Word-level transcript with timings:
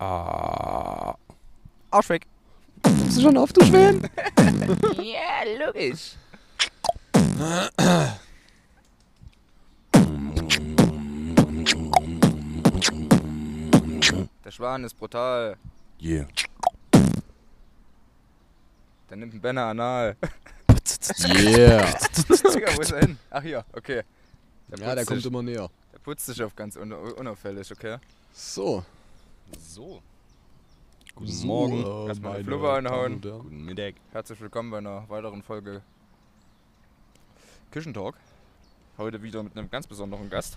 Ah. 0.00 1.14
Arschweg. 1.90 2.26
Kommst 2.82 3.18
du 3.18 3.20
schon 3.20 3.36
auf, 3.36 3.52
du 3.52 3.62
Schwän? 3.66 4.00
Ja, 4.96 5.44
logisch. 5.66 6.16
Der 14.42 14.50
Schwan 14.50 14.84
ist 14.84 14.94
brutal. 14.94 15.58
Yeah. 16.00 16.26
Der 19.10 19.18
nimmt 19.18 19.34
einen 19.34 19.42
Banner 19.42 19.66
anal. 19.66 20.16
Yeah. 21.28 21.92
Digga, 22.54 22.74
wo 22.74 22.80
ist 22.80 22.92
er 22.92 23.00
hin? 23.00 23.18
Ach 23.28 23.42
hier, 23.42 23.66
okay. 23.74 24.02
Ja, 24.70 24.76
der 24.76 24.86
putzt 24.94 25.08
kommt 25.08 25.20
sich, 25.20 25.30
immer 25.30 25.42
näher. 25.42 25.68
Der 25.92 25.98
putzt 25.98 26.24
sich 26.24 26.42
auf 26.42 26.56
ganz 26.56 26.76
un 26.76 26.90
unauffällig, 26.90 27.70
okay? 27.70 27.98
So. 28.32 28.82
So. 29.58 30.02
Guten 31.14 31.30
Guten 31.30 31.46
Morgen. 31.46 32.08
Erstmal 32.08 32.36
eine 32.36 32.44
Flubber 32.44 32.74
einhauen. 32.74 33.20
Guten 33.20 33.64
Mittag. 33.64 33.94
Herzlich 34.12 34.40
willkommen 34.40 34.70
bei 34.70 34.78
einer 34.78 35.08
weiteren 35.08 35.42
Folge 35.42 35.82
Küchentalk. 37.70 38.16
Heute 38.98 39.22
wieder 39.22 39.42
mit 39.42 39.56
einem 39.56 39.70
ganz 39.70 39.86
besonderen 39.86 40.28
Gast. 40.30 40.56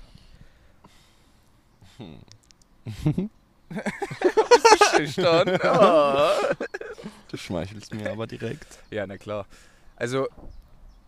Bist 2.85 3.30
du 3.71 4.85
schüchtern? 4.98 5.60
Oh. 5.63 6.54
Du 7.30 7.38
schmeichelst 7.38 7.94
mir 7.94 8.12
aber 8.12 8.27
direkt. 8.27 8.80
Ja, 8.91 9.07
na 9.07 9.18
klar. 9.18 9.46
Also, 9.96 10.27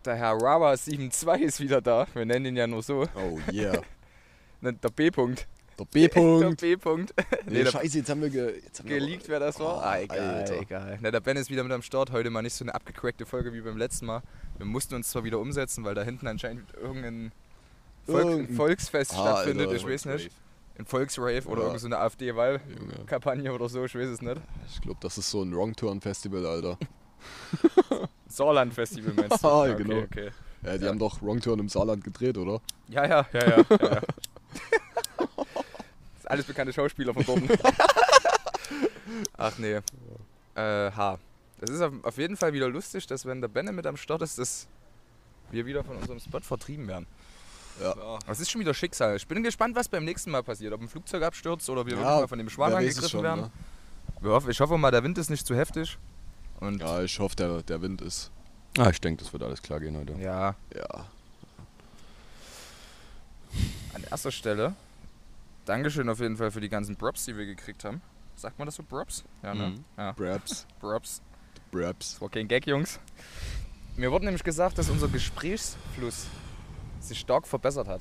der 0.04 0.16
Herr 0.16 0.34
Rava72 0.34 1.38
ist 1.40 1.60
wieder 1.60 1.80
da. 1.80 2.06
Wir 2.14 2.24
nennen 2.24 2.46
ihn 2.46 2.56
ja 2.56 2.66
nur 2.66 2.82
so. 2.82 3.08
Oh 3.14 3.38
yeah. 3.52 3.80
Nennt 4.60 4.82
Der 4.82 4.88
B-Punkt. 4.90 5.46
Der 5.78 5.84
Der 5.86 6.08
B-Punkt. 6.08 6.60
B-Punkt. 6.60 7.14
Nee, 7.46 7.62
der 7.64 7.70
scheiße, 7.70 7.98
jetzt 7.98 8.08
haben 8.10 8.22
wir, 8.22 8.30
ge 8.30 8.60
jetzt 8.64 8.78
haben 8.80 8.88
geleakt, 8.88 9.28
wer 9.28 9.38
das 9.40 9.60
war. 9.60 9.76
Oh, 9.76 9.80
ah, 9.80 9.98
egal, 10.00 10.18
Alter. 10.36 10.60
egal. 10.60 10.98
Na, 11.02 11.10
der 11.10 11.20
Ben 11.20 11.36
ist 11.36 11.50
wieder 11.50 11.62
mit 11.62 11.72
am 11.72 11.82
Start. 11.82 12.10
Heute 12.12 12.30
mal 12.30 12.42
nicht 12.42 12.54
so 12.54 12.64
eine 12.64 12.74
abgecrackte 12.74 13.26
Folge 13.26 13.52
wie 13.52 13.60
beim 13.60 13.76
letzten 13.76 14.06
Mal. 14.06 14.22
Wir 14.56 14.66
mussten 14.66 14.94
uns 14.94 15.10
zwar 15.10 15.24
wieder 15.24 15.38
umsetzen, 15.38 15.84
weil 15.84 15.94
da 15.94 16.02
hinten 16.02 16.26
anscheinend 16.26 16.64
irgendein 16.74 17.30
Volk, 18.06 18.24
Irgendein- 18.26 18.56
Volksfest 18.56 19.12
Ah, 19.14 19.20
stattfindet. 19.20 19.68
Alter. 19.68 19.76
Ich 19.80 19.86
weiß 19.86 20.04
nicht. 20.06 20.30
Ein 20.78 20.86
Volksrave 20.86 21.46
oder 21.46 21.62
Ja. 21.62 21.66
irgend 21.68 21.80
so 21.80 21.88
AfD-Wahlkampagne 21.88 23.52
oder 23.52 23.68
so, 23.68 23.84
ich 23.84 23.94
weiß 23.94 24.08
es 24.08 24.20
nicht. 24.22 24.40
Ich 24.70 24.80
glaube, 24.82 24.98
das 25.00 25.16
ist 25.18 25.30
so 25.30 25.42
ein 25.42 25.54
Wrong 25.54 25.74
Turn 25.74 26.00
Festival, 26.00 26.44
Alter. 26.46 26.78
Saarland-Festival 28.28 29.14
meinst 29.14 29.42
du? 29.42 29.48
Ah, 29.48 29.62
okay, 29.62 29.82
genau. 29.82 29.98
Okay. 30.02 30.30
Ja, 30.62 30.76
die 30.78 30.84
Ja. 30.84 30.90
haben 30.90 30.98
doch 30.98 31.20
Wrong 31.22 31.40
Turn 31.40 31.58
im 31.60 31.68
Saarland 31.68 32.02
gedreht, 32.04 32.36
oder? 32.38 32.60
Ja, 32.88 33.06
ja, 33.06 33.26
ja, 33.32 33.40
ja. 33.48 33.56
ja, 33.70 34.00
alles 36.26 36.44
bekannte 36.44 36.72
Schauspieler 36.72 37.14
von 37.14 37.24
dort. 37.24 37.42
Ach 39.36 39.52
nee. 39.58 39.80
Äh, 40.54 40.90
H. 40.90 41.18
Das 41.60 41.70
ist 41.70 41.80
auf, 41.80 41.92
auf 42.02 42.18
jeden 42.18 42.36
Fall 42.36 42.52
wieder 42.52 42.68
lustig, 42.68 43.06
dass 43.06 43.24
wenn 43.24 43.40
der 43.40 43.48
Benne 43.48 43.72
mit 43.72 43.86
am 43.86 43.96
Start 43.96 44.22
ist, 44.22 44.38
dass 44.38 44.66
wir 45.50 45.64
wieder 45.64 45.84
von 45.84 45.96
unserem 45.96 46.18
Spot 46.20 46.40
vertrieben 46.40 46.86
werden. 46.88 47.06
Ja. 47.80 48.18
Das 48.26 48.40
ist 48.40 48.50
schon 48.50 48.60
wieder 48.60 48.74
Schicksal. 48.74 49.16
Ich 49.16 49.26
bin 49.26 49.42
gespannt, 49.42 49.76
was 49.76 49.88
beim 49.88 50.04
nächsten 50.04 50.30
Mal 50.30 50.42
passiert. 50.42 50.72
Ob 50.72 50.80
ein 50.80 50.88
Flugzeug 50.88 51.22
abstürzt 51.22 51.68
oder 51.70 51.84
wir 51.86 51.92
Ja, 51.94 51.98
wirklich 52.00 52.20
mal 52.20 52.28
von 52.28 52.38
dem 52.38 52.46
es 52.48 52.58
angegriffen 52.58 53.08
schon, 53.08 53.22
werden. 53.22 53.50
ne? 54.22 54.30
Hoffen, 54.30 54.50
ich 54.50 54.60
hoffe 54.60 54.78
mal, 54.78 54.90
der 54.90 55.02
Wind 55.04 55.18
ist 55.18 55.28
nicht 55.30 55.46
zu 55.46 55.54
heftig. 55.54 55.98
Und 56.60 56.80
Ja, 56.80 57.02
ich 57.02 57.18
hoffe, 57.18 57.36
der, 57.36 57.62
der 57.62 57.82
Wind 57.82 58.00
ist. 58.00 58.30
Ah, 58.78 58.88
ich 58.90 59.00
denke, 59.00 59.22
das 59.22 59.32
wird 59.32 59.42
alles 59.42 59.60
klar 59.62 59.78
gehen 59.80 59.96
heute. 59.96 60.14
ja, 60.20 60.54
Ja. 60.74 61.06
an 63.94 64.04
erster 64.10 64.30
Stelle, 64.32 64.74
Dankeschön 65.66 66.08
auf 66.08 66.20
jeden 66.20 66.36
Fall 66.36 66.50
für 66.50 66.60
die 66.60 66.68
ganzen 66.68 66.96
Props, 66.96 67.24
die 67.26 67.36
wir 67.36 67.44
gekriegt 67.44 67.84
haben. 67.84 68.00
Sagt 68.36 68.58
man 68.58 68.66
das 68.66 68.76
so, 68.76 68.82
Props? 68.82 69.24
Ja, 69.42 69.52
ne? 69.54 69.68
Mhm. 69.70 69.84
Ja, 69.98 70.12
Braps. 70.12 70.66
Props. 70.80 71.20
Braps. 71.72 72.12
Das 72.12 72.20
war 72.20 72.28
kein 72.30 72.46
Gag, 72.48 72.66
Jungs. 72.66 73.00
Mir 73.96 74.10
wurde 74.12 74.26
nämlich 74.26 74.44
gesagt, 74.44 74.78
dass 74.78 74.88
unser 74.90 75.08
Gesprächsfluss 75.08 76.28
sich 77.00 77.18
stark 77.18 77.46
verbessert 77.46 77.88
hat 77.88 78.00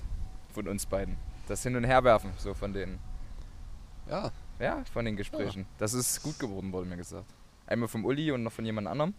von 0.53 0.67
uns 0.67 0.85
beiden. 0.85 1.17
Das 1.47 1.63
Hin- 1.63 1.75
und 1.75 1.83
Herwerfen, 1.85 2.31
so 2.37 2.53
von 2.53 2.71
den, 2.73 2.99
Ja. 4.09 4.31
ja, 4.59 4.83
von 4.93 5.05
den 5.05 5.15
Gesprächen. 5.15 5.65
Das 5.77 5.93
ist 5.93 6.21
gut 6.21 6.37
geworden, 6.37 6.71
wurde 6.71 6.87
mir 6.87 6.97
gesagt. 6.97 7.25
Einmal 7.65 7.87
vom 7.87 8.05
Uli 8.05 8.31
und 8.31 8.43
noch 8.43 8.51
von 8.51 8.65
jemand 8.65 8.87
anderem. 8.87 9.13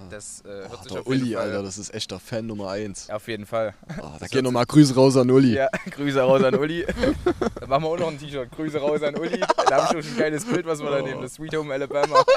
Ah. 0.00 0.04
Das 0.10 0.42
äh, 0.44 0.48
hört 0.48 0.70
Oh, 0.72 0.82
sich 0.82 0.92
der 0.92 1.00
auf 1.00 1.06
jeden 1.08 1.22
Uli, 1.22 1.32
Fall, 1.34 1.42
Alter, 1.42 1.62
das 1.62 1.78
ist 1.78 1.92
echt 1.94 2.10
der 2.10 2.18
Fan 2.20 2.46
Nummer 2.46 2.70
1. 2.70 3.10
Auf 3.10 3.26
jeden 3.28 3.46
Fall. 3.46 3.74
Ah, 4.00 4.16
da 4.18 4.26
gehen 4.26 4.44
nochmal 4.44 4.66
Grüße 4.66 4.94
raus 4.94 5.16
an 5.16 5.30
Uli. 5.30 5.54
Ja, 5.54 5.68
Grüße 5.90 6.20
raus 6.20 6.42
an 6.42 6.54
Uli. 6.54 6.86
Dann 7.60 7.68
machen 7.68 7.82
wir 7.84 7.88
auch 7.88 7.98
noch 7.98 8.08
ein 8.08 8.18
T-Shirt. 8.18 8.50
Grüße 8.52 8.78
raus 8.78 9.02
an 9.02 9.16
Uli. 9.16 9.40
Da 9.68 9.88
haben 9.88 9.96
wir 9.96 10.02
schon 10.02 10.12
ein 10.12 10.18
geiles 10.18 10.44
Bild, 10.44 10.66
was 10.66 10.80
wir 10.80 10.90
da 10.90 11.02
nehmen. 11.02 11.22
Das 11.22 11.34
Sweet 11.34 11.56
Home 11.56 11.72
Alabama. 11.72 12.24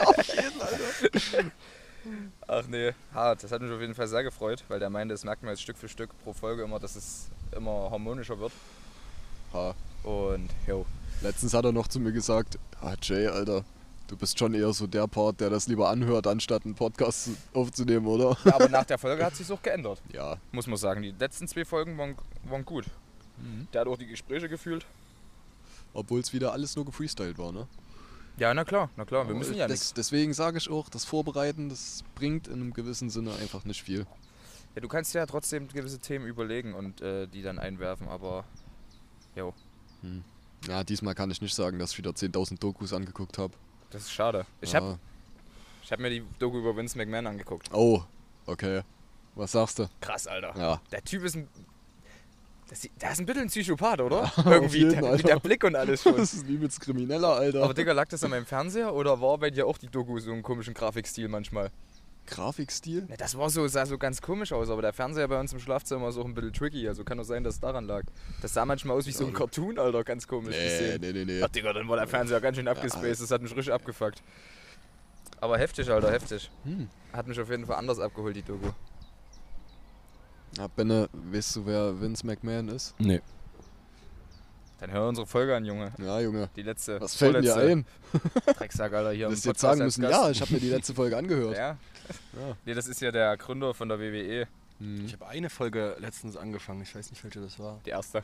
Ach 2.48 2.64
nee, 2.68 2.92
hart. 3.14 3.44
Das 3.44 3.52
hat 3.52 3.62
mich 3.62 3.72
auf 3.72 3.80
jeden 3.80 3.94
Fall 3.96 4.08
sehr 4.08 4.24
gefreut, 4.24 4.64
weil 4.68 4.80
der 4.80 4.90
meinte, 4.90 5.14
das 5.14 5.24
merkt 5.24 5.44
man 5.44 5.52
jetzt 5.52 5.62
Stück 5.62 5.78
für 5.78 5.88
Stück 5.88 6.10
pro 6.24 6.34
Folge 6.34 6.64
immer, 6.64 6.80
dass 6.80 6.96
es 6.96 7.30
immer 7.56 7.90
harmonischer 7.92 8.40
wird. 8.40 8.52
Ha. 9.54 9.76
Und 10.04 10.50
jo. 10.68 10.86
Letztens 11.22 11.54
hat 11.54 11.64
er 11.66 11.72
noch 11.72 11.88
zu 11.88 12.00
mir 12.00 12.12
gesagt, 12.12 12.58
ah 12.82 12.96
Jay, 13.02 13.28
Alter, 13.28 13.64
du 14.12 14.18
bist 14.18 14.38
schon 14.38 14.54
eher 14.54 14.72
so 14.74 14.86
der 14.88 15.08
Part, 15.08 15.40
der 15.42 15.50
das 15.50 15.68
lieber 15.68 15.90
anhört, 15.90 16.28
anstatt 16.28 16.66
einen 16.66 16.76
Podcast 16.76 17.26
zu- 17.26 17.38
aufzunehmen, 17.54 18.06
oder? 18.06 18.38
Ja, 18.46 18.56
aber 18.56 18.70
nach 18.70 18.86
der 18.86 18.98
Folge 18.98 19.26
hat 19.26 19.36
sich 19.36 19.52
auch 19.52 19.62
geändert, 19.62 20.02
Ja. 20.14 20.38
muss 20.52 20.68
man 20.68 20.78
sagen. 20.78 21.02
Die 21.02 21.12
letzten 21.18 21.48
zwei 21.48 21.66
Folgen 21.66 21.98
waren, 21.98 22.16
waren 22.44 22.64
gut. 22.66 22.86
Der 23.74 23.82
hat 23.82 23.88
auch 23.88 23.98
die 23.98 24.06
Gespräche 24.06 24.48
gefühlt. 24.48 24.86
Obwohl 25.94 26.20
es 26.20 26.32
wieder 26.32 26.54
alles 26.54 26.76
nur 26.76 26.86
gefreestylt 26.86 27.38
war, 27.40 27.52
ne? 27.52 27.68
Ja, 28.38 28.54
na 28.54 28.64
klar, 28.64 28.90
na 28.96 29.04
klar. 29.06 29.24
Wir 29.26 29.32
Aber 29.32 29.40
müssen 29.40 29.56
ja 29.56 29.68
nichts. 29.68 29.94
Deswegen 29.94 30.34
sage 30.34 30.58
ich 30.60 30.70
auch, 30.70 30.90
das 30.90 31.06
Vorbereiten, 31.06 31.68
das 31.70 32.04
bringt 32.16 32.48
in 32.48 32.54
einem 32.56 32.74
gewissen 32.74 33.10
Sinne 33.10 33.34
einfach 33.36 33.66
nicht 33.66 33.82
viel. 33.84 34.06
Ja, 34.76 34.82
du 34.82 34.88
kannst 34.88 35.14
ja 35.14 35.26
trotzdem 35.26 35.68
gewisse 35.68 36.00
Themen 36.00 36.26
überlegen 36.28 36.74
und 36.74 37.02
äh, 37.02 37.28
die 37.28 37.42
dann 37.42 37.60
einwerfen, 37.60 38.08
aber 38.08 38.46
jo, 39.36 39.54
Hm. 40.02 40.24
Ja, 40.68 40.84
diesmal 40.84 41.16
kann 41.16 41.30
ich 41.32 41.42
nicht 41.42 41.56
sagen, 41.56 41.80
dass 41.80 41.92
ich 41.94 41.98
wieder 41.98 42.12
10.000 42.12 42.60
Dokus 42.60 42.94
angeguckt 42.94 43.38
habe. 43.40 43.54
Das 43.92 44.04
ist 44.04 44.12
schade. 44.12 44.46
Ich 44.62 44.74
habe 44.76 44.98
ich 45.84 45.92
hab 45.92 46.00
mir 46.00 46.10
die 46.10 46.24
Doku 46.40 46.58
über 46.60 46.76
Vince 46.76 46.98
McMahon 46.98 47.28
angeguckt. 47.28 47.70
Oh, 47.74 48.02
okay. 48.46 48.82
Was 49.36 49.52
sagst 49.54 49.80
du? 49.80 49.88
Krass, 50.00 50.28
Alter. 50.28 50.54
Ja. 50.58 50.82
Der 50.92 51.04
Typ 51.04 51.24
ist 51.24 51.36
ein. 51.36 51.48
Das, 52.70 52.82
der 53.02 53.12
ist 53.12 53.20
ein 53.20 53.26
bisschen 53.26 53.42
ein 53.44 53.48
Psychopath, 53.50 54.00
oder? 54.00 54.24
auf 54.24 54.46
Irgendwie. 54.46 54.78
jeden, 54.80 55.02
Der, 55.02 55.18
der 55.18 55.40
Blick 55.40 55.64
und 55.66 55.76
alles 55.76 56.04
schon. 56.04 56.16
Das 56.18 56.34
ist 56.34 56.48
wie 56.48 56.58
mit 56.58 56.78
Krimineller, 56.80 57.36
Alter. 57.36 57.64
Aber 57.64 57.74
Digga, 57.74 57.92
lag 57.92 58.08
das 58.08 58.24
an 58.24 58.30
meinem 58.32 58.46
Fernseher 58.46 58.94
oder 58.94 59.20
war 59.20 59.38
bei 59.38 59.50
dir 59.50 59.68
auch 59.68 59.78
die 59.78 59.88
Doku 59.90 60.18
so 60.20 60.32
einen 60.32 60.42
komischen 60.44 60.74
Grafikstil 60.74 61.28
manchmal? 61.28 61.70
Grafikstil? 62.32 63.06
Ja, 63.10 63.18
das 63.18 63.38
war 63.38 63.50
so, 63.50 63.68
sah 63.68 63.86
so 63.86 63.98
ganz 63.98 64.22
komisch 64.22 64.52
aus, 64.54 64.70
aber 64.70 64.82
der 64.82 64.94
Fernseher 64.94 65.28
bei 65.28 65.40
uns 65.40 65.54
im 65.54 65.60
Schlafzimmer 65.60 66.10
ist 66.10 66.18
auch 66.18 66.26
ein 66.26 66.34
bisschen 66.34 66.54
tricky, 66.54 66.88
also 66.88 67.04
kann 67.04 67.18
doch 67.18 67.26
sein, 67.26 67.44
dass 67.44 67.56
es 67.56 67.60
daran 67.60 67.86
lag. 67.86 68.04
Das 68.42 68.54
sah 68.54 68.66
manchmal 68.66 68.98
aus 68.98 69.06
wie 69.06 69.12
so 69.12 69.26
ein 69.26 69.34
Cartoon, 69.34 69.78
Alter, 69.78 70.04
ganz 70.04 70.28
komisch 70.28 70.56
Nee, 70.56 70.98
nee, 71.00 71.12
nee, 71.12 71.26
nee. 71.26 71.42
Ach 71.44 71.50
Digga, 71.50 71.74
dann 71.74 71.88
war 71.88 71.98
der 71.98 72.08
Fernseher 72.08 72.42
ganz 72.42 72.58
schön 72.58 72.68
abgespaced, 72.68 73.22
das 73.22 73.32
hat 73.32 73.42
mich 73.42 73.56
richtig 73.56 73.74
abgefuckt. 73.74 74.24
Aber 75.42 75.58
heftig, 75.58 75.90
Alter, 75.92 76.12
heftig. 76.12 76.50
Hm. 76.64 76.88
Hat 77.14 77.28
mich 77.28 77.40
auf 77.40 77.50
jeden 77.50 77.66
Fall 77.66 77.76
anders 77.76 78.00
abgeholt, 78.00 78.36
die 78.36 78.44
Doku. 78.44 78.70
Ja, 80.58 80.68
Benne, 80.68 81.10
weißt 81.14 81.58
du, 81.58 81.66
wer 81.66 82.00
Vince 82.00 82.26
McMahon 82.26 82.70
ist? 82.70 82.96
Nee. 83.00 83.22
Dann 84.80 84.92
hör 84.92 85.08
unsere 85.08 85.28
Folge 85.28 85.56
an, 85.56 85.64
Junge. 85.64 85.92
Ja, 86.00 86.20
Junge. 86.20 86.50
Die 86.56 86.64
letzte. 86.64 87.00
Was 87.00 87.16
fällt 87.16 87.44
dir 87.44 87.56
ein? 87.56 87.86
Drecksack, 88.58 88.92
Alter, 88.94 89.12
hier 89.12 89.26
Du 89.28 89.32
hättest 89.32 89.46
jetzt 89.46 89.62
sagen 89.62 89.84
müssen, 89.84 90.04
ja, 90.04 90.30
ich 90.32 90.42
habe 90.42 90.54
mir 90.54 90.60
die 90.60 90.70
letzte 90.70 90.96
Folge 90.96 91.18
angehört. 91.18 91.56
Ja? 91.56 91.78
Ja. 92.34 92.56
Nee, 92.66 92.74
das 92.74 92.88
ist 92.88 93.02
ja 93.02 93.12
der 93.12 93.36
Gründer 93.38 93.74
von 93.74 93.90
der 93.90 94.00
WWE, 94.00 94.48
Hm. 94.80 95.06
Ich 95.06 95.14
habe 95.14 95.28
eine 95.28 95.50
Folge 95.52 95.96
letztens 96.00 96.36
angefangen. 96.36 96.82
Ich 96.82 96.96
weiß 96.96 97.12
nicht, 97.12 97.24
welche 97.24 97.40
das 97.40 97.60
war. 97.60 97.80
die 97.86 97.92
erste. 97.92 98.24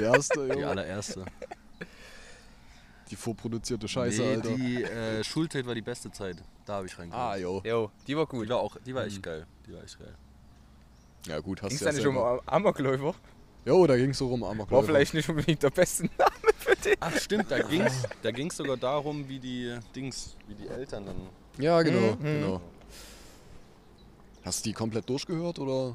Der 0.00 0.12
erste, 0.14 0.44
Die 0.46 0.52
Junge. 0.54 0.66
allererste. 0.66 1.24
Die 3.10 3.16
vorproduzierte 3.16 3.86
Scheiße, 3.86 4.22
nee, 4.22 4.34
Alter. 4.34 4.48
die 4.56 4.82
äh, 4.82 5.22
Schulzeit 5.22 5.66
war 5.66 5.74
die 5.74 5.82
beste 5.82 6.10
Zeit. 6.10 6.38
Da 6.64 6.74
habe 6.74 6.86
ich 6.86 6.98
reingeguckt. 6.98 7.22
Ah, 7.22 7.36
jo. 7.36 7.62
Jo, 7.64 7.90
die 8.06 8.16
war 8.16 8.24
Die 8.24 8.30
gut. 8.30 8.48
war 8.48 8.58
auch, 8.58 8.76
die 8.84 8.94
war 8.94 9.04
echt 9.04 9.18
Mhm. 9.18 9.22
geil. 9.22 9.46
Die 9.66 9.72
war 9.74 9.82
echt 9.84 9.98
geil. 9.98 10.14
Ja, 11.26 11.38
gut, 11.40 11.62
hast 11.62 11.68
Ging 11.68 11.76
es 11.76 11.80
du 11.80 11.84
ja 11.86 11.92
da 11.92 11.96
nicht 11.98 12.06
um. 12.06 12.40
Amokläufer? 12.46 13.14
Jo, 13.66 13.86
da 13.86 13.96
ging 13.96 14.10
es 14.10 14.18
so 14.18 14.28
rum, 14.28 14.42
Amok. 14.42 14.70
War 14.70 14.82
vielleicht 14.82 15.14
nicht 15.14 15.28
unbedingt 15.28 15.62
der 15.62 15.70
beste 15.70 16.04
Name 16.18 16.52
für 16.58 16.74
den. 16.76 16.96
Ach 17.00 17.16
stimmt, 17.18 17.50
da 17.50 17.62
ging's, 17.62 18.02
da 18.22 18.30
ging's 18.30 18.56
sogar 18.56 18.76
darum, 18.76 19.28
wie 19.28 19.38
die 19.38 19.78
Dings, 19.94 20.36
wie 20.48 20.54
die 20.54 20.68
Eltern 20.68 21.06
dann. 21.06 21.16
Ja, 21.58 21.80
genau, 21.82 22.12
Mhm. 22.16 22.22
genau. 22.22 22.60
Hast 24.44 24.64
du 24.64 24.68
die 24.70 24.74
komplett 24.74 25.08
durchgehört, 25.08 25.58
oder? 25.58 25.94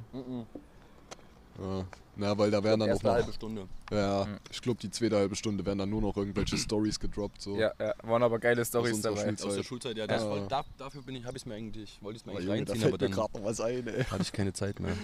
Ja. 1.60 1.86
Na, 2.16 2.38
weil 2.38 2.52
da 2.52 2.62
werden 2.64 2.82
dann 2.82 2.90
noch... 2.90 3.04
halbe 3.04 3.32
Stunde. 3.32 3.68
Ja, 3.92 4.26
Mhm. 4.26 4.38
ich 4.52 4.62
glaube, 4.62 4.80
die 4.82 4.92
zweite 4.92 5.16
halbe 5.16 5.36
Stunde 5.36 5.66
werden 5.66 5.80
dann 5.80 5.90
nur 5.90 6.02
noch 6.02 6.18
irgendwelche 6.18 6.58
Stories 6.58 7.00
gedroppt. 7.00 7.42
So. 7.42 7.56
Ja, 7.58 7.72
ja, 7.80 7.94
waren 8.04 8.24
aber 8.24 8.40
geile 8.40 8.66
Stories 8.66 9.02
dabei. 9.02 9.24
Schulzeit. 9.24 9.48
Aus 9.48 9.56
der 9.56 9.64
Schulzeit, 9.64 9.98
ja. 9.98 10.08
Das 10.08 10.24
Ja. 10.24 10.30
war, 10.30 10.48
da, 10.48 10.66
dafür 10.78 11.02
bin 11.02 11.16
ich, 11.16 11.26
habe 11.26 11.38
ich 11.38 11.46
mir 11.46 11.54
eigentlich, 11.56 11.98
wollte 12.02 12.18
ich 12.18 12.24
es 12.24 12.26
mir 12.26 12.32
Aber 12.34 12.40
eigentlich 12.42 12.52
reinziehen, 12.52 12.80
fällt 12.82 12.94
aber 12.94 13.04
mir 13.04 13.10
dann 13.10 13.12
gerade 13.12 13.38
noch 13.40 13.46
was 13.46 13.62
ein, 13.62 13.88
ey. 13.88 14.04
hatte 14.06 14.22
ich 14.24 14.32
keine 14.34 14.52
Zeit 14.54 14.80
mehr. 14.80 14.96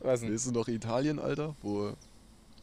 Was 0.00 0.20
denn? 0.20 0.36
Du 0.36 0.50
noch 0.52 0.68
Italien, 0.68 1.18
Alter? 1.18 1.56
Wo 1.62 1.92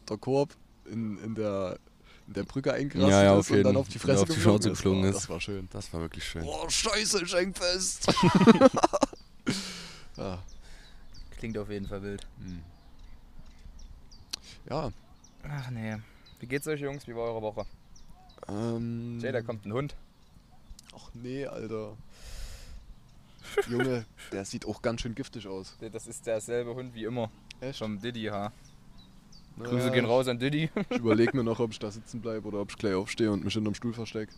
der 0.10 0.18
Korb 0.18 0.56
in, 0.86 1.18
in 1.24 1.36
der 1.36 1.78
in 2.26 2.34
der 2.36 2.44
Brücke 2.44 2.72
eingerastet 2.72 3.12
Ja, 3.12 3.22
ja, 3.24 3.38
ist 3.38 3.52
und 3.52 3.64
dann 3.64 3.76
auf 3.76 3.90
die 3.90 4.00
Fresse 4.00 4.22
auf 4.22 4.30
die 4.30 4.36
geflogen 4.36 4.62
ist. 4.72 4.78
geflogen 4.78 5.04
Oh, 5.04 5.08
ist. 5.10 5.16
Das 5.16 5.30
war 5.30 5.42
schön. 5.42 5.68
Das 5.74 5.92
war 5.92 6.00
wirklich 6.00 6.24
schön. 6.24 6.44
Oh, 6.46 6.70
scheiße, 6.70 7.22
ich 7.26 7.34
häng 7.34 7.54
fest. 7.54 8.08
ja. 10.24 10.44
Klingt 11.38 11.58
auf 11.58 11.70
jeden 11.70 11.88
Fall 11.88 12.02
wild. 12.02 12.28
Hm. 12.40 12.62
ja, 14.70 14.92
Ach 15.50 15.70
nee. 15.72 15.98
Wie 16.40 16.48
geht's 16.48 16.68
euch, 16.68 16.80
Jungs? 16.80 17.08
Wie 17.08 17.16
war 17.16 17.24
eure 17.24 17.42
Woche? 17.42 17.66
ähm... 18.48 19.20
Jay, 19.22 19.32
da 19.32 19.42
kommt 19.42 19.66
ein 19.66 19.74
Hund. 19.74 19.96
Ach 20.96 21.10
nee, 21.14 21.46
Alter. 21.46 21.98
Junge, 23.70 24.06
der 24.32 24.46
sieht 24.46 24.66
auch 24.66 24.82
ganz 24.82 25.02
schön 25.02 25.16
giftig 25.16 25.48
aus. 25.48 25.78
Das 25.92 26.08
ist 26.08 26.26
derselbe 26.26 26.74
Hund 26.74 26.94
wie 26.94 27.04
immer. 27.04 27.30
Echt? 27.60 27.80
Vom 27.80 28.00
Diddy, 28.00 28.26
ha. 28.26 28.52
Naja, 29.56 29.70
Grüße 29.70 29.92
gehen 29.92 30.06
raus 30.06 30.28
an 30.28 30.40
Diddy. 30.40 30.70
Ich 30.90 30.98
überlege 30.98 31.38
mir 31.38 31.44
noch, 31.44 31.60
ob 31.60 31.72
ich 31.72 31.80
da 31.80 31.92
sitzen 31.92 32.22
bleibe 32.22 32.48
oder 32.48 32.62
ob 32.62 32.72
ich 32.72 32.78
gleich 32.78 32.96
aufstehe 32.96 33.32
und 33.32 33.44
mich 33.44 33.54
hinterm 33.54 33.76
Stuhl 33.76 33.94
verstecke. 33.94 34.34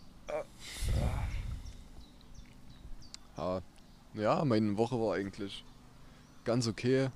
Ja. 3.38 3.62
ja, 4.14 4.44
meine 4.44 4.76
Woche 4.76 5.00
war 5.00 5.14
eigentlich 5.14 5.64
ganz 6.46 6.66
okay. 6.66 7.10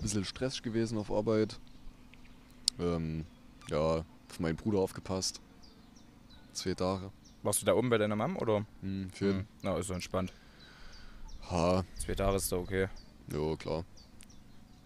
Bisschen 0.00 0.24
stressig 0.24 0.62
gewesen 0.62 0.96
auf 0.98 1.10
Arbeit. 1.10 1.58
Ähm, 2.78 3.24
ja, 3.68 4.04
auf 4.30 4.38
meinen 4.40 4.54
Bruder 4.56 4.78
aufgepasst. 4.78 5.40
Zwei 6.52 6.74
Tage. 6.74 7.10
Warst 7.42 7.62
du 7.62 7.66
da 7.66 7.74
oben 7.74 7.90
bei 7.90 7.98
deiner 7.98 8.14
Mom 8.16 8.36
oder? 8.36 8.64
Hm, 8.82 9.10
für 9.12 9.34
Hm. 9.34 9.46
Na, 9.62 9.76
ist 9.76 9.88
so 9.88 9.94
entspannt. 9.94 10.32
Ha, 11.50 11.84
Zwei 11.98 12.14
Tage 12.14 12.36
ist 12.36 12.52
doch 12.52 12.58
okay. 12.60 12.88
jo, 13.32 13.56
klar. 13.56 13.84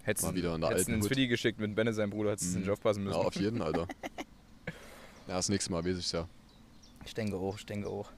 Hättest 0.05 0.25
Mal 0.25 0.31
du 0.33 0.37
wieder 0.39 0.55
in 0.55 0.61
der 0.63 0.71
alten 0.71 0.95
ins. 0.95 1.07
Fiddy 1.09 1.29
geschickt 1.29 1.59
mit 1.61 1.75
Benne, 1.75 1.93
seinem 1.93 2.11
Bruder, 2.11 2.31
hättest 2.33 2.51
du 2.55 2.57
Mhm. 2.59 2.63
nicht 2.65 2.71
aufpassen 2.73 3.03
Ja, 3.03 3.09
müssen. 3.09 3.21
auf 3.27 3.35
jeden, 3.37 3.61
Alter. 3.63 3.87
Ja, 5.29 5.37
das 5.37 5.49
nächste 5.49 5.71
Mal 5.71 5.85
weiß 5.85 5.97
ich's 5.99 6.11
ja. 6.11 6.29
Ich 7.05 7.15
denke 7.15 7.37
auch, 7.37 7.57
ich 7.57 7.65
denke 7.65 7.89
auch. 7.89 8.11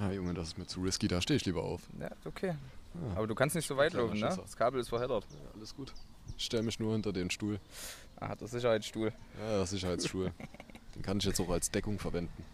Ah, 0.00 0.10
Junge, 0.10 0.32
das 0.32 0.48
ist 0.48 0.58
mir 0.58 0.66
zu 0.66 0.80
risky, 0.80 1.08
da 1.08 1.20
stehe 1.20 1.36
ich 1.36 1.44
lieber 1.44 1.62
auf. 1.62 1.82
Ja, 2.00 2.06
ist 2.08 2.26
okay. 2.26 2.54
Ja. 2.94 3.16
Aber 3.16 3.26
du 3.26 3.34
kannst 3.34 3.54
nicht 3.56 3.66
so 3.66 3.76
weit 3.76 3.92
laufen, 3.92 4.18
ne? 4.18 4.28
Das 4.40 4.56
Kabel 4.56 4.80
ist 4.80 4.88
verheddert. 4.88 5.24
Ja, 5.30 5.50
alles 5.54 5.74
gut. 5.74 5.92
Ich 6.36 6.44
stelle 6.46 6.62
mich 6.62 6.78
nur 6.80 6.92
hinter 6.92 7.12
den 7.12 7.30
Stuhl. 7.30 7.60
Ah, 8.16 8.34
der 8.34 8.48
Sicherheitsstuhl. 8.48 9.12
Ja, 9.40 9.56
der 9.58 9.66
Sicherheitsstuhl. 9.66 10.32
den 10.94 11.02
kann 11.02 11.18
ich 11.18 11.24
jetzt 11.24 11.40
auch 11.40 11.48
als 11.50 11.70
Deckung 11.70 11.98
verwenden. 11.98 12.44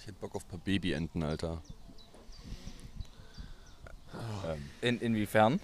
Ich 0.00 0.06
hätte 0.06 0.18
Bock 0.20 0.34
auf 0.34 0.44
ein 0.44 0.48
paar 0.48 0.58
Babyenten, 0.58 1.22
Alter. 1.22 1.62
Ähm, 4.46 4.70
In, 4.80 5.00
inwiefern? 5.00 5.60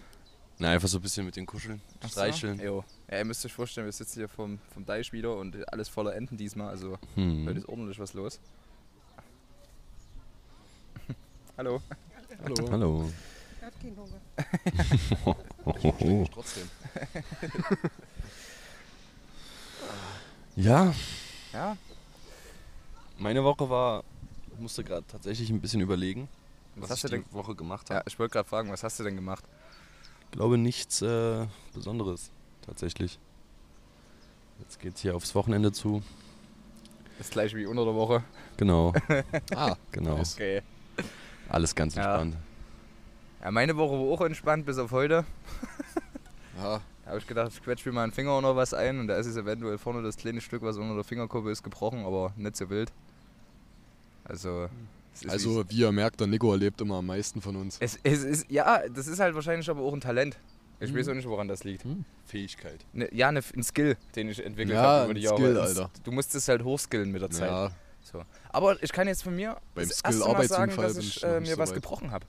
na, 0.59 0.71
einfach 0.71 0.89
so 0.89 0.99
ein 0.99 1.03
bisschen 1.03 1.25
mit 1.27 1.37
den 1.37 1.47
Kuscheln, 1.47 1.81
Ach 2.01 2.03
so. 2.05 2.09
streicheln. 2.21 2.61
Jo. 2.61 2.85
Ja, 3.11 3.19
ihr 3.19 3.25
müsst 3.25 3.45
euch 3.45 3.53
vorstellen, 3.53 3.87
wir 3.87 3.93
sitzen 3.93 4.21
hier 4.21 4.29
vom, 4.29 4.59
vom 4.73 4.85
Deich 4.85 5.13
wieder 5.13 5.37
und 5.37 5.57
alles 5.73 5.89
voller 5.89 6.15
Enten 6.15 6.37
diesmal. 6.37 6.69
Also 6.69 6.99
Hm. 7.15 7.47
heute 7.47 7.59
ist 7.59 7.69
ordentlich 7.69 7.99
was 7.99 8.13
los. 8.15 8.39
Hallo. 11.57 11.81
Hallo. 12.45 12.71
Hallo. 12.71 13.11
Er 13.63 13.67
hat 13.69 13.81
keinen 13.81 13.97
Hunger. 13.97 14.21
Trotzdem. 16.35 16.69
Ja, 20.57 20.93
Ja, 21.55 21.77
meine 23.19 23.43
Woche 23.43 23.71
war, 23.71 24.05
ich 24.53 24.59
musste 24.61 24.85
gerade 24.85 25.07
tatsächlich 25.07 25.49
ein 25.51 25.61
bisschen 25.63 25.81
überlegen, 25.81 26.29
Was 26.77 26.83
was, 26.85 26.91
hast 26.91 27.05
ich 27.05 27.11
du 27.11 27.17
die 27.19 27.23
denn- 27.25 27.33
Woche 27.33 27.55
gemacht 27.55 27.89
ja 27.89 27.97
habe. 27.97 28.05
ich 28.09 28.19
wollte 28.19 28.33
gerade 28.35 28.49
fragen, 28.49 28.71
was 28.71 28.83
hast 28.83 28.99
du 29.01 29.05
denn 29.05 29.17
gemacht? 29.17 29.45
Ich 30.27 30.31
glaube 30.33 30.59
nichts 30.59 31.01
äh, 31.03 31.47
Besonderes, 31.73 32.31
tatsächlich. 32.67 33.19
Jetzt 34.61 34.79
geht's 34.79 35.01
hier 35.01 35.17
aufs 35.17 35.35
Wochenende 35.35 35.73
zu. 35.73 36.03
Das 37.19 37.31
gleiche 37.31 37.57
wie 37.57 37.65
unter 37.67 37.85
der 37.87 37.95
Woche. 37.95 38.23
Genau, 38.59 38.93
Ah, 39.55 39.77
genau. 39.91 40.19
Okay. 40.21 40.61
Alles 41.49 41.75
ganz 41.75 41.95
Ja. 41.95 42.21
entspannt. 42.21 42.35
Ja, 42.35 42.41
meine 43.51 43.77
Woche 43.77 43.93
war 43.95 44.13
auch 44.13 44.21
entspannt 44.21 44.67
bis 44.67 44.79
auf 44.79 44.93
heute. 44.93 45.25
ja, 46.57 46.81
Da 47.05 47.09
habe 47.11 47.19
ich 47.19 47.27
gedacht, 47.27 47.51
ich 47.55 47.63
quetsch 47.63 47.85
mir 47.87 47.93
meinen 47.93 48.13
Finger 48.13 48.41
noch 48.41 48.55
was 48.57 48.73
ein 48.75 49.01
und 49.01 49.09
da 49.09 49.17
ist 49.17 49.27
es 49.27 49.37
eventuell 49.37 49.79
vorne 49.79 50.03
das 50.03 50.17
kleine 50.17 50.41
Stück, 50.41 50.63
was 50.63 50.77
unter 50.77 50.95
der 50.95 51.05
Fingerkuppe 51.05 51.51
ist, 51.51 51.63
gebrochen, 51.63 52.05
aber 52.05 52.33
nicht 52.37 52.57
so 52.57 52.71
wild. 52.71 52.93
Also, 54.25 54.69
also 55.29 55.69
wie 55.69 55.81
ihr 55.81 55.93
merkt, 55.93 56.21
der 56.21 56.27
Nico 56.29 56.51
erlebt 56.53 56.81
immer 56.81 56.97
am 56.97 57.07
meisten 57.07 57.43
von 57.43 57.57
uns. 57.57 57.77
es, 57.81 57.99
es 58.03 58.23
ist, 58.23 58.51
ja, 58.51 58.87
das 58.89 59.09
ist 59.09 59.19
halt 59.19 59.35
wahrscheinlich 59.35 59.69
aber 59.69 59.83
auch 59.83 59.93
ein 59.93 60.01
Talent. 60.01 60.39
Ich 60.81 60.93
Mhm. 60.93 60.99
weiß 60.99 61.09
auch 61.09 61.15
nicht, 61.15 61.29
woran 61.29 61.47
das 61.49 61.63
liegt. 61.65 61.85
Fähigkeit. 62.25 62.85
Ne, 62.93 63.09
ja, 63.15 63.31
ne, 63.31 63.41
ein 63.55 63.63
Skill, 63.63 63.97
den 64.17 64.29
ich 64.29 64.45
entwickelt 64.45 64.75
Ja, 64.77 64.83
habe 64.83 65.05
über 65.07 65.15
die 65.15 65.21
Jahre. 65.21 65.37
Skill, 65.37 65.57
Es- 65.57 65.79
Alter. 65.79 65.91
Du 66.03 66.11
musst 66.13 66.35
es 66.35 66.49
halt 66.49 66.65
hochskillen 66.65 67.11
mit 67.13 67.23
der 67.23 67.31
Zeit. 67.31 67.51
Ja, 67.51 67.71
So. 68.03 68.25
Aber 68.51 68.83
ich 68.83 68.93
kann 68.93 69.07
jetzt 69.07 69.23
von 69.23 69.35
mir 69.37 69.57
Beim 69.75 69.87
Skill 69.89 70.13
Mal 70.13 70.19
sagen, 70.19 70.31
Arbeitsunfall 70.73 70.87
dass 70.89 70.97
ich 70.99 71.23
äh, 71.23 71.41
mir 71.41 71.47
so 71.55 71.59
was 71.59 71.69
weit. 71.71 71.75
gebrochen 71.77 72.11
habe. 72.11 72.27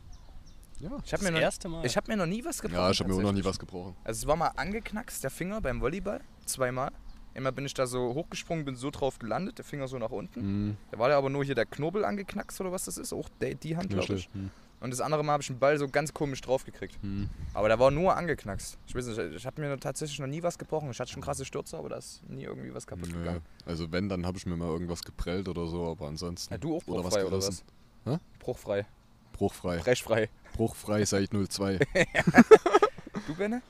Ja. 0.83 0.89
Ich 1.03 1.13
habe 1.13 1.21
Das 1.21 1.21
mir, 1.23 1.31
noch- 1.31 1.39
erste 1.39 1.69
Mal. 1.69 1.85
ich 1.85 1.97
hab 1.97 2.07
mir 2.07 2.17
noch 2.17 2.25
nie 2.25 2.43
was 2.45 2.61
gebrochen. 2.61 2.81
ja 2.81 2.91
ich 2.91 2.99
habe 2.99 3.09
mir 3.11 3.15
auch 3.17 3.21
noch 3.23 3.31
nie 3.31 3.43
was 3.45 3.57
gebrochen. 3.59 3.95
Also 4.03 4.19
es 4.19 4.27
war 4.27 4.35
mal 4.35 4.49
angeknackst, 4.55 5.23
der 5.23 5.31
Finger 5.31 5.61
beim 5.61 5.81
Volleyball, 5.81 6.21
zweimal. 6.45 6.91
Immer 7.35 7.51
bin 7.51 7.65
ich 7.65 7.73
da 7.73 7.87
so 7.87 8.13
hochgesprungen, 8.13 8.63
bin 8.63 8.75
so 8.75 8.91
drauf 8.91 9.17
gelandet, 9.17 9.57
der 9.57 9.65
Finger 9.65 9.87
so 9.87 9.97
nach 9.97 10.11
unten. 10.11 10.39
Hm, 10.39 10.77
Da 10.91 10.99
war 10.99 11.09
ja 11.09 11.17
aber 11.17 11.31
nur 11.31 11.43
hier 11.43 11.55
der 11.55 11.65
Knobel 11.65 12.05
angeknackst 12.05 12.61
oder 12.61 12.71
was 12.71 12.85
das 12.85 12.97
ist, 12.99 13.11
auch 13.11 13.27
die, 13.41 13.55
die 13.55 13.75
Hand, 13.75 13.89
glaube 13.89 14.13
ich. 14.13 14.29
Hm, 14.33 14.51
Und 14.81 14.91
das 14.91 15.01
andere 15.01 15.23
Mal 15.23 15.31
habe 15.33 15.41
ich 15.41 15.49
einen 15.49 15.57
Ball 15.57 15.79
so 15.79 15.87
ganz 15.87 16.13
komisch 16.13 16.41
drauf 16.41 16.63
gekriegt. 16.63 17.01
hm. 17.01 17.27
Aber 17.55 17.69
der 17.69 17.79
war 17.79 17.89
nur 17.89 18.15
angeknackst. 18.15 18.77
Ich 18.85 18.93
weiß 18.93 19.07
nicht, 19.07 19.17
ich 19.17 19.45
habe 19.47 19.61
mir 19.61 19.79
tatsächlich 19.79 20.19
noch 20.19 20.27
nie 20.27 20.43
was 20.43 20.59
gebrochen. 20.59 20.91
Ich 20.91 20.99
hatte 20.99 21.11
schon 21.11 21.23
krasse 21.23 21.43
Stürze, 21.43 21.75
aber 21.77 21.89
da 21.89 21.95
ist 21.95 22.21
nie 22.29 22.43
irgendwie 22.43 22.71
was 22.71 22.85
kaputt 22.85 23.09
Nö. 23.09 23.17
gegangen. 23.19 23.41
Also 23.65 23.91
wenn, 23.91 24.09
dann 24.09 24.25
habe 24.27 24.37
ich 24.37 24.45
mir 24.45 24.55
mal 24.57 24.67
irgendwas 24.67 25.01
geprellt 25.01 25.47
oder 25.47 25.65
so, 25.65 25.89
aber 25.89 26.07
ansonsten 26.09 26.53
Ja, 26.53 26.57
du 26.59 26.75
auch 26.75 26.83
Oder 26.85 26.97
was 27.03 27.13
bruchfrei 27.13 27.25
oder 27.25 27.37
was? 27.37 27.45
gerissen. 27.45 27.65
Hä? 28.05 28.17
Bruchfrei. 28.37 28.85
bruchfrei. 29.31 29.77
Brechfrei. 29.77 30.29
Bruchfrei 30.53 31.05
seit 31.05 31.29
02. 31.33 31.79
Du, 33.27 33.35
Benne? 33.35 33.61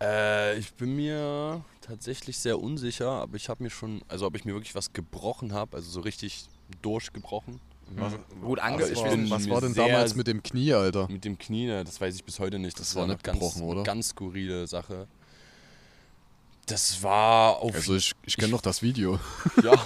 Äh, 0.00 0.58
ich 0.58 0.72
bin 0.74 0.96
mir 0.96 1.64
tatsächlich 1.80 2.38
sehr 2.38 2.58
unsicher, 2.58 3.08
aber 3.10 3.36
ich 3.36 3.48
habe 3.48 3.62
mir 3.62 3.70
schon, 3.70 4.02
also 4.08 4.26
ob 4.26 4.34
ich 4.36 4.44
mir 4.44 4.52
wirklich 4.54 4.74
was 4.74 4.92
gebrochen 4.92 5.52
habe, 5.52 5.76
also 5.76 5.88
so 5.90 6.00
richtig 6.00 6.46
durchgebrochen. 6.82 7.60
Was, 7.96 8.14
Gut 8.40 8.58
Aber 8.58 8.66
ange 8.68 8.84
ich 8.84 8.92
ich 8.92 9.02
bin- 9.02 9.10
bin, 9.22 9.30
was 9.30 9.48
war 9.48 9.60
denn 9.60 9.74
damals 9.74 10.16
mit 10.16 10.26
dem 10.26 10.42
Knie, 10.42 10.72
Alter? 10.72 11.06
Mit 11.08 11.24
dem 11.24 11.38
Knie, 11.38 11.66
ne, 11.66 11.84
das 11.84 12.00
weiß 12.00 12.14
ich 12.16 12.24
bis 12.24 12.40
heute 12.40 12.58
nicht. 12.58 12.78
Das, 12.80 12.88
Das 12.88 12.94
war 12.96 13.00
war 13.02 13.04
eine 13.04 13.12
nicht 13.14 13.24
ganz, 13.24 13.38
gebrochen, 13.38 13.62
oder? 13.62 13.82
ganz 13.84 14.08
skurrile 14.08 14.66
Sache. 14.66 15.06
Das 16.66 17.02
war 17.02 17.58
auf. 17.58 17.74
Also 17.74 17.94
ich, 17.96 18.12
ich 18.24 18.36
kenne 18.36 18.50
noch 18.52 18.62
das 18.62 18.82
Video. 18.82 19.18
ja. 19.62 19.72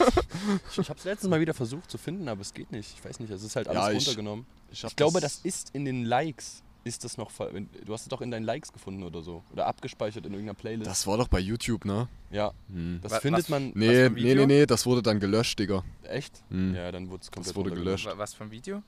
Ich, 0.70 0.78
ich 0.78 0.88
habe 0.88 0.98
es 0.98 1.04
letztes 1.04 1.28
Mal 1.28 1.40
wieder 1.40 1.52
versucht 1.52 1.90
zu 1.90 1.98
finden, 1.98 2.28
aber 2.28 2.40
es 2.40 2.54
geht 2.54 2.70
nicht. 2.70 2.94
Ich 2.96 3.04
weiß 3.04 3.18
nicht, 3.20 3.30
es 3.30 3.42
ist 3.42 3.56
halt 3.56 3.66
alles 3.68 3.82
Ja, 3.82 3.90
ich- 3.90 3.98
runtergenommen. 4.06 4.46
Ich, 4.70 4.84
Ich, 4.84 4.96
glaube, 4.96 5.20
das 5.20 5.40
ist 5.42 5.70
in 5.74 5.84
den 5.84 6.04
Likes. 6.04 6.62
Ist 6.84 7.02
das 7.04 7.16
noch. 7.18 7.30
Du 7.32 7.92
hast 7.92 8.02
es 8.02 8.08
doch 8.08 8.20
in 8.20 8.30
deinen 8.30 8.44
Likes 8.44 8.72
gefunden 8.72 9.02
oder 9.02 9.20
so. 9.20 9.42
Oder 9.52 9.66
abgespeichert 9.66 10.24
in 10.24 10.32
irgendeiner 10.32 10.54
Playlist. 10.56 10.88
Das 10.88 11.06
war 11.06 11.18
doch 11.18 11.28
bei 11.28 11.40
YouTube, 11.40 11.84
ne? 11.84 12.08
ja, 12.30 12.52
Hm. 12.72 13.00
das 13.02 13.12
Wa- 13.12 13.20
findet 13.20 13.42
was- 13.44 13.48
man. 13.48 13.72
Nee, 13.74 14.08
nee, 14.10 14.34
nee, 14.34 14.46
nee, 14.46 14.64
das 14.66 14.86
wurde 14.86 15.02
dann 15.02 15.18
gelöscht, 15.20 15.58
Digga. 15.58 15.82
Echt? 16.04 16.42
Hm. 16.50 16.74
Ja, 16.74 16.90
dann 16.92 17.10
wurde 17.10 17.22
es 17.24 17.30
komplett 17.30 17.56
wurde 17.56 17.70
runtergenommen. 17.70 17.96
gelöscht. 18.04 18.18
was 18.18 18.34
für 18.34 18.44
ein 18.44 18.50
Video? 18.52 18.82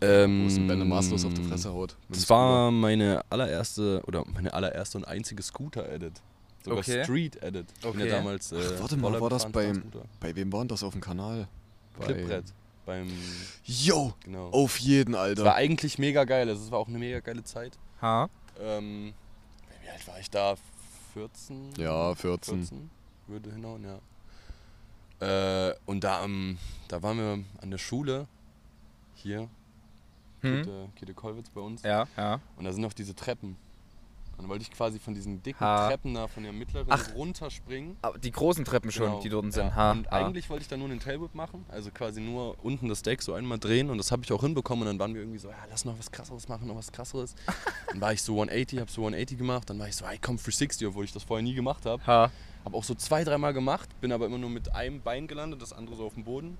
Ähm, 0.00 0.44
Wo 0.44 0.46
es 0.48 0.56
ein 0.56 0.66
Benne 0.66 0.84
maßlos 0.84 1.24
auf 1.24 1.34
die 1.34 1.42
Fresse 1.44 1.72
haut. 1.72 1.96
Das 2.08 2.28
war 2.28 2.70
meine 2.70 3.22
allererste 3.30 4.02
oder 4.06 4.24
meine 4.26 4.52
allererste 4.52 4.98
und 4.98 5.04
einzige 5.06 5.42
Scooter-Edit. 5.42 6.20
Sogar 6.66 6.80
Okay. 6.80 7.04
Street-Edit. 7.04 7.66
Ich 7.76 7.80
bin 7.80 7.90
Okay. 7.90 8.08
ja 8.08 8.16
damals. 8.16 8.50
Äh, 8.52 8.56
Ach, 8.76 8.80
warte 8.80 8.96
mal, 8.96 9.20
war 9.20 9.30
das 9.30 9.50
beim-. 9.50 9.84
Bei 10.20 10.34
wem 10.34 10.52
war 10.52 10.64
das 10.64 10.82
auf 10.82 10.92
dem 10.92 11.00
Kanal? 11.00 11.46
Bei- 11.98 12.06
Clipbrett. 12.06 12.44
Beim. 12.84 13.08
Yo, 13.64 14.12
Genau. 14.24 14.48
auf 14.50 14.78
jeden, 14.78 15.14
Es 15.14 15.18
war 15.18 15.24
Alter. 15.26 15.54
eigentlich 15.54 15.98
mega 15.98 16.24
geil. 16.24 16.48
Also 16.48 16.64
es 16.64 16.70
war 16.70 16.78
auch 16.80 16.88
eine 16.88 16.98
mega 16.98 17.20
geile 17.20 17.42
Zeit. 17.44 17.78
Ha? 18.02 18.28
Ähm, 18.60 19.12
wie 19.82 19.88
alt 19.88 20.06
war 20.08 20.18
ich 20.20 20.28
da? 20.30 20.56
14? 21.14 21.70
Ja, 21.78 22.14
14. 22.14 22.58
14 22.58 22.90
würde 23.28 23.52
hinhauen, 23.52 23.84
ja. 23.84 23.98
Äh, 25.20 25.74
und 25.86 26.04
da, 26.04 26.24
ähm, 26.24 26.58
da 26.88 27.02
waren 27.02 27.16
wir 27.18 27.44
an 27.62 27.70
der 27.70 27.78
Schule, 27.78 28.26
hier, 29.14 29.48
Hm? 30.42 30.62
Kete, 30.62 30.88
Kete 30.96 31.14
Kollwitz 31.14 31.48
bei 31.50 31.60
uns. 31.62 31.82
Ja, 31.82 32.06
ja. 32.16 32.40
Und 32.56 32.64
da 32.64 32.72
sind 32.72 32.82
noch 32.82 32.92
diese 32.92 33.14
Treppen. 33.14 33.56
Dann 34.38 34.48
wollte 34.48 34.62
ich 34.62 34.70
quasi 34.70 34.98
von 34.98 35.14
diesen 35.14 35.42
dicken 35.42 35.60
Ha. 35.60 35.88
Treppen 35.88 36.14
da, 36.14 36.26
von 36.28 36.42
der 36.42 36.52
mittleren 36.52 36.86
Ach. 36.90 37.14
runterspringen. 37.14 37.96
Aber 38.02 38.18
die 38.18 38.30
großen 38.30 38.64
Treppen 38.64 38.90
schon, 38.92 39.06
Genau, 39.06 39.20
die 39.20 39.28
dort 39.28 39.44
ja. 39.46 39.50
sind. 39.50 39.74
Ha, 39.74 39.92
Und 39.92 40.10
ha. 40.10 40.26
eigentlich 40.26 40.50
wollte 40.50 40.62
ich 40.62 40.68
da 40.68 40.76
nur 40.76 40.88
einen 40.90 41.00
Tailwhip 41.00 41.34
machen, 41.34 41.64
also 41.68 41.90
quasi 41.90 42.20
nur 42.20 42.56
unten 42.62 42.88
das 42.88 43.02
Deck 43.02 43.22
so 43.22 43.32
einmal 43.34 43.58
drehen 43.58 43.88
und 43.90 43.98
das 43.98 44.12
habe 44.12 44.22
ich 44.24 44.32
auch 44.32 44.42
hinbekommen 44.42 44.82
und 44.82 44.88
dann 44.88 44.98
waren 44.98 45.14
wir 45.14 45.22
irgendwie 45.22 45.38
so, 45.38 45.48
ja, 45.48 45.56
lass 45.70 45.84
noch 45.84 45.98
was 45.98 46.10
krasseres 46.10 46.48
machen, 46.48 46.68
noch 46.68 46.76
was 46.76 46.92
krasseres. 46.92 47.34
dann 47.88 48.00
war 48.00 48.12
ich 48.12 48.22
so 48.22 48.34
180, 48.34 48.80
habe 48.80 48.90
so 48.90 49.00
180 49.02 49.38
gemacht, 49.38 49.70
dann 49.70 49.78
war 49.78 49.88
ich 49.88 49.96
so, 49.96 50.06
hey, 50.06 50.18
komm 50.20 50.36
360, 50.36 50.86
obwohl 50.88 51.04
ich 51.04 51.12
das 51.12 51.22
vorher 51.22 51.42
nie 51.42 51.54
gemacht 51.54 51.86
habe. 51.86 52.06
Ha. 52.06 52.30
Habe 52.64 52.76
auch 52.76 52.84
so 52.84 52.94
zwei, 52.94 53.24
dreimal 53.24 53.52
gemacht, 53.54 53.88
bin 54.00 54.12
aber 54.12 54.26
immer 54.26 54.38
nur 54.38 54.50
mit 54.50 54.74
einem 54.74 55.00
Bein 55.00 55.28
gelandet, 55.28 55.62
das 55.62 55.72
andere 55.72 55.96
so 55.96 56.04
auf 56.06 56.14
dem 56.14 56.24
Boden. 56.24 56.58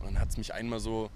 Und 0.00 0.06
dann 0.06 0.20
hat 0.20 0.28
es 0.28 0.36
mich 0.36 0.54
einmal 0.54 0.78
so, 0.78 1.10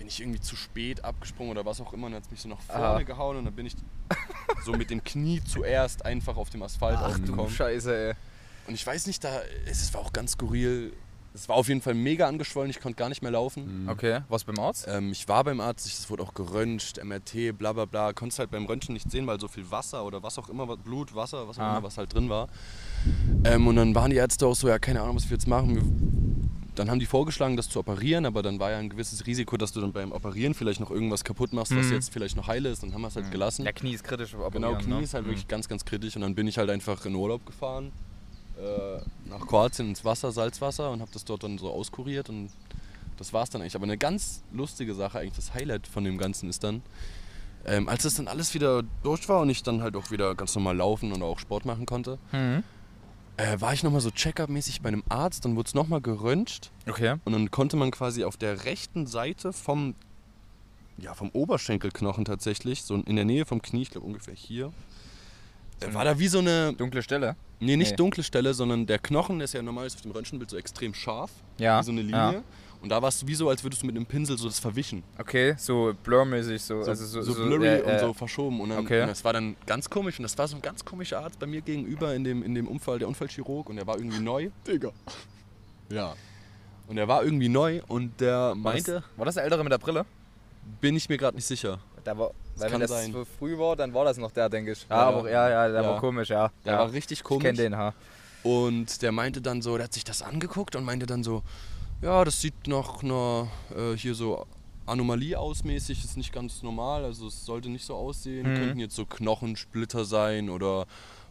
bin 0.00 0.08
ich 0.08 0.18
irgendwie 0.22 0.40
zu 0.40 0.56
spät 0.56 1.04
abgesprungen 1.04 1.50
oder 1.50 1.66
was 1.66 1.78
auch 1.82 1.92
immer, 1.92 2.06
und 2.06 2.12
dann 2.14 2.22
hat 2.22 2.30
mich 2.30 2.40
so 2.40 2.48
nach 2.48 2.60
vorne 2.62 2.82
Aha. 2.86 3.02
gehauen 3.02 3.36
und 3.36 3.44
dann 3.44 3.54
bin 3.54 3.66
ich 3.66 3.76
so 4.64 4.72
mit 4.72 4.88
dem 4.88 5.04
Knie 5.04 5.42
zuerst 5.44 6.06
einfach 6.06 6.38
auf 6.38 6.48
dem 6.48 6.62
Asphalt 6.62 6.96
Ach 6.98 7.08
du 7.08 7.12
aufgekommen. 7.12 7.50
Scheiße, 7.50 7.94
ey. 8.08 8.14
Und 8.66 8.72
ich 8.72 8.86
weiß 8.86 9.06
nicht, 9.08 9.22
da 9.22 9.42
es 9.66 9.92
war 9.92 10.00
auch 10.00 10.12
ganz 10.14 10.32
skurril. 10.32 10.94
Es 11.34 11.50
war 11.50 11.56
auf 11.56 11.68
jeden 11.68 11.82
Fall 11.82 11.92
mega 11.92 12.26
angeschwollen, 12.26 12.70
ich 12.70 12.80
konnte 12.80 12.96
gar 12.96 13.10
nicht 13.10 13.20
mehr 13.20 13.30
laufen. 13.30 13.86
Okay, 13.90 14.22
was 14.30 14.44
beim 14.44 14.58
Arzt? 14.58 14.86
Ähm, 14.88 15.12
ich 15.12 15.28
war 15.28 15.44
beim 15.44 15.60
Arzt, 15.60 15.86
es 15.86 16.08
wurde 16.08 16.22
auch 16.22 16.32
geröntgt, 16.32 17.04
MRT, 17.04 17.52
bla 17.58 17.74
bla 17.74 17.84
bla. 17.84 18.14
Konntest 18.14 18.38
halt 18.38 18.50
beim 18.50 18.64
Röntgen 18.64 18.94
nicht 18.94 19.10
sehen, 19.10 19.26
weil 19.26 19.38
so 19.38 19.48
viel 19.48 19.70
Wasser 19.70 20.02
oder 20.06 20.22
was 20.22 20.38
auch 20.38 20.48
immer, 20.48 20.78
Blut, 20.78 21.14
Wasser, 21.14 21.46
was 21.46 21.58
auch 21.58 21.62
Ah. 21.62 21.70
immer, 21.76 21.82
was 21.82 21.98
halt 21.98 22.14
drin 22.14 22.30
war. 22.30 22.48
Ähm, 23.44 23.66
und 23.66 23.76
dann 23.76 23.94
waren 23.94 24.10
die 24.10 24.16
Ärzte 24.16 24.46
auch 24.46 24.56
so, 24.56 24.66
ja, 24.66 24.78
keine 24.78 25.02
Ahnung, 25.02 25.16
was 25.16 25.24
wir 25.28 25.36
jetzt 25.36 25.46
machen. 25.46 26.49
Dann 26.80 26.90
haben 26.90 26.98
die 26.98 27.06
vorgeschlagen, 27.06 27.56
das 27.56 27.68
zu 27.68 27.78
operieren, 27.78 28.24
aber 28.26 28.42
dann 28.42 28.58
war 28.58 28.70
ja 28.70 28.78
ein 28.78 28.88
gewisses 28.88 29.26
Risiko, 29.26 29.56
dass 29.56 29.72
du 29.72 29.80
dann 29.80 29.92
beim 29.92 30.12
Operieren 30.12 30.54
vielleicht 30.54 30.80
noch 30.80 30.90
irgendwas 30.90 31.22
kaputt 31.24 31.52
machst, 31.52 31.76
was 31.76 31.86
Mhm. 31.86 31.92
jetzt 31.92 32.10
vielleicht 32.12 32.36
noch 32.36 32.48
heile 32.48 32.70
ist. 32.70 32.82
Dann 32.82 32.94
haben 32.94 33.02
wir 33.02 33.08
es 33.08 33.16
halt 33.16 33.30
gelassen. 33.30 33.64
Der 33.64 33.72
Knie 33.74 33.92
ist 33.94 34.02
kritisch. 34.02 34.34
Genau, 34.50 34.74
Knie 34.76 34.94
ne? 34.94 35.02
ist 35.02 35.14
halt 35.14 35.24
Mhm. 35.24 35.30
wirklich 35.30 35.46
ganz, 35.46 35.68
ganz 35.68 35.84
kritisch. 35.84 36.16
Und 36.16 36.22
dann 36.22 36.34
bin 36.34 36.46
ich 36.48 36.56
halt 36.58 36.70
einfach 36.70 37.04
in 37.04 37.14
Urlaub 37.14 37.44
gefahren, 37.44 37.92
äh, 38.58 39.00
nach 39.28 39.46
Kroatien 39.46 39.88
ins 39.90 40.04
Wasser, 40.04 40.32
Salzwasser 40.32 40.90
und 40.90 41.00
habe 41.00 41.10
das 41.12 41.24
dort 41.24 41.42
dann 41.44 41.58
so 41.58 41.70
auskuriert 41.70 42.28
und 42.30 42.50
das 43.18 43.32
war's 43.32 43.50
dann 43.50 43.60
eigentlich. 43.60 43.74
Aber 43.76 43.84
eine 43.84 43.98
ganz 43.98 44.42
lustige 44.52 44.94
Sache, 44.94 45.18
eigentlich 45.18 45.36
das 45.36 45.52
Highlight 45.54 45.86
von 45.86 46.04
dem 46.04 46.16
Ganzen 46.18 46.48
ist 46.48 46.64
dann, 46.64 46.82
ähm, 47.66 47.88
als 47.90 48.04
das 48.04 48.14
dann 48.14 48.26
alles 48.28 48.54
wieder 48.54 48.82
durch 49.02 49.28
war 49.28 49.42
und 49.42 49.50
ich 49.50 49.62
dann 49.62 49.82
halt 49.82 49.94
auch 49.96 50.10
wieder 50.10 50.34
ganz 50.34 50.54
normal 50.54 50.76
laufen 50.78 51.12
und 51.12 51.22
auch 51.22 51.38
Sport 51.38 51.66
machen 51.66 51.84
konnte, 51.84 52.18
Mhm. 52.32 52.62
Äh, 53.40 53.60
war 53.60 53.72
ich 53.72 53.82
nochmal 53.82 54.00
so 54.00 54.10
Check-up-mäßig 54.10 54.82
bei 54.82 54.88
einem 54.88 55.02
Arzt, 55.08 55.44
dann 55.44 55.56
wurde 55.56 55.68
es 55.68 55.74
nochmal 55.74 56.00
geröntgt 56.00 56.70
Okay. 56.88 57.16
und 57.24 57.32
dann 57.32 57.50
konnte 57.50 57.76
man 57.76 57.90
quasi 57.90 58.24
auf 58.24 58.36
der 58.36 58.64
rechten 58.64 59.06
Seite 59.06 59.52
vom, 59.52 59.94
ja, 60.98 61.14
vom 61.14 61.30
Oberschenkelknochen 61.30 62.24
tatsächlich, 62.24 62.82
so 62.82 62.94
in 62.96 63.16
der 63.16 63.24
Nähe 63.24 63.46
vom 63.46 63.62
Knie, 63.62 63.82
ich 63.82 63.90
glaube 63.90 64.06
ungefähr 64.06 64.34
hier, 64.34 64.72
äh, 65.80 65.94
war 65.94 66.04
da 66.04 66.18
wie 66.18 66.28
so 66.28 66.38
eine, 66.40 66.72
Dunkle 66.74 67.02
Stelle. 67.02 67.36
nee, 67.60 67.76
nicht 67.76 67.92
Nee. 67.92 67.96
dunkle 67.96 68.22
Stelle, 68.22 68.52
sondern 68.54 68.86
der 68.86 68.98
Knochen 68.98 69.38
der 69.38 69.44
ist 69.44 69.54
ja 69.54 69.62
normalerweise 69.62 69.96
auf 69.96 70.02
dem 70.02 70.10
Röntgenbild 70.12 70.50
so 70.50 70.56
extrem 70.56 70.92
scharf, 70.94 71.30
Ja. 71.58 71.80
wie 71.80 71.84
so 71.84 71.92
eine 71.92 72.02
Linie. 72.02 72.14
Ja. 72.34 72.42
Und 72.82 72.88
da 72.88 73.00
war 73.02 73.08
es 73.08 73.26
wie 73.26 73.34
so, 73.34 73.48
als 73.48 73.62
würdest 73.62 73.82
du 73.82 73.86
mit 73.86 73.96
einem 73.96 74.06
Pinsel 74.06 74.38
so 74.38 74.48
das 74.48 74.58
verwischen. 74.58 75.02
Okay, 75.18 75.54
so 75.58 75.92
blurmäßig, 76.02 76.62
so. 76.62 76.82
So, 76.82 76.90
also 76.90 77.04
so, 77.04 77.22
so, 77.22 77.32
so 77.32 77.44
blurry 77.44 77.66
äh, 77.66 77.82
und 77.82 77.90
äh, 77.90 77.98
so 78.00 78.14
verschoben. 78.14 78.60
Und, 78.60 78.70
dann, 78.70 78.78
okay. 78.78 79.02
und 79.02 79.08
das 79.08 79.24
war 79.24 79.32
dann 79.32 79.56
ganz 79.66 79.90
komisch. 79.90 80.18
Und 80.18 80.22
das 80.22 80.36
war 80.38 80.48
so 80.48 80.56
ein 80.56 80.62
ganz 80.62 80.84
komischer 80.84 81.20
Arzt 81.20 81.38
bei 81.38 81.46
mir 81.46 81.60
gegenüber 81.60 82.14
in 82.14 82.24
dem, 82.24 82.42
in 82.42 82.54
dem 82.54 82.68
Unfall, 82.68 82.98
der 82.98 83.08
Unfallchirurg. 83.08 83.68
Und 83.68 83.76
der 83.76 83.86
war 83.86 83.98
irgendwie 83.98 84.20
neu. 84.20 84.50
Digga. 84.66 84.92
Ja. 85.90 86.14
Und 86.88 86.96
der 86.96 87.06
war 87.06 87.22
irgendwie 87.22 87.48
neu 87.48 87.82
und 87.86 88.20
der 88.20 88.32
War 88.32 88.54
das, 88.54 88.62
meinte, 88.62 89.04
war 89.16 89.26
das 89.26 89.34
der 89.34 89.44
Ältere 89.44 89.62
mit 89.62 89.72
der 89.72 89.78
Brille? 89.78 90.06
bin 90.80 90.96
ich 90.96 91.08
mir 91.08 91.16
gerade 91.16 91.36
nicht 91.36 91.46
sicher. 91.46 91.78
Da 92.04 92.16
war, 92.16 92.30
weil 92.56 92.72
wenn 92.72 92.80
das 92.80 92.90
sein. 92.90 93.12
so 93.12 93.24
früh 93.24 93.58
war, 93.58 93.76
dann 93.76 93.92
war 93.92 94.04
das 94.04 94.16
noch 94.16 94.30
der, 94.30 94.48
denke 94.48 94.72
ich. 94.72 94.86
Ja, 94.88 94.96
Ja, 94.96 95.02
aber, 95.02 95.30
ja, 95.30 95.50
ja, 95.50 95.68
der 95.68 95.82
ja. 95.82 95.88
war 95.88 96.00
komisch, 96.00 96.30
ja. 96.30 96.50
Der 96.64 96.74
ja. 96.74 96.78
war 96.78 96.92
richtig 96.92 97.18
ich 97.18 97.24
komisch. 97.24 97.44
kenn 97.44 97.56
den, 97.56 97.76
ha. 97.76 97.94
Und 98.42 99.02
der 99.02 99.12
meinte 99.12 99.42
dann 99.42 99.60
so, 99.60 99.76
der 99.76 99.84
hat 99.84 99.92
sich 99.92 100.04
das 100.04 100.22
angeguckt 100.22 100.74
und 100.76 100.84
meinte 100.84 101.06
dann 101.06 101.22
so, 101.22 101.42
ja, 102.02 102.24
das 102.24 102.40
sieht 102.40 102.66
nach 102.66 103.02
einer 103.02 103.48
äh, 103.76 103.96
hier 103.96 104.14
so 104.14 104.46
Anomalie 104.86 105.38
ausmäßig, 105.38 106.04
ist 106.04 106.16
nicht 106.16 106.32
ganz 106.32 106.62
normal, 106.62 107.04
also 107.04 107.28
es 107.28 107.44
sollte 107.44 107.68
nicht 107.68 107.84
so 107.84 107.94
aussehen. 107.94 108.50
Mhm. 108.50 108.56
Könnten 108.56 108.78
jetzt 108.80 108.96
so 108.96 109.06
Knochensplitter 109.06 110.04
sein 110.04 110.50
oder 110.50 110.86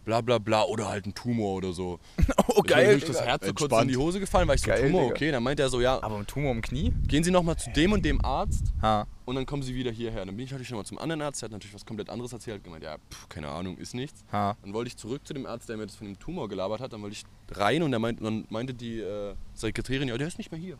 bla 0.05 0.21
bla 0.21 0.37
bla 0.37 0.63
oder 0.63 0.87
halt 0.89 1.05
ein 1.05 1.13
Tumor 1.13 1.55
oder 1.55 1.73
so. 1.73 1.99
Oh, 2.51 2.63
Ich 2.65 2.73
bin 2.73 2.77
wirklich 2.87 3.05
das 3.05 3.21
Herz 3.21 3.45
so 3.45 3.53
kurz 3.53 3.71
in 3.81 3.87
die 3.89 3.95
Hose 3.97 4.19
gefallen, 4.19 4.47
weil 4.47 4.55
ich 4.55 4.61
so 4.61 4.67
Geil, 4.71 4.81
Tumor, 4.87 5.01
Digga. 5.03 5.13
okay. 5.15 5.31
Dann 5.31 5.43
meinte 5.43 5.61
er 5.63 5.69
so, 5.69 5.79
ja, 5.81 6.01
Aber 6.01 6.17
ein 6.17 6.25
Tumor 6.25 6.51
im 6.51 6.61
Knie? 6.61 6.91
gehen 7.07 7.23
Sie 7.23 7.29
nochmal 7.31 7.57
zu 7.57 7.69
dem 7.71 7.91
und 7.93 8.03
dem 8.03 8.23
Arzt 8.25 8.73
Ha. 8.81 9.05
und 9.25 9.35
dann 9.35 9.45
kommen 9.45 9.61
Sie 9.61 9.75
wieder 9.75 9.91
hierher. 9.91 10.25
Dann 10.25 10.35
bin 10.35 10.45
ich 10.45 10.51
natürlich 10.51 10.71
nochmal 10.71 10.85
zum 10.85 10.97
anderen 10.97 11.21
Arzt, 11.21 11.41
der 11.41 11.47
hat 11.47 11.51
natürlich 11.51 11.75
was 11.75 11.85
komplett 11.85 12.09
anderes 12.09 12.33
erzählt, 12.33 12.63
gemeint, 12.63 12.83
ja, 12.83 12.97
pff, 12.97 13.29
keine 13.29 13.49
Ahnung, 13.49 13.77
ist 13.77 13.93
nichts. 13.93 14.23
Ha. 14.31 14.57
Dann 14.63 14.73
wollte 14.73 14.87
ich 14.87 14.97
zurück 14.97 15.25
zu 15.27 15.33
dem 15.35 15.45
Arzt, 15.45 15.69
der 15.69 15.77
mir 15.77 15.85
das 15.85 15.95
von 15.95 16.07
dem 16.07 16.17
Tumor 16.17 16.49
gelabert 16.49 16.81
hat. 16.81 16.91
Dann 16.91 17.01
wollte 17.03 17.15
ich 17.15 17.55
rein 17.55 17.83
und 17.83 17.91
meint, 18.01 18.19
dann 18.25 18.45
meinte 18.49 18.73
die 18.73 18.99
äh, 18.99 19.35
Sekretärin, 19.53 20.07
ja, 20.07 20.17
der 20.17 20.27
ist 20.27 20.39
nicht 20.39 20.51
mehr 20.51 20.59
hier. 20.59 20.77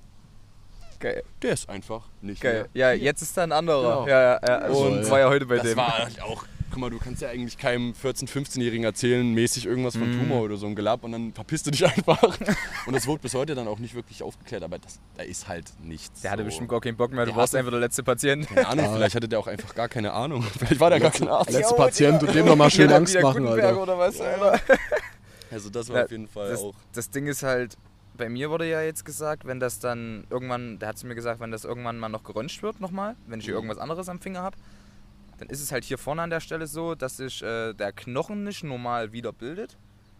Geil. 0.99 1.23
Der 1.43 1.53
ist 1.53 1.69
einfach 1.69 2.07
nicht 2.21 2.41
Geil. 2.41 2.67
mehr. 2.73 2.93
Ja, 2.95 3.03
jetzt 3.03 3.21
ist 3.21 3.37
da 3.37 3.43
ein 3.43 3.51
anderer. 3.53 4.05
Genau. 4.05 4.07
Ja, 4.07 4.21
ja, 4.21 4.39
ja. 4.45 4.57
Also 4.57 4.85
Und 4.85 4.97
das 4.97 5.09
war 5.11 5.19
ja 5.19 5.29
heute 5.29 5.45
bei 5.45 5.57
das 5.57 5.67
dem. 5.67 5.77
war 5.77 5.97
halt 5.97 6.21
auch, 6.21 6.43
guck 6.69 6.79
mal, 6.79 6.89
du 6.89 6.97
kannst 6.99 7.21
ja 7.21 7.29
eigentlich 7.29 7.57
keinem 7.57 7.93
14-, 7.93 8.27
15-Jährigen 8.29 8.83
erzählen, 8.83 9.31
mäßig 9.33 9.65
irgendwas 9.65 9.95
von 9.97 10.09
Mm. 10.09 10.19
Tumor 10.19 10.41
oder 10.43 10.57
so 10.57 10.67
ein 10.67 10.75
Gelab 10.75 11.03
und 11.03 11.11
dann 11.11 11.33
verpisst 11.33 11.65
du 11.67 11.71
dich 11.71 11.85
einfach. 11.87 12.21
und 12.85 12.93
das 12.95 13.07
wurde 13.07 13.21
bis 13.21 13.33
heute 13.33 13.55
dann 13.55 13.67
auch 13.67 13.79
nicht 13.79 13.95
wirklich 13.95 14.23
aufgeklärt, 14.23 14.63
aber 14.63 14.79
das, 14.79 14.99
da 15.17 15.23
ist 15.23 15.47
halt 15.47 15.65
nichts. 15.83 16.21
der 16.21 16.31
hatte 16.31 16.41
so. 16.43 16.45
bestimmt 16.47 16.69
gar 16.69 16.81
keinen 16.81 16.97
Bock 16.97 17.11
mehr. 17.11 17.25
Du 17.25 17.31
Der 17.31 17.37
warst 17.37 17.55
einfach 17.55 17.71
der 17.71 17.79
letzte 17.79 18.03
Patient. 18.03 18.47
Keine 18.47 18.67
Ahnung, 18.67 18.93
vielleicht 18.93 19.15
hatte 19.15 19.27
der 19.27 19.39
auch 19.39 19.47
einfach 19.47 19.73
gar 19.75 19.89
keine 19.89 20.13
Ahnung. 20.13 20.41
Vielleicht 20.57 20.79
war 20.79 20.89
der 20.89 20.99
gar 20.99 21.11
kein 21.11 21.27
Arzt. 21.27 21.51
Letzte 21.51 21.75
Patient 21.75 22.21
und 22.23 22.33
dem 22.33 22.45
nochmal 22.45 22.69
schön 22.71 22.91
Angst 22.91 23.19
machen, 23.21 23.47
Alter. 23.47 23.81
oder 23.81 23.97
was, 23.97 24.19
Alter? 24.21 24.59
Also 25.51 25.69
das 25.71 25.89
war 25.89 25.97
Ja, 25.97 26.03
auf 26.05 26.11
jeden 26.11 26.27
Fall 26.27 26.49
das, 26.51 26.61
auch. 26.61 26.75
das 26.93 27.09
Ding 27.09 27.25
ist 27.25 27.41
halt, 27.41 27.75
bei 28.17 28.29
mir 28.29 28.51
wurde 28.51 28.69
ja 28.69 28.81
jetzt 28.83 29.03
gesagt, 29.03 29.45
wenn 29.47 29.59
das 29.59 29.79
dann 29.79 30.25
irgendwann, 30.29 30.77
der 30.77 30.89
hat 30.89 30.97
zu 30.99 31.07
mir 31.07 31.15
gesagt, 31.15 31.39
wenn 31.39 31.49
das 31.51 31.65
irgendwann 31.65 31.97
mal 31.97 32.09
noch 32.09 32.23
geröntgt 32.23 32.61
wird 32.61 32.79
nochmal, 32.79 33.15
wenn 33.25 33.39
ich 33.39 33.45
hier 33.45 33.55
Mhm. 33.55 33.61
irgendwas 33.63 33.79
anderes 33.79 34.09
am 34.09 34.19
Finger 34.19 34.41
habe, 34.43 34.55
dann 35.39 35.49
ist 35.49 35.61
es 35.61 35.71
halt 35.71 35.85
hier 35.85 35.97
vorne 35.97 36.21
an 36.21 36.29
der 36.29 36.41
Stelle 36.41 36.67
so, 36.67 36.95
dass 36.95 37.17
sich 37.17 37.41
äh, 37.41 37.73
der 37.73 37.93
Knochen 37.93 38.43
nicht 38.43 38.63
normal 38.63 39.13
wieder 39.13 39.31
bildet, 39.31 39.77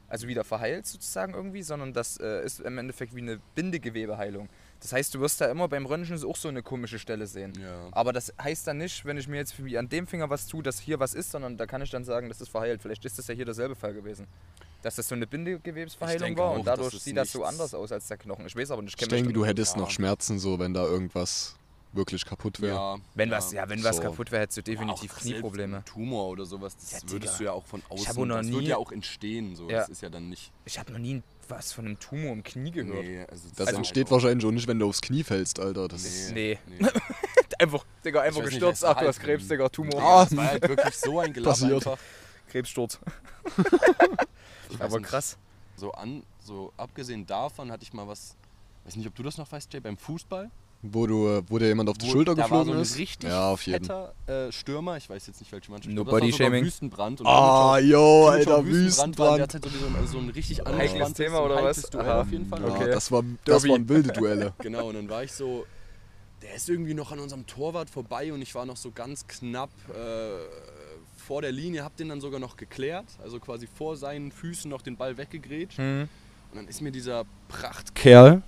also 0.07 0.27
wieder 0.27 0.43
verheilt 0.43 0.88
sozusagen 0.88 1.33
irgendwie, 1.33 1.61
sondern 1.61 1.93
das 1.93 2.17
äh, 2.17 2.43
ist 2.43 2.61
im 2.61 2.77
Endeffekt 2.77 3.13
wie 3.13 3.21
eine 3.21 3.39
Bindegewebeheilung. 3.53 4.49
Das 4.79 4.93
heißt, 4.93 5.13
du 5.13 5.19
wirst 5.19 5.41
da 5.41 5.51
immer 5.51 5.67
beim 5.67 5.85
Röntgen 5.85 6.23
auch 6.23 6.38
so 6.38 6.47
eine 6.47 6.63
komische 6.63 6.99
Stelle 6.99 7.27
sehen. 7.27 7.51
Ja. 7.61 7.89
Aber 7.91 8.13
das 8.13 8.33
heißt 8.41 8.65
dann 8.65 8.77
nicht, 8.77 9.03
wenn 9.03 9.17
ich 9.17 9.27
mir 9.27 9.35
jetzt 9.35 9.55
an 9.77 9.89
dem 9.89 10.07
Finger 10.07 10.29
was 10.29 10.47
tue, 10.47 10.63
dass 10.63 10.79
hier 10.79 11.01
was 11.01 11.13
ist, 11.13 11.31
sondern 11.31 11.57
da 11.57 11.65
kann 11.65 11.81
ich 11.81 11.89
dann 11.89 12.05
sagen, 12.05 12.29
das 12.29 12.39
ist 12.39 12.49
verheilt. 12.49 12.81
Vielleicht 12.81 13.03
ist 13.03 13.19
das 13.19 13.27
ja 13.27 13.35
hier 13.35 13.43
derselbe 13.43 13.75
Fall 13.75 13.93
gewesen. 13.93 14.25
Dass 14.81 14.95
das 14.95 15.09
so 15.09 15.15
eine 15.15 15.25
Ich 15.25 15.31
Bindegewebsverheilung 15.31 16.38
war 16.38 16.51
auch, 16.51 16.59
und 16.59 16.65
dadurch 16.65 16.97
sieht 16.97 17.17
das 17.17 17.33
so 17.33 17.43
anders 17.43 17.73
aus 17.73 17.91
als 17.91 18.07
der 18.07 18.15
Knochen. 18.15 18.45
Ich 18.45 18.55
weiß 18.55 18.71
aber 18.71 18.81
nicht, 18.81 18.93
Ich 18.93 18.97
kenn 18.97 19.13
mich 19.13 19.23
denke, 19.23 19.33
du 19.33 19.45
hättest 19.45 19.75
noch 19.75 19.89
Schmerzen, 19.91 20.39
so 20.39 20.57
wenn 20.59 20.73
da 20.73 20.85
irgendwas 20.85 21.57
wirklich 21.93 22.24
kaputt 22.25 22.62
wäre. 22.62 22.75
Ja, 22.75 22.98
Wenn 23.15 23.31
was, 23.31 23.51
ja, 23.51 23.67
wenn 23.67 23.84
was 23.84 23.96
so. 23.98 24.03
kaputt 24.03 24.31
wäre, 24.31 24.43
hättest 24.43 24.58
du 24.60 24.63
definitiv 24.63 25.12
auch 25.12 25.19
selbst 25.19 25.22
Knieprobleme. 25.22 25.77
Ein 25.77 25.86
Tumor 25.86 26.27
oder 26.29 26.46
sowas, 26.46 26.75
das 26.77 26.91
Ja, 27.03 27.10
würdest 27.10 27.39
du 27.39 27.43
ja 27.46 27.51
auch 27.53 27.65
von 27.65 27.81
außen. 27.89 28.27
noch 28.27 28.38
das 28.38 28.46
nie- 28.46 28.53
wird 28.53 28.63
ja 28.65 28.77
auch 28.77 28.91
entstehen. 28.91 29.55
So. 29.55 29.69
Ja. 29.69 29.79
Das 29.79 29.89
ist 29.89 30.01
ja 30.01 30.10
dann 30.10 30.29
nicht. 30.29 30.51
Ich 30.65 30.77
habe 30.77 30.91
noch 30.91 31.00
nie 31.00 31.24
was 31.48 31.74
von 31.74 31.86
einem 31.86 32.00
Tumor 32.00 32.31
im 32.34 32.43
Knie 32.43 32.69
gehört. 32.69 33.03
Nee, 33.03 33.25
also 33.27 33.50
Das 33.55 33.69
ist 33.72 33.75
entsteht 33.75 34.05
halt 34.05 34.12
wahrscheinlich 34.12 34.46
auch 34.46 34.51
nicht, 34.51 34.67
wenn 34.67 34.77
du 34.77 34.88
aufs 34.88 35.01
Knie 35.01 35.24
fällst, 35.24 35.60
Alter. 35.60 35.88
Das 35.88 36.03
ist 36.05 36.31
Nee. 36.34 36.60
nee. 36.67 36.77
Einfach, 37.58 37.84
Digga, 38.05 38.22
einfach 38.22 38.43
gestürzt. 38.43 38.84
das 38.84 38.89
Ach, 38.89 39.01
du 39.01 39.08
hast 39.08 39.17
halt 39.17 39.25
Krebs, 39.25 39.48
Digga, 39.50 39.67
Tumor. 39.67 39.96
Ja, 40.00 40.24
das 40.24 40.38
war 40.38 40.46
halt 40.48 40.69
wirklich 40.69 40.96
so 40.96 41.19
ein 41.19 41.34
Gelaber 41.34 41.51
Passiert. 41.51 41.74
einfach. 41.88 41.98
Krebssturz. 42.50 43.00
Aber 44.79 45.01
krass. 45.01 45.38
So, 45.75 45.91
an, 45.91 46.24
so 46.41 46.72
abgesehen 46.77 47.25
davon 47.25 47.72
hatte 47.72 47.84
ich 47.84 47.93
mal 47.93 48.08
was, 48.08 48.36
weiß 48.86 48.96
nicht, 48.96 49.08
ob 49.08 49.15
du 49.15 49.24
das 49.24 49.38
noch 49.38 49.51
weißt, 49.51 49.74
Jay, 49.74 49.79
beim 49.79 49.98
Fußball. 49.98 50.50
Wo, 50.81 51.05
du, 51.07 51.27
äh, 51.27 51.41
wo 51.50 51.57
dir 51.59 51.67
jemand 51.67 51.89
auf 51.89 51.98
die 51.98 52.07
Wo- 52.07 52.12
Schulter 52.12 52.36
da 52.36 52.43
war 52.50 52.63
geflogen 52.63 52.67
so 52.74 52.77
ein 52.79 52.81
ist. 52.83 52.98
richtig 52.98 53.29
ja, 53.29 53.50
auf 53.50 53.62
jeden. 53.63 53.83
fetter 53.83 54.13
äh, 54.27 54.51
Stürmer, 54.51 54.95
ich 54.98 55.09
weiß 55.09 55.27
jetzt 55.27 55.39
nicht 55.41 55.51
welche 55.51 55.69
Mannschaft. 55.71 55.93
No 55.93 56.01
war 56.05 56.12
sogar 56.13 56.19
Body-Shaming. 56.21 56.63
Wüstenbrand. 56.63 57.19
Und 57.21 57.27
Ah, 57.27 57.77
yo, 57.79 58.27
Alter, 58.27 58.51
war 58.51 58.59
in 58.59 58.65
Wüstenbrand. 58.67 59.39
der 59.39 59.50
Zeit 59.50 59.63
so, 59.65 59.74
wie 59.74 59.77
so, 59.77 60.05
so 60.13 60.17
ein 60.19 60.29
richtig 60.29 60.65
angespanntes 60.65 61.13
Thema 61.13 61.39
oder 61.43 61.57
ein 61.57 61.63
was? 61.65 61.81
Duell 61.81 62.09
auf 62.12 62.31
jeden 62.31 62.45
Fall. 62.45 62.62
Ja, 62.62 62.67
Okay. 62.69 62.91
das, 62.91 63.12
war, 63.12 63.24
das 63.43 63.62
Derby. 63.63 63.74
waren 63.74 63.89
wilde 63.89 64.12
Duelle. 64.13 64.53
Genau, 64.59 64.88
und 64.88 64.95
dann 64.95 65.09
war 65.09 65.24
ich 65.24 65.33
so, 65.33 65.65
der 66.41 66.55
ist 66.55 66.69
irgendwie 66.69 66.93
noch 66.93 67.12
an 67.12 67.19
unserem 67.19 67.45
Torwart 67.45 67.89
vorbei 67.89 68.31
und 68.31 68.41
ich 68.41 68.55
war 68.55 68.65
noch 68.65 68.77
so 68.77 68.91
ganz 68.91 69.27
knapp 69.27 69.69
äh, 69.89 69.93
vor 71.17 71.41
der 71.41 71.51
Linie, 71.51 71.83
hab 71.83 71.98
den 71.98 72.07
dann 72.07 72.21
sogar 72.21 72.39
noch 72.39 72.55
geklärt, 72.55 73.05
also 73.21 73.39
quasi 73.41 73.67
vor 73.67 73.98
seinen 73.98 74.31
Füßen 74.31 74.69
noch 74.71 74.81
den 74.81 74.95
Ball 74.95 75.17
weggegrätscht. 75.17 75.77
Hm. 75.77 76.07
Und 76.51 76.55
dann 76.57 76.67
ist 76.69 76.81
mir 76.81 76.91
dieser 76.93 77.25
Prachtkerl, 77.50 78.41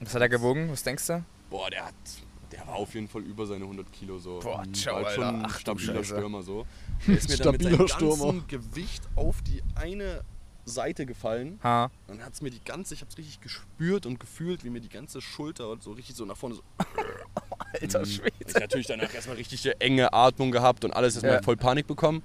Was 0.00 0.14
hat 0.14 0.20
er 0.20 0.28
gewogen? 0.28 0.68
Was 0.70 0.82
denkst 0.82 1.06
du? 1.06 1.24
Boah, 1.50 1.70
der 1.70 1.86
hat, 1.86 1.94
der 2.52 2.66
war 2.66 2.76
auf 2.76 2.94
jeden 2.94 3.08
Fall 3.08 3.22
über 3.22 3.46
seine 3.46 3.64
100 3.64 3.92
Kilo 3.92 4.18
so. 4.18 4.40
Boah, 4.40 4.58
War 4.58 4.72
ciao, 4.72 4.96
halt 5.04 5.14
schon 5.14 5.24
ein 5.24 5.42
Ach 5.46 5.58
stabiler. 5.58 6.04
Stürmer 6.04 6.42
so. 6.42 6.66
Der 7.06 7.16
ist 7.18 7.28
mir 7.28 7.36
dann 7.36 7.52
mit 7.52 7.62
seinem 7.62 7.88
Stürmer. 7.88 8.16
ganzen 8.32 8.46
Gewicht 8.48 9.02
auf 9.16 9.42
die 9.42 9.62
eine 9.74 10.22
Seite 10.64 11.06
gefallen. 11.06 11.58
Ha. 11.62 11.90
Dann 12.08 12.22
hat 12.22 12.34
es 12.34 12.42
mir 12.42 12.50
die 12.50 12.62
ganze, 12.62 12.92
ich 12.94 13.00
hab's 13.00 13.16
richtig 13.16 13.40
gespürt 13.40 14.04
und 14.04 14.20
gefühlt, 14.20 14.64
wie 14.64 14.70
mir 14.70 14.80
die 14.80 14.90
ganze 14.90 15.20
Schulter 15.22 15.76
so 15.80 15.92
richtig 15.92 16.14
so 16.16 16.24
nach 16.26 16.36
vorne 16.36 16.56
so 16.56 16.62
Alter 17.80 18.02
Ich 18.02 18.16
Schwede. 18.16 18.60
natürlich 18.60 18.86
danach 18.86 19.12
erstmal 19.12 19.36
richtig 19.36 19.64
eine 19.64 19.80
enge 19.80 20.12
Atmung 20.12 20.50
gehabt 20.50 20.84
und 20.84 20.92
alles 20.92 21.14
erstmal 21.14 21.36
Ja. 21.36 21.42
voll 21.42 21.56
Panik 21.56 21.86
bekommen. 21.86 22.22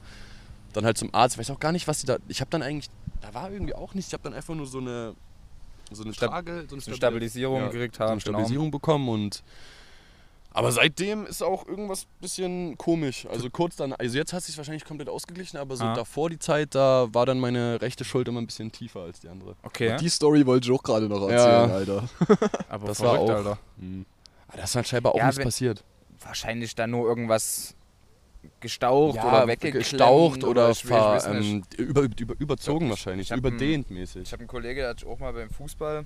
Dann 0.73 0.85
halt 0.85 0.97
zum 0.97 1.13
Arzt, 1.13 1.35
ich 1.35 1.39
weiß 1.39 1.51
auch 1.51 1.59
gar 1.59 1.71
nicht, 1.71 1.87
was 1.87 1.99
die 1.99 2.07
da. 2.07 2.17
Ich 2.27 2.41
habe 2.41 2.49
dann 2.49 2.63
eigentlich, 2.63 2.89
da 3.21 3.33
war 3.33 3.51
irgendwie 3.51 3.75
auch 3.75 3.93
nichts. 3.93 4.09
Ich 4.09 4.13
habe 4.13 4.23
dann 4.23 4.33
einfach 4.33 4.55
nur 4.55 4.65
so 4.65 4.79
eine 4.79 5.13
so 5.95 6.03
eine 6.03 6.13
Stab- 6.13 6.29
Trage, 6.31 6.65
so 6.67 6.75
eine, 6.75 6.81
Stabil- 6.81 6.95
Stabilisierung 6.97 7.61
ja, 7.61 7.67
gekriegt 7.69 7.95
so 7.95 8.03
eine 8.03 8.11
haben. 8.11 8.19
genau. 8.19 8.37
Stabilisierung 8.37 8.71
bekommen 8.71 9.09
und 9.09 9.43
aber 10.55 10.71
seitdem 10.71 11.25
ist 11.25 11.41
auch 11.41 11.65
irgendwas 11.67 12.05
bisschen 12.21 12.77
komisch. 12.77 13.25
Also 13.25 13.49
kurz 13.49 13.75
dann, 13.75 13.91
also 13.93 14.15
jetzt 14.15 14.33
hat 14.33 14.43
sich 14.43 14.55
wahrscheinlich 14.55 14.85
komplett 14.85 15.09
ausgeglichen, 15.09 15.57
aber 15.57 15.75
so 15.75 15.83
Ah. 15.83 15.95
davor 15.95 16.29
die 16.29 16.37
Zeit, 16.37 16.75
da 16.75 17.07
war 17.11 17.25
dann 17.25 17.39
meine 17.39 17.81
rechte 17.81 18.05
Schulter 18.05 18.29
immer 18.29 18.39
ein 18.39 18.45
bisschen 18.45 18.71
tiefer 18.71 18.99
als 19.01 19.19
die 19.19 19.29
andere. 19.29 19.55
Okay. 19.63 19.97
Die 19.99 20.09
Story 20.09 20.45
wollte 20.45 20.67
ich 20.71 20.77
auch 20.79 20.83
gerade 20.83 21.09
noch 21.09 21.27
erzählen, 21.27 21.69
Ja. 21.69 21.75
Alter. 21.75 22.09
Aber 22.69 22.85
das 22.87 22.99
war 22.99 23.15
verrückt, 23.15 23.31
auch- 23.31 23.35
Alter. 23.35 23.59
Aber 24.47 24.57
das 24.57 24.69
ist 24.69 24.75
halt 24.75 24.87
scheinbar 24.87 25.15
auch 25.15 25.17
Ja, 25.17 25.25
nichts 25.25 25.43
passiert. 25.43 25.83
Wahrscheinlich 26.23 26.75
dann 26.75 26.91
nur 26.91 27.07
irgendwas 27.07 27.73
gestaucht 28.59 29.17
oder 29.23 29.47
weggeklemmt. 29.47 29.77
gestaucht 29.79 30.43
oder, 30.43 30.69
ich, 30.71 30.83
ich 30.83 30.89
ver, 30.89 31.21
ähm, 31.29 31.63
über, 31.77 32.01
über, 32.19 32.35
überzogen 32.39 32.89
wahrscheinlich, 32.89 33.31
ich 33.31 33.37
überdehnt 33.37 33.87
Ich 33.89 33.95
mäßig. 33.95 34.31
habe 34.31 34.41
einen 34.41 34.47
Kollege, 34.47 34.81
der 34.81 34.89
hat 34.91 35.05
auch 35.05 35.19
mal 35.19 35.33
beim 35.33 35.49
Fußball 35.49 36.05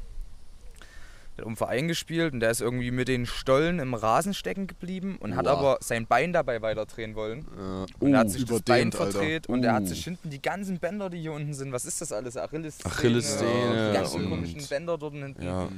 der 1.36 1.44
hat 1.44 1.50
um 1.50 1.56
Verein 1.56 1.88
gespielt 1.88 2.34
und 2.34 2.40
der 2.40 2.50
ist 2.50 2.62
irgendwie 2.62 2.90
mit 2.90 3.08
den 3.08 3.28
Stollen 3.28 3.78
im 3.78 3.94
Rasen 3.94 4.34
stecken 4.34 4.66
geblieben 4.66 5.18
und 5.20 5.36
hat 5.36 5.46
Boah. 5.46 5.52
aber 5.52 5.78
sein 5.82 6.08
Bein 6.08 6.34
dabei 6.34 6.64
weiterdrehen 6.64 7.14
wollen. 7.14 7.42
Äh, 7.56 7.86
Und 8.04 8.14
er 8.16 8.22
hat 8.22 8.32
sich 8.32 8.44
das 8.46 8.64
Bein 8.64 8.92
verdreht 8.92 9.46
und 9.48 9.64
er 9.64 9.74
hat 9.74 9.84
Uh. 9.84 9.86
sich 9.86 10.04
hinten 10.04 10.32
die 10.32 10.42
ganzen 10.42 10.80
Bänder, 10.80 11.12
die 11.12 11.20
hier 11.20 11.34
unten 11.34 11.54
sind, 11.54 11.72
was 11.72 11.86
ist 11.86 12.02
das 12.02 12.12
alles? 12.12 12.38
Achillessehne 12.38 13.90
die 13.92 13.98
ganzen 13.98 14.24
und- 14.24 14.30
komischen 14.32 14.66
Bänder 14.68 14.98
dort 14.98 15.14
hinten. 15.14 15.44
Ja. 15.44 15.70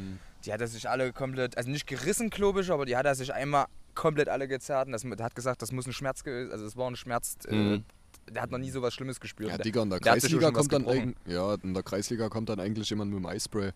Die 0.46 0.54
hat 0.54 0.62
er 0.62 0.68
sich 0.68 0.90
alle 0.90 1.12
komplett, 1.12 1.58
also 1.58 1.70
nicht 1.70 1.86
gerissen, 1.88 2.30
glaube 2.30 2.62
ich, 2.62 2.72
aber 2.72 2.86
die 2.86 2.96
hat 2.96 3.06
er 3.06 3.16
sich 3.16 3.34
einmal 3.34 3.66
komplett 3.96 4.30
alle 4.30 4.48
gezerrt. 4.48 4.86
Und 4.88 4.94
das, 4.94 5.02
der 5.04 5.26
hat 5.26 5.36
gesagt, 5.36 5.62
das 5.62 5.72
muss 5.72 5.86
ein 5.86 5.94
Schmerz 5.94 6.24
gewesen, 6.24 6.52
also 6.52 6.66
es 6.66 6.78
war 6.78 6.90
ein 6.90 6.96
Schmerz. 6.96 7.36
Äh, 7.48 7.56
Mhm. 7.56 7.84
der 8.32 8.42
hat 8.44 8.52
noch 8.52 8.58
nie 8.60 8.70
sowas 8.70 8.94
Schlimmes 8.94 9.20
gespürt. 9.20 9.50
Ja, 9.50 9.58
Der- 9.58 9.64
Digga, 9.66 9.82
in 9.84 9.90
der 9.90 10.00
der 10.00 10.14
Kreisliga 10.14 10.48
was 10.48 10.54
kommt 10.54 10.72
dann 10.74 10.86
eig- 10.86 11.16
ja, 11.26 11.56
in 11.64 11.74
der 11.74 11.84
Kreisliga 11.84 12.30
kommt 12.30 12.48
dann 12.50 12.60
eigentlich 12.60 12.90
jemand 12.90 13.12
mit 13.12 13.20
dem 13.20 13.26
Eispray. 13.26 13.72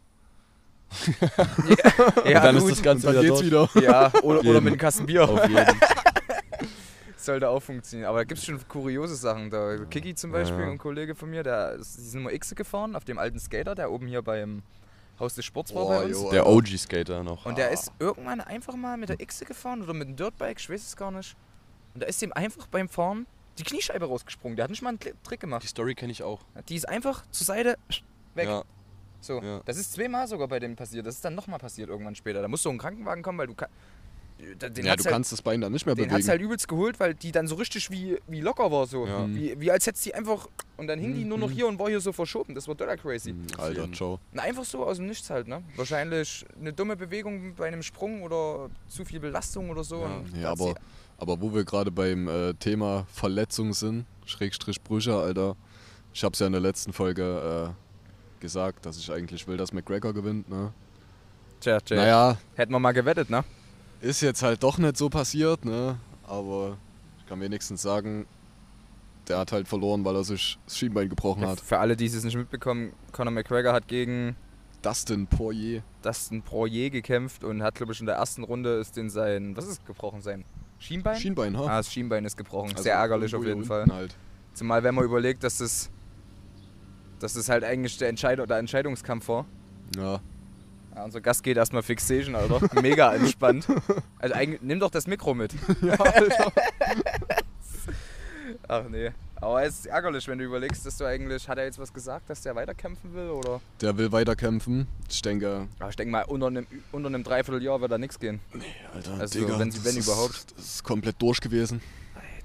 ja, 2.26 2.40
dann 2.40 2.56
ist 2.58 2.62
gut. 2.64 2.72
das 2.72 2.82
Ganze 2.84 3.08
Und 3.08 3.16
dann 3.16 3.24
wieder 3.24 3.34
geht's 3.36 3.46
wieder. 3.46 3.70
Ja, 3.82 4.12
oder, 4.22 4.40
oder 4.42 4.62
mit 4.62 4.74
einem 4.74 4.78
Kasten 4.78 5.06
Bier. 5.06 5.28
Auf 5.28 5.48
jeden. 5.48 5.66
Sollte 7.18 7.50
auch 7.50 7.62
funktionieren. 7.62 8.10
Aber 8.10 8.20
da 8.20 8.24
gibt 8.26 8.38
es 8.40 8.46
schon 8.46 8.60
kuriose 8.68 9.16
Sachen. 9.16 9.50
Da 9.50 9.78
Kiki 9.90 10.14
zum 10.14 10.32
Beispiel, 10.32 10.60
Ja. 10.60 10.70
ein 10.72 10.78
Kollege 10.78 11.16
von 11.16 11.30
mir, 11.30 11.42
der 11.42 11.74
ist, 11.74 11.98
die 11.98 12.02
sind 12.02 12.22
immer 12.22 12.34
X 12.34 12.54
gefahren 12.54 12.96
auf 12.96 13.06
dem 13.06 13.18
alten 13.18 13.40
Skater, 13.40 13.76
der 13.76 13.92
oben 13.92 14.08
hier 14.08 14.22
beim 14.22 14.62
Haus 15.20 15.36
des 15.36 15.46
Sports 15.46 15.74
war 15.74 15.84
Boah, 15.84 16.00
bei 16.00 16.06
uns. 16.06 16.22
jo. 16.22 16.32
Der 16.32 16.48
OG-Skater 16.48 17.24
noch. 17.24 17.46
Und 17.46 17.58
der 17.58 17.72
ist 17.72 17.92
irgendwann 18.00 18.42
einfach 18.42 18.76
mal 18.76 18.98
mit 18.98 19.10
der 19.10 19.20
X 19.20 19.40
gefahren 19.42 19.82
oder 19.82 19.94
mit 19.94 20.08
einem 20.08 20.16
Dirtbike, 20.16 20.60
ich 20.60 20.70
weiß 20.70 20.82
es 20.82 20.96
gar 20.96 21.12
nicht. 21.12 21.36
Und 21.94 22.02
da 22.02 22.08
ist 22.08 22.22
ihm 22.22 22.34
einfach 22.34 22.68
beim 22.68 22.90
Fahren 22.90 23.28
die 23.60 23.64
Kniescheibe 23.64 24.06
rausgesprungen. 24.06 24.56
Der 24.56 24.64
hat 24.64 24.72
nicht 24.72 24.82
mal 24.82 24.90
einen 24.90 25.00
Trick 25.00 25.16
Die 25.30 25.38
gemacht. 25.38 25.68
Story 25.68 25.94
kenne 25.94 26.12
ich 26.12 26.24
auch. 26.24 26.40
Die 26.68 26.76
ist 26.76 26.90
einfach 26.90 27.24
zur 27.30 27.46
Seite 27.46 27.78
weg. 28.34 28.48
Ja. 28.48 28.64
So. 29.20 29.42
Ja. 29.42 29.62
Das 29.66 29.78
ist 29.78 29.94
zweimal 29.94 30.28
sogar 30.28 30.48
bei 30.48 30.60
dem 30.60 30.76
passiert. 30.76 31.06
Das 31.06 31.16
ist 31.16 31.24
dann 31.24 31.36
nochmal 31.36 31.60
passiert 31.60 31.90
irgendwann 31.90 32.16
später. 32.16 32.42
Da 32.42 32.48
musst 32.48 32.66
du 32.66 32.70
in 32.70 32.76
den 32.76 32.82
Krankenwagen 32.82 33.24
kommen, 33.24 33.38
weil 33.38 33.48
du 33.48 33.56
den 34.56 34.86
ja, 34.86 34.96
du 34.96 35.04
halt, 35.04 35.06
kannst 35.06 35.32
das 35.32 35.42
Bein 35.42 35.62
dann 35.62 35.72
nicht 35.72 35.86
mehr 35.86 35.96
den 35.96 36.06
hat's 36.06 36.14
bewegen. 36.14 36.30
halt 36.30 36.42
übelst 36.42 36.68
geholt, 36.68 37.00
weil 37.00 37.14
die 37.14 37.32
dann 37.32 37.48
so 37.48 37.56
richtig 37.56 37.90
wie, 37.92 38.18
wie 38.28 38.42
locker 38.42 38.72
war 38.72 38.86
so. 38.88 39.06
Ja. 39.06 39.28
Wie, 39.28 39.60
wie 39.60 39.72
als 39.72 39.88
hättest 39.88 40.06
die 40.06 40.14
einfach 40.14 40.48
und 40.78 40.88
dann 40.88 41.00
hing 41.00 41.14
die 41.14 41.24
nur 41.24 41.38
noch 41.38 41.52
hier 41.52 41.68
und 41.68 41.80
war 41.80 41.90
hier 41.90 42.02
so 42.02 42.12
verschoben. 42.12 42.56
Das 42.56 42.68
war 42.68 42.76
total 42.76 42.98
crazy. 42.98 43.34
Mhm, 43.34 43.48
Alter, 43.58 43.92
ciao. 43.92 44.20
Na, 44.32 44.44
einfach 44.44 44.66
so 44.66 44.86
aus 44.86 44.98
dem 44.98 45.08
Nichts 45.08 45.30
halt, 45.30 45.48
ne? 45.48 45.64
Wahrscheinlich 45.76 46.46
eine 46.60 46.74
dumme 46.74 46.96
Bewegung 46.96 47.54
bei 47.56 47.68
einem 47.68 47.84
Sprung 47.84 48.24
oder 48.24 48.70
zu 48.88 49.06
viel 49.06 49.20
Belastung 49.20 49.70
oder 49.70 49.84
so. 49.84 50.02
Ja. 50.34 50.42
Ja, 50.42 50.52
aber, 50.52 50.76
aber 51.18 51.40
wo 51.42 51.54
wir 51.54 51.64
gerade 51.64 51.92
beim 51.92 52.28
äh, 52.28 52.54
Thema 52.56 53.06
Verletzung 53.12 53.74
sind, 53.74 54.06
Schrägstrich 54.26 54.82
Brüche, 54.82 55.16
Alter. 55.16 55.56
Ich 56.14 56.24
hab's 56.24 56.40
ja 56.40 56.48
in 56.48 56.54
der 56.54 56.62
letzten 56.62 56.94
Folge 56.94 57.74
äh, 57.76 58.42
gesagt, 58.42 58.86
dass 58.86 58.98
ich 58.98 59.12
eigentlich 59.12 59.48
will, 59.48 59.58
dass 59.58 59.74
McGregor 59.74 60.14
gewinnt, 60.14 60.50
ne? 60.50 60.74
Tja, 61.60 61.80
tja. 61.80 61.96
Naja, 61.96 62.38
Hätten 62.56 62.72
wir 62.74 62.80
mal 62.80 62.92
gewettet, 62.92 63.30
ne? 63.30 63.44
Ist 64.04 64.22
jetzt 64.22 64.44
halt 64.44 64.62
doch 64.64 64.78
nicht 64.78 64.98
so 64.98 65.10
passiert, 65.10 65.66
ne? 65.66 65.98
Aber 66.28 66.78
ich 67.20 67.26
kann 67.26 67.40
wenigstens 67.40 67.82
sagen, 67.82 68.26
der 69.28 69.38
hat 69.38 69.52
halt 69.52 69.68
verloren, 69.68 70.04
weil 70.04 70.16
er 70.16 70.24
sich 70.24 70.60
das 70.66 70.78
Schienbein 70.78 71.10
gebrochen 71.10 71.46
hat. 71.46 71.62
Für 71.62 71.80
alle, 71.80 71.96
die 71.96 72.06
es 72.06 72.24
nicht 72.24 72.36
mitbekommen, 72.36 72.94
Conor 73.14 73.32
McGregor 73.32 73.72
hat 73.72 73.88
gegen 73.88 74.36
Dustin 74.82 75.28
Poirier. 75.28 75.84
Dustin 76.02 76.42
Poirier 76.42 76.90
gekämpft 76.90 77.44
und 77.46 77.64
hat, 77.64 77.76
glaube 77.76 77.94
ich, 77.94 78.00
in 78.02 78.06
der 78.06 78.16
ersten 78.16 78.44
Runde 78.44 78.76
ist 78.76 78.98
den 78.98 79.10
sein, 79.10 79.56
was 79.56 79.68
ist 79.68 79.86
gebrochen 79.86 80.22
sein? 80.22 80.44
Schienbein? 80.80 81.18
Schienbein, 81.18 81.58
ha? 81.58 81.66
ah, 81.66 81.78
das 81.78 81.92
Schienbein 81.92 82.26
ist 82.26 82.36
gebrochen. 82.36 82.72
Also 82.72 82.84
Sehr 82.84 82.96
ärgerlich 82.96 83.34
auf 83.34 83.46
jeden 83.46 83.64
Fall. 83.64 83.86
Halt. 83.90 84.16
Zumal, 84.54 84.84
wenn 84.84 84.94
man 84.94 85.06
überlegt, 85.06 85.44
dass 85.46 85.60
das, 85.60 85.90
dass 87.20 87.34
das 87.36 87.48
halt 87.48 87.64
eigentlich 87.64 87.98
der, 87.98 88.10
Entscheid 88.10 88.38
der 88.38 88.58
Entscheidungskampf 88.58 89.30
war. 89.30 89.46
Ja. 89.96 90.20
Ja, 90.96 91.04
unser 91.06 91.22
Gast 91.22 91.44
geht 91.44 91.58
erstmal 91.58 91.82
Fixation, 91.84 92.36
Alter. 92.36 92.60
Mega 92.82 93.14
entspannt. 93.14 93.68
Also 94.20 94.36
eigentlich, 94.36 94.62
nimm 94.62 94.80
doch 94.80 94.92
das 94.92 95.08
Mikro 95.08 95.34
mit. 95.34 95.54
ja, 95.82 95.94
Alter. 95.94 96.52
Ach 98.68 98.84
nee. 98.90 99.12
Aber 99.36 99.64
es 99.64 99.80
ist 99.80 99.86
ärgerlich, 99.88 100.26
wenn 100.28 100.38
du 100.38 100.46
überlegst, 100.46 100.86
dass 100.86 100.98
du 100.98 101.06
eigentlich, 101.06 101.50
hat 101.50 101.58
er 101.58 101.66
jetzt 101.66 101.78
was 101.78 101.92
gesagt, 101.92 102.30
dass 102.30 102.42
der 102.42 102.56
weiterkämpfen 102.56 103.14
will? 103.14 103.30
Oder? 103.30 103.60
Der 103.82 103.98
will 103.98 104.12
weiterkämpfen. 104.12 104.88
Ich 105.10 105.22
denke, 105.22 105.68
Aber 105.80 105.90
ich 105.90 105.96
denke 105.98 106.12
mal, 106.12 106.24
unter 106.24 106.48
einem, 106.48 106.66
unter 106.94 107.08
einem 107.08 107.24
Dreivierteljahr 107.24 107.82
wird 107.82 107.92
da 107.92 107.98
nichts 107.98 108.20
gehen. 108.20 108.40
Alter, 108.94 109.14
Also, 109.20 109.40
Digga, 109.40 109.60
wenn 109.60 109.74
wenn 109.84 109.98
ist, 109.98 110.08
überhaupt. 110.08 110.54
Das 110.56 110.66
ist 110.66 110.84
komplett 110.84 111.22
durch 111.22 111.42
gewesen. 111.42 111.82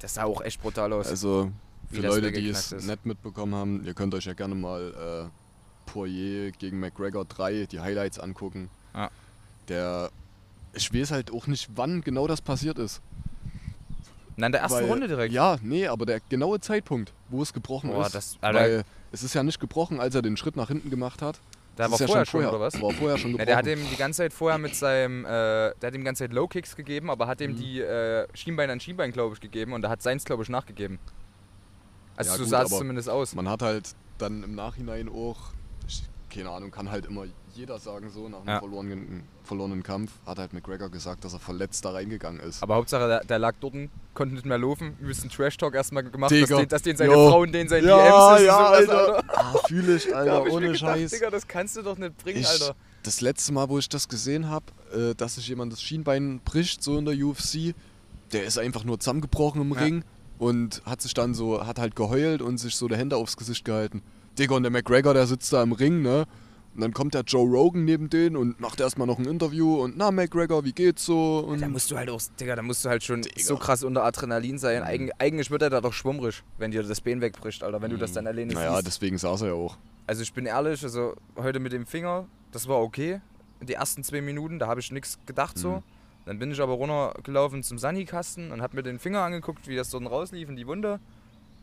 Das 0.00 0.14
sah 0.14 0.24
auch 0.24 0.40
echt 0.42 0.60
brutal 0.60 0.92
aus. 0.92 1.08
Also, 1.08 1.52
für 1.90 2.00
Leute, 2.02 2.32
die 2.32 2.48
es 2.48 2.72
nicht 2.72 3.06
mitbekommen 3.06 3.54
haben, 3.54 3.84
ihr 3.84 3.94
könnt 3.94 4.14
euch 4.14 4.24
ja 4.24 4.32
gerne 4.32 4.54
mal 4.56 5.28
äh, 5.28 5.47
Poirier 5.92 6.52
gegen 6.52 6.78
McGregor 6.80 7.24
3, 7.24 7.66
die 7.66 7.80
Highlights 7.80 8.18
angucken. 8.18 8.68
Ja. 8.94 9.10
Der. 9.68 10.10
Ich 10.74 10.92
weiß 10.94 11.10
halt 11.10 11.32
auch 11.32 11.46
nicht, 11.46 11.68
wann 11.74 12.02
genau 12.02 12.26
das 12.26 12.40
passiert 12.40 12.78
ist. 12.78 13.00
Na, 14.36 14.46
in 14.46 14.52
der 14.52 14.60
ersten 14.60 14.78
Weil- 14.82 14.88
Runde 14.88 15.08
direkt. 15.08 15.32
Ja, 15.32 15.56
nee, 15.62 15.86
aber 15.88 16.06
der 16.06 16.20
genaue 16.28 16.60
Zeitpunkt, 16.60 17.12
wo 17.28 17.42
es 17.42 17.52
gebrochen 17.52 17.90
Boah, 17.90 18.06
ist. 18.06 18.14
das- 18.14 18.38
weil 18.40 18.84
es 19.10 19.22
ist 19.22 19.34
ja 19.34 19.42
nicht 19.42 19.58
gebrochen, 19.58 19.98
als 19.98 20.14
er 20.14 20.22
den 20.22 20.36
Schritt 20.36 20.56
nach 20.56 20.68
hinten 20.68 20.90
gemacht 20.90 21.22
hat. 21.22 21.40
Da 21.74 21.84
Das 21.88 21.92
war 21.92 22.00
ja 22.00 22.06
vorher 22.06 22.26
schon, 22.26 22.44
oder 22.46 22.60
was? 22.60 22.74
War 22.80 22.90
vorher 22.92 23.18
schon 23.18 23.32
gebrochen. 23.32 23.46
der 23.46 23.56
hat 23.56 23.66
ihm 23.66 23.78
die 23.90 23.96
ganze 23.96 24.18
Zeit 24.18 24.32
vorher 24.32 24.58
mit 24.58 24.74
seinem, 24.74 25.24
äh, 25.24 25.28
der 25.28 25.74
hat 25.82 25.94
ihm 25.94 26.00
die 26.00 26.04
ganze 26.04 26.24
Zeit 26.24 26.32
Low 26.32 26.46
Kicks 26.48 26.74
gegeben, 26.76 27.08
aber 27.10 27.26
hat 27.28 27.40
ihm 27.40 27.52
Mhm. 27.52 27.56
die 27.56 27.80
äh, 27.80 28.26
Schienbein 28.34 28.68
an 28.70 28.80
Schienbein, 28.80 29.12
glaube 29.12 29.34
ich, 29.34 29.40
gegeben 29.40 29.72
und 29.72 29.82
da 29.82 29.88
hat 29.88 30.02
seins, 30.02 30.24
glaube 30.24 30.42
ich, 30.42 30.48
nachgegeben. 30.48 30.98
Also 32.16 32.32
Ja, 32.32 32.36
so 32.36 32.44
sah 32.44 32.62
es 32.62 32.70
zumindest 32.70 33.08
aus. 33.08 33.34
Man 33.34 33.48
hat 33.48 33.62
halt 33.62 33.94
dann 34.18 34.42
im 34.42 34.54
Nachhinein 34.56 35.08
auch, 35.08 35.38
keine 36.30 36.50
Ahnung, 36.50 36.70
kann 36.70 36.90
halt 36.90 37.06
immer 37.06 37.24
jeder 37.54 37.78
sagen, 37.78 38.10
so 38.10 38.28
nach 38.28 38.38
einem 38.40 38.48
Ja. 38.48 38.58
verlorenen, 38.60 39.24
verlorenen 39.44 39.82
Kampf, 39.82 40.12
hat 40.26 40.38
halt 40.38 40.52
McGregor 40.52 40.88
gesagt, 40.90 41.24
dass 41.24 41.32
er 41.32 41.40
verletzt 41.40 41.84
da 41.84 41.90
reingegangen 41.90 42.40
ist. 42.40 42.62
Aber 42.62 42.76
Hauptsache, 42.76 43.08
der, 43.08 43.24
der 43.24 43.38
lag 43.38 43.54
dort, 43.60 43.74
konnte 44.14 44.34
nicht 44.34 44.46
mehr 44.46 44.58
laufen, 44.58 44.96
übelsten 45.00 45.30
Trash-Talk 45.30 45.74
erstmal 45.74 46.04
gemacht, 46.04 46.30
dass 46.30 46.38
Digga. 46.38 46.56
den, 46.58 46.68
dass 46.68 46.82
den 46.82 46.96
seine 46.96 47.12
Jo. 47.12 47.30
Frauen 47.30 47.50
den 47.52 47.68
seinen 47.68 47.86
Ja, 47.88 47.96
DMs 47.98 48.40
ist 48.40 48.46
ja, 48.46 48.56
sowas, 48.56 48.70
Alter. 48.78 49.16
Alter. 49.16 49.24
Ah, 49.38 49.54
fühle 49.66 49.96
ich, 49.96 50.14
Alter, 50.14 50.46
ich 50.46 50.52
ohne 50.52 50.66
gedacht, 50.66 50.80
Scheiß. 50.80 51.10
Digga, 51.10 51.30
das 51.30 51.48
kannst 51.48 51.76
du 51.76 51.82
doch 51.82 51.98
nicht 51.98 52.16
bringen, 52.18 52.40
Ich, 52.40 52.48
Alter. 52.48 52.74
das 53.02 53.20
letzte 53.20 53.52
Mal, 53.52 53.68
wo 53.68 53.78
ich 53.78 53.88
das 53.88 54.08
gesehen 54.08 54.48
habe, 54.48 54.66
äh, 54.94 55.14
dass 55.14 55.34
sich 55.36 55.48
jemand 55.48 55.72
das 55.72 55.82
Schienbein 55.82 56.40
bricht, 56.44 56.82
so 56.84 56.96
in 56.98 57.04
der 57.06 57.14
UFC, 57.16 57.74
der 58.32 58.44
ist 58.44 58.58
einfach 58.58 58.84
nur 58.84 59.00
zusammengebrochen 59.00 59.62
im 59.62 59.72
Ja. 59.72 59.80
Ring 59.80 60.04
und 60.38 60.82
hat 60.84 61.00
sich 61.02 61.14
dann 61.14 61.34
so, 61.34 61.66
hat 61.66 61.78
halt 61.80 61.96
geheult 61.96 62.42
und 62.42 62.58
sich 62.58 62.76
so 62.76 62.86
die 62.86 62.96
Hände 62.96 63.16
aufs 63.16 63.36
Gesicht 63.36 63.64
gehalten. 63.64 64.02
Digga, 64.38 64.54
und 64.54 64.62
der 64.62 64.70
McGregor, 64.72 65.14
der 65.14 65.26
sitzt 65.26 65.52
da 65.52 65.62
im 65.62 65.72
Ring, 65.72 66.02
ne? 66.02 66.26
Und 66.74 66.82
dann 66.82 66.92
kommt 66.92 67.14
der 67.14 67.22
Joe 67.22 67.44
Rogan 67.48 67.84
neben 67.84 68.08
den 68.08 68.36
und 68.36 68.60
macht 68.60 68.78
erstmal 68.78 69.08
noch 69.08 69.18
ein 69.18 69.24
Interview 69.24 69.82
und 69.82 69.96
na 69.96 70.12
McGregor, 70.12 70.64
wie 70.64 70.72
geht's 70.72 71.04
so? 71.04 71.40
Und 71.40 71.60
Da 71.60 71.66
musst 71.68 71.90
du 71.90 71.96
halt 71.96 72.08
auch, 72.08 72.20
Digga, 72.38 72.54
da 72.54 72.62
musst 72.62 72.84
du 72.84 72.88
halt 72.88 73.02
schon 73.02 73.22
Digga. 73.22 73.40
so 73.40 73.56
krass 73.56 73.82
unter 73.82 74.04
Adrenalin 74.04 74.58
sein. 74.58 74.84
Eig 74.84 75.10
eigentlich 75.18 75.50
wird 75.50 75.62
er 75.62 75.70
da 75.70 75.80
doch 75.80 75.92
schwummrig, 75.92 76.44
wenn 76.56 76.70
dir 76.70 76.84
das 76.84 77.00
Bein 77.00 77.20
wegbricht, 77.20 77.64
Alter, 77.64 77.82
wenn 77.82 77.90
du 77.90 77.96
das 77.96 78.12
dann 78.12 78.28
alleine 78.28 78.52
naja, 78.54 78.74
siehst. 78.74 78.86
deswegen 78.86 79.18
saß 79.18 79.42
er 79.42 79.48
ja 79.48 79.54
auch. 79.54 79.76
Also 80.06 80.22
ich 80.22 80.32
bin 80.32 80.46
ehrlich, 80.46 80.82
also 80.84 81.14
heute 81.36 81.58
mit 81.58 81.72
dem 81.72 81.84
Finger, 81.84 82.26
das 82.52 82.68
war 82.68 82.80
okay. 82.80 83.20
Die 83.60 83.72
ersten 83.72 84.04
zwei 84.04 84.20
Minuten, 84.20 84.60
da 84.60 84.68
habe 84.68 84.78
ich 84.78 84.92
nichts 84.92 85.18
gedacht 85.26 85.58
so. 85.58 85.70
Mhm. 85.78 85.82
Dann 86.26 86.38
bin 86.38 86.52
ich 86.52 86.60
aber 86.60 86.74
runtergelaufen 86.74 87.62
zum 87.64 87.78
Sani-Kasten 87.78 88.52
und 88.52 88.62
habe 88.62 88.76
mir 88.76 88.82
den 88.84 88.98
Finger 89.00 89.22
angeguckt, 89.22 89.66
wie 89.66 89.74
das 89.74 89.90
dort 89.90 90.04
rauslief 90.08 90.48
in 90.48 90.54
die 90.56 90.66
Wunde. 90.66 91.00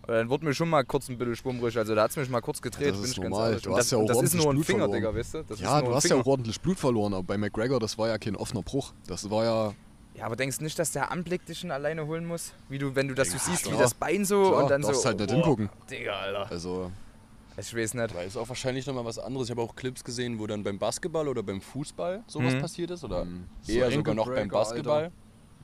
Dann 0.07 0.29
wurde 0.29 0.45
mir 0.45 0.53
schon 0.53 0.69
mal 0.69 0.83
kurz 0.83 1.09
ein 1.09 1.17
bisschen 1.17 1.35
schwummrig, 1.35 1.77
also 1.77 1.95
da 1.95 2.03
hat 2.03 2.11
es 2.11 2.17
mich 2.17 2.29
mal 2.29 2.41
kurz 2.41 2.61
gedreht, 2.61 2.89
das 2.91 2.97
bin 2.97 3.05
ist 3.05 3.11
ich 3.11 3.17
normal. 3.23 3.39
ganz 3.39 3.49
ehrlich. 3.49 3.63
Du 3.63 3.69
hast 3.71 3.77
das, 3.79 3.91
ja 3.91 3.97
auch 3.97 4.01
und 4.01 4.07
das 4.09 4.17
ist 4.17 4.21
ordentlich 4.23 4.43
nur 4.43 4.51
ein 4.51 4.55
Blut 4.55 4.65
Finger, 4.65 4.79
verloren. 4.79 5.01
Digga, 5.01 5.15
weißt 5.15 5.33
du? 5.33 5.43
Das 5.43 5.59
ja, 5.59 5.65
ist 5.77 5.81
nur 5.81 5.89
du 5.89 5.95
hast 5.95 6.01
Finger. 6.03 6.15
ja 6.15 6.21
auch 6.21 6.25
ordentlich 6.27 6.61
Blut 6.61 6.79
verloren, 6.79 7.13
aber 7.13 7.23
bei 7.23 7.37
McGregor, 7.37 7.79
das 7.79 7.97
war 7.97 8.07
ja 8.09 8.17
kein 8.17 8.35
offener 8.35 8.61
Bruch. 8.63 8.93
Das 9.07 9.29
war 9.29 9.43
ja 9.43 9.73
Ja, 10.15 10.25
aber 10.27 10.35
denkst 10.35 10.59
du 10.59 10.63
nicht, 10.63 10.77
dass 10.79 10.91
der 10.91 11.11
Anblick 11.11 11.45
dich 11.45 11.59
schon 11.59 11.71
alleine 11.71 12.05
holen 12.07 12.25
muss? 12.25 12.53
Wie 12.69 12.77
du, 12.77 12.95
wenn 12.95 13.07
du 13.07 13.13
das 13.15 13.29
so 13.31 13.37
Ja, 13.37 13.39
siehst, 13.43 13.65
wie 13.65 13.69
klar. 13.69 13.81
das 13.81 13.93
Bein 13.93 14.25
so 14.25 14.49
Klar, 14.49 14.63
und 14.63 14.69
dann 14.69 14.81
so. 14.83 14.89
darfst 14.89 15.05
halt 15.05 15.17
nicht 15.19 15.29
boah, 15.29 15.35
hingucken. 15.35 15.69
Digga, 15.89 16.13
Alter. 16.13 16.51
Also, 16.51 16.91
Ich 17.57 17.73
weiß 17.75 17.93
nicht. 17.93 18.13
Weil 18.13 18.27
ist 18.27 18.35
auch 18.37 18.49
wahrscheinlich 18.49 18.85
nochmal 18.85 19.05
was 19.05 19.17
anderes. 19.17 19.47
Ich 19.47 19.51
habe 19.51 19.61
auch 19.61 19.75
Clips 19.75 20.03
gesehen, 20.03 20.39
wo 20.39 20.45
dann 20.45 20.61
beim 20.63 20.77
Basketball 20.77 21.27
oder 21.29 21.41
beim 21.41 21.61
Fußball 21.61 22.21
sowas 22.27 22.53
Mhm. 22.53 22.59
passiert 22.59 22.91
ist. 22.91 23.03
Oder 23.05 23.23
Mhm. 23.25 23.45
So 23.61 23.71
eher 23.71 23.85
Ankle 23.85 23.97
sogar 23.99 24.13
noch 24.15 24.25
beim 24.27 24.49
Basketball, 24.49 25.03
Alter. 25.05 25.15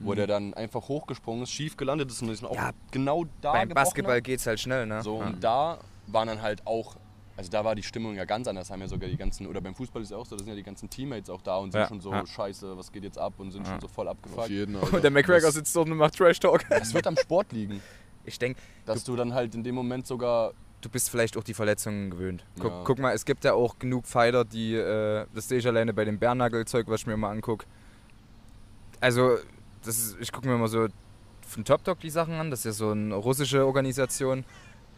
Wo 0.03 0.13
der 0.15 0.27
dann 0.27 0.53
einfach 0.53 0.87
hochgesprungen 0.87 1.43
ist, 1.43 1.51
schief 1.51 1.77
gelandet 1.77 2.11
ist 2.11 2.21
und 2.21 2.29
ist 2.29 2.43
auch 2.43 2.55
Ja, 2.55 2.71
genau 2.91 3.25
da 3.41 3.53
Beim 3.53 3.69
gebrochen 3.69 3.83
Basketball 3.85 4.17
hat. 4.17 4.23
geht's 4.23 4.45
halt 4.47 4.59
schnell, 4.59 4.85
ne? 4.85 5.01
So, 5.01 5.19
ja. 5.19 5.27
und 5.27 5.43
da 5.43 5.79
waren 6.07 6.27
dann 6.27 6.41
halt 6.41 6.65
auch, 6.67 6.95
also 7.37 7.49
da 7.49 7.63
war 7.63 7.75
die 7.75 7.83
Stimmung 7.83 8.15
ja 8.15 8.25
ganz 8.25 8.47
anders, 8.47 8.69
haben 8.69 8.81
ja 8.81 8.87
sogar 8.87 9.09
die 9.09 9.17
ganzen, 9.17 9.47
oder 9.47 9.61
beim 9.61 9.73
Fußball 9.75 10.01
ist 10.01 10.11
ja 10.11 10.17
auch 10.17 10.25
so, 10.25 10.35
da 10.35 10.39
sind 10.43 10.49
ja 10.49 10.55
die 10.55 10.63
ganzen 10.63 10.89
Teammates 10.89 11.29
auch 11.29 11.41
da 11.41 11.57
und 11.57 11.71
sind 11.71 11.81
Ja, 11.81 11.87
schon 11.87 12.01
so, 12.01 12.11
ja. 12.11 12.25
scheiße, 12.25 12.77
was 12.77 12.91
geht 12.91 13.03
jetzt 13.03 13.17
ab 13.17 13.33
und 13.37 13.51
sind 13.51 13.65
Ja. 13.65 13.71
schon 13.73 13.81
so 13.81 13.87
voll 13.87 14.07
auf 14.07 14.17
abgefuckt. 14.17 14.49
jeden 14.49 14.75
Und 14.75 14.87
Fall. 14.89 15.01
der 15.01 15.11
McGregor 15.11 15.51
sitzt 15.51 15.75
dort 15.75 15.89
und 15.89 15.97
macht 15.97 16.15
Trash-Talk. 16.17 16.65
Es 16.69 16.93
wird 16.93 17.07
am 17.07 17.15
Sport 17.17 17.51
liegen, 17.53 17.81
Ich 18.23 18.37
denke, 18.37 18.61
dass 18.85 19.03
du 19.03 19.15
dann 19.15 19.33
halt 19.33 19.55
in 19.55 19.63
dem 19.63 19.73
Moment 19.73 20.05
sogar, 20.05 20.53
du 20.81 20.89
bist 20.89 21.09
vielleicht 21.09 21.37
auch 21.37 21.43
die 21.43 21.55
Verletzungen 21.55 22.11
gewöhnt. 22.11 22.45
Guck, 22.59 22.71
Ja. 22.71 22.81
guck 22.83 22.99
mal, 22.99 23.13
es 23.15 23.25
gibt 23.25 23.43
ja 23.43 23.53
auch 23.53 23.79
genug 23.79 24.05
Fighter, 24.05 24.45
die, 24.45 24.75
äh, 24.75 25.25
das 25.33 25.47
sehe 25.47 25.57
ich 25.57 25.67
alleine 25.67 25.91
bei 25.93 26.05
dem 26.05 26.19
Bärnagelzeug, 26.19 26.87
was 26.87 27.01
ich 27.01 27.07
mir 27.07 27.13
immer 27.13 27.29
angucke. 27.29 27.65
Also, 28.99 29.37
das 29.85 29.97
ist, 29.97 30.17
ich 30.19 30.31
gucke 30.31 30.47
mir 30.47 30.55
immer 30.55 30.67
so 30.67 30.87
von 31.47 31.65
Top 31.65 31.83
Dog 31.83 31.99
die 31.99 32.09
Sachen 32.09 32.33
an. 32.35 32.49
Das 32.51 32.59
ist 32.59 32.65
ja 32.65 32.71
so 32.71 32.91
eine 32.91 33.15
russische 33.15 33.65
Organisation. 33.65 34.43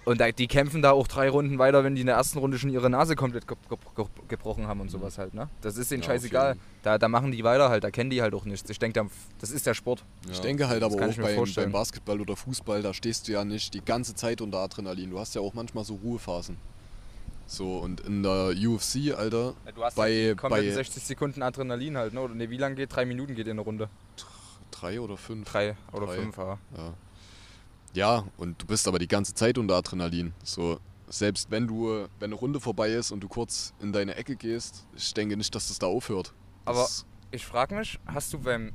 Und 0.05 0.19
da, 0.19 0.29
die 0.33 0.47
kämpfen 0.47 0.81
da 0.81 0.91
auch 0.91 1.07
drei 1.07 1.29
Runden 1.29 1.59
weiter, 1.59 1.85
wenn 1.85 1.95
die 1.95 2.01
in 2.01 2.07
der 2.07 2.17
ersten 2.17 2.37
Runde 2.37 2.59
schon 2.59 2.69
ihre 2.69 2.89
Nase 2.89 3.15
komplett 3.15 3.47
ge 3.47 3.55
ge 3.69 3.77
ge 3.95 4.05
gebrochen 4.27 4.67
haben 4.67 4.81
und 4.81 4.91
sowas 4.91 5.17
halt, 5.17 5.33
ne? 5.33 5.47
Das 5.61 5.77
ist 5.77 5.91
denen 5.91 6.01
Ja, 6.03 6.07
scheißegal. 6.09 6.57
Da, 6.81 6.97
da 6.97 7.07
machen 7.07 7.31
die 7.31 7.41
weiter 7.45 7.69
halt, 7.69 7.85
da 7.85 7.89
kennen 7.89 8.09
die 8.09 8.21
halt 8.21 8.33
auch 8.33 8.43
nichts. 8.43 8.69
Ich 8.69 8.79
denke, 8.79 9.07
das 9.39 9.49
ist 9.51 9.65
der 9.65 9.73
Sport. 9.73 10.03
Ich 10.29 10.35
Ja. 10.37 10.41
denke 10.43 10.67
halt 10.67 10.81
das 10.81 10.91
aber 10.91 10.99
kann 10.99 11.07
auch 11.07 11.13
ich 11.13 11.17
mir 11.19 11.33
beim, 11.37 11.53
beim 11.55 11.71
Basketball 11.71 12.19
oder 12.19 12.35
Fußball, 12.35 12.81
da 12.81 12.93
stehst 12.93 13.29
du 13.29 13.31
ja 13.31 13.45
nicht 13.45 13.73
die 13.73 13.79
ganze 13.85 14.13
Zeit 14.13 14.41
unter 14.41 14.57
Adrenalin. 14.57 15.09
Du 15.09 15.19
hast 15.19 15.35
ja 15.35 15.41
auch 15.41 15.53
manchmal 15.53 15.85
so 15.85 15.95
Ruhephasen. 16.03 16.57
So, 17.47 17.77
und 17.77 18.01
in 18.01 18.23
der 18.23 18.53
UFC, 18.57 19.13
Alter, 19.17 19.53
Du 19.73 19.83
hast 19.85 19.95
Bei- 19.95 20.27
halt 20.27 20.37
komplett 20.37 20.65
bei- 20.65 20.71
60 20.71 21.01
Sekunden 21.03 21.41
Adrenalin 21.41 21.95
halt, 21.97 22.13
ne? 22.13 22.19
Oder 22.19 22.35
ne, 22.35 22.49
wie 22.49 22.57
lange 22.57 22.75
geht? 22.75 22.93
Drei 22.93 23.05
Minuten 23.05 23.35
geht 23.35 23.47
in 23.47 23.51
eine 23.53 23.61
Runde. 23.61 23.87
Drei 24.83 24.99
oder 24.99 25.17
fünf. 25.17 25.49
Drei 25.49 25.75
oder 25.91 26.05
Drei. 26.07 26.15
fünf, 26.15 26.37
ja. 26.37 26.57
Ja. 26.77 26.93
ja, 27.93 28.23
und 28.37 28.61
du 28.61 28.65
bist 28.65 28.87
aber 28.87 28.99
die 28.99 29.07
ganze 29.07 29.33
Zeit 29.33 29.57
unter 29.57 29.75
Adrenalin. 29.75 30.33
So, 30.43 30.79
selbst 31.07 31.49
wenn 31.51 31.67
du, 31.67 32.07
wenn 32.19 32.31
eine 32.31 32.35
Runde 32.35 32.59
vorbei 32.59 32.89
ist 32.89 33.11
und 33.11 33.21
du 33.21 33.27
kurz 33.27 33.73
in 33.81 33.93
deine 33.93 34.15
Ecke 34.15 34.35
gehst, 34.35 34.85
ich 34.95 35.13
denke 35.13 35.37
nicht, 35.37 35.53
dass 35.55 35.67
das 35.67 35.79
da 35.79 35.87
aufhört. 35.87 36.33
Aber 36.65 36.81
Das, 36.81 37.05
ich 37.31 37.45
frage 37.45 37.75
mich, 37.75 37.99
hast 38.05 38.33
du 38.33 38.39
beim 38.39 38.71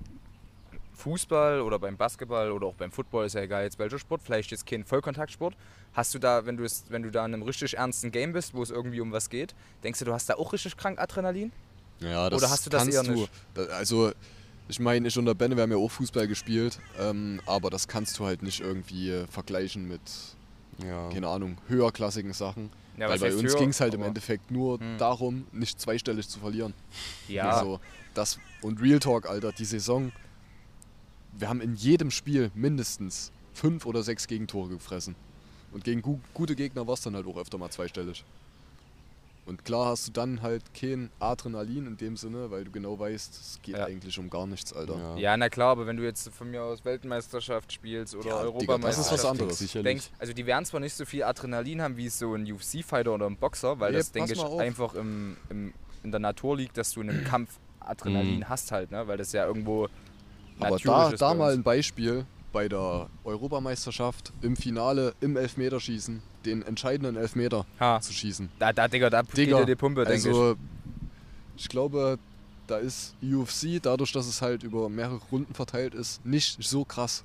Fußball 0.94 1.60
oder 1.60 1.78
beim 1.78 1.96
Basketball 1.96 2.50
oder 2.50 2.66
auch 2.66 2.74
beim 2.74 2.90
Football, 2.90 3.26
ist 3.26 3.34
ja 3.34 3.42
egal 3.42 3.62
jetzt 3.64 3.78
welcher 3.78 3.98
Sport, 3.98 4.20
vielleicht 4.22 4.50
jetzt 4.50 4.66
kein 4.66 4.84
Vollkontaktsport, 4.84 5.56
hast 5.92 6.12
du 6.14 6.18
da, 6.18 6.44
wenn 6.44 6.56
du, 6.56 6.64
es, 6.64 6.84
wenn 6.88 7.02
du 7.02 7.10
da 7.10 7.24
in 7.24 7.34
einem 7.34 7.42
richtig 7.44 7.76
ernsten 7.76 8.10
Game 8.10 8.32
bist, 8.32 8.52
wo 8.54 8.62
es 8.62 8.70
irgendwie 8.70 9.00
um 9.00 9.12
was 9.12 9.30
geht, 9.30 9.54
denkst 9.84 10.00
du, 10.00 10.04
du 10.06 10.12
hast 10.12 10.28
da 10.28 10.34
auch 10.34 10.52
richtig 10.52 10.76
krank 10.76 10.98
Adrenalin? 10.98 11.52
ja, 12.00 12.28
das 12.30 12.40
Oder 12.42 12.50
hast 12.50 12.66
du 12.66 12.70
das 12.70 12.82
kannst 12.82 12.94
eher 12.96 13.02
du. 13.04 13.12
nicht? 13.12 13.30
Da, 13.54 13.62
also, 13.66 14.12
ich 14.68 14.80
meine, 14.80 15.08
ich 15.08 15.16
und 15.18 15.24
der 15.24 15.34
Benne, 15.34 15.56
wir 15.56 15.62
haben 15.62 15.70
ja 15.70 15.76
auch 15.78 15.90
Fußball 15.90 16.26
gespielt, 16.28 16.78
ähm, 16.98 17.40
aber 17.46 17.70
das 17.70 17.88
kannst 17.88 18.18
du 18.18 18.24
halt 18.26 18.42
nicht 18.42 18.60
irgendwie 18.60 19.10
äh, 19.10 19.26
vergleichen 19.26 19.88
mit, 19.88 20.00
Ja. 20.84 21.08
keine 21.10 21.28
Ahnung, 21.28 21.58
höherklassigen 21.68 22.32
Sachen. 22.32 22.70
Ja, 22.96 23.08
Weil 23.08 23.18
bei 23.18 23.34
uns 23.34 23.54
ging 23.56 23.70
es 23.70 23.80
halt 23.80 23.94
im 23.94 24.02
Endeffekt 24.02 24.50
nur 24.50 24.80
Hm. 24.80 24.98
darum, 24.98 25.46
nicht 25.52 25.80
zweistellig 25.80 26.28
zu 26.28 26.40
verlieren. 26.40 26.74
Ja, 27.28 27.50
Also, 27.50 27.80
das, 28.14 28.38
und 28.62 28.80
Real 28.80 28.98
Talk, 28.98 29.28
Alter, 29.28 29.52
die 29.52 29.64
Saison, 29.64 30.10
wir 31.32 31.48
haben 31.48 31.60
in 31.60 31.74
jedem 31.76 32.10
Spiel 32.10 32.50
mindestens 32.54 33.30
fünf 33.52 33.86
oder 33.86 34.02
sechs 34.02 34.26
Gegentore 34.26 34.68
gefressen. 34.68 35.14
Und 35.72 35.84
gegen 35.84 36.02
gu 36.02 36.18
gute 36.34 36.56
Gegner 36.56 36.86
war 36.86 36.94
es 36.94 37.02
dann 37.02 37.14
halt 37.14 37.26
auch 37.26 37.36
öfter 37.36 37.58
mal 37.58 37.70
zweistellig. 37.70 38.24
Und 39.48 39.64
klar 39.64 39.86
hast 39.86 40.06
du 40.06 40.12
dann 40.12 40.42
halt 40.42 40.62
kein 40.74 41.10
Adrenalin 41.20 41.86
in 41.86 41.96
dem 41.96 42.18
Sinne, 42.18 42.50
weil 42.50 42.64
du 42.64 42.70
genau 42.70 42.98
weißt, 42.98 43.32
es 43.34 43.58
geht 43.62 43.76
Ja. 43.78 43.86
eigentlich 43.86 44.18
um 44.18 44.28
gar 44.28 44.46
nichts, 44.46 44.74
Alter. 44.74 44.98
Ja. 44.98 45.16
ja, 45.16 45.36
na 45.38 45.48
klar, 45.48 45.70
aber 45.70 45.86
wenn 45.86 45.96
du 45.96 46.02
jetzt 46.04 46.28
von 46.34 46.50
mir 46.50 46.62
aus 46.62 46.84
Weltmeisterschaft 46.84 47.72
spielst 47.72 48.14
oder 48.14 48.26
Ja, 48.28 48.34
Digga, 48.36 48.44
Europameisterschaft, 48.50 49.10
das 49.12 49.18
ist 49.20 49.24
was 49.24 49.30
anderes. 49.30 49.58
Sicherlich. 49.58 49.84
denkst, 49.86 50.10
also 50.18 50.32
die 50.34 50.44
werden 50.44 50.66
zwar 50.66 50.80
nicht 50.80 50.92
so 50.92 51.06
viel 51.06 51.22
Adrenalin 51.22 51.80
haben 51.80 51.96
wie 51.96 52.10
so 52.10 52.34
ein 52.34 52.42
UFC-Fighter 52.50 53.14
oder 53.14 53.24
ein 53.26 53.38
Boxer, 53.38 53.80
weil 53.80 53.92
Nee, 53.92 53.98
das, 53.98 54.12
denke 54.12 54.34
ich, 54.34 54.38
auf. 54.38 54.60
einfach 54.60 54.94
im, 54.94 55.38
im, 55.48 55.72
in 56.02 56.10
der 56.10 56.20
Natur 56.20 56.56
liegt, 56.58 56.76
dass 56.76 56.92
du 56.92 57.00
in 57.00 57.08
einem 57.08 57.24
Kampf 57.24 57.58
Adrenalin 57.80 58.40
Mhm. 58.40 58.48
hast 58.50 58.70
halt, 58.70 58.90
ne? 58.90 59.08
weil 59.08 59.16
das 59.16 59.32
ja 59.32 59.46
irgendwo 59.46 59.88
Aber 60.60 60.76
da, 60.78 61.08
ist 61.08 61.22
da 61.22 61.32
mal 61.32 61.54
ein 61.54 61.62
Beispiel 61.62 62.26
bei 62.52 62.68
der 62.68 63.08
Europameisterschaft 63.24 64.32
im 64.42 64.56
Finale 64.56 65.14
im 65.20 65.36
Elfmeterschießen, 65.36 66.22
den 66.44 66.62
entscheidenden 66.62 67.16
Elfmeter 67.16 67.66
Ha, 67.80 68.00
zu 68.00 68.12
schießen. 68.12 68.48
da, 68.58 68.72
da, 68.72 68.88
Digga, 68.88 69.10
da 69.10 69.22
Digga, 69.22 69.58
geht 69.58 69.62
dir 69.62 69.66
die 69.66 69.76
Pumpe, 69.76 70.04
denke 70.04 70.28
ich. 70.30 70.34
Also, 70.34 70.56
ich 71.56 71.68
glaube, 71.68 72.18
da 72.66 72.78
ist 72.78 73.14
UFC, 73.22 73.80
dadurch, 73.82 74.12
dass 74.12 74.26
es 74.26 74.40
halt 74.42 74.62
über 74.62 74.88
mehrere 74.88 75.20
Runden 75.32 75.54
verteilt 75.54 75.94
ist, 75.94 76.24
nicht 76.24 76.62
so 76.62 76.84
krass. 76.84 77.24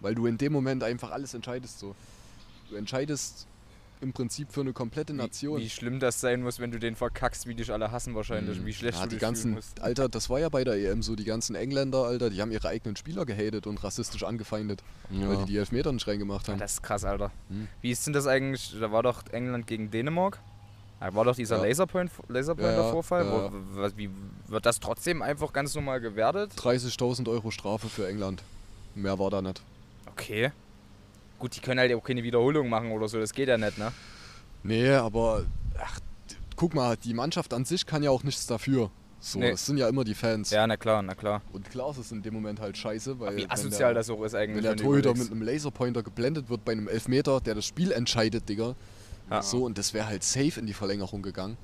Weil 0.00 0.14
du 0.14 0.26
in 0.26 0.36
dem 0.38 0.52
Moment 0.52 0.84
einfach 0.84 1.10
alles 1.10 1.34
entscheidest 1.34 1.78
so. 1.78 1.94
Du 2.68 2.76
entscheidest 2.76 3.46
im 4.00 4.12
Prinzip 4.12 4.52
für 4.52 4.60
eine 4.60 4.72
komplette 4.72 5.14
Nation. 5.14 5.58
Wie, 5.60 5.64
wie 5.64 5.70
schlimm 5.70 6.00
das 6.00 6.20
sein 6.20 6.42
muss, 6.42 6.58
wenn 6.60 6.70
du 6.70 6.78
den 6.78 6.96
verkackst, 6.96 7.46
wie 7.46 7.54
dich 7.54 7.72
alle 7.72 7.90
hassen 7.90 8.14
wahrscheinlich, 8.14 8.60
Mhm. 8.60 8.66
wie 8.66 8.72
schlecht 8.74 8.98
ja, 8.98 9.04
du 9.04 9.08
die 9.10 9.14
dich 9.16 9.20
ganzen, 9.20 9.52
musst. 9.52 9.80
Alter, 9.80 10.08
das 10.08 10.28
war 10.30 10.38
ja 10.40 10.48
bei 10.48 10.64
der 10.64 10.74
EM 10.74 11.02
so, 11.02 11.16
die 11.16 11.24
ganzen 11.24 11.54
Engländer, 11.56 12.04
Alter, 12.04 12.30
die 12.30 12.40
haben 12.42 12.50
ihre 12.52 12.68
eigenen 12.68 12.96
Spieler 12.96 13.24
gehatet 13.24 13.66
und 13.66 13.82
rassistisch 13.82 14.22
angefeindet, 14.24 14.82
weil 15.10 15.20
Ja. 15.34 15.36
die 15.44 15.52
die 15.52 15.56
Elfmeter 15.58 15.92
nicht 15.92 16.06
reingemacht 16.06 16.48
haben. 16.48 16.58
Das 16.58 16.74
ist 16.74 16.82
krass, 16.82 17.04
Alter. 17.04 17.30
Hm. 17.48 17.68
Wie 17.80 17.90
ist 17.90 18.06
denn 18.06 18.12
das 18.12 18.26
eigentlich? 18.26 18.74
Da 18.78 18.92
war 18.92 19.02
doch 19.02 19.22
England 19.32 19.66
gegen 19.66 19.90
Dänemark. 19.90 20.40
Da 21.00 21.14
war 21.14 21.24
doch 21.26 21.36
dieser 21.36 21.56
Ja. 21.58 21.64
Laserpoint, 21.64 22.10
Laserpointer 22.28 22.72
Ja, 22.72 22.82
ja, 22.86 22.90
Vorfall. 22.90 23.24
ja, 23.26 23.32
Wo, 23.32 23.36
ja. 23.46 23.50
was- 23.74 23.96
wie 23.98 24.08
wird 24.48 24.64
das 24.64 24.80
trotzdem 24.80 25.20
einfach 25.22 25.52
ganz 25.52 25.74
normal 25.74 26.00
gewertet? 26.00 26.52
30.000 26.56 27.28
Euro 27.28 27.50
Strafe 27.50 27.88
für 27.88 28.08
England. 28.08 28.42
Mehr 28.94 29.18
war 29.18 29.28
da 29.30 29.42
nicht. 29.42 29.60
Okay. 30.06 30.52
Gut, 31.38 31.54
die 31.56 31.60
können 31.60 31.80
halt 31.80 31.92
auch 31.94 32.02
keine 32.02 32.22
Wiederholung 32.22 32.68
machen 32.68 32.90
oder 32.92 33.08
so, 33.08 33.18
das 33.18 33.32
geht 33.32 33.48
ja 33.48 33.58
nicht, 33.58 33.78
ne? 33.78 33.92
Nee, 34.62 34.90
aber 34.90 35.44
ach, 35.78 36.00
guck 36.56 36.74
mal, 36.74 36.96
die 36.96 37.14
Mannschaft 37.14 37.52
an 37.52 37.64
sich 37.64 37.84
kann 37.86 38.02
ja 38.02 38.10
auch 38.10 38.22
nichts 38.24 38.46
dafür. 38.46 38.90
So, 39.20 39.38
Nee. 39.38 39.50
es 39.50 39.64
sind 39.66 39.78
ja 39.78 39.88
immer 39.88 40.04
die 40.04 40.14
Fans. 40.14 40.50
Ja, 40.50 40.66
na 40.66 40.76
klar, 40.76 41.02
na 41.02 41.14
klar. 41.14 41.42
Und 41.52 41.68
klar 41.70 41.90
ist 41.90 41.98
es 41.98 42.12
in 42.12 42.22
dem 42.22 42.34
Moment 42.34 42.60
halt 42.60 42.76
scheiße, 42.76 43.18
weil 43.18 43.36
Wie 43.36 43.42
wenn 43.42 43.50
asozial 43.50 43.92
der, 43.92 44.00
das 44.00 44.10
auch 44.10 44.22
ist 44.22 44.34
eigentlich. 44.34 44.56
wenn 44.56 44.62
der 44.62 44.76
Torhüter 44.76 45.14
mit 45.14 45.30
einem 45.30 45.42
Laserpointer 45.42 46.02
geblendet 46.02 46.48
wird 46.48 46.64
bei 46.64 46.72
einem 46.72 46.88
Elfmeter, 46.88 47.40
der 47.40 47.54
das 47.54 47.64
Spiel 47.64 47.92
entscheidet, 47.92 48.48
Digga. 48.48 48.74
Ja. 49.30 49.42
So, 49.42 49.64
und 49.64 49.78
das 49.78 49.94
wäre 49.94 50.06
halt 50.06 50.22
safe 50.22 50.60
in 50.60 50.66
die 50.66 50.74
Verlängerung 50.74 51.22
gegangen. 51.22 51.56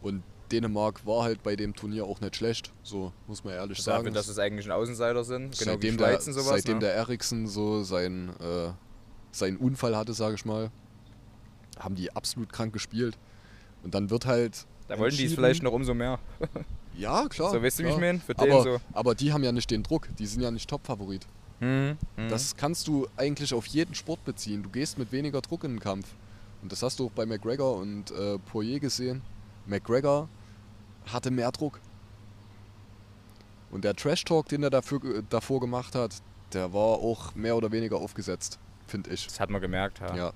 Und 0.00 0.22
Dänemark 0.52 1.06
war 1.06 1.24
halt 1.24 1.42
bei 1.42 1.56
dem 1.56 1.74
Turnier 1.74 2.04
auch 2.04 2.20
nicht 2.20 2.36
schlecht, 2.36 2.72
so 2.82 3.12
muss 3.26 3.42
man 3.44 3.54
ehrlich 3.54 3.78
Dafür, 3.78 4.02
sagen. 4.02 4.14
dass 4.14 4.28
es 4.28 4.38
eigentlich 4.38 4.66
ein 4.66 4.72
Außenseiter 4.72 5.24
sind. 5.24 5.58
Genau 5.58 5.72
seitdem 5.72 5.96
der, 5.96 6.20
sowas. 6.20 6.46
seitdem 6.46 6.74
ne? 6.74 6.80
der 6.80 6.94
Eriksen 6.94 7.46
so 7.46 7.82
sein, 7.82 8.30
äh, 8.40 8.70
seinen 9.30 9.56
Unfall 9.56 9.96
hatte, 9.96 10.12
sage 10.12 10.34
ich 10.34 10.44
mal, 10.44 10.70
haben 11.78 11.94
die 11.94 12.14
absolut 12.14 12.52
krank 12.52 12.72
gespielt. 12.72 13.18
Und 13.82 13.94
dann 13.94 14.10
wird 14.10 14.26
halt. 14.26 14.66
da 14.88 14.98
wollten 14.98 15.16
die 15.16 15.24
es 15.24 15.34
vielleicht 15.34 15.62
noch 15.62 15.72
umso 15.72 15.94
mehr. 15.94 16.18
Ja, 16.94 17.26
klar. 17.26 17.50
so, 17.50 17.62
weißt 17.62 17.78
du, 17.78 17.84
wie 17.84 17.88
ich 17.88 17.96
meine? 17.96 18.20
Für 18.20 18.38
Aber, 18.38 18.62
so. 18.62 18.80
aber 18.92 19.14
die 19.14 19.32
haben 19.32 19.42
ja 19.42 19.50
nicht 19.50 19.70
den 19.70 19.82
Druck, 19.82 20.08
die 20.18 20.26
sind 20.26 20.42
ja 20.42 20.50
nicht 20.50 20.68
Top-Favorit. 20.68 21.26
Mhm. 21.60 21.96
Mhm. 22.18 22.28
Das 22.28 22.54
kannst 22.54 22.86
du 22.86 23.06
eigentlich 23.16 23.54
auf 23.54 23.64
jeden 23.66 23.94
Sport 23.94 24.24
beziehen. 24.26 24.62
Du 24.62 24.68
gehst 24.68 24.98
mit 24.98 25.10
weniger 25.10 25.40
Druck 25.40 25.64
in 25.64 25.72
den 25.72 25.80
Kampf. 25.80 26.08
Und 26.60 26.70
das 26.70 26.82
hast 26.82 26.98
du 26.98 27.06
auch 27.06 27.10
bei 27.12 27.24
McGregor 27.24 27.76
und 27.76 28.10
äh, 28.10 28.38
Poirier 28.38 28.78
gesehen. 28.78 29.22
McGregor 29.66 30.28
hatte 31.10 31.30
mehr 31.30 31.50
Druck. 31.52 31.80
Und 33.70 33.84
der 33.84 33.94
Trash-Talk, 33.94 34.48
den 34.48 34.62
er 34.62 34.70
dafür, 34.70 35.00
ge- 35.00 35.22
davor 35.30 35.60
gemacht 35.60 35.94
hat, 35.94 36.14
der 36.52 36.72
war 36.72 36.98
auch 36.98 37.34
mehr 37.34 37.56
oder 37.56 37.72
weniger 37.72 37.96
aufgesetzt, 37.96 38.58
finde 38.86 39.10
ich. 39.10 39.26
das 39.26 39.40
hat 39.40 39.48
man 39.50 39.60
gemerkt, 39.62 40.00
ja. 40.00 40.14
Ja. 40.14 40.32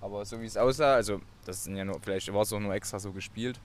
Aber 0.00 0.24
so 0.24 0.40
wie 0.40 0.46
es 0.46 0.56
aussah, 0.56 0.94
also 0.94 1.20
das 1.44 1.64
sind 1.64 1.76
ja 1.76 1.84
nur, 1.84 2.00
vielleicht 2.00 2.32
war 2.32 2.42
es 2.42 2.52
auch 2.52 2.60
nur 2.60 2.74
extra 2.74 2.98
so 2.98 3.12
gespielt. 3.12 3.60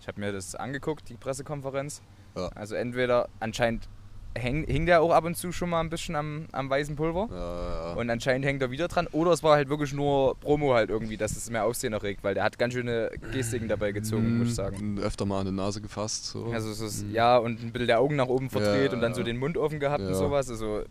Ich 0.00 0.08
habe 0.08 0.20
mir 0.20 0.32
das 0.32 0.54
angeguckt, 0.54 1.08
die 1.08 1.16
Pressekonferenz. 1.16 2.02
Ja. 2.36 2.48
Also 2.48 2.74
entweder 2.74 3.28
anscheinend 3.40 3.88
häng, 4.36 4.64
hing 4.66 4.86
der 4.86 5.00
auch 5.00 5.10
ab 5.12 5.24
und 5.24 5.36
zu 5.36 5.52
schon 5.52 5.70
mal 5.70 5.80
ein 5.80 5.90
bisschen 5.90 6.16
am, 6.16 6.46
am 6.52 6.68
weißen 6.68 6.96
Pulver. 6.96 7.28
Ja, 7.30 7.90
ja. 7.90 7.94
Und 7.94 8.10
anscheinend 8.10 8.44
hängt 8.44 8.60
er 8.62 8.70
wieder 8.70 8.88
dran. 8.88 9.06
Oder 9.12 9.32
es 9.32 9.42
war 9.42 9.56
halt 9.56 9.68
wirklich 9.68 9.92
nur 9.92 10.36
Promo 10.40 10.74
halt 10.74 10.90
irgendwie, 10.90 11.16
dass 11.16 11.36
es 11.36 11.48
mehr 11.50 11.64
Aufsehen 11.64 11.92
erregt, 11.92 12.24
weil 12.24 12.34
der 12.34 12.42
hat 12.44 12.58
ganz 12.58 12.74
schöne 12.74 13.10
Gestiken 13.32 13.68
dabei 13.68 13.92
gezogen, 13.92 14.38
muss 14.38 14.48
ich 14.48 14.54
sagen. 14.54 14.94
Mhm. 14.94 14.98
Öfter 14.98 15.24
mal 15.26 15.40
an 15.40 15.46
die 15.46 15.52
Nase 15.52 15.80
gefasst. 15.80 16.26
So. 16.26 16.46
Also 16.46 16.70
ist, 16.70 17.04
Mhm. 17.06 17.12
ja, 17.12 17.36
und 17.38 17.62
ein 17.62 17.70
bisschen 17.72 17.86
der 17.86 18.00
Augen 18.00 18.16
nach 18.16 18.26
oben 18.28 18.50
verdreht 18.50 18.90
Ja, 18.90 18.96
und 18.96 19.00
dann 19.02 19.14
so 19.14 19.22
den 19.22 19.36
Mund 19.38 19.56
offen 19.56 19.78
gehabt 19.80 20.02
und 20.02 20.14
sowas. 20.14 20.50
Also, 20.50 20.82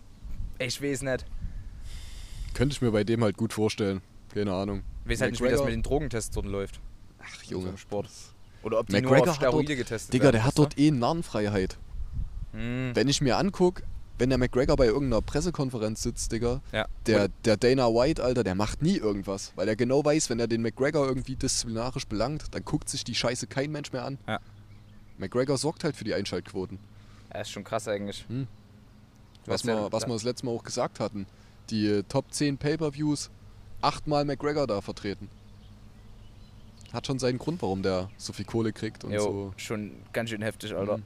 ich 0.59 0.81
weiß 0.81 1.01
nicht. 1.03 1.25
Könnte 2.53 2.73
ich 2.73 2.81
mir 2.81 2.91
bei 2.91 3.03
dem 3.03 3.23
halt 3.23 3.35
gut 3.37 3.53
vorstellen. 3.53 4.01
Keine 4.33 4.53
Ahnung. 4.53 4.83
Ich 5.05 5.11
weiß 5.11 5.21
halt 5.21 5.31
nicht, 5.31 5.43
wie 5.43 5.49
das 5.49 5.63
mit 5.63 5.73
den 5.73 5.83
Drogentests 5.83 6.31
dort 6.33 6.45
läuft. 6.45 6.79
Ach, 7.21 7.27
so 7.43 7.51
Junge. 7.51 7.67
einem 7.69 7.77
Sport. 7.77 8.07
Oder 8.63 8.79
ob 8.79 8.87
die 8.87 8.93
McGregor 8.93 9.17
nur 9.17 9.21
auf 9.23 9.27
hat 9.31 9.35
Steroide 9.35 9.67
dort- 9.67 9.77
getestet 9.77 10.13
Digga, 10.13 10.31
der 10.31 10.45
hat 10.45 10.57
dort 10.57 10.77
eh 10.79 10.91
Narrenfreiheit. 10.91 11.77
Hm. 12.53 12.91
Wenn 12.93 13.07
ich 13.07 13.21
mir 13.21 13.37
anguck, 13.37 13.83
wenn 14.17 14.29
der 14.29 14.37
McGregor 14.37 14.75
bei 14.75 14.85
irgendeiner 14.85 15.21
Pressekonferenz 15.21 16.03
sitzt, 16.03 16.31
Digga, 16.31 16.61
Ja. 16.71 16.85
der, 17.07 17.29
der 17.45 17.57
Dana 17.57 17.87
White, 17.87 18.23
Alter, 18.23 18.43
der 18.43 18.55
macht 18.55 18.81
nie 18.81 18.97
irgendwas. 18.97 19.51
Weil 19.55 19.67
er 19.67 19.75
genau 19.75 20.05
weiß, 20.05 20.29
wenn 20.29 20.39
er 20.39 20.47
den 20.47 20.61
McGregor 20.61 21.07
irgendwie 21.07 21.35
disziplinarisch 21.35 22.07
belangt, 22.07 22.45
dann 22.51 22.63
guckt 22.63 22.89
sich 22.89 23.03
die 23.03 23.15
Scheiße 23.15 23.47
kein 23.47 23.71
Mensch 23.71 23.91
mehr 23.91 24.05
an. 24.05 24.17
Ja. 24.27 24.39
McGregor 25.17 25.57
sorgt 25.57 25.83
halt 25.83 25.95
für 25.95 26.03
die 26.03 26.13
Einschaltquoten. 26.13 26.79
Ja, 27.33 27.41
ist 27.41 27.49
schon 27.51 27.63
krass 27.63 27.87
eigentlich. 27.87 28.25
Hm. 28.27 28.47
Was 29.45 29.65
wir, 29.65 29.91
was 29.91 30.05
wir 30.07 30.13
das 30.13 30.23
letzte 30.23 30.45
Mal 30.45 30.51
auch 30.53 30.63
gesagt 30.63 30.99
hatten. 30.99 31.25
Die 31.69 31.87
äh, 31.87 32.03
Top 32.07 32.31
10 32.31 32.57
Pay-Per-Views, 32.57 33.29
achtmal 33.81 34.25
McGregor 34.25 34.67
da 34.67 34.79
vertreten. 34.81 35.27
Hat 36.93 37.07
schon 37.07 37.17
seinen 37.19 37.39
Grund, 37.39 37.61
warum 37.61 37.81
der 37.81 38.09
so 38.17 38.31
viel 38.33 38.45
Kohle 38.45 38.71
kriegt 38.71 39.03
und 39.03 39.11
Jo, 39.11 39.19
so. 39.21 39.53
schon 39.57 39.91
ganz 40.13 40.29
schön 40.29 40.41
heftig, 40.43 40.75
Alter. 40.75 40.97
Mhm. 40.97 41.03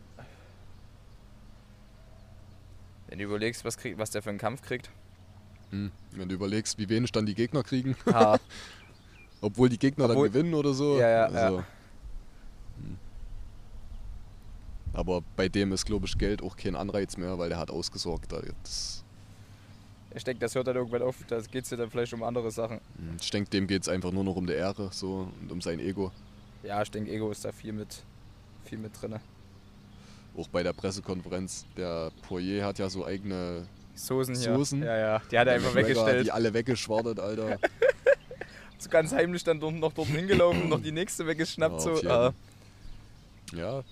Wenn 3.08 3.20
du 3.20 3.26
überlegst, 3.26 3.63
was, 3.65 3.78
krieg, 3.78 3.98
was 3.98 4.12
der 4.12 4.22
für 4.22 4.30
einen 4.30 4.39
Kampf 4.39 4.62
kriegt. 4.62 4.89
Hm. 5.72 5.91
Wenn 6.12 6.30
du 6.30 6.36
überlegst, 6.36 6.78
wie 6.78 6.88
wenig 6.89 7.12
dann 7.12 7.26
die 7.26 7.36
Gegner 7.36 7.63
kriegen, 7.63 7.96
Ha, 8.12 8.39
obwohl 9.41 9.70
die 9.70 9.80
Gegner 9.80 10.06
Obwohl- 10.06 10.30
dann 10.30 10.34
gewinnen 10.34 10.54
oder 10.54 10.74
so. 10.74 11.00
Ja, 11.00 11.10
ja, 11.10 11.26
also, 11.26 11.58
hm. 11.58 12.98
Aber 14.93 15.22
bei 15.36 15.48
dem 15.50 15.72
ist, 15.74 15.86
glaube 15.86 16.06
ich, 16.08 16.17
Geld 16.17 16.41
auch 16.41 16.56
kein 16.58 16.76
Anreiz 16.76 17.17
mehr, 17.17 17.38
weil 17.38 17.50
der 17.50 17.60
hat 17.60 17.70
ausgesorgt. 17.70 18.32
Da 18.32 18.41
Das 18.63 19.04
Ich 20.15 20.24
denke, 20.24 20.39
das 20.39 20.56
hört 20.56 20.67
dann 20.67 20.76
irgendwann 20.76 21.02
auf. 21.04 21.17
Da 21.28 21.39
geht 21.41 21.65
es 21.65 21.70
ja 21.70 21.78
dann 21.78 21.89
vielleicht 21.91 22.13
um 22.13 22.24
andere 22.24 22.50
Sachen. 22.52 22.80
Hm, 22.98 23.17
Ich 23.22 23.30
denke, 23.30 23.50
dem 23.50 23.67
geht 23.67 23.84
es 23.84 23.89
einfach 23.89 24.12
nur 24.12 24.24
noch 24.24 24.36
um 24.36 24.48
die 24.48 24.54
Ehre 24.54 24.89
so 24.91 25.32
und 25.41 25.52
um 25.52 25.62
sein 25.62 25.80
Ego. 25.80 26.12
Ja, 26.63 26.82
ich 26.82 26.89
denke, 26.89 27.12
Ego 27.12 27.30
ist 27.30 27.46
da 27.46 27.52
viel 27.52 27.74
mit, 27.74 28.04
viel 28.65 28.80
mit 28.80 29.00
drin. 29.00 29.15
Auch 30.38 30.47
bei 30.50 30.63
der 30.63 30.73
Pressekonferenz. 30.73 31.65
Der 31.76 32.12
Poirier 32.28 32.63
hat 32.65 32.78
ja 32.80 32.89
so 32.89 33.06
eigene 33.06 33.65
Soßen 33.95 34.36
hier. 34.36 34.56
Soßen. 34.56 34.84
Ja, 34.84 34.97
ja. 34.97 35.21
Die 35.32 35.39
hat 35.39 35.47
er 35.47 35.56
einfach 35.56 35.73
McGregor 35.73 36.04
hat 36.04 36.08
weggestellt. 36.08 36.26
Die 36.28 36.32
alle 36.32 36.54
weggeschwartet, 36.54 37.19
Alter. 37.19 37.60
So 38.80 38.89
ganz 38.91 39.12
heimlich 39.12 39.43
dann 39.43 39.60
dort, 39.60 39.73
noch 39.73 39.91
dort 39.91 40.10
hingelaufen, 40.10 40.69
noch 40.69 40.80
die 40.80 40.91
nächste 40.91 41.26
weggeschnappt. 41.26 41.84
Ja, 41.84 41.95
so. 41.95 42.10
Ah. 42.10 42.34
ja. 43.54 43.84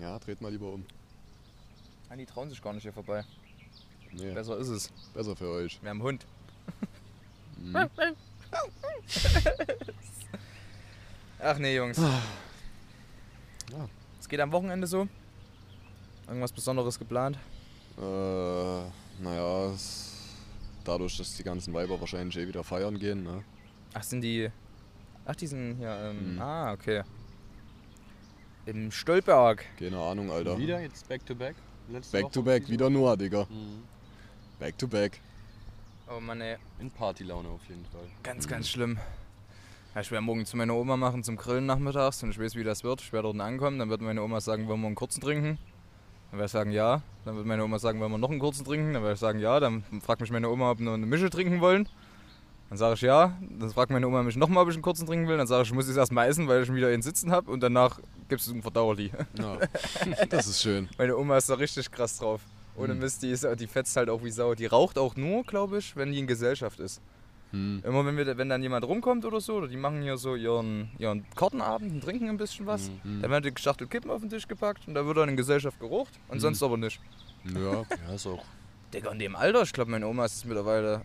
Ja, 0.00 0.18
dreht 0.18 0.40
mal 0.40 0.50
lieber 0.50 0.72
um. 0.72 0.84
Ah, 2.08 2.16
die 2.16 2.26
trauen 2.26 2.50
sich 2.50 2.60
gar 2.60 2.72
nicht 2.72 2.82
hier 2.82 2.92
vorbei. 2.92 3.24
Nee, 4.10 4.32
Besser 4.32 4.58
ist 4.58 4.68
es. 4.68 4.90
besser 5.14 5.36
für 5.36 5.50
euch. 5.50 5.78
Wir 5.82 5.90
haben 5.90 5.98
einen 5.98 6.08
Hund. 6.08 6.26
Mhm. 7.58 7.76
Ach 11.40 11.58
nee, 11.58 11.76
Jungs. 11.76 12.00
Ja. 13.70 13.88
Es 14.20 14.28
geht 14.28 14.40
am 14.40 14.52
Wochenende 14.52 14.86
so. 14.86 15.08
Irgendwas 16.26 16.52
Besonderes 16.52 16.98
geplant? 16.98 17.38
Äh, 17.96 18.02
naja, 19.22 19.72
dadurch, 20.84 21.16
dass 21.16 21.36
die 21.36 21.42
ganzen 21.42 21.72
Weiber 21.74 22.00
wahrscheinlich 22.00 22.36
eh 22.36 22.46
wieder 22.46 22.62
feiern 22.64 22.98
gehen, 22.98 23.22
ne? 23.22 23.42
Ach, 23.94 24.02
sind 24.02 24.20
die. 24.20 24.50
Ach, 25.24 25.34
die 25.36 25.46
sind 25.46 25.76
hier. 25.78 25.90
Ähm, 25.90 26.34
Mhm. 26.34 26.40
Ah, 26.40 26.72
okay. 26.72 27.02
Im 28.66 28.90
Stolberg. 28.90 29.64
Keine 29.78 29.98
Ahnung, 29.98 30.30
Alter. 30.30 30.58
Wieder 30.58 30.80
jetzt 30.80 31.08
back 31.08 31.24
to 31.24 31.34
back? 31.34 31.56
Letzte 31.88 32.12
Back 32.18 32.24
Woche 32.24 32.32
to 32.32 32.42
back, 32.42 32.68
wieder 32.68 32.90
Noah, 32.90 33.16
Digga. 33.16 33.46
Mhm. 33.48 33.82
Back 34.58 34.76
to 34.76 34.86
back. 34.86 35.20
Oh 36.10 36.20
Mann, 36.20 36.40
ey. 36.42 36.56
In 36.78 36.90
Partylaune 36.90 37.48
auf 37.48 37.66
jeden 37.68 37.84
Fall. 37.86 38.04
Ganz, 38.22 38.44
Mhm. 38.46 38.50
ganz 38.50 38.68
schlimm. 38.68 38.98
Ja, 39.94 40.00
ich 40.02 40.10
werde 40.10 40.24
morgen 40.24 40.44
zu 40.46 40.56
meiner 40.56 40.74
Oma 40.74 40.96
machen 40.96 41.24
zum 41.24 41.36
Grillen 41.36 41.66
nachmittags 41.66 42.22
und 42.22 42.30
ich 42.30 42.38
weiß, 42.38 42.54
wie 42.54 42.64
das 42.64 42.84
wird. 42.84 43.00
Ich 43.00 43.12
werde 43.12 43.24
dort 43.32 43.40
ankommen, 43.40 43.78
dann 43.78 43.90
wird 43.90 44.00
meine 44.00 44.22
Oma 44.22 44.40
sagen, 44.40 44.68
wollen 44.68 44.80
wir 44.80 44.86
einen 44.86 44.94
kurzen 44.94 45.20
trinken? 45.20 45.58
Dann 46.30 46.38
werde 46.38 46.46
ich 46.46 46.52
sagen, 46.52 46.70
ja. 46.70 47.02
Dann 47.24 47.36
wird 47.36 47.46
meine 47.46 47.64
Oma 47.64 47.78
sagen, 47.78 48.00
wollen 48.00 48.12
wir 48.12 48.18
noch 48.18 48.30
einen 48.30 48.38
kurzen 48.38 48.64
trinken? 48.64 48.92
Dann 48.92 49.02
werde 49.02 49.14
ich 49.14 49.20
sagen, 49.20 49.40
ja. 49.40 49.58
Dann 49.60 49.82
fragt 50.04 50.20
mich 50.20 50.30
meine 50.30 50.48
Oma, 50.50 50.70
ob 50.70 50.78
wir 50.78 50.84
noch 50.84 50.94
eine 50.94 51.06
Mische 51.06 51.30
trinken 51.30 51.60
wollen. 51.60 51.88
Dann 52.68 52.76
sage 52.76 52.94
ich 52.94 53.00
ja. 53.00 53.36
Dann 53.40 53.70
fragt 53.70 53.90
meine 53.90 54.06
Oma 54.06 54.22
mich 54.22 54.36
nochmal, 54.36 54.62
ob 54.62 54.68
ich 54.68 54.74
einen 54.74 54.82
kurzen 54.82 55.06
trinken 55.06 55.26
will. 55.26 55.38
Dann 55.38 55.46
sage 55.46 55.62
ich, 55.62 55.68
ich 55.70 55.74
muss 55.74 55.88
jetzt 55.88 55.96
erstmal 55.96 56.28
essen, 56.28 56.46
weil 56.48 56.60
ich 56.60 56.66
schon 56.66 56.76
wieder 56.76 56.88
einen 56.88 57.02
Sitzen 57.02 57.32
habe 57.32 57.50
und 57.50 57.60
danach 57.62 57.98
gibt 58.28 58.42
es 58.42 58.48
einen 58.50 58.60
Verdauerli. 58.62 59.10
Ja. 59.38 59.58
das 60.28 60.46
ist 60.46 60.60
schön. 60.60 60.88
Meine 60.98 61.16
Oma 61.16 61.38
ist 61.38 61.48
da 61.48 61.54
richtig 61.54 61.90
krass 61.90 62.18
drauf. 62.18 62.42
Ohne 62.76 62.94
Mhm. 62.94 63.00
Mist, 63.00 63.22
die, 63.22 63.30
ist, 63.30 63.46
die 63.58 63.66
fetzt 63.66 63.96
halt 63.96 64.10
auch 64.10 64.22
wie 64.22 64.30
Sau. 64.30 64.54
Die 64.54 64.66
raucht 64.66 64.98
auch 64.98 65.16
nur, 65.16 65.42
glaube 65.44 65.78
ich, 65.78 65.96
wenn 65.96 66.12
die 66.12 66.18
in 66.18 66.26
Gesellschaft 66.26 66.78
ist. 66.78 67.00
Hm. 67.50 67.82
Immer 67.84 68.04
wenn, 68.04 68.16
wir, 68.16 68.36
wenn 68.36 68.48
dann 68.50 68.62
jemand 68.62 68.84
rumkommt 68.84 69.24
oder 69.24 69.40
so, 69.40 69.54
oder 69.56 69.68
die 69.68 69.76
machen 69.78 70.02
hier 70.02 70.18
so 70.18 70.34
ihren, 70.36 70.90
ihren 70.98 71.28
Kartenabend 71.30 71.90
und 71.92 72.00
trinken 72.02 72.28
ein 72.28 72.36
bisschen 72.36 72.66
was, 72.66 72.90
Mhm. 73.04 73.22
dann 73.22 73.30
werden 73.30 73.44
die 73.44 73.54
geschachtelt 73.54 73.90
Kippen 73.90 74.10
auf 74.10 74.20
den 74.20 74.28
Tisch 74.28 74.46
gepackt 74.46 74.86
und 74.86 74.94
da 74.94 75.06
wird 75.06 75.16
dann 75.16 75.30
in 75.30 75.36
Gesellschaft 75.36 75.80
gerucht 75.80 76.12
und 76.28 76.36
Mhm. 76.36 76.40
sonst 76.40 76.62
aber 76.62 76.76
nicht. 76.76 77.00
Ja, 77.54 77.84
Ja, 78.06 78.14
ist 78.14 78.26
auch. 78.26 78.44
Digga, 78.92 79.10
in 79.12 79.18
dem 79.18 79.34
Alter, 79.36 79.62
ich 79.62 79.72
glaube, 79.72 79.90
meine 79.90 80.06
Oma 80.06 80.26
ist 80.26 80.44
mittlerweile. 80.44 81.02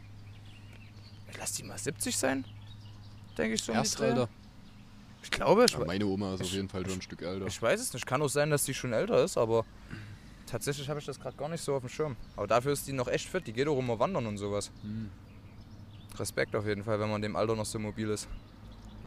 Lass 1.37 1.53
die 1.53 1.63
mal 1.63 1.77
70 1.77 2.15
sein? 2.17 2.45
Denke 3.37 3.55
ich 3.55 3.63
so. 3.63 3.71
um 3.71 3.75
die 3.77 3.79
erst, 3.79 3.99
Dreh. 3.99 4.05
Alter. 4.09 4.29
Ich 5.23 5.31
glaube, 5.31 5.65
ich, 5.65 5.71
Ja, 5.71 5.85
meine 5.85 6.05
Oma 6.05 6.33
ist 6.35 6.41
auf 6.41 6.47
ich- 6.47 6.53
jeden 6.53 6.69
Fall 6.69 6.83
schon 6.85 6.95
ein 6.99 7.01
Stück 7.01 7.21
älter. 7.21 7.45
ich 7.47 7.61
weiß 7.61 7.79
es 7.79 7.93
nicht. 7.93 8.05
Kann 8.05 8.21
auch 8.21 8.27
sein, 8.27 8.49
dass 8.49 8.65
die 8.65 8.73
schon 8.73 8.91
älter 8.93 9.23
ist, 9.23 9.37
aber 9.37 9.65
tatsächlich 10.45 10.89
habe 10.89 10.99
ich 10.99 11.05
das 11.05 11.19
gerade 11.19 11.35
gar 11.37 11.47
nicht 11.49 11.61
so 11.63 11.73
auf 11.75 11.79
dem 11.81 11.89
Schirm. 11.89 12.15
Aber 12.35 12.47
dafür 12.47 12.73
ist 12.73 12.87
die 12.87 12.93
noch 12.93 13.07
echt 13.07 13.27
fit. 13.29 13.47
Die 13.47 13.53
geht 13.53 13.67
auch 13.67 13.79
immer 13.79 13.97
wandern 13.99 14.25
und 14.27 14.37
sowas. 14.37 14.71
Hm. 14.81 15.09
Respekt 16.19 16.55
auf 16.55 16.65
jeden 16.65 16.83
Fall, 16.83 16.99
wenn 16.99 17.09
man 17.09 17.21
dem 17.21 17.35
Alter 17.35 17.55
noch 17.55 17.65
so 17.65 17.79
mobil 17.79 18.09
ist. 18.09 18.27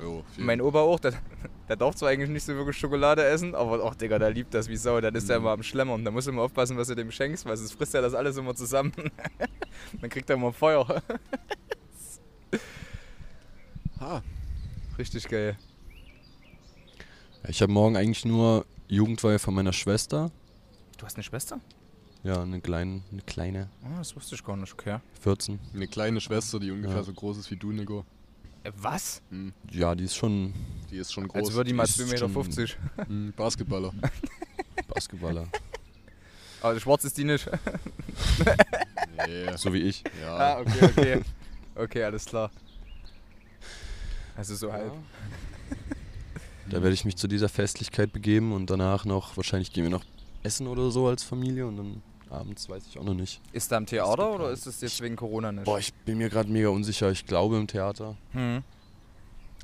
Jo. 0.00 0.22
Mein 0.36 0.60
Opa 0.60 0.80
auch, 0.80 1.00
der, 1.00 1.14
der 1.68 1.76
darf 1.76 1.94
zwar 1.94 2.10
eigentlich 2.10 2.28
nicht 2.30 2.44
so 2.44 2.54
wirklich 2.54 2.76
Schokolade 2.76 3.24
essen, 3.24 3.54
aber 3.54 3.82
auch, 3.82 3.94
Digga, 3.94 4.18
der 4.18 4.30
liebt 4.30 4.52
das 4.52 4.68
wie 4.68 4.76
Sau. 4.76 5.00
Dann 5.00 5.14
ist 5.14 5.30
er 5.30 5.38
Mhm. 5.38 5.44
immer 5.44 5.52
am 5.52 5.62
Schlemmern. 5.62 6.04
Da 6.04 6.10
muss 6.10 6.26
immer 6.26 6.42
aufpassen, 6.42 6.76
was 6.76 6.88
du 6.88 6.94
dem 6.94 7.10
schenkst, 7.10 7.46
weil 7.46 7.56
sonst 7.56 7.72
frisst 7.72 7.94
er 7.94 8.02
das 8.02 8.12
alles 8.14 8.36
immer 8.36 8.54
zusammen. 8.54 8.92
Dann 10.00 10.10
kriegt 10.10 10.28
er 10.28 10.36
immer 10.36 10.52
Feuer. 10.52 10.86
ha, 14.00 14.22
Richtig 14.98 15.28
geil. 15.28 15.56
Ich 17.48 17.60
habe 17.62 17.70
morgen 17.72 17.96
eigentlich 17.96 18.24
nur 18.24 18.64
Jugendweihe 18.88 19.38
von 19.38 19.54
meiner 19.54 19.72
Schwester. 19.72 20.30
Du 20.98 21.04
hast 21.04 21.16
eine 21.16 21.22
Schwester? 21.22 21.60
Ja, 22.26 22.42
eine 22.42 22.60
kleine, 22.60 23.02
eine 23.12 23.22
kleine, 23.22 23.68
Oh, 23.84 23.98
das 23.98 24.16
wusste 24.16 24.34
ich 24.34 24.42
gar 24.42 24.56
nicht, 24.56 24.72
okay. 24.72 24.98
14. 25.20 25.60
eine 25.72 25.86
kleine 25.86 26.20
Schwester, 26.20 26.58
die 26.58 26.72
ungefähr 26.72 26.96
Ja. 26.96 27.02
so 27.04 27.12
groß 27.12 27.38
ist 27.38 27.48
wie 27.52 27.56
du, 27.56 27.70
Nico. 27.70 28.04
Äh, 28.64 28.72
was? 28.78 29.22
Hm. 29.30 29.52
Ja, 29.70 29.94
die 29.94 30.02
ist 30.02 30.16
schon 30.16 30.52
Die 30.90 30.96
ist 30.96 31.12
schon 31.12 31.28
groß. 31.28 31.46
Als 31.46 31.52
würde 31.54 31.68
die 31.68 31.74
mal 31.74 31.84
ist 31.84 32.00
2,50 32.00 32.60
Meter. 32.96 33.08
Hm, 33.08 33.32
Basketballer. 33.36 33.92
Basketballer. 34.88 35.46
Aber 36.62 36.80
schwarz 36.80 37.04
ist 37.04 37.16
die 37.16 37.22
nicht. 37.24 37.48
Nee. 39.28 39.56
so 39.56 39.72
wie 39.72 39.82
ich. 39.82 40.02
Ja. 40.20 40.36
Ah, 40.36 40.60
okay, 40.62 40.84
okay. 40.84 41.20
Okay, 41.76 42.02
alles 42.02 42.24
klar. 42.24 42.50
Also 44.36 44.56
so 44.56 44.72
halb. 44.72 44.92
Da 46.68 46.82
werde 46.82 46.92
ich 46.94 47.04
mich 47.04 47.16
zu 47.16 47.28
dieser 47.28 47.48
Festlichkeit 47.48 48.12
begeben 48.12 48.52
und 48.52 48.68
danach 48.68 49.04
noch, 49.04 49.36
wahrscheinlich 49.36 49.72
gehen 49.72 49.84
wir 49.84 49.90
noch 49.90 50.04
essen 50.42 50.66
oder 50.66 50.90
so 50.90 51.06
als 51.06 51.22
Familie 51.22 51.66
und 51.68 51.76
dann 51.76 52.02
abends 52.36 52.68
weiß 52.68 52.84
ich 52.88 52.98
auch 52.98 53.04
noch 53.04 53.14
nicht. 53.14 53.40
Ist 53.52 53.70
da 53.72 53.78
im 53.78 53.86
Theater 53.86 54.32
oder 54.34 54.50
ist 54.50 54.66
es 54.66 54.80
jetzt 54.80 55.00
wegen 55.00 55.16
Corona 55.16 55.52
nicht? 55.52 55.64
Boah, 55.64 55.78
ich 55.78 55.92
bin 56.04 56.18
mir 56.18 56.28
gerade 56.28 56.50
mega 56.50 56.68
unsicher. 56.68 57.10
Ich 57.10 57.26
glaube 57.26 57.56
im 57.56 57.66
Theater. 57.66 58.16
Hm. 58.32 58.62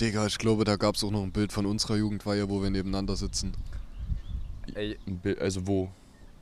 Digga, 0.00 0.26
ich 0.26 0.38
glaube, 0.38 0.64
da 0.64 0.76
gab 0.76 0.94
es 0.96 1.04
auch 1.04 1.10
noch 1.10 1.22
ein 1.22 1.32
Bild 1.32 1.52
von 1.52 1.66
unserer 1.66 1.96
Jugendweihe, 1.96 2.48
wo 2.48 2.62
wir 2.62 2.70
nebeneinander 2.70 3.14
sitzen. 3.16 3.52
Ey, 4.74 4.96
Ein 5.06 5.18
Bild- 5.18 5.40
Also 5.40 5.66
wo? 5.66 5.88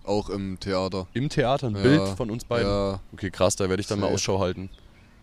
Auch 0.05 0.31
im 0.31 0.59
Theater. 0.59 1.07
Im 1.13 1.29
Theater 1.29 1.67
ein 1.69 1.75
Ja, 1.77 1.83
Bild 1.83 2.09
von 2.17 2.31
uns 2.31 2.45
beiden? 2.45 2.67
Ja, 2.69 3.01
Okay, 3.13 3.31
krass, 3.31 3.57
da 3.57 3.69
werde 3.69 3.81
ich 3.81 3.87
dann 3.87 3.99
mal 4.01 4.07
Safe. 4.07 4.15
Ausschau 4.15 4.39
halten. 4.41 4.71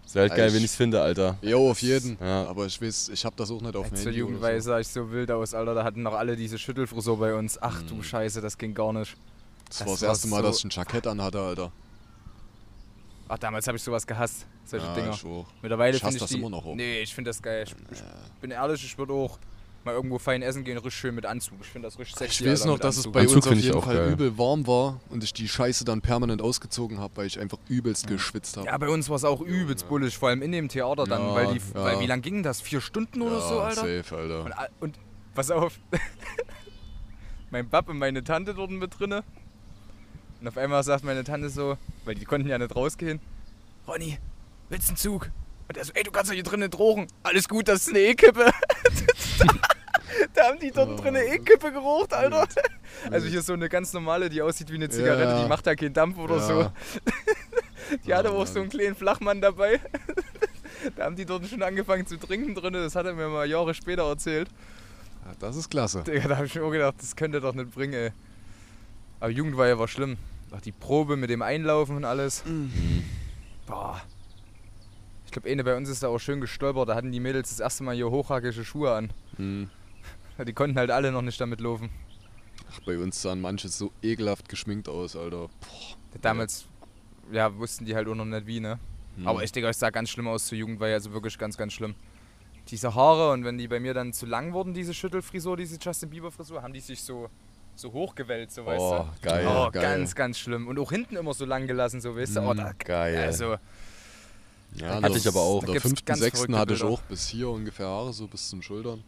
Ist 0.06 0.16
halt 0.16 0.36
geil, 0.36 0.48
Ich- 0.48 0.54
wenn 0.54 0.60
ich 0.64 0.66
es 0.72 0.76
finde, 0.76 1.02
Alter. 1.02 1.38
jo, 1.42 1.70
auf 1.72 1.82
jeden. 1.82 2.18
Ja. 2.22 2.46
Aber 2.48 2.66
ich 2.66 2.82
weiß, 2.82 3.10
ich 3.10 3.26
hab 3.26 3.36
das 3.36 3.52
auch 3.52 3.60
nicht 3.62 3.76
auf 3.76 3.90
dem 3.90 3.98
zur 3.98 4.14
so. 4.14 4.60
sah 4.62 4.80
ich 4.80 4.88
so 4.88 5.12
wild 5.12 5.32
aus, 5.32 5.54
Alter. 5.54 5.74
Da 5.74 5.84
hatten 5.84 6.02
noch 6.04 6.14
alle 6.14 6.36
diese 6.38 6.58
Schüttelfrisur 6.58 7.18
bei 7.18 7.34
uns. 7.36 7.62
Ach 7.62 7.82
du 7.84 7.96
Mhm. 7.96 8.04
Scheiße, 8.04 8.40
das 8.40 8.58
ging 8.58 8.74
gar 8.74 8.94
nicht. 8.94 9.18
Das, 9.70 9.78
das 9.80 9.88
war 9.88 9.94
das 9.94 10.02
erste 10.04 10.28
Mal, 10.28 10.42
dass 10.42 10.58
so- 10.60 10.68
ich 10.68 10.74
ein 10.78 10.78
Jackett 10.80 11.08
anhatte, 11.08 11.40
Alter. 11.40 11.72
Ach, 13.30 13.38
damals 13.38 13.68
habe 13.68 13.78
ich 13.78 13.84
sowas 13.84 14.08
gehasst. 14.08 14.46
Solche 14.66 14.86
ja, 14.86 14.94
Dinger. 14.96 15.12
ich 15.14 15.26
auch. 15.26 15.46
Mittlerweile 15.62 15.98
finde 15.98 16.16
ich 16.16 16.22
das 16.22 16.30
die, 16.30 16.38
immer 16.40 16.50
noch 16.50 16.66
auch. 16.66 16.76
Nee, 16.76 17.02
ich 17.02 17.14
finde 17.14 17.30
das 17.30 17.42
geil. 17.42 17.66
Ich, 17.66 17.74
ich 17.98 18.04
bin 18.42 18.52
ehrlich, 18.52 18.84
ich 18.84 18.98
würde 18.98 19.14
auch 19.14 19.38
mal 19.84 19.94
irgendwo 19.94 20.18
fein 20.20 20.42
essen 20.42 20.64
gehen, 20.66 20.78
richtig 20.78 20.96
schön 20.96 21.16
mit 21.16 21.26
Anzug. 21.26 21.58
Ich 21.62 21.68
finde 21.68 21.88
das 21.88 21.98
richtig 22.00 22.18
sexy. 22.18 22.44
Ich 22.44 22.50
weiß 22.50 22.62
Alter, 22.62 22.72
noch, 22.74 22.80
dass 22.80 22.96
es 22.96 23.00
Anzug. 23.00 23.14
bei 23.14 23.22
Anzug 23.22 23.36
uns 23.38 23.48
auf 23.48 23.54
jeden 23.56 23.82
Fall 23.82 23.96
geil. 23.96 24.12
übel 24.12 24.38
warm 24.38 24.68
war 24.68 25.00
und 25.10 25.24
ich 25.24 25.34
die 25.34 25.48
Scheiße 25.48 25.84
dann 25.86 26.02
permanent 26.02 26.42
ausgezogen 26.42 27.00
habe, 27.00 27.16
weil 27.18 27.28
ich 27.28 27.40
einfach 27.40 27.58
übelst 27.70 28.08
geschwitzt 28.08 28.58
habe. 28.58 28.68
Ja, 28.68 28.78
bei 28.78 28.90
uns 28.90 29.08
war 29.10 29.16
es 29.18 29.24
auch 29.24 29.42
übelst 29.42 29.88
bullig, 29.90 30.18
vor 30.18 30.30
allem 30.30 30.42
in 30.42 30.52
dem 30.52 30.68
Theater 30.70 31.06
dann, 31.06 31.22
Ja, 31.22 31.36
weil 31.36 31.54
die, 31.54 31.60
ja. 31.60 31.84
weil 31.84 32.00
wie 32.02 32.06
lang 32.08 32.22
ging 32.22 32.44
das? 32.44 32.60
Vier 32.62 32.82
Stunden 32.82 33.22
oder 33.22 33.40
so, 33.42 33.60
Alter? 33.60 33.82
safe, 33.82 34.16
Alter. 34.18 34.44
Und, 34.46 34.54
und 34.82 35.00
pass 35.36 35.52
auf, 35.52 35.80
mein 37.52 37.70
Bab 37.70 37.88
und 37.90 37.98
meine 37.98 38.24
Tante 38.24 38.54
dort 38.54 38.72
mit 38.72 38.98
drinne. 39.00 39.24
Und 40.42 40.48
auf 40.48 40.58
einmal 40.58 40.84
sagt 40.84 41.04
meine 41.04 41.24
Tante 41.24 41.50
so, 41.50 41.78
weil 42.06 42.16
die 42.16 42.26
konnten 42.26 42.48
ja 42.48 42.58
nicht 42.58 42.76
rausgehen, 42.76 43.20
Ronny, 43.88 44.18
willst 44.70 44.88
du 44.88 44.92
einen 44.92 44.98
Zug? 44.98 45.30
Und 45.70 45.78
er 45.78 45.84
so, 45.86 45.92
ey, 45.96 46.04
du 46.04 46.12
kannst 46.12 46.30
doch 46.30 46.36
hier 46.36 46.44
drinnen 46.44 46.72
rochen. 46.74 47.08
Alles 47.24 47.48
gut, 47.48 47.68
das 47.68 47.82
ist 47.88 47.90
eine 47.90 48.00
E-Kippe. 48.00 48.52
da 50.34 50.44
haben 50.48 50.60
die 50.60 50.72
dort 50.72 51.00
drinnen 51.02 51.22
eine 51.22 51.36
E-Kippe 51.36 51.72
gerocht, 51.72 52.14
Alter. 52.14 52.48
Also 53.12 53.28
hier 53.28 53.42
so 53.42 53.54
eine 53.54 53.70
ganz 53.70 53.94
normale, 53.94 54.30
die 54.30 54.42
aussieht 54.42 54.70
wie 54.72 54.76
eine 54.76 54.90
Zigarette, 54.90 55.32
Ja. 55.32 55.44
die 55.44 55.50
macht 55.50 55.66
da 55.68 55.76
keinen 55.76 55.94
Dampf 55.94 56.18
oder 56.18 56.38
Ja. 56.38 56.42
so. 56.48 56.72
Die 58.06 58.14
hatte 58.14 58.34
Oh, 58.34 58.42
auch 58.42 58.48
so 58.48 58.60
einen 58.60 58.68
kleinen 58.68 58.96
Flachmann 58.96 59.40
dabei. 59.40 59.80
da 60.98 61.06
haben 61.06 61.16
die 61.16 61.26
dort 61.26 61.48
schon 61.48 61.64
angefangen 61.64 62.06
zu 62.06 62.18
trinken 62.18 62.54
drinnen. 62.54 62.84
Das 62.84 62.96
hat 62.98 63.06
er 63.06 63.14
mir 63.14 63.30
mal 63.30 63.48
Jahre 63.48 63.74
später 63.74 64.04
erzählt. 64.10 64.50
Ja, 65.26 65.32
das 65.40 65.56
ist 65.56 65.70
klasse. 65.70 66.04
Digga, 66.04 66.28
da 66.28 66.36
hab 66.38 66.44
ich 66.44 66.54
mir 66.56 66.64
auch 66.66 66.72
gedacht, 66.72 66.96
das 67.00 67.16
könnte 67.16 67.40
doch 67.40 67.54
nicht 67.54 67.72
bringen, 67.74 67.94
ey. 67.94 68.12
Aber 69.20 69.32
Jugendweihe 69.32 69.80
war 69.80 69.88
schlimm. 69.88 70.18
Auch 70.52 70.62
die 70.62 70.72
Probe 70.72 71.18
mit 71.18 71.30
dem 71.30 71.42
Einlaufen 71.42 71.96
und 71.96 72.06
alles. 72.06 72.44
Boah. 73.66 74.02
Ich 75.26 75.32
glaube, 75.32 75.50
eine 75.50 75.64
bei 75.64 75.76
uns 75.76 75.90
ist 75.90 76.04
da 76.04 76.08
auch 76.08 76.20
schön 76.20 76.40
gestolpert. 76.40 76.88
Da 76.88 76.96
hatten 76.96 77.12
die 77.12 77.20
Mädels 77.20 77.50
das 77.50 77.60
erste 77.60 77.84
Mal 77.84 77.96
hier 77.96 78.10
hochhackige 78.10 78.64
Schuhe 78.64 78.94
an. 78.94 79.10
Hm. 79.36 79.70
Die 80.48 80.54
konnten 80.54 80.78
halt 80.78 80.92
alle 80.92 81.12
noch 81.12 81.22
nicht 81.22 81.42
damit 81.42 81.60
laufen. 81.60 81.90
Ach, 82.72 82.80
bei 82.86 82.98
uns 82.98 83.22
sahen 83.22 83.42
manche 83.42 83.70
so 83.70 83.92
ekelhaft 84.02 84.50
geschminkt 84.50 84.88
aus, 84.88 85.16
Alter. 85.16 85.48
Boah. 85.48 86.20
Damals, 86.22 86.66
ja, 87.32 87.56
wussten 87.58 87.86
die 87.86 87.96
halt 87.96 88.08
auch 88.08 88.16
noch 88.16 88.26
nicht 88.26 88.48
wie, 88.48 88.60
ne? 88.60 88.80
Hm. 89.18 89.28
Aber 89.28 89.44
ich 89.44 89.52
denke, 89.52 89.70
es 89.70 89.80
sah 89.80 89.90
ganz 89.90 90.10
schlimm 90.10 90.28
aus 90.28 90.48
zur 90.48 90.58
Jugendweihe, 90.58 90.94
also 90.94 91.12
wirklich 91.12 91.38
ganz, 91.38 91.58
ganz 91.58 91.74
schlimm. 91.74 91.96
Diese 92.70 92.96
Haare 92.96 93.32
und 93.32 93.44
wenn 93.44 93.58
die 93.58 93.68
bei 93.68 93.80
mir 93.80 93.94
dann 93.94 94.14
zu 94.14 94.26
lang 94.26 94.54
wurden, 94.54 94.74
diese 94.74 94.94
Schüttelfrisur, 94.94 95.58
diese 95.58 95.78
Justin 95.80 96.10
Bieber 96.10 96.32
Frisur, 96.32 96.62
haben 96.62 96.74
die 96.74 96.80
sich 96.80 97.02
so 97.02 97.30
so 97.80 97.92
hochgewellt, 97.94 98.52
so 98.52 98.66
weißt 98.66 98.80
Oh, 98.82 99.06
du. 99.22 99.28
geil. 99.30 99.46
oh, 99.48 99.70
geil. 99.72 99.82
ganz, 99.84 100.16
ganz 100.16 100.40
schlimm. 100.40 100.68
Und 100.68 100.80
auch 100.80 100.92
hinten 100.92 101.16
immer 101.16 101.34
so 101.34 101.46
lang 101.46 101.68
gelassen, 101.68 102.02
so 102.02 102.16
weißt 102.16 102.36
du. 102.38 102.42
Oh, 102.42 102.54
da, 102.54 102.72
geil. 102.74 103.18
Also, 103.18 103.56
Ja, 104.76 104.96
Hatte 104.96 105.10
das- 105.14 105.18
ich 105.18 105.28
aber 105.28 105.40
auch. 105.42 105.64
Der 105.64 105.80
fünften, 105.80 106.14
sechsten 106.16 106.56
hatte 106.56 106.74
ich 106.74 106.84
auch 106.84 107.02
bis 107.04 107.28
hier 107.30 107.50
ungefähr 107.50 107.88
Haare, 107.88 108.12
so 108.14 108.28
bis 108.28 108.50
zum 108.50 108.62
Schultern. 108.62 109.04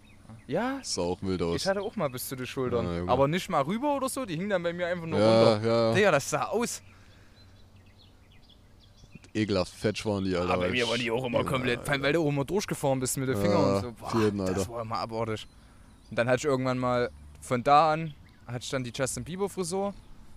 ja, 0.47 0.77
Das 0.79 0.95
sah 0.95 1.01
auch 1.01 1.21
wild 1.21 1.41
aus. 1.41 1.55
ich 1.61 1.67
hatte 1.67 1.81
auch 1.81 1.95
mal 1.95 2.09
bis 2.09 2.27
zu 2.29 2.35
den 2.35 2.47
Schultern. 2.47 3.05
Ja, 3.05 3.11
aber 3.11 3.27
nicht 3.27 3.49
mal 3.49 3.61
rüber 3.63 3.95
oder 3.95 4.07
so, 4.09 4.25
die 4.25 4.35
hingen 4.35 4.49
dann 4.49 4.63
bei 4.63 4.71
mir 4.73 4.87
einfach 4.87 5.05
nur 5.05 5.19
ja, 5.19 5.53
runter. 5.53 5.67
ja, 5.67 5.93
Digga, 5.93 6.11
das 6.11 6.29
sah 6.29 6.45
aus. 6.45 6.81
ekelhaft 9.33 9.73
fetsch 9.73 10.05
waren 10.05 10.23
die, 10.23 10.35
Alter. 10.35 10.53
Aber 10.53 10.63
bei 10.63 10.69
mir 10.71 10.87
waren 10.87 10.99
die 10.99 11.11
auch 11.11 11.23
immer 11.25 11.39
Ja, 11.39 11.43
komplett, 11.45 11.83
vor 11.83 11.91
allem, 11.93 12.01
weil 12.03 12.13
du 12.13 12.23
auch 12.23 12.29
immer 12.29 12.45
durchgefahren 12.45 12.99
bist 12.99 13.17
mit 13.17 13.29
den 13.29 13.35
Ja, 13.35 13.41
Fingern 13.41 13.75
und 13.75 13.81
so. 13.99 14.05
auf 14.05 14.13
jeden, 14.15 14.39
Alter. 14.41 14.53
das 14.53 14.69
war 14.69 14.81
immer 14.81 14.97
abartig. 14.97 15.45
Und 16.09 16.17
dann 16.17 16.27
hatte 16.27 16.37
ich 16.37 16.45
irgendwann 16.45 16.79
mal, 16.79 17.09
von 17.41 17.63
da 17.63 17.93
an, 17.93 18.13
hatte 18.51 18.63
ich 18.63 18.69
dann 18.69 18.83
die 18.83 18.91
Justin 18.95 19.23
Bieber 19.23 19.49
Frisur. 19.49 19.93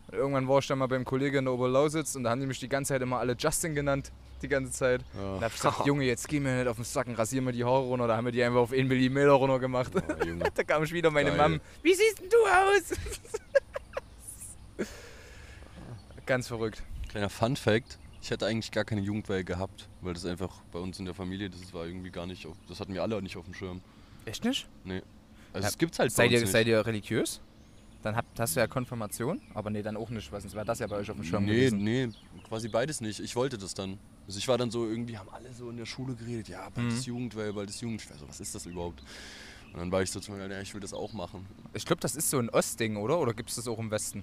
Und 0.08 0.14
irgendwann 0.14 0.48
war 0.48 0.58
ich 0.58 0.66
dann 0.66 0.78
mal 0.78 0.88
beim 0.88 1.04
Kollegen 1.04 1.38
in 1.38 1.44
der 1.44 1.54
Oberlausitz 1.54 2.16
und 2.16 2.24
da 2.24 2.30
haben 2.30 2.40
die 2.40 2.46
mich 2.46 2.58
die 2.60 2.68
ganze 2.68 2.92
Zeit 2.94 3.02
immer 3.02 3.18
alle 3.18 3.34
Justin 3.38 3.74
genannt, 3.74 4.10
die 4.42 4.48
ganze 4.48 4.72
Zeit. 4.72 5.04
Ja. 5.14 5.34
Und 5.34 5.40
da 5.40 5.46
hab 5.46 5.52
ich 5.52 5.60
gesagt, 5.62 5.80
Junge, 5.86 6.04
jetzt 6.04 6.28
geh 6.28 6.40
mir 6.40 6.56
nicht 6.58 6.66
auf 6.68 6.76
den 6.76 6.84
Sack 6.84 7.06
und 7.06 7.14
rasier 7.14 7.40
mir 7.40 7.52
die 7.52 7.64
Haare 7.64 7.84
runter. 7.84 8.08
Da 8.08 8.16
haben 8.16 8.24
wir 8.24 8.32
die 8.32 8.42
einfach 8.42 8.60
auf 8.60 8.72
1 8.72 8.88
mm 8.88 9.18
runter 9.30 9.58
gemacht. 9.60 9.92
Oh, 9.94 10.00
da 10.54 10.62
kam 10.64 10.82
ich 10.82 10.92
wieder 10.92 11.10
meine 11.10 11.30
Geil. 11.34 11.48
Mom. 11.50 11.60
Wie 11.82 11.94
siehst 11.94 12.20
denn 12.20 12.28
du 12.28 12.36
aus? 12.46 14.86
Ganz 16.26 16.48
verrückt. 16.48 16.82
Kleiner 17.08 17.30
Fun 17.30 17.56
Fact: 17.56 17.98
Ich 18.20 18.30
hätte 18.30 18.46
eigentlich 18.46 18.70
gar 18.70 18.84
keine 18.84 19.00
Jugendweihe 19.00 19.44
gehabt, 19.44 19.88
weil 20.00 20.14
das 20.14 20.24
einfach 20.24 20.62
bei 20.72 20.78
uns 20.78 20.98
in 20.98 21.04
der 21.04 21.14
Familie, 21.14 21.50
das 21.50 21.72
war 21.74 21.86
irgendwie 21.86 22.10
gar 22.10 22.26
nicht, 22.26 22.46
auf, 22.46 22.56
das 22.68 22.80
hatten 22.80 22.94
wir 22.94 23.02
alle 23.02 23.20
nicht 23.22 23.36
auf 23.36 23.44
dem 23.44 23.54
Schirm. 23.54 23.80
Echt 24.24 24.44
nicht? 24.44 24.68
Also 25.52 25.64
Ja. 25.64 25.68
es 25.68 25.78
gibt's 25.78 25.98
halt 25.98 26.12
Seid 26.12 26.30
ihr, 26.30 26.40
nicht. 26.40 26.52
seid 26.52 26.66
ihr 26.66 26.84
religiös? 26.86 27.40
Dann 28.02 28.16
hast 28.38 28.56
du 28.56 28.60
ja 28.60 28.66
Konfirmation, 28.66 29.40
aber 29.54 29.70
nee, 29.70 29.82
dann 29.82 29.96
auch 29.96 30.10
nicht, 30.10 30.30
weil 30.32 30.40
sonst 30.40 30.54
wäre 30.54 30.64
das 30.64 30.80
ja 30.80 30.86
bei 30.88 30.96
euch 30.96 31.10
auf 31.10 31.16
dem 31.16 31.24
Schirm 31.24 31.44
nee, 31.44 31.52
gewesen. 31.70 31.82
nee, 31.84 32.08
quasi 32.48 32.68
beides 32.68 33.00
nicht. 33.00 33.20
Ich 33.20 33.36
wollte 33.36 33.58
das 33.58 33.74
dann. 33.74 33.98
Also 34.26 34.38
ich 34.38 34.48
war 34.48 34.58
dann 34.58 34.70
so, 34.70 34.86
irgendwie 34.86 35.18
haben 35.18 35.28
alle 35.30 35.52
so 35.52 35.70
in 35.70 35.76
der 35.76 35.86
Schule 35.86 36.14
geredet, 36.14 36.48
ja, 36.48 36.68
bald 36.74 36.88
Mhm. 36.88 36.92
ist 36.96 37.06
Jugendweihe, 37.06 37.52
bald 37.52 37.70
ist 37.70 37.80
Jugendweihe. 37.80 38.18
So, 38.18 38.28
was 38.28 38.40
ist 38.40 38.54
das 38.54 38.66
überhaupt? 38.66 39.02
Und 39.72 39.78
dann 39.80 39.90
war 39.92 40.02
ich 40.02 40.10
so 40.10 40.20
zu 40.20 40.32
mir, 40.32 40.46
ja, 40.50 40.60
ich 40.60 40.72
will 40.74 40.80
das 40.80 40.92
auch 40.92 41.12
machen. 41.12 41.46
Ich 41.72 41.86
glaube, 41.86 42.00
das 42.00 42.14
ist 42.14 42.28
so 42.28 42.38
ein 42.38 42.50
Ostding, 42.50 42.96
oder? 42.96 43.18
Oder 43.18 43.32
gibt 43.34 43.48
es 43.50 43.56
das 43.56 43.66
auch 43.68 43.78
im 43.78 43.90
Westen? 43.90 44.22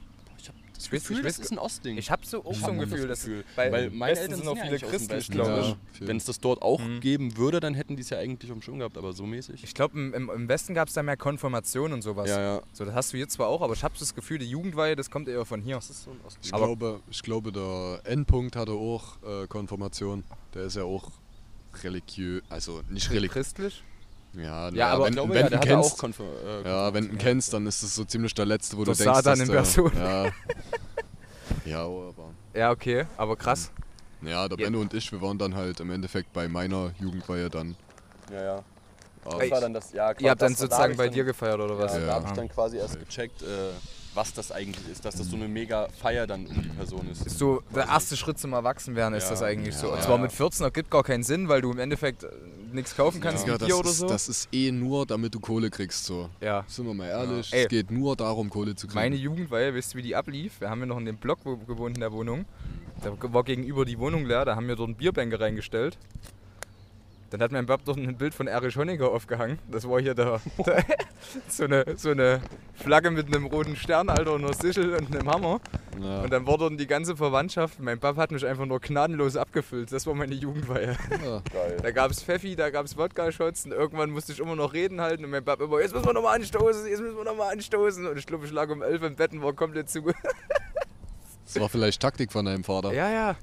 Ich 0.82 0.88
weiß- 0.88 0.92
Gefühl, 0.92 1.18
ich 1.20 1.24
weiß- 1.26 1.26
das 1.26 1.40
ist 1.40 1.52
ein 1.52 1.60
Ostding. 1.60 1.98
Ich 1.98 2.10
habe 2.10 2.26
so 2.26 2.44
auch 2.46 2.54
so 2.54 2.68
ein 2.68 2.80
Gefühl, 2.80 3.00
das 3.08 3.20
dass 3.20 3.26
Gefühl. 3.26 3.44
weil, 3.56 3.72
Weil 3.72 3.90
meine 3.90 4.12
Westen 4.14 4.24
Eltern 4.32 4.40
sind 4.40 4.48
auch 4.48 4.58
viele 4.66 4.80
christlich, 4.80 5.30
glaube 5.30 5.76
ich. 6.00 6.08
Wenn 6.08 6.18
es 6.18 6.26
das 6.26 6.40
dort 6.40 6.62
auch 6.62 6.80
Mhm. 6.80 7.00
geben 7.02 7.36
würde, 7.38 7.60
dann 7.60 7.74
hätten 7.74 7.96
die 7.98 8.02
es 8.02 8.10
ja 8.10 8.18
eigentlich 8.18 8.52
Schirm 8.64 8.80
gehabt, 8.80 8.98
aber 8.98 9.12
so 9.14 9.26
mäßig. 9.26 9.64
Ich 9.64 9.74
glaube, 9.74 10.00
im, 10.00 10.14
im, 10.14 10.30
im 10.30 10.48
Westen 10.48 10.74
gab 10.74 10.88
es 10.88 10.94
da 10.94 11.04
mehr 11.04 11.18
Konfirmation 11.18 11.92
und 11.94 12.02
sowas. 12.02 12.30
ja, 12.30 12.40
ja. 12.42 12.62
So, 12.74 12.86
das 12.86 12.94
hast 12.96 13.12
du 13.14 13.18
hier 13.18 13.28
zwar 13.28 13.48
auch, 13.48 13.62
aber 13.62 13.74
ich 13.74 13.84
habe 13.84 13.94
das 14.00 14.16
Gefühl, 14.16 14.38
die 14.40 14.50
Jugendweihe, 14.50 14.96
das 14.96 15.12
kommt 15.12 15.28
eher 15.28 15.44
von 15.46 15.62
hier. 15.62 15.76
Das 15.76 15.90
ist 15.90 16.04
so 16.06 16.12
ein 16.12 16.20
Ostding. 16.26 16.44
Ich, 16.46 16.54
Aber- 16.54 16.66
glaube, 16.68 17.00
ich 17.12 17.22
glaube, 17.24 17.52
der 17.52 18.02
Endpunkt 18.06 18.56
hatte 18.56 18.72
auch 18.72 19.18
äh, 19.24 19.48
Konfirmation. 19.48 20.24
Der 20.54 20.64
ist 20.64 20.76
ja 20.78 20.84
auch 20.84 21.12
religiös, 21.84 22.42
also 22.50 22.82
nicht 22.90 23.10
religiös. 23.12 23.34
Christlich? 23.34 23.84
Ja, 24.34 24.70
Ja, 24.70 24.88
aber 24.90 25.06
wenn, 25.06 25.14
glaube, 25.14 25.34
wenn 25.34 25.42
ja, 25.44 25.50
du 25.50 25.60
der 25.68 25.78
auch 25.80 25.84
kennst, 25.84 25.98
Konfir 25.98 26.26
äh, 26.46 26.68
ja, 26.70 26.94
wenn 26.94 27.06
du 27.08 27.12
ihn 27.14 27.18
kennst, 27.18 27.54
dann 27.54 27.66
ist 27.68 27.82
es 27.82 27.96
so 27.96 28.06
ziemlich 28.06 28.34
der 28.34 28.46
letzte, 28.46 28.78
wo 28.78 28.86
Der 28.86 28.94
du 28.94 29.04
denkst, 29.04 29.24
Satan 29.24 29.40
dass 29.40 29.40
in 29.40 29.48
Person. 29.48 29.92
Ja, 29.96 30.32
ja, 31.66 31.82
aber 31.84 32.14
Ja, 32.54 32.72
okay, 32.72 33.06
aber 33.18 33.36
krass. 33.36 33.72
ja, 34.22 34.48
der 34.48 34.58
Ja. 34.60 34.66
Benno 34.66 34.82
und 34.82 34.94
ich, 34.94 35.12
wir 35.12 35.22
waren 35.22 35.38
dann 35.38 35.56
halt 35.56 35.80
im 35.80 35.90
Endeffekt 35.92 36.32
bei 36.34 36.48
meiner 36.48 36.92
Jugendweihe 37.00 37.50
dann. 37.50 37.76
Ja, 38.32 38.44
ja. 38.44 38.64
Aber 39.26 39.40
Das 39.40 39.52
war 39.52 39.62
dann 39.62 39.74
das, 39.74 39.92
ja, 39.92 40.14
klar, 40.14 40.22
Ihr 40.22 40.30
habt 40.32 40.42
dann 40.42 40.52
das 40.52 40.60
sozusagen 40.62 40.96
bei 40.96 41.06
dann, 41.06 41.14
dir 41.14 41.24
gefeiert, 41.24 41.60
oder 41.60 41.78
was? 41.78 41.94
Ja, 41.94 42.00
Ja. 42.00 42.06
da 42.08 42.14
habe 42.16 42.26
ich 42.28 42.34
dann 42.34 42.50
quasi 42.50 42.78
erst 42.78 43.00
gecheckt, 43.00 43.42
äh, 43.42 43.72
was 44.20 44.34
das 44.34 44.52
eigentlich 44.52 44.86
ist. 44.92 45.06
Dass 45.06 45.16
das 45.16 45.28
so 45.30 45.36
eine 45.38 45.48
mega 45.48 45.88
Feier 46.02 46.28
dann 46.28 46.46
um 46.46 46.62
die 46.62 46.70
Person 46.70 47.08
ist. 47.10 47.26
Ist 47.26 47.38
so 47.40 47.64
der 47.74 47.86
erste 47.88 48.18
Schritt 48.18 48.38
zum 48.38 48.52
Erwachsenwerden 48.54 49.14
ist 49.18 49.24
Ja, 49.26 49.30
das 49.32 49.42
eigentlich 49.44 49.76
so. 49.76 49.88
Und 49.90 49.96
ja. 50.00 50.02
zwar 50.02 50.18
mit 50.18 50.32
14 50.34 50.66
ergibt 50.66 50.92
gar 50.92 51.04
keinen 51.04 51.24
Sinn, 51.24 51.48
weil 51.48 51.62
du 51.62 51.72
im 51.72 51.80
Endeffekt 51.80 52.24
äh, 52.24 52.28
nichts 52.74 52.96
kaufen 52.96 53.22
kannst 53.22 53.48
ja, 53.48 53.58
das, 53.58 53.66
Bier 53.68 53.78
oder 53.78 53.90
ist, 53.90 53.98
so. 54.00 54.08
das 54.08 54.28
ist 54.28 54.50
eh 54.52 54.72
nur, 54.72 55.06
damit 55.06 55.34
du 55.34 55.40
Kohle 55.40 55.70
kriegst. 55.70 56.04
So. 56.06 56.30
ja. 56.42 56.66
Sind 56.68 56.86
wir 56.86 56.94
mal 56.94 57.08
ehrlich, 57.08 57.52
es 57.54 57.68
geht 57.70 57.92
nur 57.92 58.16
darum, 58.18 58.50
Kohle 58.50 58.76
zu 58.76 58.88
kriegen. 58.88 59.00
Meine 59.00 59.16
Jugendweihe, 59.16 59.74
wisst 59.74 59.94
ihr, 59.96 60.00
wie 60.00 60.04
die 60.04 60.16
ablief? 60.16 60.60
Wir 60.60 60.70
haben 60.70 60.82
ja 60.82 60.86
noch 60.86 60.98
in 61.00 61.06
dem 61.06 61.18
Block 61.18 61.40
wo- 61.46 61.56
gewohnt 61.56 61.96
in 61.96 62.02
der 62.02 62.12
Wohnung. 62.12 62.46
Da 63.02 63.14
war 63.34 63.44
gegenüber 63.46 63.86
die 63.86 63.98
Wohnung 63.98 64.26
leer, 64.26 64.44
da 64.44 64.58
haben 64.58 64.68
wir 64.68 64.76
dort 64.76 64.98
Bierbänke 64.98 65.40
reingestellt. 65.40 65.98
Dann 67.30 67.42
hat 67.42 67.52
mein 67.52 67.66
Bab 67.66 67.86
dort 67.86 67.98
ein 67.98 68.18
Bild 68.18 68.34
von 68.34 68.48
Erich 68.48 68.76
Honecker 68.76 69.12
aufgehangen. 69.12 69.60
Das 69.70 69.88
war 69.88 70.00
hier 70.00 70.16
der, 70.16 70.42
der 70.66 70.84
so, 71.48 71.66
eine, 71.66 71.86
so 71.96 72.10
eine 72.10 72.42
Flagge 72.74 73.12
mit 73.12 73.28
einem 73.28 73.46
roten 73.46 73.76
Stern, 73.76 74.10
Alter, 74.10 74.34
und 74.34 74.44
einer 74.44 74.54
Sichel 74.54 74.96
und 74.96 75.16
einem 75.16 75.30
Hammer. 75.30 75.62
ja. 76.02 76.22
Und 76.22 76.32
dann 76.32 76.48
wurde 76.48 76.76
die 76.76 76.88
ganze 76.88 77.16
Verwandtschaft, 77.16 77.80
mein 77.80 78.00
Bab 78.00 78.18
hat 78.18 78.32
mich 78.32 78.46
einfach 78.46 78.66
nur 78.66 78.80
gnadenlos 78.80 79.36
abgefüllt. 79.36 79.92
Das 79.92 80.08
war 80.08 80.16
meine 80.16 80.34
Jugendweihe. 80.34 80.98
ja. 81.24 81.42
Da 81.82 81.92
gab 81.92 82.10
es 82.12 82.24
Pfeffi, 82.24 82.56
da 82.56 82.70
gab 82.70 82.86
es 82.86 82.98
Wodka-Shots 82.98 83.66
und 83.66 83.72
irgendwann 83.74 84.10
musste 84.10 84.32
ich 84.32 84.40
immer 84.40 84.56
noch 84.56 84.74
reden 84.74 85.02
halten 85.02 85.24
und 85.24 85.32
mein 85.32 85.44
Bab 85.44 85.62
immer, 85.62 85.80
jetzt 85.82 85.94
müssen 85.94 86.08
wir 86.08 86.14
nochmal 86.14 86.36
anstoßen, 86.36 86.88
jetzt 86.88 87.02
müssen 87.02 87.18
wir 87.18 87.24
nochmal 87.26 87.54
anstoßen. 87.54 88.08
Und 88.08 88.18
ich 88.18 88.26
glaube, 88.26 88.46
ich 88.46 88.52
lag 88.52 88.70
um 88.70 88.82
11 88.82 89.04
im 89.04 89.16
Bett 89.16 89.34
und 89.34 89.44
war 89.44 89.54
komplett 89.54 89.90
zu. 89.90 90.02
Das 91.46 91.60
war 91.60 91.70
vielleicht 91.70 92.02
Taktik 92.02 92.32
von 92.32 92.46
deinem 92.46 92.64
Vater. 92.64 92.94
Ja, 92.94 93.10
ja. 93.10 93.36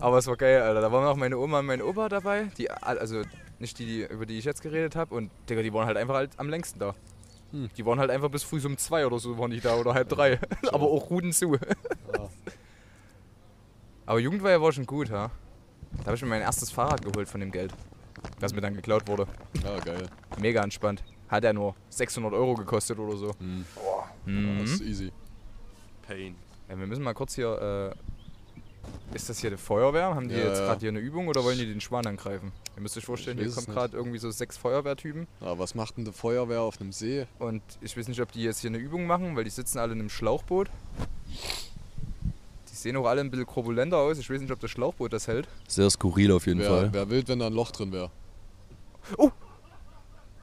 Aber 0.00 0.18
es 0.18 0.26
war 0.26 0.36
geil, 0.36 0.62
Alter. 0.62 0.80
Da 0.80 0.92
waren 0.92 1.06
auch 1.06 1.16
meine 1.16 1.38
Oma 1.38 1.60
und 1.60 1.66
mein 1.66 1.82
Opa 1.82 2.08
dabei. 2.08 2.50
Die, 2.58 2.70
also 2.70 3.22
nicht 3.58 3.78
die, 3.78 4.04
über 4.04 4.26
die 4.26 4.38
ich 4.38 4.44
jetzt 4.44 4.62
geredet 4.62 4.96
habe. 4.96 5.14
Und 5.14 5.30
Digga, 5.48 5.62
die 5.62 5.72
waren 5.72 5.86
halt 5.86 5.96
einfach 5.96 6.14
halt 6.14 6.32
am 6.36 6.48
längsten 6.48 6.78
da. 6.78 6.94
Hm. 7.52 7.70
Die 7.76 7.86
waren 7.86 7.98
halt 7.98 8.10
einfach 8.10 8.30
bis 8.30 8.42
früh 8.42 8.64
um 8.66 8.76
zwei 8.76 9.06
oder 9.06 9.18
so 9.18 9.38
waren 9.38 9.50
die 9.50 9.60
da 9.60 9.76
oder 9.76 9.94
halb 9.94 10.08
drei. 10.08 10.38
Aber 10.72 10.84
auch 10.84 11.10
Ruden 11.10 11.32
zu. 11.32 11.56
Aber 14.06 14.18
Jugendweihe 14.18 14.60
war 14.60 14.72
schon 14.72 14.86
gut, 14.86 15.08
ja. 15.08 15.30
Da 15.98 16.06
habe 16.06 16.16
ich 16.16 16.22
mir 16.22 16.28
mein 16.28 16.42
erstes 16.42 16.70
Fahrrad 16.70 17.02
geholt 17.02 17.28
von 17.28 17.40
dem 17.40 17.52
Geld. 17.52 17.72
Das 18.40 18.54
mir 18.54 18.60
dann 18.60 18.74
geklaut 18.74 19.06
wurde. 19.06 19.26
Ja, 19.62 19.78
geil. 19.80 20.08
Mega 20.40 20.62
entspannt. 20.62 21.02
Hat 21.28 21.44
er 21.44 21.52
nur 21.52 21.74
600 21.90 22.32
Euro 22.32 22.54
gekostet 22.54 22.98
oder 22.98 23.16
so. 23.16 23.32
Hm. 23.38 23.64
Mhm. 24.26 24.58
Das 24.60 24.70
ist 24.70 24.82
easy. 24.82 25.12
Pain. 26.06 26.36
Ja, 26.68 26.78
wir 26.78 26.86
müssen 26.86 27.02
mal 27.02 27.14
kurz 27.14 27.34
hier. 27.34 27.92
Äh, 27.92 28.13
ist 29.14 29.28
das 29.28 29.38
hier 29.38 29.50
die 29.50 29.56
Feuerwehr? 29.56 30.14
Haben 30.14 30.28
die 30.28 30.34
Ja, 30.34 30.46
jetzt 30.48 30.58
gerade 30.58 30.80
hier 30.80 30.88
eine 30.90 30.98
Übung 30.98 31.28
oder 31.28 31.44
wollen 31.44 31.58
die 31.58 31.66
den 31.66 31.80
Schwan 31.80 32.06
angreifen? 32.06 32.52
Ihr 32.76 32.82
müsst 32.82 32.96
euch 32.96 33.04
vorstellen, 33.04 33.38
hier 33.38 33.50
kommen 33.50 33.66
gerade 33.66 33.96
irgendwie 33.96 34.18
so 34.18 34.30
sechs 34.30 34.56
Feuerwehrtypen. 34.56 35.26
Ja, 35.40 35.58
was 35.58 35.74
macht 35.74 35.96
denn 35.96 36.04
die 36.04 36.12
Feuerwehr 36.12 36.62
auf 36.62 36.80
einem 36.80 36.92
See? 36.92 37.26
Und 37.38 37.62
ich 37.80 37.96
weiß 37.96 38.08
nicht, 38.08 38.20
ob 38.20 38.32
die 38.32 38.42
jetzt 38.42 38.60
hier 38.60 38.70
eine 38.70 38.78
Übung 38.78 39.06
machen, 39.06 39.36
weil 39.36 39.44
die 39.44 39.50
sitzen 39.50 39.78
alle 39.78 39.92
in 39.92 40.00
einem 40.00 40.10
Schlauchboot. 40.10 40.68
Die 42.70 42.74
sehen 42.76 42.96
auch 42.96 43.06
alle 43.06 43.20
ein 43.20 43.30
bisschen 43.30 43.46
korpulenter 43.46 43.96
aus. 43.98 44.18
Ich 44.18 44.28
weiß 44.28 44.40
nicht, 44.40 44.50
ob 44.50 44.58
das 44.60 44.70
Schlauchboot 44.70 45.12
das 45.12 45.28
hält. 45.28 45.48
Sehr 45.68 45.88
skurril 45.90 46.32
auf 46.32 46.46
jeden 46.46 46.60
Wer, 46.60 46.68
Fall. 46.68 46.88
wer 46.92 47.08
wild, 47.08 47.28
wenn 47.28 47.38
da 47.38 47.46
ein 47.46 47.52
Loch 47.54 47.70
drin 47.70 47.92
wäre? 47.92 48.10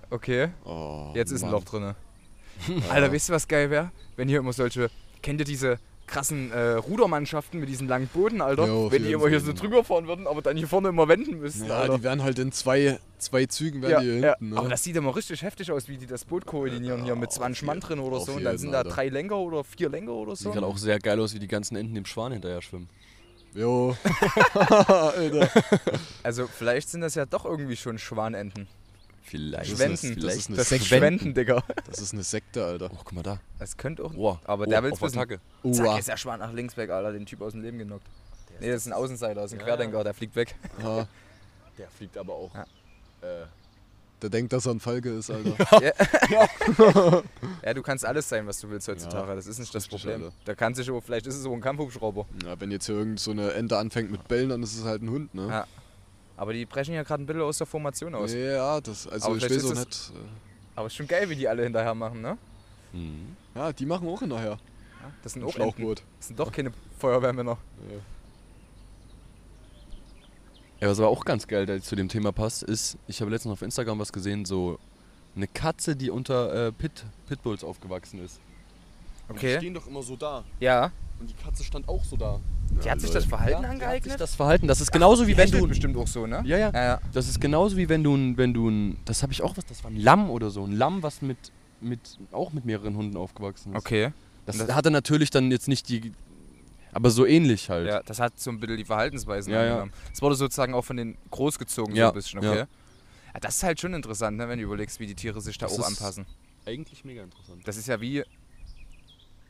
Okay, 0.09 0.49
Oh, 0.65 1.11
jetzt 1.15 1.31
ist 1.31 1.41
ein 1.43 1.51
Mann. 1.51 1.59
Loch 1.59 1.63
drin. 1.63 1.95
Alter, 2.89 3.11
wisst 3.11 3.29
ihr, 3.29 3.35
was 3.35 3.47
geil 3.47 3.69
wäre? 3.69 3.91
Wenn 4.15 4.27
hier 4.27 4.39
immer 4.39 4.53
solche. 4.53 4.89
Kennt 5.21 5.39
ihr 5.39 5.45
diese 5.45 5.79
krassen 6.07 6.51
äh, 6.51 6.71
Rudermannschaften 6.73 7.59
mit 7.59 7.69
diesen 7.69 7.87
langen 7.87 8.07
Booten, 8.07 8.41
Alter? 8.41 8.67
Jo, 8.67 8.91
Wenn 8.91 9.03
die 9.03 9.11
immer 9.13 9.29
hier 9.29 9.39
so 9.39 9.53
drüber 9.53 9.83
fahren 9.83 10.07
würden, 10.07 10.27
aber 10.27 10.41
dann 10.41 10.57
hier 10.57 10.67
vorne 10.67 10.89
immer 10.89 11.07
wenden 11.07 11.39
müssten, 11.39 11.65
Ja, 11.67 11.77
Alter. 11.79 11.97
die 11.97 12.03
werden 12.03 12.21
halt 12.23 12.37
in 12.39 12.51
zwei, 12.51 12.99
zwei 13.17 13.45
Zügen 13.45 13.81
werden 13.81 13.91
Ja, 13.91 13.99
die 14.01 14.05
hier 14.05 14.19
ja. 14.19 14.29
hinten. 14.37 14.49
Ne? 14.53 14.57
Aber 14.59 14.69
das 14.69 14.83
sieht 14.83 14.95
immer 14.95 15.15
richtig 15.15 15.41
heftig 15.41 15.71
aus, 15.71 15.87
wie 15.87 15.97
die 15.97 16.07
das 16.07 16.25
Boot 16.25 16.45
koordinieren 16.45 17.03
hier 17.05 17.15
mit 17.15 17.29
auf 17.29 17.35
20 17.35 17.63
Mann 17.63 17.79
drin 17.79 17.99
oder 17.99 18.19
so. 18.19 18.33
Und 18.33 18.43
dann 18.43 18.57
sind 18.57 18.71
da 18.71 18.83
drei 18.83 19.07
Lenker 19.09 19.37
oder 19.37 19.63
vier 19.63 19.89
Lenker 19.89 20.13
oder 20.13 20.35
Sieht 20.35 20.45
so. 20.45 20.51
gerade 20.51 20.65
auch 20.65 20.77
sehr 20.77 20.99
geil 20.99 21.19
aus, 21.19 21.33
wie 21.33 21.39
die 21.39 21.47
ganzen 21.47 21.75
Enten 21.77 21.95
dem 21.95 22.05
Schwan 22.05 22.33
hinterher 22.33 22.61
schwimmen. 22.61 22.89
Jo. 23.53 23.95
Alter. 24.87 25.49
Also 26.23 26.47
vielleicht 26.47 26.89
sind 26.89 27.01
das 27.01 27.15
ja 27.15 27.25
doch 27.25 27.45
irgendwie 27.45 27.75
schon 27.75 27.97
Schwanenten. 27.97 28.67
Vielleicht. 29.31 29.71
Das 29.71 29.77
Schwenden. 29.77 29.93
ist, 29.93 30.03
das 30.03 30.11
Vielleicht. 30.13 30.37
ist 30.39 30.47
eine 30.49 30.57
Das 30.57 30.69
Sekte. 30.69 30.85
Schwenden, 30.87 31.33
Digga. 31.33 31.63
Das 31.89 31.99
ist 31.99 32.11
eine 32.13 32.23
Sekte, 32.23 32.65
Alter. 32.65 32.89
Oh, 32.91 32.97
guck 32.97 33.13
mal 33.13 33.23
da. 33.23 33.39
Das 33.59 33.77
könnte 33.77 34.03
auch. 34.03 34.13
Oh, 34.13 34.37
Aber 34.43 34.65
oh, 34.67 34.69
der 34.69 34.83
will's 34.83 35.01
wissen. 35.01 35.17
Attacke. 35.17 35.39
Zack, 35.71 35.85
Uah. 35.85 35.97
ist 35.99 36.09
der 36.09 36.17
Schwan 36.17 36.39
nach 36.41 36.51
links 36.51 36.75
weg, 36.75 36.89
Alter. 36.89 37.13
Den 37.13 37.25
Typ 37.25 37.41
aus 37.41 37.53
dem 37.53 37.61
Leben 37.61 37.77
genockt. 37.77 38.05
Nee, 38.59 38.67
das 38.67 38.81
ist 38.81 38.87
ein 38.87 38.93
Außenseiter, 38.93 39.35
das 39.35 39.51
ist 39.51 39.53
ein 39.53 39.59
Ja, 39.61 39.65
Querdenker, 39.65 40.03
der 40.03 40.13
fliegt 40.13 40.35
weg. 40.35 40.53
Ja, 40.83 41.07
Der 41.77 41.87
fliegt 41.89 42.17
aber 42.17 42.33
auch. 42.33 42.53
Ja. 42.53 42.63
Äh, 43.21 43.45
der 44.21 44.29
denkt, 44.29 44.51
dass 44.53 44.65
er 44.67 44.73
ein 44.73 44.79
Falke 44.81 45.09
ist, 45.17 45.31
Alter. 45.31 45.55
Ja, 47.63 47.73
du 47.73 47.81
kannst 47.81 48.05
alles 48.05 48.27
sein, 48.27 48.45
was 48.45 48.59
du 48.59 48.69
willst 48.69 48.87
heutzutage. 48.87 49.29
Ja, 49.29 49.35
das 49.35 49.47
ist 49.47 49.59
nicht 49.59 49.73
das 49.73 49.85
richtig, 49.85 50.01
Problem. 50.01 50.23
Alter. 50.25 50.35
Da 50.45 50.55
kann 50.55 50.75
sich 50.75 50.89
aber, 50.89 51.01
vielleicht 51.01 51.25
ist 51.27 51.35
es 51.35 51.43
so 51.43 51.53
ein 51.53 51.61
Kampfhubschrauber. 51.61 52.25
Ja, 52.45 52.59
wenn 52.59 52.69
jetzt 52.69 52.85
hier 52.85 52.95
irgend 52.95 53.19
so 53.19 53.31
eine 53.31 53.53
Ente 53.53 53.77
anfängt 53.77 54.11
mit 54.11 54.27
Bällen, 54.27 54.49
dann 54.49 54.61
ist 54.61 54.77
es 54.77 54.83
halt 54.83 55.01
ein 55.01 55.09
Hund, 55.09 55.33
ne? 55.33 55.47
Ja. 55.47 55.67
Aber 56.41 56.53
die 56.53 56.65
brechen 56.65 56.95
ja 56.95 57.03
gerade 57.03 57.21
ein 57.21 57.27
bisschen 57.27 57.43
aus 57.43 57.59
der 57.59 57.67
Formation 57.67 58.15
aus. 58.15 58.33
Ja, 58.33 58.81
das, 58.81 59.07
also 59.07 59.27
Aber 59.27 59.37
ich 59.37 59.43
weiß 59.43 59.63
auch 59.63 59.71
ist 59.73 59.77
nicht. 59.79 60.11
Aber 60.73 60.87
ist 60.87 60.95
schon 60.95 61.07
geil, 61.07 61.29
wie 61.29 61.35
die 61.35 61.47
alle 61.47 61.61
hinterher 61.61 61.93
machen, 61.93 62.19
ne? 62.19 62.35
mhm. 62.93 63.37
Ja, 63.53 63.71
die 63.71 63.85
machen 63.85 64.07
auch 64.07 64.19
nachher. 64.21 64.57
Das 65.21 65.33
sind 65.33 65.43
auch 65.43 65.49
Enten. 65.49 65.61
Schlauchboot. 65.61 66.01
Das 66.17 66.27
sind 66.29 66.39
doch 66.39 66.51
keine 66.51 66.73
Feuerwehrmänner. 66.97 67.59
Ja. 67.91 67.97
Ja, 70.79 70.87
was 70.89 70.97
aber 70.97 71.09
auch 71.09 71.23
ganz 71.25 71.45
geil 71.45 71.67
da 71.67 71.79
zu 71.79 71.95
dem 71.95 72.09
Thema 72.09 72.31
passt, 72.31 72.63
ist, 72.63 72.97
ich 73.07 73.21
habe 73.21 73.29
letztens 73.29 73.53
auf 73.53 73.61
Instagram 73.61 73.99
was 73.99 74.11
gesehen, 74.11 74.43
so 74.43 74.79
eine 75.35 75.47
Katze, 75.47 75.95
die 75.95 76.09
unter 76.09 76.69
äh, 76.69 76.71
Pit, 76.71 77.05
Pitbulls 77.27 77.63
aufgewachsen 77.63 78.19
ist. 78.25 78.39
Die 79.29 79.33
Okay. 79.33 79.57
stehen 79.57 79.75
doch 79.75 79.85
immer 79.85 80.01
so 80.01 80.15
da. 80.15 80.43
Ja. 80.59 80.91
Und 81.21 81.29
die 81.29 81.35
Katze 81.35 81.63
stand 81.63 81.87
auch 81.87 82.03
so 82.03 82.17
da. 82.17 82.39
Die 82.83 82.89
hat 82.89 82.99
sich 82.99 83.11
das 83.11 83.25
Verhalten 83.25 83.51
Ja, 83.53 83.59
die 83.61 83.65
hat 83.67 83.73
sich 83.75 83.83
angeeignet? 83.83 84.19
das 84.21 84.35
Verhalten. 84.35 84.67
Das 84.67 84.81
ist 84.81 84.91
genauso 84.91 85.27
wie 85.27 85.37
wenn 85.37 85.51
du. 85.51 85.67
bestimmt 85.67 85.95
auch 85.97 86.07
so, 86.07 86.25
ne? 86.25 86.41
Ja, 86.45 86.57
ja. 86.57 86.71
Ja, 86.73 86.83
ja. 86.83 87.01
Das 87.13 87.27
ist 87.27 87.39
genauso 87.39 87.77
wie 87.77 87.87
wenn 87.89 88.03
du 88.03 88.15
ein, 88.15 88.37
wenn 88.37 88.53
du 88.53 88.69
ein, 88.69 88.97
das 89.05 89.21
habe 89.23 89.31
ich 89.33 89.41
auch 89.41 89.55
was, 89.57 89.65
das 89.65 89.83
war 89.83 89.91
ein 89.91 89.97
Lamm 89.97 90.29
oder 90.29 90.49
so, 90.49 90.63
ein 90.65 90.71
Lamm, 90.73 91.03
was 91.03 91.21
mit, 91.21 91.37
mit 91.79 91.99
auch 92.31 92.53
mit 92.53 92.65
mehreren 92.65 92.95
Hunden 92.97 93.17
aufgewachsen 93.17 93.73
ist. 93.73 93.77
Okay. 93.79 94.11
Das, 94.45 94.57
das- 94.57 94.73
hatte 94.73 94.89
natürlich 94.91 95.29
dann 95.29 95.51
jetzt 95.51 95.67
nicht 95.67 95.89
die, 95.89 96.11
aber 96.91 97.11
so 97.11 97.25
ähnlich 97.25 97.69
halt. 97.69 97.87
Ja, 97.87 98.01
das 98.03 98.19
hat 98.19 98.39
so 98.39 98.49
ein 98.49 98.59
bisschen 98.59 98.77
die 98.77 98.85
Verhaltensweisen 98.85 99.53
Ja, 99.53 99.59
ja. 99.63 99.69
angenommen. 99.71 99.93
Das 100.09 100.21
wurde 100.21 100.35
sozusagen 100.35 100.73
auch 100.73 100.83
von 100.83 100.97
den 100.97 101.17
großgezogen 101.29 101.93
so 101.93 101.99
Ja, 101.99 102.07
ein 102.09 102.13
bisschen, 102.15 102.39
okay? 102.39 102.47
ja. 102.47 102.55
Ja. 103.33 103.39
das 103.41 103.57
ist 103.57 103.63
halt 103.63 103.79
schon 103.79 103.93
interessant, 103.93 104.37
ne, 104.37 104.49
wenn 104.49 104.57
du 104.59 104.65
überlegst, 104.65 104.99
wie 104.99 105.05
die 105.07 105.15
Tiere 105.15 105.39
sich 105.41 105.57
da 105.57 105.67
Das 105.67 105.75
auch 105.75 105.79
ist- 105.87 105.99
anpassen. 105.99 106.25
Eigentlich 106.65 107.03
mega 107.05 107.23
interessant. 107.23 107.61
Das 107.67 107.75
ist 107.77 107.87
ja 107.87 107.99
wie, 108.01 108.23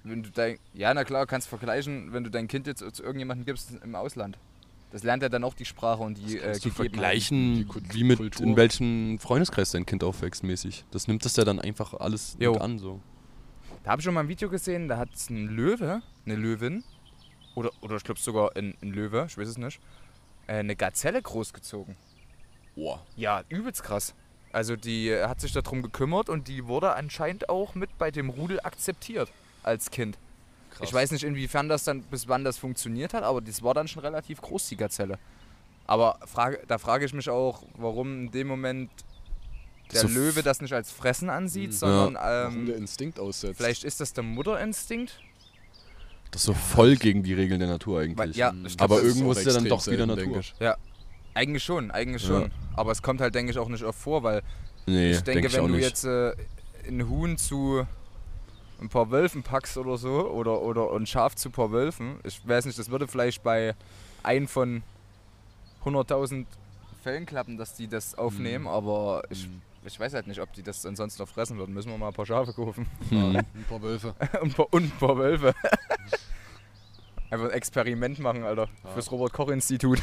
wenn 0.04 0.24
du 0.24 0.30
dein, 0.32 0.58
ja 0.74 0.94
na 0.94 1.04
klar, 1.04 1.26
kannst 1.28 1.48
vergleichen, 1.48 2.14
wenn 2.14 2.24
du 2.24 2.30
dein 2.32 2.48
Kind 2.48 2.68
jetzt 2.68 2.80
zu 2.80 3.04
irgendjemandem 3.04 3.46
gibst 3.46 3.72
im 3.84 3.96
Ausland. 3.96 4.38
Das 4.92 5.04
lernt 5.04 5.24
ja 5.24 5.30
dann 5.30 5.44
auch 5.46 5.54
die 5.54 5.64
Sprache 5.66 6.04
und 6.04 6.18
die 6.18 6.38
äh, 6.38 6.42
Kannst 6.42 6.66
du 6.66 6.70
Gegebenheiten. 6.70 6.76
vergleichen, 6.94 7.56
die 7.90 7.94
wie 7.94 8.04
mit 8.04 8.18
Kultur. 8.18 8.46
in 8.46 8.58
welchem 8.58 9.20
Freundeskreis 9.20 9.72
dein 9.72 9.86
Kind 9.86 10.04
aufwächst 10.04 10.44
mäßig. 10.44 10.84
Das 10.92 11.08
nimmt 11.08 11.24
das 11.24 11.38
ja 11.38 11.46
dann 11.46 11.60
einfach 11.60 11.94
alles 11.94 12.36
Jo. 12.40 12.54
mit 12.54 12.62
an 12.62 12.78
so. 12.78 13.00
Da 13.84 13.92
habe 13.92 14.02
ich 14.02 14.04
schon 14.06 14.14
mal 14.14 14.20
ein 14.20 14.28
Video 14.28 14.50
gesehen, 14.50 14.88
da 14.90 14.98
hat 14.98 15.10
ein 15.30 15.48
Löwe, 15.48 16.02
eine 16.26 16.36
Löwin, 16.36 16.84
oder, 17.56 17.72
oder 17.82 17.96
ich 17.96 18.04
glaube 18.04 18.20
sogar 18.20 18.56
ein, 18.56 18.76
ein 18.82 18.92
Löwe, 18.92 19.26
ich 19.30 19.38
weiß 19.38 19.48
es 19.48 19.58
nicht, 19.58 19.80
äh, 20.48 20.56
eine 20.56 20.76
Gazelle 20.76 21.22
großgezogen. 21.22 21.96
Boah. 22.76 23.06
Ja, 23.16 23.44
übelst 23.50 23.84
krass. 23.84 24.14
Also 24.52 24.76
die 24.76 25.10
äh, 25.10 25.26
hat 25.28 25.40
sich 25.40 25.54
darum 25.54 25.82
gekümmert 25.84 26.28
und 26.28 26.48
die 26.50 26.68
wurde 26.68 26.96
anscheinend 26.96 27.48
auch 27.50 27.76
mit 27.76 27.98
bei 27.98 28.12
dem 28.12 28.30
Rudel 28.30 28.60
akzeptiert 28.60 29.32
als 29.64 29.90
Kind. 29.92 30.18
Krass. 30.72 30.88
Ich 30.88 30.94
weiß 30.94 31.12
nicht, 31.12 31.24
inwiefern 31.24 31.68
das 31.70 31.84
dann, 31.84 32.02
bis 32.04 32.28
wann 32.28 32.44
das 32.44 32.58
funktioniert 32.58 33.14
hat, 33.14 33.24
aber 33.24 33.42
das 33.42 33.62
war 33.64 33.74
dann 33.74 33.88
schon 33.88 34.02
relativ 34.04 34.42
groß, 34.42 34.70
die 34.70 34.78
Gazelle. 34.78 35.20
Aber 35.86 36.20
frage, 36.26 36.62
da 36.68 36.78
frage 36.78 37.06
ich 37.06 37.14
mich 37.14 37.30
auch, 37.30 37.64
warum 37.76 38.26
in 38.26 38.32
dem 38.32 38.48
Moment 38.48 38.90
der 39.92 40.02
So 40.02 40.08
Löwe 40.08 40.42
das 40.42 40.62
nicht 40.62 40.74
als 40.74 40.90
Fressen 40.92 41.30
ansieht, 41.30 41.72
Mhm. 41.72 41.76
sondern 41.76 42.14
der 42.14 42.50
ähm, 42.50 42.70
Instinkt 42.76 43.20
aussetzt. 43.20 43.58
vielleicht 43.58 43.84
ist 43.84 44.00
das 44.00 44.14
der 44.14 44.24
Mutterinstinkt. 44.24 45.20
Das 46.32 46.44
ist 46.44 46.46
so 46.46 46.54
voll 46.54 46.96
gegen 46.96 47.24
die 47.24 47.34
Regeln 47.34 47.60
der 47.60 47.68
Natur 47.68 48.00
eigentlich. 48.00 48.18
Weil, 48.18 48.32
ja, 48.32 48.54
ich 48.66 48.78
glaub, 48.78 48.90
aber 48.92 49.02
irgendwo 49.04 49.34
ist 49.34 49.46
ja 49.46 49.52
dann 49.52 49.66
doch 49.66 49.86
wieder 49.88 50.06
selten, 50.06 50.16
Natur. 50.32 50.40
ich. 50.40 50.54
Eigentlich 51.34 51.64
schon, 51.64 51.92
eigentlich 51.92 52.22
Ja. 52.24 52.28
schon. 52.42 52.52
Aber 52.74 52.92
es 52.94 53.02
kommt 53.02 53.20
halt, 53.20 53.36
denke 53.36 53.52
ich, 53.52 53.58
auch 53.58 53.68
nicht 53.68 53.84
oft 53.84 54.00
vor, 54.00 54.24
weil 54.24 54.42
Nee, 54.86 55.12
ich 55.12 55.22
denke, 55.22 55.42
denk 55.42 55.54
wenn 55.54 55.60
auch 55.62 55.68
du 55.68 55.74
nicht. 55.74 55.84
jetzt 55.84 56.06
äh, 56.06 56.34
ein 56.88 57.08
Huhn 57.10 57.38
zu 57.38 57.86
ein 58.82 58.90
paar 58.90 59.12
Wölfen 59.12 59.44
packst 59.44 59.78
oder 59.78 59.98
so, 59.98 60.30
oder, 60.30 60.62
oder 60.62 60.92
ein 60.94 61.06
Schaf 61.06 61.36
zu 61.36 61.50
ein 61.50 61.52
paar 61.52 61.72
Wölfen, 61.72 62.20
ich 62.24 62.46
weiß 62.48 62.66
nicht, 62.66 62.78
das 62.80 62.90
würde 62.90 63.08
vielleicht 63.08 63.44
bei 63.44 63.76
ein 64.24 64.48
von 64.48 64.84
100.000 65.86 66.46
Fällen 67.04 67.26
klappen, 67.26 67.58
dass 67.58 67.76
die 67.76 67.88
das 67.88 68.16
aufnehmen, 68.18 68.68
aber 68.68 69.24
ich, 69.30 69.48
Mhm. 69.48 69.62
ich 69.86 70.00
weiß 70.00 70.14
halt 70.14 70.28
nicht, 70.28 70.40
ob 70.42 70.54
die 70.54 70.62
das 70.64 70.86
ansonsten 70.86 71.22
noch 71.24 71.30
fressen 71.30 71.58
würden. 71.58 71.74
Müssen 71.74 71.90
wir 71.90 71.98
mal 71.98 72.10
ein 72.10 72.14
paar 72.14 72.26
Schafe 72.28 72.54
kaufen. 72.54 72.86
Hm. 73.10 73.36
Ein 73.56 73.66
paar 73.68 73.82
Wölfe. 73.82 74.14
und, 74.20 74.34
ein 74.44 74.54
paar, 74.54 74.68
und 74.72 74.84
ein 74.84 74.92
paar 75.00 75.18
Wölfe. 75.18 75.54
Einfach 77.32 77.46
ein 77.46 77.52
Experiment 77.52 78.20
machen, 78.20 78.44
Alter. 78.44 78.68
Ja. 78.84 78.90
Fürs 78.92 79.10
Robert-Koch-Institut. 79.12 80.02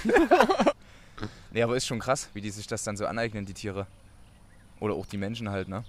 nee, 1.53 1.63
aber 1.63 1.77
ist 1.77 1.87
schon 1.87 1.99
krass, 2.01 2.29
wie 2.35 2.41
die 2.41 2.51
sich 2.51 2.67
das 2.67 2.83
dann 2.85 2.97
so 2.97 3.07
aneignen, 3.07 3.45
die 3.47 3.55
Tiere. 3.55 3.87
Oder 4.81 4.95
auch 4.95 5.07
die 5.07 5.19
Menschen 5.19 5.51
halt, 5.51 5.69
ne? 5.69 5.85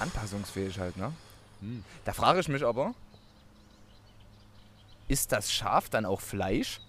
Anpassungsfähig 0.00 0.78
halt, 0.78 0.96
ne? 0.96 1.12
Hm. 1.60 1.84
Da 2.04 2.12
frage 2.12 2.40
ich 2.40 2.48
mich 2.48 2.64
aber, 2.64 2.94
ist 5.08 5.32
das 5.32 5.52
Schaf 5.52 5.88
dann 5.88 6.04
auch 6.04 6.20
Fleisch, 6.20 6.80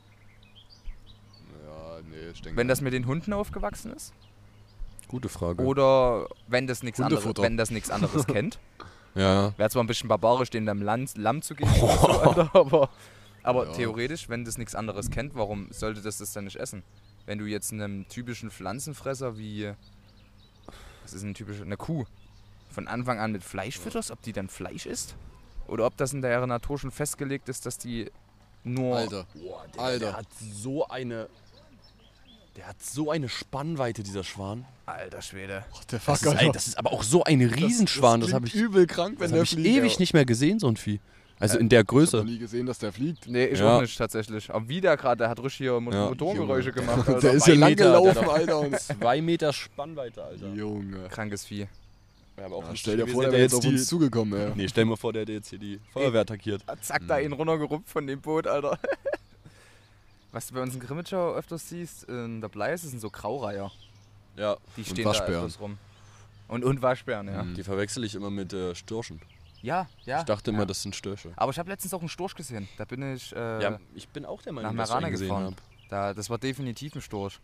Ja, 1.65 2.01
nee, 2.09 2.29
ich 2.33 2.41
denke. 2.41 2.57
wenn 2.57 2.67
das 2.67 2.81
mit 2.81 2.93
den 2.93 3.05
Hunden 3.05 3.33
aufgewachsen 3.33 3.93
ist? 3.93 4.13
Gute 5.07 5.29
Frage. 5.29 5.63
Oder 5.63 6.27
wenn 6.47 6.67
das 6.67 6.83
nichts 6.83 6.99
anderes, 7.01 7.25
wenn 7.37 7.57
das 7.57 7.71
nichts 7.71 7.89
anderes 7.89 8.27
kennt? 8.27 8.59
ja. 9.15 9.57
Wäre 9.57 9.69
zwar 9.69 9.83
ein 9.83 9.87
bisschen 9.87 10.07
barbarisch, 10.09 10.49
denen 10.51 10.65
dann 10.67 10.81
Lamm 10.81 11.41
zu 11.41 11.55
geben, 11.55 11.71
so, 11.79 11.87
Alter, 12.21 12.51
aber, 12.53 12.89
aber 13.41 13.65
Ja. 13.67 13.71
theoretisch, 13.73 14.29
wenn 14.29 14.45
das 14.45 14.57
nichts 14.57 14.75
anderes 14.75 15.09
kennt, 15.09 15.33
warum 15.35 15.71
sollte 15.71 16.01
das 16.01 16.19
das 16.19 16.33
dann 16.33 16.43
nicht 16.45 16.57
essen? 16.57 16.83
Wenn 17.25 17.39
du 17.39 17.45
jetzt 17.45 17.71
einem 17.71 18.07
typischen 18.07 18.51
Pflanzenfresser 18.51 19.37
wie, 19.37 19.71
was 21.03 21.13
ist 21.13 21.23
ein 21.23 21.33
typischer, 21.33 21.63
eine 21.63 21.77
Kuh, 21.77 22.05
von 22.79 22.87
Anfang 22.87 23.19
an 23.19 23.31
mit 23.33 23.43
Fleisch 23.43 23.77
fütterst, 23.77 24.09
ob 24.11 24.21
die 24.21 24.31
dann 24.33 24.47
Fleisch 24.49 24.85
isst? 24.85 25.15
Oder 25.67 25.85
ob 25.85 25.97
das 25.97 26.13
in 26.13 26.21
der 26.21 26.45
Natur 26.47 26.79
schon 26.79 26.91
festgelegt 26.91 27.49
ist, 27.49 27.65
dass 27.65 27.77
die 27.77 28.09
nur... 28.63 28.95
Alter. 28.97 29.25
Boah, 29.35 29.65
der, 29.75 29.81
Alter. 29.83 29.99
der 30.05 30.17
hat 30.17 30.27
so 30.39 30.87
eine. 30.87 31.27
Der 32.55 32.67
hat 32.67 32.81
so 32.81 33.11
eine 33.11 33.29
Spannweite, 33.29 34.01
dieser 34.03 34.23
Schwan. 34.23 34.65
Alter 34.85 35.21
Schwede. 35.21 35.63
Ach, 35.77 35.83
der 35.85 35.99
Das 36.05 36.21
ist, 36.21 36.27
Alter. 36.27 36.51
das 36.51 36.67
ist 36.67 36.77
aber 36.77 36.91
auch 36.91 37.03
so 37.03 37.23
ein 37.23 37.41
Riesenschwan. 37.41 38.19
Das, 38.21 38.29
klingt 38.29 38.35
habe 38.35 38.47
ich, 38.47 38.55
übel 38.55 38.87
krank, 38.87 39.15
wenn 39.19 39.29
das 39.29 39.31
der 39.31 39.43
ich 39.43 39.49
fliegt. 39.51 39.67
ewig 39.77 39.99
nicht 39.99 40.13
mehr 40.13 40.25
gesehen, 40.25 40.59
so 40.59 40.67
ein 40.67 40.75
Vieh. 40.77 40.99
Also 41.39 41.57
Äh, 41.57 41.61
in 41.61 41.69
der 41.69 41.79
Ich 41.79 41.83
hab 41.83 41.87
Größe. 41.89 42.17
noch 42.17 42.23
nie 42.25 42.37
gesehen, 42.39 42.65
dass 42.65 42.79
der 42.79 42.91
fliegt. 42.91 43.27
Nee, 43.27 43.45
ich 43.45 43.59
Ja. 43.59 43.77
auch 43.77 43.81
nicht 43.81 43.97
tatsächlich. 43.97 44.49
Aber 44.53 44.67
wie 44.67 44.81
der 44.81 44.97
gerade, 44.97 45.19
der 45.19 45.29
hat 45.29 45.39
richtig 45.39 45.57
hier 45.59 45.79
Mo 45.79 45.91
Ja. 45.91 46.09
Motorengeräusche 46.09 46.69
Junge. 46.69 46.81
gemacht. 46.81 47.07
Der 47.07 47.15
Alter. 47.15 47.31
ist 47.33 47.47
ja 47.47 47.53
Zwei 47.53 47.59
lang 47.59 47.75
gelaufen, 47.75 48.29
Alter. 48.29 48.59
Und 48.59 48.77
Zwei 48.79 49.21
Meter 49.21 49.53
Spannweite, 49.53 50.21
Alter. 50.23 50.47
Junge. 50.49 51.07
Krankes 51.09 51.45
Vieh. 51.45 51.67
Ja, 52.39 52.45
aber 52.45 52.55
auch 52.55 52.63
Ja, 52.63 52.75
stell 52.75 52.97
dir 52.97 53.07
vor, 53.07 53.23
der 53.23 53.31
wäre 53.33 53.41
jetzt 53.43 53.53
auf 53.53 53.65
uns 53.65 53.87
zugekommen, 53.87 54.39
ey. 54.39 54.51
Nee, 54.55 54.67
stell 54.67 54.85
dir 54.85 54.91
mal 54.91 54.95
vor, 54.95 55.11
der 55.13 55.23
hätte 55.23 55.33
jetzt 55.33 55.49
hier 55.49 55.59
die 55.59 55.79
Feuerwehr 55.91 56.21
attackiert. 56.21 56.63
Zack, 56.81 57.03
da 57.07 57.19
ihn 57.19 57.33
runtergerupft 57.33 57.89
von 57.89 58.07
dem 58.07 58.21
Boot, 58.21 58.47
Alter. 58.47 58.79
Was 60.31 60.47
du 60.47 60.53
bei 60.53 60.61
uns 60.61 60.73
in 60.73 60.79
Grimmitschau 60.79 61.33
öfters 61.33 61.67
siehst, 61.69 62.03
in 62.03 62.39
der 62.39 62.49
Bleis, 62.49 62.83
sind 62.83 62.99
so 62.99 63.09
Graureiher. 63.09 63.71
Ja. 64.37 64.57
Die 64.77 64.81
Und 64.81 64.87
stehen 64.87 65.05
Waschbären. 65.05 65.33
da 65.33 65.39
öfters 65.39 65.59
rum. 65.59 65.77
Und, 66.47 66.63
und 66.63 66.81
Waschbären, 66.81 67.27
ja. 67.27 67.43
Mhm. 67.43 67.55
Die 67.55 67.63
verwechsel 67.63 68.03
ich 68.03 68.15
immer 68.15 68.29
mit 68.29 68.53
äh, 68.53 68.73
Störchen. 68.75 69.19
Ja, 69.61 69.87
ja. 70.05 70.19
Ich 70.19 70.25
dachte 70.25 70.51
immer, 70.51 70.59
ja. 70.59 70.65
das 70.65 70.81
sind 70.81 70.95
Störche. 70.95 71.31
Aber 71.35 71.51
ich 71.51 71.59
habe 71.59 71.69
letztens 71.69 71.93
auch 71.93 71.99
einen 71.99 72.09
Storch 72.09 72.35
gesehen. 72.35 72.69
Da 72.77 72.85
bin 72.85 73.15
ich, 73.15 73.35
äh, 73.35 73.61
ja, 73.61 73.79
ich 73.93 74.07
bin 74.07 74.25
auch 74.25 74.41
der 74.41 74.53
Meinung, 74.53 74.75
nach 74.75 74.87
dass 74.87 75.03
ich 75.13 75.19
gefahren. 75.19 75.45
habe. 75.45 75.55
da, 75.89 76.13
das 76.13 76.29
war 76.29 76.37
definitiv 76.37 76.95
ein 76.95 77.01
Storch. 77.01 77.39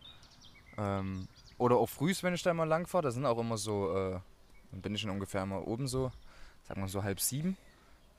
Ähm, 0.78 1.28
oder 1.58 1.78
auch 1.78 1.88
frühs, 1.90 2.24
wenn 2.24 2.34
ich 2.34 2.44
da 2.44 2.54
mal 2.54 2.64
lang 2.66 2.88
fahre, 2.88 3.04
da 3.04 3.12
sind 3.12 3.26
auch 3.26 3.38
immer 3.38 3.58
so, 3.58 3.96
äh, 3.96 4.20
dann 4.76 4.82
bin 4.82 4.94
ich 4.94 5.02
schon 5.02 5.10
ungefähr 5.10 5.42
immer 5.44 5.66
oben 5.68 5.88
so, 5.88 6.12
sagen 6.68 6.82
wir 6.82 6.88
so 6.90 7.02
halb 7.04 7.22
sieben. 7.22 7.56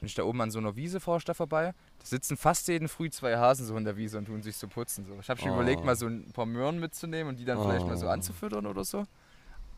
Bin 0.01 0.07
ich 0.09 0.15
da 0.15 0.25
oben 0.25 0.41
an 0.41 0.51
so 0.51 0.59
einer 0.59 0.75
Wiese, 0.77 0.99
ich 1.19 1.25
da 1.25 1.35
vorbei. 1.35 1.73
Da 2.01 2.05
sitzen 2.07 2.37
fast 2.37 2.69
jeden 2.69 2.89
Früh 2.89 3.09
zwei 3.11 3.37
Hasen 3.37 3.67
so 3.67 3.77
in 3.77 3.85
der 3.85 3.97
Wiese 3.97 4.19
und 4.19 4.27
tun 4.27 4.43
sich 4.43 4.57
so 4.57 4.69
putzen. 4.69 5.07
So. 5.07 5.17
Ich 5.21 5.29
habe 5.31 5.41
schon 5.41 5.51
Oh. 5.51 5.55
überlegt, 5.55 5.85
mal 5.85 5.97
so 5.97 6.07
ein 6.07 6.33
paar 6.33 6.45
Möhren 6.47 6.81
mitzunehmen 6.81 7.29
und 7.29 7.37
die 7.39 7.45
dann 7.45 7.61
vielleicht 7.61 7.87
mal 7.87 7.97
so 7.97 8.07
Oh. 8.07 8.11
anzufüttern 8.11 8.67
oder 8.67 8.85
so. 8.85 9.05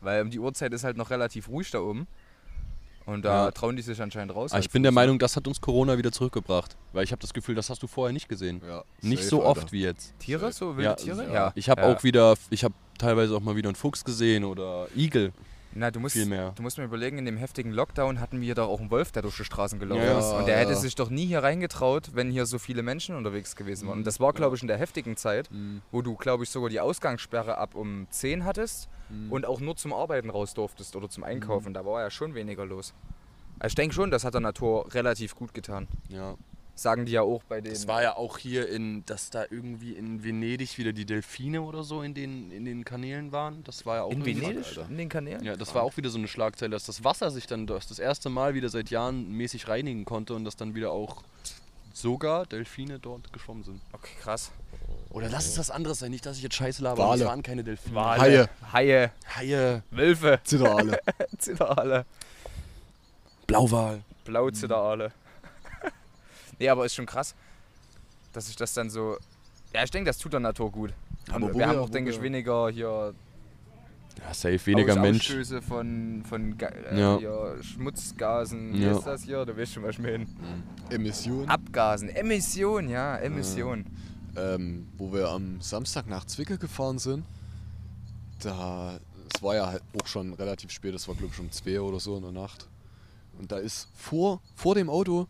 Weil 0.01 0.21
um 0.21 0.29
die 0.29 0.39
Uhrzeit 0.39 0.73
ist 0.73 0.83
halt 0.83 0.97
noch 0.97 1.09
relativ 1.09 1.47
ruhig 1.49 1.69
da 1.71 1.79
oben. 1.79 2.07
Und 3.05 3.23
da 3.25 3.45
Ja. 3.45 3.51
trauen 3.51 3.75
die 3.75 3.81
sich 3.81 4.01
anscheinend 4.01 4.35
raus. 4.35 4.51
Aber 4.51 4.55
halt 4.57 4.65
ich 4.65 4.71
bin 4.71 4.83
der 4.83 4.91
Meinung, 4.91 5.19
das 5.19 5.35
hat 5.35 5.47
uns 5.47 5.59
Corona 5.61 5.97
wieder 5.97 6.11
zurückgebracht. 6.11 6.77
Weil 6.93 7.03
ich 7.05 7.11
habe 7.11 7.21
das 7.21 7.33
Gefühl, 7.33 7.55
das 7.55 7.69
hast 7.69 7.81
du 7.81 7.87
vorher 7.87 8.13
nicht 8.13 8.29
gesehen. 8.29 8.61
Ja, 8.65 8.83
Nicht 9.01 9.19
safe, 9.23 9.29
so 9.29 9.37
Alter. 9.45 9.61
oft 9.61 9.71
wie 9.71 9.81
jetzt. 9.81 10.17
Tiere, 10.19 10.51
so 10.51 10.75
wilde 10.77 10.83
Ja, 10.91 10.95
Tiere? 10.95 11.33
ja. 11.33 11.51
Ich 11.55 11.69
habe 11.69 11.81
Ja. 11.81 11.87
auch 11.95 12.03
wieder, 12.03 12.35
ich 12.49 12.63
habe 12.63 12.73
teilweise 12.97 13.35
auch 13.35 13.41
mal 13.41 13.55
wieder 13.55 13.69
einen 13.69 13.75
Fuchs 13.75 14.03
gesehen 14.03 14.43
oder 14.43 14.87
Igel. 14.95 15.31
Na, 15.73 15.91
du 15.91 15.99
musst, 15.99 16.13
Viel 16.13 16.25
mehr. 16.25 16.51
du 16.55 16.63
musst 16.63 16.77
mir 16.79 16.83
überlegen, 16.83 17.19
in 17.19 17.25
dem 17.25 17.37
heftigen 17.37 17.71
Lockdown 17.71 18.19
hatten 18.19 18.41
wir 18.41 18.55
doch 18.55 18.67
auch 18.67 18.79
einen 18.79 18.89
Wolf, 18.89 19.11
der 19.11 19.21
durch 19.21 19.37
die 19.37 19.43
Straßen 19.45 19.77
gelaufen 19.79 20.03
Ja, 20.03 20.17
ist. 20.17 20.33
Und 20.33 20.47
der 20.47 20.57
hätte 20.57 20.71
ja. 20.71 20.77
sich 20.77 20.95
doch 20.95 21.09
nie 21.11 21.25
hier 21.27 21.43
reingetraut, 21.43 22.11
wenn 22.15 22.31
hier 22.31 22.45
so 22.47 22.57
viele 22.57 22.81
Menschen 22.81 23.15
unterwegs 23.15 23.55
gewesen 23.55 23.87
waren. 23.87 23.99
Und 23.99 24.07
das 24.07 24.19
war, 24.19 24.33
glaube 24.33 24.55
ich, 24.55 24.61
in 24.63 24.67
der 24.67 24.77
heftigen 24.77 25.15
Zeit, 25.15 25.51
Mhm. 25.51 25.81
wo 25.91 26.01
du, 26.01 26.15
glaube 26.15 26.43
ich, 26.43 26.49
sogar 26.49 26.69
die 26.69 26.79
Ausgangssperre 26.79 27.57
ab 27.57 27.75
um 27.75 28.07
10 28.09 28.45
hattest 28.45 28.89
Mhm. 29.09 29.31
und 29.31 29.45
auch 29.45 29.59
nur 29.59 29.75
zum 29.75 29.93
Arbeiten 29.93 30.29
raus 30.31 30.53
durftest 30.55 30.95
oder 30.95 31.07
zum 31.07 31.23
Einkaufen. 31.23 31.73
Da 31.73 31.85
war 31.85 32.01
ja 32.01 32.09
schon 32.09 32.33
weniger 32.33 32.65
los. 32.65 32.93
Also 33.59 33.71
ich 33.71 33.75
denke 33.75 33.93
schon, 33.93 34.09
das 34.09 34.23
hat 34.23 34.33
der 34.33 34.41
Natur 34.41 34.91
relativ 34.93 35.35
gut 35.35 35.53
getan. 35.53 35.87
Ja. 36.07 36.35
Sagen 36.79 37.05
die 37.05 37.11
ja 37.11 37.23
auch 37.23 37.43
bei 37.43 37.59
den. 37.59 37.73
Es 37.73 37.89
war 37.89 38.01
ja 38.01 38.15
auch 38.15 38.37
hier 38.37 38.69
in, 38.69 39.05
dass 39.05 39.29
da 39.29 39.43
irgendwie 39.49 39.91
in 39.91 40.23
Venedig 40.23 40.77
wieder 40.77 40.93
die 40.93 41.03
Delfine 41.03 41.61
oder 41.61 41.83
so 41.83 42.01
in 42.01 42.13
den, 42.13 42.51
in 42.51 42.63
den 42.63 42.85
Kanälen 42.85 43.33
waren. 43.33 43.65
Das 43.65 43.85
war 43.85 43.97
ja 43.97 44.03
auch 44.03 44.11
in 44.11 44.23
Venedig, 44.25 44.65
Alter. 44.65 44.87
in 44.89 44.97
den 44.97 45.09
Kanälen? 45.09 45.43
Ja, 45.43 45.57
das 45.57 45.75
war 45.75 45.83
auch 45.83 45.97
wieder 45.97 46.09
so 46.09 46.17
eine 46.17 46.29
Schlagzeile, 46.29 46.71
dass 46.71 46.85
das 46.85 47.03
Wasser 47.03 47.31
sich 47.31 47.47
dann 47.47 47.67
das, 47.67 47.87
das 47.87 47.99
erste 47.99 48.29
Mal 48.29 48.53
wieder 48.53 48.69
seit 48.69 48.91
Jahren 48.91 49.29
mäßig 49.29 49.67
reinigen 49.67 50.05
konnte 50.05 50.33
und 50.33 50.45
dass 50.45 50.55
dann 50.55 50.73
wieder 50.73 50.91
auch 50.91 51.21
sogar 51.91 52.45
Delfine 52.45 52.97
dort 52.97 53.33
geschwommen 53.33 53.65
sind. 53.65 53.81
Okay, 53.91 54.13
krass. 54.21 54.51
Oder 55.09 55.27
lass 55.27 55.47
es 55.47 55.57
was 55.57 55.71
anderes 55.71 55.99
sein, 55.99 56.11
nicht, 56.11 56.25
dass 56.25 56.37
ich 56.37 56.43
jetzt 56.43 56.55
scheiße 56.55 56.81
laber. 56.81 57.03
aber 57.03 57.11
Wale. 57.11 57.23
Es 57.23 57.27
waren 57.27 57.43
keine 57.43 57.65
Delfine. 57.65 57.95
Wale, 57.95 58.21
Haie. 58.21 58.49
Haie, 58.71 59.11
Haie, 59.35 59.83
Wölfe, 59.91 60.39
Zitterale. 60.45 60.99
Zitterale. 61.37 62.05
Blauwal. 63.47 64.01
Blauzitterale. 64.23 65.11
Nee, 66.59 66.69
aber 66.69 66.85
ist 66.85 66.95
schon 66.95 67.05
krass, 67.05 67.33
dass 68.33 68.47
sich 68.47 68.55
das 68.55 68.73
dann 68.73 68.89
so. 68.89 69.17
Ja, 69.73 69.83
ich 69.83 69.91
denke, 69.91 70.09
das 70.09 70.17
tut 70.17 70.33
der 70.33 70.39
Natur 70.39 70.71
gut. 70.71 70.93
Aber 71.31 71.53
wo 71.53 71.57
wir 71.57 71.67
haben 71.67 71.75
wir- 71.77 71.81
auch, 71.81 71.89
denke 71.89 72.09
ich, 72.11 72.17
wir- 72.17 72.23
weniger 72.23 72.69
hier 72.69 73.13
Ja, 74.27 74.33
safe, 74.33 74.65
weniger 74.65 74.93
Aus- 74.93 74.99
Mensch. 74.99 75.19
Ausstöße 75.29 75.61
von, 75.61 76.23
von 76.27 76.59
äh, 76.59 76.99
Ja. 76.99 77.17
hier, 77.19 77.55
Schmutzgasen. 77.63 78.73
Wie 78.73 78.83
Ja. 78.83 78.97
ist 78.97 79.05
das 79.05 79.23
hier? 79.23 79.45
Du 79.45 79.55
weißt 79.55 79.73
schon, 79.73 79.83
was 79.83 79.91
ich 79.91 79.99
meine. 79.99 80.25
Emission. 80.89 81.47
Abgasen. 81.47 82.09
Emission, 82.09 82.89
ja, 82.89 83.15
Emission. 83.17 83.85
ähm, 84.35 84.87
wo 84.97 85.13
wir 85.13 85.29
am 85.29 85.61
Samstag 85.61 86.07
nach 86.07 86.25
Zwickau 86.25 86.57
gefahren 86.57 86.99
sind, 86.99 87.23
da, 88.41 88.99
es 89.33 89.41
war 89.43 89.55
ja 89.55 89.67
halt 89.67 89.83
auch 90.01 90.07
schon 90.07 90.33
relativ 90.33 90.71
spät, 90.71 90.93
es 90.95 91.07
war 91.07 91.15
glaube 91.15 91.31
ich 91.33 91.39
um 91.39 91.51
2 91.51 91.79
oder 91.81 91.99
so 91.99 92.15
in 92.17 92.23
der 92.23 92.31
Nacht. 92.31 92.67
Und 93.37 93.51
da 93.51 93.57
ist 93.57 93.87
vor, 93.95 94.41
vor 94.55 94.75
dem 94.75 94.89
Auto, 94.89 95.27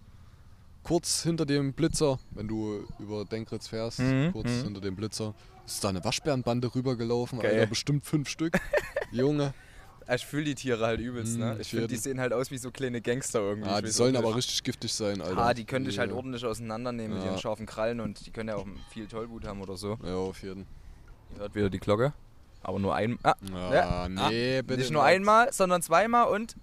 kurz 0.84 1.24
hinter 1.24 1.46
dem 1.46 1.74
Blitzer, 1.74 2.20
wenn 2.32 2.48
du 2.48 2.86
über 3.00 3.26
Denkritz 3.26 3.68
fährst, 3.68 4.00
Mhm, 4.00 4.32
kurz 4.34 4.48
mhm. 4.50 4.64
hinter 4.66 4.82
dem 4.82 4.96
Blitzer, 4.96 5.34
ist 5.66 5.84
da 5.84 5.90
eine 5.90 6.04
Waschbärenbande 6.04 6.74
rübergelaufen, 6.74 7.40
Geil. 7.40 7.54
Alter, 7.56 7.68
bestimmt 7.68 8.06
fünf 8.06 8.28
Stück. 8.30 8.58
Junge, 9.12 9.54
Ich 10.14 10.26
fühle 10.26 10.46
die 10.46 10.56
Tiere 10.56 10.86
halt 10.86 11.00
übelst, 11.00 11.38
ne? 11.38 11.58
Ich 11.60 11.70
finde, 11.70 11.88
die 11.88 11.96
sehen 11.98 12.20
halt 12.20 12.34
aus 12.34 12.50
wie 12.50 12.58
so 12.58 12.72
kleine 12.72 13.00
Gangster 13.02 13.40
irgendwie. 13.42 13.70
ah, 13.70 13.80
die 13.82 13.92
sollen 13.92 14.16
aber 14.16 14.36
richtig 14.36 14.64
giftig 14.64 14.92
sein, 14.94 15.22
Alter. 15.22 15.38
Ah, 15.38 15.54
die 15.54 15.66
können 15.66 15.86
dich 15.86 16.00
halt 16.00 16.10
Ja. 16.10 16.16
ordentlich 16.18 16.44
auseinandernehmen 16.46 17.14
mit 17.18 17.24
Ja. 17.24 17.32
ihren 17.32 17.40
scharfen 17.40 17.66
Krallen 17.68 18.00
und 18.00 18.26
die 18.26 18.32
können 18.32 18.50
ja 18.50 18.56
auch 18.56 18.66
viel 18.92 19.06
Tollwut 19.08 19.46
haben 19.46 19.62
oder 19.62 19.78
so. 19.78 19.98
Ja, 20.04 20.16
auf 20.16 20.42
jeden 20.42 20.66
Ihr 21.36 21.42
hört 21.42 21.54
wieder 21.54 21.70
die 21.70 21.78
Glocke. 21.80 22.14
Aber 22.64 22.80
nur 22.80 22.96
ein. 22.96 23.20
Ah, 23.24 23.36
Ah, 23.54 23.74
Ja. 23.74 24.10
nee, 24.10 24.64
bitte 24.64 24.80
nicht 24.82 24.92
nur 24.92 25.04
einmal, 25.04 25.54
sondern 25.54 25.82
zweimal 25.84 26.28
und. 26.30 26.56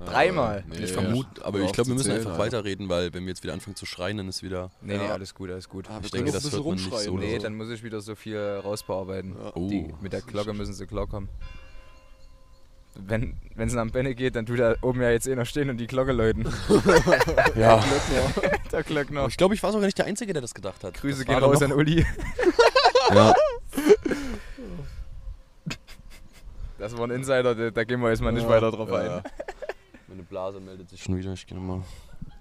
Ah, 0.00 0.04
dreimal. 0.06 0.64
nee, 0.68 0.78
Ich 0.84 0.92
vermute, 0.92 1.44
aber 1.44 1.60
ich 1.60 1.72
glaube, 1.72 1.88
wir 1.88 1.94
müssen 1.94 2.06
zählen, 2.06 2.18
einfach 2.18 2.32
Alter. 2.32 2.44
weiterreden, 2.58 2.88
weil 2.88 3.12
wenn 3.12 3.24
wir 3.24 3.28
jetzt 3.30 3.42
wieder 3.42 3.52
anfangen 3.52 3.76
zu 3.76 3.84
schreien, 3.86 4.16
dann 4.16 4.28
ist 4.28 4.42
wieder. 4.42 4.70
Nee, 4.80 4.96
nee, 4.96 5.08
alles 5.08 5.34
gut, 5.34 5.50
alles 5.50 5.68
gut. 5.68 5.88
Ah, 5.90 5.98
wir 5.98 6.04
Ich 6.06 6.10
denke, 6.10 6.32
das 6.32 6.42
bisschen 6.44 6.58
hört 6.58 6.66
man 6.66 6.74
nicht 6.76 6.84
rumschreien. 6.86 7.04
so 7.06 7.18
nee, 7.18 7.36
so. 7.36 7.42
dann 7.42 7.54
muss 7.56 7.68
ich 7.70 7.82
wieder 7.82 8.00
so 8.00 8.14
viel 8.14 8.38
rausbearbeiten. 8.64 9.34
Ja. 9.38 9.52
Oh. 9.54 9.68
Die, 9.68 9.92
mit 10.00 10.12
der 10.14 10.22
Glocke 10.22 10.54
müssen 10.54 10.72
sie 10.72 10.86
klar 10.86 11.06
kommen. 11.06 11.28
Wenn 12.94 13.36
es 13.56 13.72
nach 13.72 13.88
Benne 13.90 14.14
geht, 14.14 14.34
dann 14.36 14.46
tut 14.46 14.58
da 14.58 14.74
oben 14.82 15.00
ja 15.00 15.10
jetzt 15.10 15.28
einer 15.28 15.44
stehen 15.44 15.70
und 15.70 15.76
die 15.78 15.86
Glocke 15.86 16.12
läuten. 16.12 16.44
Ja. 17.54 17.82
der 18.72 18.82
Glöckner. 18.82 19.20
Aber 19.20 19.28
ich 19.28 19.36
glaube, 19.36 19.54
ich 19.54 19.62
war 19.62 19.70
sogar 19.72 19.86
nicht 19.86 19.98
der 19.98 20.06
Einzige, 20.06 20.32
der 20.32 20.42
das 20.42 20.54
gedacht 20.54 20.82
hat. 20.82 20.94
Grüße 20.94 21.24
gehen 21.24 21.36
raus 21.38 21.60
noch- 21.60 21.68
an 21.68 21.72
Uli. 21.74 22.04
Ja. 23.14 23.34
Das 26.78 26.96
war 26.96 27.04
ein 27.06 27.10
Insider, 27.10 27.54
da, 27.54 27.70
da 27.70 27.84
gehen 27.84 28.00
wir 28.00 28.08
jetzt 28.10 28.22
mal 28.22 28.32
nicht 28.32 28.44
Ja, 28.44 28.48
weiter 28.48 28.70
drauf 28.70 28.88
ja, 28.88 29.16
ein. 29.18 29.22
Meine 30.10 30.22
Blase 30.24 30.60
meldet 30.60 30.90
sich 30.90 31.02
schon 31.02 31.16
wieder. 31.16 31.32
Ich 31.32 31.46
gehe 31.46 31.56
nochmal. 31.56 31.82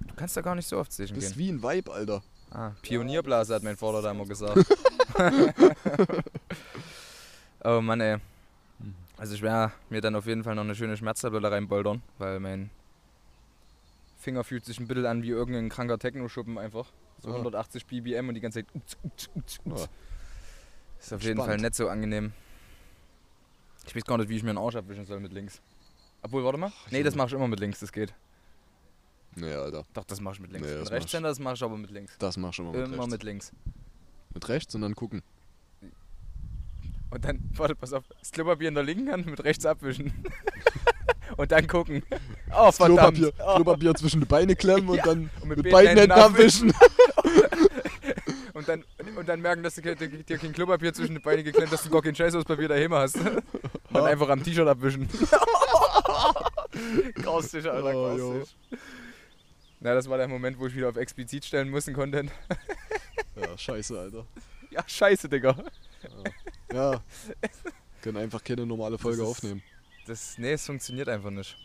Du 0.07 0.13
kannst 0.15 0.35
da 0.35 0.41
gar 0.41 0.55
nicht 0.55 0.67
so 0.67 0.77
oft 0.77 0.91
sichern 0.91 1.15
Das 1.15 1.23
ist 1.25 1.37
gehen. 1.37 1.39
wie 1.39 1.49
ein 1.51 1.63
Vibe, 1.63 1.93
Alter. 1.93 2.21
Ah, 2.51 2.71
Pionierblase 2.81 3.53
hat 3.55 3.63
mein 3.63 3.77
Vater 3.77 4.01
da 4.01 4.11
immer 4.11 4.25
gesagt. 4.25 4.57
oh 7.63 7.79
Mann, 7.81 8.01
ey. 8.01 8.17
Also 9.17 9.35
ich 9.35 9.41
werde 9.41 9.71
mir 9.89 10.01
dann 10.01 10.15
auf 10.15 10.25
jeden 10.25 10.43
Fall 10.43 10.55
noch 10.55 10.63
eine 10.63 10.75
schöne 10.75 10.95
Schmerztablette 10.97 11.51
reinboldern, 11.51 12.01
weil 12.17 12.39
mein 12.39 12.69
Finger 14.17 14.43
fühlt 14.43 14.65
sich 14.65 14.79
ein 14.79 14.87
bisschen 14.87 15.05
an 15.05 15.21
wie 15.23 15.29
irgendein 15.29 15.69
kranker 15.69 15.99
Techno-Schuppen 15.99 16.57
einfach. 16.57 16.87
So 17.21 17.29
Ah. 17.29 17.33
180 17.33 17.85
BBM 17.85 18.29
und 18.29 18.35
die 18.35 18.41
ganze 18.41 18.59
Zeit. 18.65 18.75
Utz, 18.75 18.97
utz, 19.03 19.29
utz, 19.35 19.59
utz. 19.65 19.81
Ja. 19.81 19.87
Ist 20.99 21.13
auf 21.13 21.21
jeden 21.21 21.37
Spannend. 21.37 21.51
Fall 21.61 21.61
nicht 21.69 21.75
so 21.75 21.89
angenehm. 21.89 22.31
Ich 23.85 23.95
weiß 23.95 24.03
gar 24.05 24.17
nicht, 24.17 24.29
wie 24.29 24.37
ich 24.37 24.43
mir 24.43 24.49
einen 24.51 24.57
Arsch 24.57 24.75
abwischen 24.75 25.05
soll 25.05 25.19
mit 25.19 25.33
links. 25.33 25.61
Obwohl, 26.21 26.43
warte 26.43 26.57
mal. 26.57 26.71
Nee, 26.91 27.03
das 27.03 27.15
mache 27.15 27.27
ich 27.27 27.33
immer 27.33 27.47
mit 27.47 27.59
links, 27.59 27.79
das 27.79 27.91
geht. 27.91 28.13
Nee, 29.35 29.53
Alter. 29.53 29.85
Doch, 29.93 30.03
das 30.05 30.19
mache 30.19 30.35
ich 30.35 30.39
mit 30.41 30.51
links. 30.51 30.67
Nee, 30.67 30.73
das 30.73 30.79
mit 30.81 30.89
mach 30.89 30.97
ich- 30.97 31.01
Rechtshänder, 31.03 31.29
das 31.29 31.39
mache 31.39 31.53
ich 31.55 31.63
aber 31.63 31.77
mit 31.77 31.91
links. 31.91 32.15
Das 32.19 32.35
mach 32.37 32.53
schon 32.53 32.65
mal 32.65 32.71
mit 32.77 32.87
Immer 32.87 32.97
rechts. 32.97 33.11
mit 33.11 33.23
links. 33.23 33.51
Mit 34.33 34.49
rechts 34.49 34.75
und 34.75 34.81
dann 34.81 34.95
gucken. 34.95 35.21
Und 37.11 37.25
dann, 37.25 37.39
warte, 37.55 37.75
pass 37.75 37.93
auf, 37.93 38.03
das 38.19 38.31
Klopapier 38.31 38.67
in 38.67 38.75
der 38.75 38.83
linken 38.83 39.11
Hand 39.11 39.25
mit 39.25 39.43
rechts 39.43 39.65
abwischen. 39.65 40.13
und 41.37 41.51
dann 41.51 41.65
gucken. 41.67 42.03
Oh, 42.55 42.71
verdammt. 42.71 43.17
Klopapier, 43.17 43.33
Oh. 43.47 43.55
Klopapier 43.55 43.95
zwischen 43.95 44.19
die 44.19 44.27
Beine 44.27 44.55
klemmen 44.55 44.93
Ja, 44.93 45.03
und 45.03 45.07
dann 45.07 45.29
und 45.41 45.47
mit, 45.49 45.71
beiden 45.71 45.97
Händen 45.97 46.11
abwischen. 46.11 46.73
Und 48.53 48.67
dann, 48.67 48.83
und 49.15 49.29
dann 49.29 49.39
merken, 49.41 49.63
dass 49.63 49.75
du 49.75 49.81
dir 49.81 49.95
kein 49.95 50.51
Klopapier 50.51 50.93
zwischen 50.93 51.13
die 51.13 51.21
Beine 51.21 51.43
geklemmt 51.45 51.67
hast, 51.71 51.79
dass 51.79 51.83
du 51.83 51.89
gar 51.91 52.01
kein 52.01 52.13
Scheißhauspapier 52.13 52.67
daheim 52.67 52.93
hast. 52.93 53.15
dann 53.93 54.03
einfach 54.05 54.27
am 54.27 54.43
T-Shirt 54.43 54.67
abwischen. 54.67 55.07
Graustisch, 57.15 57.65
Alter, 57.65 57.95
Oh, 57.95 58.17
jo. 58.17 58.31
graustisch. 58.33 58.55
Na, 59.79 59.93
das 59.93 60.09
war 60.09 60.17
der 60.17 60.27
Moment, 60.27 60.59
wo 60.59 60.67
ich 60.67 60.75
wieder 60.75 60.89
auf 60.89 60.97
explizit 60.97 61.45
stellen 61.45 61.69
musste, 61.69 61.93
Content. 61.93 62.31
Ja, 63.35 63.57
scheiße, 63.57 63.97
Alter. 63.99 64.25
Ja, 64.71 64.83
scheiße, 64.87 65.27
Digga. 65.27 65.55
Ja. 66.71 67.01
Können 68.03 68.17
einfach 68.17 68.43
keine 68.43 68.67
normale 68.67 68.99
Folge 68.99 69.23
ist- 69.23 69.27
aufnehmen. 69.27 69.63
Das, 70.05 70.37
nee, 70.37 70.51
es 70.53 70.63
funktioniert 70.65 71.09
einfach 71.09 71.31
nicht. 71.31 71.57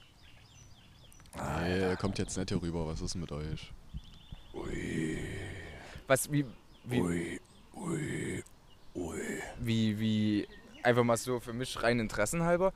Nee, 1.36 1.96
kommt 1.96 2.18
jetzt 2.18 2.36
nicht 2.38 2.48
hier 2.48 2.62
rüber. 2.62 2.86
Was 2.86 3.02
ist 3.02 3.14
mit 3.16 3.30
euch? 3.30 3.70
Was, 6.06 6.30
wie, 6.32 6.44
wie, 6.84 7.40
wie, 9.60 9.98
wie, 9.98 10.48
einfach 10.82 11.04
mal 11.04 11.16
so 11.16 11.40
für 11.40 11.52
mich 11.52 11.82
rein 11.82 11.98
interessenhalber. 12.00 12.72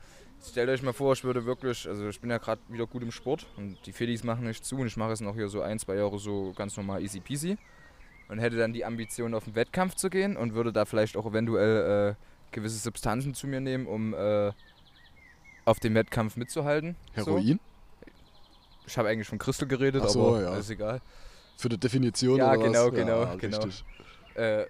Stellt 0.47 0.69
euch 0.69 0.81
mal 0.81 0.93
vor, 0.93 1.13
ich 1.13 1.23
würde 1.23 1.45
wirklich, 1.45 1.87
also 1.87 2.07
ich 2.07 2.19
bin 2.19 2.29
ja 2.29 2.37
gerade 2.37 2.61
wieder 2.69 2.87
gut 2.87 3.03
im 3.03 3.11
Sport 3.11 3.45
und 3.57 3.77
die 3.85 3.91
Fedis 3.91 4.23
machen 4.23 4.45
nicht 4.45 4.63
zu 4.63 4.77
und 4.77 4.87
ich 4.87 4.95
mache 4.95 5.11
es 5.11 5.21
noch 5.21 5.35
hier 5.35 5.49
so 5.49 5.61
ein, 5.61 5.79
zwei 5.79 5.95
Jahre 5.95 6.17
so 6.17 6.53
ganz 6.55 6.77
normal 6.77 7.01
easy 7.03 7.19
peasy 7.19 7.57
und 8.29 8.39
hätte 8.39 8.57
dann 8.57 8.71
die 8.71 8.85
Ambition 8.85 9.33
auf 9.33 9.43
den 9.43 9.55
Wettkampf 9.55 9.95
zu 9.95 10.09
gehen 10.09 10.37
und 10.37 10.53
würde 10.53 10.71
da 10.71 10.85
vielleicht 10.85 11.17
auch 11.17 11.25
eventuell 11.25 12.15
äh, 12.15 12.15
gewisse 12.55 12.77
Substanzen 12.77 13.33
zu 13.33 13.47
mir 13.47 13.59
nehmen, 13.59 13.85
um 13.85 14.13
äh, 14.13 14.51
auf 15.65 15.79
dem 15.79 15.93
Wettkampf 15.93 16.37
mitzuhalten. 16.37 16.95
So. 17.15 17.25
Heroin? 17.25 17.59
Ich 18.87 18.97
habe 18.97 19.09
eigentlich 19.09 19.27
von 19.27 19.37
Crystal 19.37 19.67
geredet, 19.67 20.01
Ach 20.05 20.09
so, 20.09 20.29
aber 20.29 20.41
ja. 20.41 20.57
ist 20.57 20.69
egal. 20.69 21.01
Für 21.57 21.69
die 21.69 21.77
Definition 21.77 22.37
Ja, 22.37 22.53
oder 22.53 22.63
genau, 22.63 22.85
was? 22.85 22.93
genau, 22.93 23.21
ja, 23.23 23.35
genau. 23.35 23.57
Richtig. 23.57 23.85
Äh, 24.35 24.65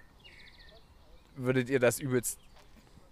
würdet 1.36 1.70
ihr 1.70 1.78
das 1.78 2.00
übelst 2.00 2.38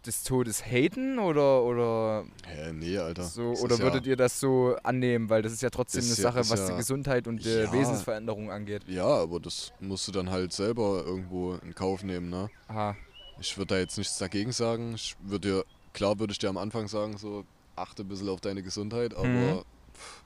des 0.08 0.24
Todes 0.24 0.64
haten 0.64 1.18
oder, 1.18 1.62
oder 1.62 2.24
Hä, 2.46 2.72
nee, 2.72 2.98
Alter. 2.98 3.22
so 3.22 3.50
Das 3.52 3.62
oder 3.62 3.78
würdet 3.78 4.06
ihr 4.06 4.16
das 4.16 4.40
so 4.40 4.76
annehmen, 4.82 5.28
weil 5.30 5.42
das 5.42 5.52
ist 5.52 5.62
ja 5.62 5.70
trotzdem 5.70 6.02
eine 6.02 6.10
ist 6.10 6.18
ja- 6.18 6.22
Sache, 6.24 6.40
ist 6.40 6.50
was 6.50 6.60
ja- 6.60 6.70
die 6.70 6.76
Gesundheit 6.78 7.28
und 7.28 7.44
die 7.44 7.48
Ja. 7.48 7.72
Wesensveränderung 7.72 8.50
angeht. 8.50 8.82
Ja, 8.88 9.06
aber 9.06 9.38
das 9.38 9.72
musst 9.80 10.08
du 10.08 10.12
dann 10.12 10.30
halt 10.30 10.52
selber 10.52 11.04
irgendwo 11.06 11.54
in 11.56 11.74
Kauf 11.74 12.02
nehmen, 12.02 12.30
ne? 12.30 12.48
Aha. 12.68 12.96
Ich 13.38 13.56
würde 13.56 13.74
da 13.74 13.78
jetzt 13.78 13.96
nichts 13.98 14.18
dagegen 14.18 14.50
sagen. 14.50 14.94
Ich 14.94 15.14
würde 15.20 15.48
dir, 15.48 15.64
klar 15.92 16.18
würde 16.18 16.32
ich 16.32 16.38
dir 16.38 16.48
am 16.48 16.56
Anfang 16.58 16.88
sagen, 16.88 17.16
so 17.18 17.44
achte 17.76 18.02
ein 18.02 18.08
bisschen 18.08 18.28
auf 18.30 18.40
deine 18.40 18.62
Gesundheit, 18.62 19.14
aber 19.14 19.28
Mhm. 19.28 19.62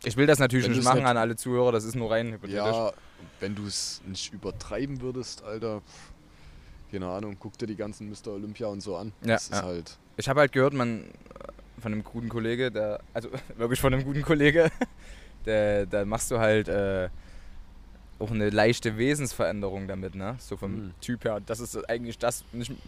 Ich 0.05 0.18
will 0.18 0.26
das 0.26 0.39
natürlich 0.39 0.66
Wenn 0.66 0.72
nicht 0.72 0.85
machen 0.85 1.07
an 1.07 1.16
alle 1.16 1.35
Zuhörer, 1.35 1.72
das 1.72 1.85
ist 1.85 1.95
nur 1.95 2.11
rein 2.11 2.33
hypothetisch. 2.33 2.57
ja, 2.57 2.93
wenn 3.41 3.55
du 3.55 3.64
es 3.66 4.03
nicht 4.07 4.30
übertreiben 4.35 5.01
würdest, 5.01 5.43
Alter, 5.45 5.80
pff, 5.80 6.12
keine 6.93 7.09
Ahnung, 7.09 7.36
guck 7.40 7.57
dir 7.59 7.66
die 7.66 7.74
ganzen 7.76 8.09
Mr. 8.11 8.28
Olympia 8.28 8.66
und 8.68 8.80
so 8.82 8.97
an. 8.97 9.12
Ja, 9.22 9.28
das 9.34 9.45
ist 9.45 9.53
ja. 9.53 9.62
halt, 9.62 9.99
Ich 10.16 10.28
habe 10.28 10.40
halt 10.40 10.53
gehört, 10.53 10.74
man 10.74 11.05
von 11.80 11.93
einem 11.93 12.05
guten 12.05 12.28
Kollege, 12.28 12.70
der, 12.70 13.01
also 13.14 13.28
wirklich 13.57 13.80
von 13.80 13.93
einem 13.93 14.05
guten 14.05 14.22
Kollege, 14.22 14.70
der, 15.47 15.86
da 15.86 16.05
machst 16.05 16.30
du 16.30 16.38
halt 16.38 16.68
äh, 16.68 17.09
auch 18.18 18.30
eine 18.30 18.51
leichte 18.51 18.97
Wesensveränderung 18.99 19.88
damit, 19.88 20.14
ne? 20.14 20.36
So 20.38 20.57
vom 20.57 20.72
Mhm. 20.76 20.95
Typ 21.01 21.24
her. 21.24 21.40
Das 21.45 21.59
ist 21.59 21.76
eigentlich 21.90 22.18
das, 22.18 22.45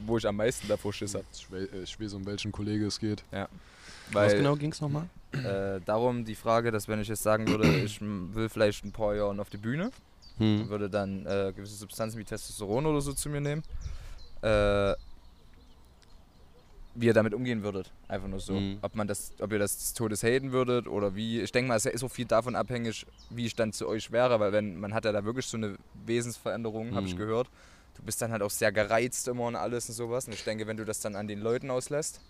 wo 0.07 0.17
ich 0.19 0.27
am 0.29 0.37
meisten 0.37 0.69
davor 0.69 0.93
Schiss 0.93 1.15
habe. 1.15 1.25
ich, 1.33 1.51
we- 1.51 1.65
äh, 1.65 1.85
weiß, 2.01 2.15
um 2.15 2.25
welchen 2.27 2.53
Kollege 2.53 2.87
es 2.87 3.01
geht. 3.01 3.25
Weil 3.33 3.49
Was 4.13 4.35
genau 4.35 4.55
ging 4.55 4.71
es 4.71 4.81
nochmal? 4.81 5.09
äh, 5.33 5.81
darum 5.85 6.25
die 6.25 6.37
Frage, 6.37 6.71
dass 6.71 6.87
wenn 6.87 7.01
ich 7.01 7.09
jetzt 7.09 7.23
sagen 7.25 7.49
würde, 7.49 7.79
ich 7.85 8.01
will 8.01 8.49
vielleicht 8.49 8.85
ein 8.85 8.93
paar 8.93 9.15
Jahre 9.17 9.41
auf 9.41 9.51
die 9.51 9.57
Bühne, 9.57 9.91
Hm. 10.39 10.69
würde 10.69 10.91
dann 10.91 11.25
äh, 11.27 11.53
gewisse 11.55 11.77
Substanzen 11.77 12.19
wie 12.19 12.25
Testosteron 12.25 12.87
oder 12.87 13.01
so 13.01 13.13
zu 13.13 13.29
mir 13.29 13.41
nehmen, 13.41 13.63
äh, 14.43 14.95
wie 16.97 17.07
ihr 17.07 17.15
damit 17.15 17.35
umgehen 17.35 17.63
würdet. 17.63 17.91
Einfach 18.09 18.29
nur 18.29 18.41
so. 18.41 18.55
Mhm. 18.55 18.79
Ob 18.83 18.95
man 18.95 19.07
das, 19.09 19.33
ob 19.41 19.53
ihr 19.53 19.59
das 19.59 19.77
des 19.79 19.95
Todes 19.95 20.23
haten 20.23 20.53
würdet 20.53 20.87
oder 20.87 21.15
wie. 21.15 21.41
Ich 21.41 21.51
denke 21.51 21.69
mal, 21.69 21.77
es 21.77 21.87
ist 21.87 22.05
auch 22.05 22.11
viel 22.11 22.27
davon 22.27 22.55
abhängig, 22.55 23.05
wie 23.31 23.47
ich 23.47 23.55
dann 23.57 23.73
zu 23.73 23.89
euch 23.89 24.13
wäre, 24.13 24.39
weil 24.39 24.53
wenn 24.53 24.79
man 24.79 24.95
hat 24.95 25.05
ja 25.05 25.13
da 25.13 25.25
wirklich 25.25 25.47
so 25.47 25.57
eine 25.57 25.77
Wesensveränderung, 26.07 26.95
habe 26.95 27.07
ich 27.07 27.15
Mhm. 27.15 27.19
gehört. 27.19 27.49
Du 27.97 28.03
bist 28.03 28.21
dann 28.23 28.33
halt 28.33 28.43
auch 28.43 28.51
sehr 28.51 28.73
gereizt 28.73 29.27
immer 29.29 29.45
und 29.45 29.57
alles 29.57 29.89
und 29.89 29.95
sowas. 29.95 30.27
Und 30.27 30.35
ich 30.35 30.45
denke, 30.45 30.67
wenn 30.67 30.77
du 30.77 30.85
das 30.85 31.01
dann 31.01 31.15
an 31.17 31.27
den 31.29 31.41
Leuten 31.41 31.71
auslässt. 31.71 32.21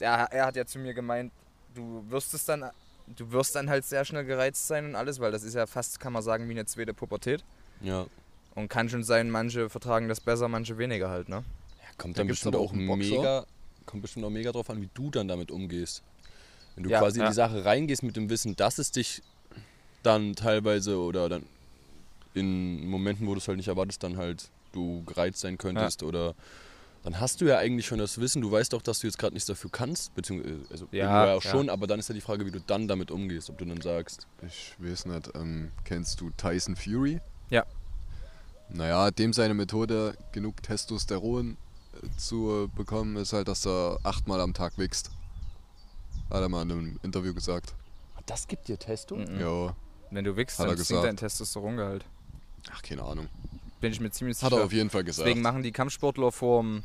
Er, 0.00 0.26
er 0.32 0.46
hat 0.46 0.56
ja 0.56 0.64
zu 0.66 0.78
mir 0.80 0.94
gemeint, 0.94 1.32
du 1.74 2.04
wirst 2.08 2.34
es 2.34 2.44
dann, 2.44 2.64
du 3.06 3.32
wirst 3.32 3.54
dann 3.54 3.68
halt 3.68 3.84
sehr 3.84 4.04
schnell 4.04 4.24
gereizt 4.24 4.66
sein 4.66 4.86
und 4.86 4.94
alles, 4.96 5.20
weil 5.20 5.32
das 5.32 5.42
ist 5.42 5.54
ja 5.54 5.66
fast, 5.66 6.00
kann 6.00 6.12
man 6.12 6.22
sagen, 6.22 6.48
wie 6.48 6.52
eine 6.52 6.66
zweite 6.66 6.94
Pubertät. 6.94 7.44
Ja. 7.80 8.06
Und 8.54 8.68
kann 8.68 8.88
schon 8.88 9.02
sein, 9.02 9.30
manche 9.30 9.68
vertragen 9.70 10.08
das 10.08 10.20
besser, 10.20 10.48
manche 10.48 10.76
weniger 10.78 11.08
halt, 11.08 11.28
ne? 11.28 11.44
Kommt 11.98 12.16
Da 12.16 12.20
dann 12.20 12.28
bestimmt 12.28 12.56
auch 12.56 12.72
mega, 12.72 13.46
kommt 13.86 14.02
bestimmt 14.02 14.24
auch 14.24 14.30
mega 14.30 14.52
drauf 14.52 14.68
an, 14.70 14.80
wie 14.80 14.88
du 14.94 15.10
dann 15.10 15.28
damit 15.28 15.50
umgehst. 15.50 16.02
Wenn 16.74 16.84
du 16.84 16.90
Ja, 16.90 17.00
quasi 17.00 17.18
in 17.18 17.24
ja. 17.24 17.30
die 17.30 17.34
Sache 17.34 17.64
reingehst 17.64 18.02
mit 18.02 18.16
dem 18.16 18.30
Wissen, 18.30 18.56
dass 18.56 18.78
es 18.78 18.90
dich 18.90 19.22
dann 20.02 20.34
teilweise 20.34 20.98
oder 20.98 21.28
dann 21.28 21.46
in 22.34 22.86
Momenten, 22.86 23.26
wo 23.26 23.34
du 23.34 23.38
es 23.38 23.48
halt 23.48 23.58
nicht 23.58 23.68
erwartest, 23.68 24.02
dann 24.02 24.16
halt 24.16 24.48
du 24.72 25.04
gereizt 25.04 25.40
sein 25.40 25.58
könntest 25.58 26.02
oder 26.02 26.34
dann 27.02 27.18
hast 27.20 27.40
du 27.40 27.46
ja 27.46 27.58
eigentlich 27.58 27.86
schon 27.86 27.98
das 27.98 28.18
Wissen, 28.20 28.40
du 28.42 28.50
weißt 28.52 28.74
auch, 28.74 28.82
dass 28.82 29.00
du 29.00 29.06
jetzt 29.08 29.18
gerade 29.18 29.34
nichts 29.34 29.46
dafür 29.46 29.70
kannst, 29.70 30.14
beziehungsweise 30.14 30.60
also 30.70 30.88
Ja, 30.92 31.26
ja 31.26 31.34
auch 31.34 31.42
ja. 31.44 31.50
schon, 31.50 31.68
aber 31.68 31.86
dann 31.86 31.98
ist 31.98 32.08
ja 32.08 32.14
die 32.14 32.20
Frage, 32.20 32.46
wie 32.46 32.50
du 32.50 32.60
dann 32.60 32.86
damit 32.88 33.10
umgehst, 33.10 33.50
ob 33.50 33.58
du 33.58 33.64
dann 33.64 33.80
sagst, 33.80 34.26
Ich 34.46 34.74
weiß 34.78 35.06
nicht, 35.06 35.30
ähm, 35.34 35.72
kennst 35.84 36.20
du 36.20 36.30
Tyson 36.30 36.76
Fury? 36.76 37.20
Ja. 37.50 37.64
Naja, 38.68 39.10
dem 39.10 39.32
seine 39.32 39.54
Methode, 39.54 40.16
genug 40.32 40.62
Testosteron 40.62 41.56
äh, 42.02 42.06
zu 42.16 42.70
bekommen, 42.74 43.16
ist 43.16 43.32
halt, 43.32 43.48
dass 43.48 43.66
er 43.66 43.98
achtmal 44.02 44.40
am 44.40 44.54
Tag 44.54 44.78
wächst. 44.78 45.10
Hat 46.30 46.40
er 46.40 46.48
mal 46.48 46.62
in 46.62 46.70
einem 46.72 47.00
Interview 47.02 47.34
gesagt. 47.34 47.74
das 48.26 48.46
gibt 48.48 48.68
dir 48.68 48.78
Testo? 48.78 49.16
Mhm. 49.16 49.40
Ja, 49.40 49.76
Wenn 50.10 50.24
du 50.24 50.36
Hat 50.36 50.58
er 50.58 50.66
dann 50.66 50.76
sinkt 50.76 50.90
dein 50.90 51.16
gesagt. 51.16 51.18
Testosterongehalt. 51.18 52.04
ach, 52.72 52.80
keine 52.82 53.02
Ahnung. 53.02 53.28
Bin 53.80 53.92
ich 53.92 53.98
mir 54.00 54.10
ziemlich 54.10 54.40
Hat 54.40 54.50
sicher. 54.50 54.62
er 54.62 54.64
auf 54.66 54.72
jeden 54.72 54.88
Fall 54.90 55.02
gesagt. 55.04 55.26
Deswegen 55.26 55.42
machen 55.42 55.62
die 55.64 55.72
Kampfsportler 55.72 56.30
vorm, 56.30 56.84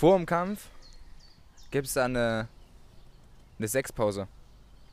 vorm 0.00 0.24
Kampf, 0.24 0.68
gibt 1.70 1.86
es 1.86 1.92
da 1.92 2.06
eine, 2.06 2.48
eine 3.58 3.68
Sechspause, 3.68 4.26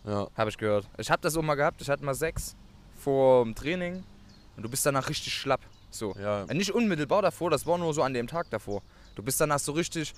Ja. 0.06 0.28
habe 0.36 0.50
ich 0.50 0.58
gehört. 0.58 0.86
Ich 0.98 1.10
habe 1.10 1.22
das 1.22 1.38
auch 1.38 1.42
mal 1.42 1.56
gehabt, 1.56 1.82
ich 1.82 1.90
hatte 1.90 2.04
mal 2.04 2.14
sechs 2.14 2.58
vorm 3.00 3.56
Training 3.56 4.04
und 4.58 4.64
du 4.64 4.70
bist 4.70 4.86
danach 4.86 5.08
richtig 5.08 5.34
schlapp. 5.34 5.62
So. 5.92 6.14
Ja, 6.20 6.44
Äh, 6.44 6.54
Nicht 6.56 6.72
unmittelbar 6.72 7.22
davor, 7.22 7.50
das 7.50 7.66
war 7.66 7.78
nur 7.78 7.94
so 7.94 8.04
an 8.04 8.14
dem 8.14 8.28
Tag 8.28 8.50
davor. 8.50 8.82
Du 9.16 9.24
bist 9.24 9.40
danach 9.40 9.60
so 9.60 9.72
richtig 9.72 10.14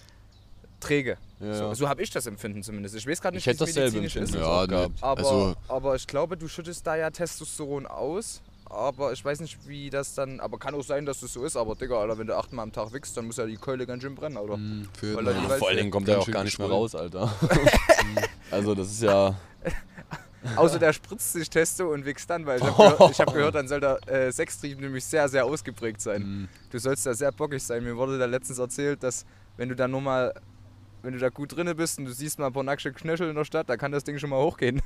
träge. 0.80 1.20
ja, 1.40 1.54
So, 1.54 1.74
so 1.76 1.88
habe 1.88 2.02
ich 2.02 2.10
das 2.10 2.26
empfinden 2.26 2.64
zumindest. 2.64 2.96
Ich 2.96 3.06
weiß 3.06 3.22
gerade 3.22 3.36
nicht, 3.38 3.46
Ich 3.46 3.54
hätte 3.54 3.60
wie 3.68 3.70
es 3.70 3.76
dasselbe 3.76 4.00
medizinisch 4.00 4.30
ist. 4.32 4.36
Ja, 4.36 4.48
auch 4.48 4.62
nee, 4.62 4.68
gehabt. 4.70 5.04
Aber, 5.04 5.20
Also- 5.20 5.56
aber 5.68 5.96
ich 5.96 6.08
glaube, 6.08 6.36
du 6.36 6.48
schüttest 6.48 6.88
da 6.88 6.96
ja 6.96 7.12
Testosteron 7.12 7.86
aus. 7.86 8.42
Aber 8.70 9.12
ich 9.12 9.26
weiß 9.26 9.40
nicht, 9.40 9.68
wie 9.68 9.90
das 9.90 10.14
dann. 10.14 10.40
Aber 10.40 10.60
kann 10.60 10.76
auch 10.76 10.84
sein, 10.84 11.06
dass 11.06 11.22
das 11.22 11.34
so 11.34 11.44
ist. 11.44 11.56
Aber 11.58 11.76
Digga, 11.76 12.00
Alter, 12.00 12.18
wenn 12.20 12.28
du 12.28 12.38
achtmal 12.38 12.64
am 12.64 12.72
Tag 12.72 12.94
wichst, 12.94 13.18
dann 13.18 13.26
muss 13.26 13.38
ja 13.38 13.46
die 13.48 13.58
Keule 13.58 13.88
ganz 13.88 14.04
schön 14.04 14.14
brennen, 14.14 14.38
Alter. 14.38 14.54
Hm, 14.54 14.88
für 14.98 15.16
Weil 15.16 15.26
Ja, 15.26 15.34
vor 15.58 15.68
allen. 15.70 15.78
Dingen 15.78 15.92
kommt 15.92 16.08
er 16.08 16.20
auch 16.20 16.30
gar 16.30 16.44
nicht 16.44 16.60
mehr 16.60 16.68
raus, 16.70 16.94
Alter. 16.94 17.34
also 18.52 18.76
das 18.76 18.92
ist 18.92 19.02
ja. 19.02 19.36
Außer 20.56 20.80
der 20.80 20.94
spritzt 20.94 21.34
sich 21.34 21.50
Testo 21.50 21.92
und 21.92 22.06
wichst 22.06 22.30
dann, 22.30 22.46
weil 22.46 22.60
ich 22.60 22.64
habe 22.64 22.96
gehört, 22.96 23.20
hab 23.20 23.34
gehört, 23.34 23.56
dann 23.56 23.68
soll 23.68 23.82
der 23.82 24.00
äh, 24.08 24.32
Sextrieb 24.32 24.80
nämlich 24.80 25.04
sehr, 25.04 25.28
sehr 25.28 25.44
ausgeprägt 25.46 26.00
sein. 26.00 26.22
Hm, 26.22 26.48
Du 26.72 26.78
sollst 26.80 27.06
da 27.06 27.14
sehr 27.14 27.32
bockig 27.32 27.62
sein. 27.62 27.84
Mir 27.84 27.98
wurde 27.98 28.18
da 28.18 28.26
letztens 28.26 28.60
erzählt, 28.60 29.04
dass 29.04 29.26
wenn 29.58 29.68
du 29.70 29.76
da 29.76 29.88
nur 29.88 30.02
mal. 30.02 30.34
Wenn 31.02 31.14
du 31.14 31.20
da 31.20 31.30
gut 31.30 31.56
drinne 31.56 31.76
bist 31.76 31.98
und 31.98 32.06
du 32.06 32.12
siehst 32.12 32.40
mal 32.40 32.48
ein 32.48 32.54
paar 32.54 32.64
nackte 32.64 32.92
Knöchel 32.92 33.30
in 33.30 33.36
der 33.36 33.46
Stadt, 33.46 33.70
da 33.70 33.78
kann 33.78 33.94
das 33.94 34.04
Ding 34.04 34.20
schon 34.20 34.30
mal 34.32 34.44
hochgehen. 34.44 34.82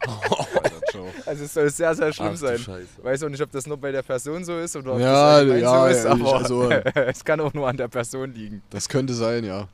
Alter, 0.00 0.44
ciao. 0.50 0.71
Also 1.32 1.44
es 1.44 1.54
soll 1.54 1.70
sehr, 1.70 1.94
sehr 1.94 2.12
schlimm 2.12 2.32
Ach, 2.32 2.36
sein. 2.36 2.58
Scheiße. 2.58 3.02
Weiß 3.02 3.22
auch 3.22 3.28
nicht, 3.30 3.40
ob 3.40 3.50
das 3.50 3.66
nur 3.66 3.78
bei 3.78 3.90
der 3.90 4.02
Person 4.02 4.44
so 4.44 4.58
ist 4.58 4.76
oder 4.76 4.92
ob 4.92 5.00
Ja, 5.00 5.42
das 5.42 5.60
ja, 5.62 5.80
so 5.80 5.86
ist, 5.86 6.04
ja, 6.04 6.14
ich- 6.14 6.20
aber 6.20 6.34
also- 6.36 6.70
es 6.94 7.24
kann 7.24 7.40
auch 7.40 7.54
nur 7.54 7.66
an 7.66 7.76
der 7.78 7.88
Person 7.88 8.34
liegen. 8.34 8.60
Das 8.68 8.86
könnte 8.86 9.14
sein, 9.14 9.44
ja. 9.44 9.66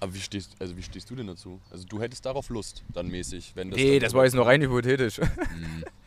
Aber 0.00 0.12
wie 0.14 0.20
stehst, 0.20 0.50
also 0.58 0.76
wie 0.76 0.82
stehst 0.82 1.08
du 1.10 1.14
denn 1.14 1.28
dazu? 1.28 1.60
Also 1.70 1.84
du 1.86 2.00
hättest 2.00 2.26
darauf 2.26 2.48
Lust, 2.50 2.82
dann 2.92 3.06
mäßig, 3.08 3.52
wenn 3.54 3.70
das. 3.70 3.78
Nee, 3.78 3.98
dann 4.00 4.06
das 4.08 4.14
war 4.14 4.24
jetzt 4.24 4.34
nur 4.34 4.46
rein 4.46 4.60
hypothetisch. 4.62 5.18
Hm. 5.18 5.26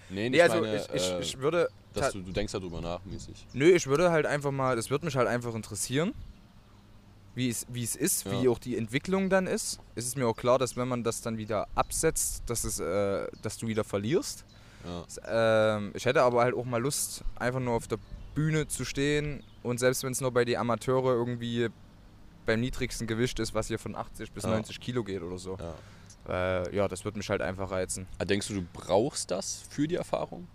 Nee, 0.09 0.30
nicht 0.30 0.32
Nee, 0.32 0.41
also 0.41 0.59
meine, 0.59 0.76
ich, 0.76 0.89
ich, 0.93 1.09
äh, 1.11 1.19
ich 1.22 1.39
würde. 1.39 1.69
dass 1.93 2.11
du, 2.11 2.19
du 2.19 2.32
denkst 2.34 2.51
darüber 2.51 2.82
nach, 2.82 2.99
mäßig. 3.05 3.45
Nö, 3.53 3.69
ich 3.69 3.88
würde 3.88 4.11
halt 4.11 4.26
einfach 4.26 4.51
mal, 4.51 4.76
das 4.76 4.89
würde 4.89 5.05
mich 5.05 5.15
halt 5.15 5.30
einfach 5.30 5.55
interessieren, 5.55 6.13
wie 7.36 7.50
es, 7.50 7.66
wie 7.70 7.84
es 7.84 7.96
ist, 7.96 8.30
wie 8.30 8.44
Ja. 8.46 8.50
auch 8.52 8.60
die 8.60 8.78
Entwicklung 8.78 9.30
dann 9.30 9.48
ist. 9.48 9.80
Es 9.96 10.06
ist 10.06 10.18
mir 10.18 10.28
auch 10.28 10.36
klar, 10.36 10.60
dass 10.60 10.76
wenn 10.76 10.88
man 10.88 11.04
das 11.04 11.22
dann 11.22 11.38
wieder 11.38 11.68
absetzt, 11.76 12.44
dass, 12.48 12.64
es, 12.64 12.80
äh, 12.80 13.28
dass 13.42 13.58
du 13.58 13.68
wieder 13.68 13.84
verlierst. 13.84 14.46
Ja. 14.84 15.78
Ähm, 15.78 15.92
ich 15.94 16.06
hätte 16.06 16.24
aber 16.24 16.42
halt 16.42 16.56
auch 16.56 16.66
mal 16.66 16.82
Lust, 16.82 17.24
einfach 17.36 17.60
nur 17.60 17.74
auf 17.76 17.88
der 17.88 18.00
Bühne 18.36 18.68
zu 18.68 18.84
stehen 18.86 19.44
und 19.64 19.80
selbst 19.80 20.04
wenn 20.04 20.12
es 20.12 20.22
nur 20.22 20.32
bei 20.32 20.44
die 20.46 20.58
Amateure 20.58 21.14
irgendwie 21.14 21.70
beim 22.46 22.60
niedrigsten 22.62 23.06
Gewicht 23.08 23.40
ist, 23.40 23.54
was 23.54 23.68
hier 23.68 23.78
von 23.80 23.96
80 23.96 24.32
bis 24.32 24.44
Ja. 24.44 24.50
90 24.52 24.80
Kilo 24.80 25.04
geht 25.04 25.22
oder 25.22 25.38
so. 25.38 25.58
Ja. 25.60 25.76
Äh, 26.62 26.76
ja, 26.76 26.88
das 26.88 27.04
würde 27.06 27.18
mich 27.18 27.30
halt 27.30 27.42
einfach 27.42 27.72
reizen. 27.72 28.08
Ah, 28.20 28.26
Denkst 28.26 28.48
du, 28.48 28.56
du 28.56 28.66
brauchst 28.74 29.32
das 29.32 29.64
für 29.70 29.88
die 29.88 29.96
Erfahrung? 29.96 30.48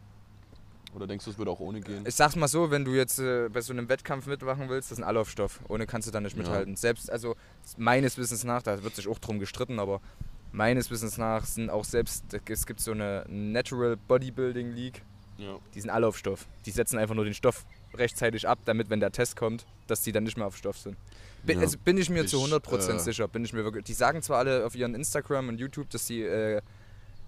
Oder 0.97 1.07
denkst 1.07 1.26
du, 1.26 1.30
es 1.30 1.36
würde 1.38 1.51
auch 1.51 1.61
ohne 1.61 1.80
gehen? 1.82 2.05
Ich 2.07 2.14
sag's 2.14 2.36
mal 2.36 2.49
so, 2.49 2.70
wenn 2.70 2.86
du 2.86 2.94
jetzt 2.94 3.18
äh, 3.18 3.51
bei 3.51 3.61
so 3.61 3.74
einem 3.74 3.88
Wettkampf 3.90 4.26
mitmachen 4.26 4.70
willst, 4.70 4.90
das 4.90 4.99
ist 4.99 5.05
ein 5.05 5.09
Anlaufstoff. 5.09 5.61
Ohne 5.68 5.86
kannst 5.86 6.09
du 6.09 6.12
da 6.12 6.20
nicht 6.22 6.34
Ja. 6.36 6.42
mithalten. 6.42 6.74
Selbst, 6.74 7.11
also 7.12 7.36
meines 7.76 8.16
Wissens 8.16 8.44
nach, 8.44 8.62
da 8.62 8.82
wird 8.82 8.97
sich 8.97 9.07
auch 9.07 9.18
drum 9.18 9.38
gestritten, 9.38 9.78
aber 9.78 10.01
meines 10.53 10.90
Wissens 10.90 11.18
nach 11.18 11.44
sind 11.44 11.68
auch 11.68 11.84
selbst, 11.84 12.24
es 12.49 12.64
gibt 12.66 12.80
so 12.80 12.92
eine 12.92 13.26
Natural 13.28 13.99
Bodybuilding 14.09 14.70
League, 14.72 15.03
Ja. 15.36 15.59
die 15.74 15.80
sind 15.82 15.90
alle 15.90 16.07
auf 16.07 16.16
Stoff. 16.16 16.47
Die 16.64 16.70
setzen 16.70 16.99
einfach 16.99 17.14
nur 17.14 17.24
den 17.26 17.34
Stoff 17.34 17.66
rechtzeitig 17.92 18.49
ab, 18.49 18.59
damit, 18.64 18.88
wenn 18.88 19.01
der 19.01 19.12
Test 19.12 19.36
kommt, 19.36 19.66
dass 19.88 20.01
die 20.01 20.12
dann 20.12 20.24
nicht 20.24 20.38
mehr 20.38 20.47
auf 20.47 20.57
Stoff 20.57 20.78
sind. 20.78 20.97
Bin, 21.44 21.59
Ja. 21.59 21.64
also 21.64 21.76
bin 21.78 21.99
ich 21.99 22.09
mir 22.09 22.24
Ich, 22.24 22.30
zu 22.30 22.38
100% 22.42 22.97
äh, 22.97 22.99
sicher. 23.01 23.28
Bin 23.28 23.44
ich 23.44 23.53
mir 23.53 23.64
wirklich, 23.64 23.84
die 23.84 23.92
sagen 23.92 24.22
zwar 24.22 24.38
alle 24.38 24.64
auf 24.64 24.74
ihren 24.74 24.94
Instagram 24.94 25.49
und 25.51 25.59
YouTube, 25.61 25.90
dass 25.90 26.07
die 26.07 26.22
äh, 26.22 26.62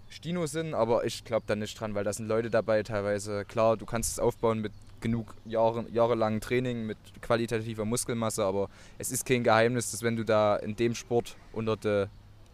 Stino 0.08 0.46
sind, 0.46 0.74
aber 0.74 1.04
ich 1.04 1.24
glaube 1.24 1.44
da 1.46 1.54
nicht 1.56 1.78
dran, 1.78 1.94
weil 1.94 2.04
da 2.04 2.12
sind 2.12 2.26
Leute 2.28 2.50
dabei 2.50 2.82
teilweise. 2.82 3.44
Klar, 3.44 3.76
du 3.76 3.84
kannst 3.86 4.12
es 4.12 4.18
aufbauen 4.18 4.60
mit 4.60 4.72
genug 5.00 5.34
Jahren, 5.44 5.92
jahrelangen 5.92 6.40
Training, 6.40 6.86
mit 6.86 6.98
qualitativer 7.20 7.84
Muskelmasse, 7.84 8.44
aber 8.44 8.68
es 8.98 9.12
ist 9.12 9.24
kein 9.26 9.44
Geheimnis, 9.44 9.90
dass 9.90 10.02
wenn 10.02 10.16
du 10.16 10.24
da 10.24 10.56
in 10.56 10.74
dem 10.76 10.94
Sport 10.94 11.36
unter 11.52 11.76
der 11.76 12.08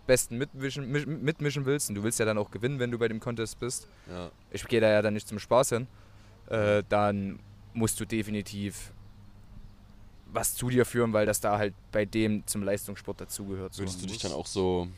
Besten 0.06 0.36
mitmischen, 0.36 0.92
misch- 0.94 1.06
mitmischen 1.06 1.64
willst, 1.64 1.88
und 1.88 1.94
du 1.94 2.02
willst 2.02 2.18
ja 2.18 2.26
dann 2.26 2.36
auch 2.36 2.50
gewinnen, 2.50 2.78
wenn 2.80 2.90
du 2.90 2.98
bei 2.98 3.08
dem 3.08 3.20
Contest 3.20 3.58
bist, 3.60 3.88
Ja. 4.10 4.30
ich 4.50 4.66
gehe 4.68 4.80
da 4.80 4.90
ja 4.90 5.00
dann 5.00 5.14
nicht 5.14 5.26
zum 5.26 5.38
Spaß 5.38 5.70
hin, 5.70 5.86
äh, 6.50 6.82
dann 6.90 7.38
musst 7.72 7.98
du 8.00 8.04
definitiv 8.04 8.92
was 10.32 10.54
zu 10.54 10.68
dir 10.68 10.84
führen, 10.84 11.12
weil 11.12 11.26
das 11.26 11.40
da 11.40 11.56
halt 11.58 11.74
bei 11.92 12.04
dem 12.04 12.46
zum 12.46 12.62
Leistungssport 12.64 13.20
dazugehört. 13.20 13.72
So. 13.72 13.82
Würdest 13.82 14.02
du 14.02 14.06
dich 14.06 14.18
dann 14.18 14.32
auch 14.32 14.46
so, 14.46 14.88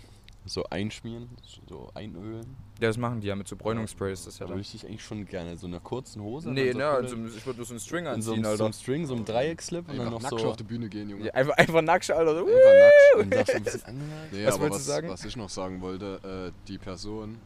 so 0.47 0.65
einschmieren, 0.71 1.29
so 1.69 1.91
einölen? 1.95 2.57
Ja, 2.81 2.89
das 2.89 2.97
machen 2.99 3.21
die 3.21 3.27
ja 3.27 3.35
mit 3.37 3.49
so 3.49 3.57
Bräunungssprays. 3.57 4.25
Das 4.25 4.35
ist 4.35 4.41
ja 4.41 4.47
Da 4.47 4.51
würde 4.53 4.61
ich 4.63 4.71
dich 4.71 4.87
eigentlich 4.87 5.03
schon 5.05 5.25
gerne 5.27 5.57
so 5.57 5.67
in 5.67 5.73
einer 5.75 5.81
kurzen 5.83 6.23
Hose. 6.23 6.51
Nee, 6.51 6.73
so 6.73 6.79
ne, 6.79 7.09
so, 7.09 7.17
einem- 7.17 7.27
ich 7.29 7.45
würde 7.47 7.57
nur 7.59 7.67
so 7.67 7.73
einen 7.75 7.81
String 7.81 8.07
in 8.07 8.23
so 8.23 8.33
anziehen, 8.33 8.35
einem, 8.35 8.45
so 8.45 8.51
Alter. 8.51 8.65
einem 8.65 8.73
String, 8.75 9.07
so 9.07 9.15
einem 9.15 9.25
Dreieckslip 9.25 9.89
und 9.89 9.97
dann 9.99 10.07
Einfach 10.07 10.13
noch 10.13 10.31
nackt 10.31 10.41
so. 10.41 10.49
auf 10.51 10.57
die 10.57 10.63
Bühne 10.65 10.89
gehen, 10.89 11.11
Junge. 11.11 11.27
Ja, 11.27 11.33
einfach, 11.35 11.57
einfach 11.57 11.83
nackt, 11.83 12.11
Alter. 12.11 12.39
Einfach 12.39 12.53
nackt. 12.55 13.25
Und 13.25 13.35
sagst 13.35 13.51
so 13.53 13.57
ein 13.57 13.65
bisschen. 13.65 14.03
Nee, 14.33 14.47
Was 14.47 14.55
aber 14.55 14.63
wolltest 14.65 14.81
was, 14.81 14.87
du 14.87 14.93
sagen? 14.93 15.09
was 15.09 15.25
ich 15.25 15.37
noch 15.37 15.49
sagen 15.51 15.81
wollte, 15.81 16.53
äh, 16.55 16.67
die 16.69 16.79
Person, 16.79 17.39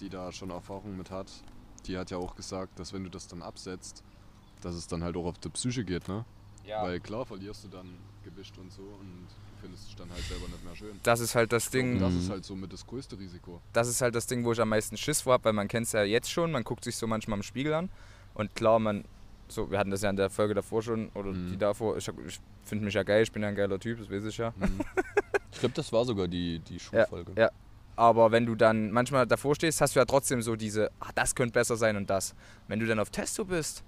die 0.00 0.08
da 0.08 0.30
schon 0.32 0.50
Erfahrung 0.50 0.96
mit 0.96 1.10
hat, 1.10 1.30
die 1.86 1.96
hat 1.98 2.10
ja 2.10 2.18
auch 2.18 2.34
gesagt, 2.36 2.78
dass 2.78 2.92
wenn 2.92 3.04
du 3.04 3.10
das 3.10 3.26
dann 3.28 3.42
absetzt, 3.42 4.02
dass 4.60 4.74
es 4.74 4.86
dann 4.86 5.02
halt 5.04 5.16
auch 5.16 5.26
auf 5.26 5.38
die 5.38 5.48
Psyche 5.50 5.84
geht, 5.84 6.08
ne? 6.08 6.24
Ja. 6.66 6.82
Weil 6.82 7.00
klar 7.00 7.24
verlierst 7.24 7.64
du 7.64 7.68
dann 7.68 7.86
Gewicht 8.24 8.56
und 8.58 8.70
so 8.72 8.82
und 8.82 9.26
findest 9.60 9.86
dich 9.88 9.96
dann 9.96 10.10
halt 10.10 10.22
selber 10.24 10.46
nicht 10.48 10.64
mehr 10.64 10.76
schön. 10.76 11.00
Das 11.02 11.20
ist 11.20 11.34
halt 11.34 11.52
das 11.52 11.66
Und 11.66 11.74
Ding, 11.74 11.98
das 12.00 12.12
Mhm. 12.14 12.18
ist 12.20 12.30
halt 12.30 12.44
somit 12.44 12.72
das 12.72 12.86
größte 12.86 13.18
Risiko. 13.18 13.60
das 13.72 13.88
ist 13.88 14.00
halt 14.00 14.14
das 14.14 14.26
Ding, 14.26 14.44
wo 14.44 14.52
ich 14.52 14.60
am 14.60 14.68
meisten 14.68 14.96
Schiss 14.96 15.20
vor 15.22 15.34
habe, 15.34 15.44
weil 15.44 15.52
man 15.52 15.68
kennt 15.68 15.86
es 15.86 15.92
ja 15.92 16.02
jetzt 16.02 16.30
schon, 16.30 16.50
man 16.52 16.64
guckt 16.64 16.84
sich 16.84 16.96
so 16.96 17.06
manchmal 17.06 17.38
im 17.38 17.42
Spiegel 17.42 17.74
an 17.74 17.90
und 18.34 18.54
klar, 18.54 18.78
man, 18.78 19.04
so, 19.48 19.70
wir 19.70 19.78
hatten 19.78 19.90
das 19.90 20.02
ja 20.02 20.10
in 20.10 20.16
der 20.16 20.30
Folge 20.30 20.54
davor 20.54 20.82
schon, 20.82 21.08
oder 21.14 21.32
Mhm. 21.32 21.48
die 21.50 21.56
davor, 21.56 21.96
ich, 21.96 22.08
ich 22.26 22.40
finde 22.64 22.84
mich 22.84 22.94
ja 22.94 23.02
geil, 23.02 23.22
ich 23.22 23.32
bin 23.32 23.42
ja 23.42 23.48
ein 23.48 23.54
geiler 23.54 23.78
Typ, 23.80 23.98
das 23.98 24.10
weiß 24.10 24.24
ich 24.24 24.36
ja. 24.38 24.52
Mhm. 24.56 24.80
Ich 25.52 25.60
glaube, 25.60 25.74
das 25.74 25.92
war 25.92 26.04
sogar 26.04 26.28
die, 26.28 26.58
die 26.60 26.78
Schulfolge. 26.80 27.32
ja. 27.36 27.50
Aber 27.96 28.30
wenn 28.30 28.46
du 28.46 28.54
dann 28.54 28.92
manchmal 28.92 29.26
davor 29.26 29.56
stehst, 29.56 29.80
hast 29.80 29.96
du 29.96 29.98
ja 29.98 30.04
trotzdem 30.04 30.40
so 30.40 30.54
diese, 30.54 30.88
ah, 31.00 31.10
das 31.16 31.34
könnte 31.34 31.54
besser 31.54 31.76
sein 31.76 31.96
und 31.96 32.08
das. 32.08 32.32
Wenn 32.68 32.78
du 32.78 32.86
dann 32.86 33.00
auf 33.00 33.10
Testo 33.10 33.44
bist, 33.44 33.82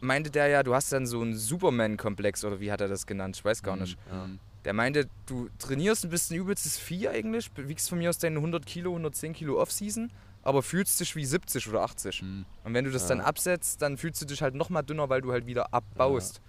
meinte 0.00 0.30
der 0.30 0.48
ja, 0.48 0.62
du 0.62 0.74
hast 0.74 0.92
dann 0.92 1.06
so 1.06 1.20
einen 1.20 1.34
Superman-Komplex 1.36 2.44
oder 2.44 2.60
wie 2.60 2.70
hat 2.72 2.80
er 2.80 2.88
das 2.88 3.06
genannt? 3.06 3.36
Ich 3.36 3.44
weiß 3.44 3.62
gar 3.62 3.76
nicht. 3.76 3.98
Mhm. 4.12 4.38
Der 4.64 4.72
meinte, 4.72 5.08
du 5.26 5.48
trainierst 5.58 6.04
ein 6.04 6.10
bisschen 6.10 6.36
übelstes 6.36 6.78
Vieh 6.78 7.08
eigentlich, 7.08 7.50
wiegst 7.56 7.88
von 7.88 7.98
mir 7.98 8.10
aus 8.10 8.18
deine 8.18 8.36
100 8.36 8.66
Kilo, 8.66 8.90
110 8.90 9.32
Kilo 9.32 9.60
Off-Season, 9.60 10.10
aber 10.42 10.62
fühlst 10.62 10.98
dich 11.00 11.14
wie 11.16 11.24
70 11.24 11.68
oder 11.68 11.82
80. 11.82 12.22
Mhm. 12.22 12.44
Und 12.64 12.74
wenn 12.74 12.84
du 12.84 12.90
das 12.90 13.02
Ja. 13.02 13.08
dann 13.10 13.20
absetzt, 13.20 13.80
dann 13.82 13.96
fühlst 13.96 14.20
du 14.20 14.26
dich 14.26 14.42
halt 14.42 14.54
nochmal 14.54 14.82
dünner, 14.82 15.08
weil 15.08 15.20
du 15.20 15.32
halt 15.32 15.46
wieder 15.46 15.72
abbaust. 15.72 16.40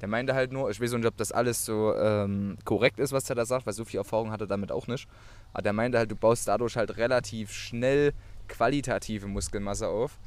Der 0.00 0.08
meinte 0.08 0.34
halt 0.34 0.52
nur, 0.52 0.70
ich 0.70 0.80
weiß 0.80 0.92
nicht, 0.92 1.06
ob 1.06 1.16
das 1.16 1.32
alles 1.32 1.64
so 1.64 1.92
ähm, 1.96 2.56
korrekt 2.64 3.00
ist, 3.00 3.12
was 3.12 3.28
er 3.28 3.34
da 3.36 3.44
sagt, 3.44 3.66
weil 3.66 3.72
so 3.72 3.84
viel 3.84 3.98
Erfahrung 3.98 4.30
hat 4.30 4.40
er 4.40 4.46
damit 4.46 4.70
auch 4.70 4.86
nicht. 4.86 5.08
Aber 5.52 5.62
der 5.62 5.72
meinte 5.72 5.98
halt, 5.98 6.10
du 6.10 6.14
baust 6.16 6.46
dadurch 6.46 6.76
halt 6.76 6.96
relativ 6.98 7.50
schnell 7.52 8.12
qualitative 8.46 9.26
Muskelmasse 9.26 9.88
auf. 9.88 10.18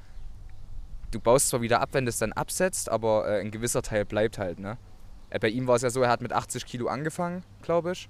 Du 1.12 1.20
baust 1.20 1.50
zwar 1.50 1.62
wieder 1.62 1.82
ab, 1.82 1.90
wenn 1.92 2.06
du 2.06 2.10
es 2.10 2.20
dann 2.20 2.32
absetzt, 2.34 2.90
aber 2.90 3.28
äh, 3.28 3.42
ein 3.42 3.52
gewisser 3.52 3.82
Teil 3.82 4.06
bleibt 4.06 4.38
halt, 4.38 4.60
ne? 4.60 4.78
Äh, 5.30 5.40
bei 5.40 5.50
ihm 5.50 5.68
war 5.68 5.76
es 5.76 5.82
ja 5.82 5.90
so, 5.90 6.02
er 6.02 6.10
hat 6.10 6.22
mit 6.22 6.32
80 6.34 6.66
Kilo 6.66 6.88
angefangen, 6.88 7.44
glaube 7.62 7.92
ich. 7.92 8.10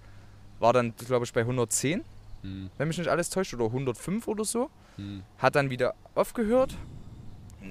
War 0.59 0.73
dann, 0.73 0.93
glaube 0.95 1.25
ich, 1.25 1.33
bei 1.33 1.41
110, 1.41 2.03
Mhm. 2.43 2.69
wenn 2.77 2.87
mich 2.87 2.97
nicht 2.97 3.07
alles 3.09 3.29
täuscht, 3.29 3.53
oder 3.53 3.65
105 3.71 4.27
oder 4.27 4.43
so. 4.45 4.69
Mhm. 4.97 5.23
Hat 5.37 5.55
dann 5.55 5.69
wieder 5.69 5.93
aufgehört, 6.15 6.75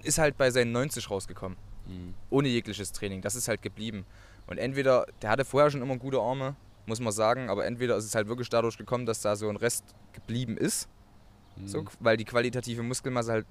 ist 0.02 0.18
halt 0.18 0.36
bei 0.38 0.50
seinen 0.50 0.72
90 0.72 1.10
rausgekommen 1.10 1.56
Mhm. 1.86 2.14
ohne 2.30 2.48
jegliches 2.48 2.92
Training. 2.92 3.20
Das 3.22 3.34
ist 3.34 3.48
halt 3.48 3.62
geblieben. 3.62 4.04
Und 4.46 4.58
entweder, 4.58 5.06
der 5.22 5.30
hatte 5.30 5.44
vorher 5.44 5.70
schon 5.70 5.82
immer 5.82 5.96
gute 5.96 6.20
Arme, 6.20 6.54
muss 6.86 7.00
man 7.00 7.12
sagen, 7.12 7.50
aber 7.50 7.66
entweder 7.66 7.96
ist 7.96 8.04
es 8.04 8.14
halt 8.16 8.26
wirklich 8.28 8.48
dadurch 8.48 8.76
gekommen, 8.78 9.06
dass 9.06 9.20
da 9.22 9.36
so 9.36 9.48
ein 9.48 9.56
Rest 9.56 9.84
geblieben 10.12 10.56
ist, 10.56 10.88
Mhm. 11.56 11.66
so, 11.68 11.84
weil 12.00 12.16
die 12.16 12.24
qualitative 12.24 12.82
Muskelmasse 12.82 13.32
halt 13.32 13.46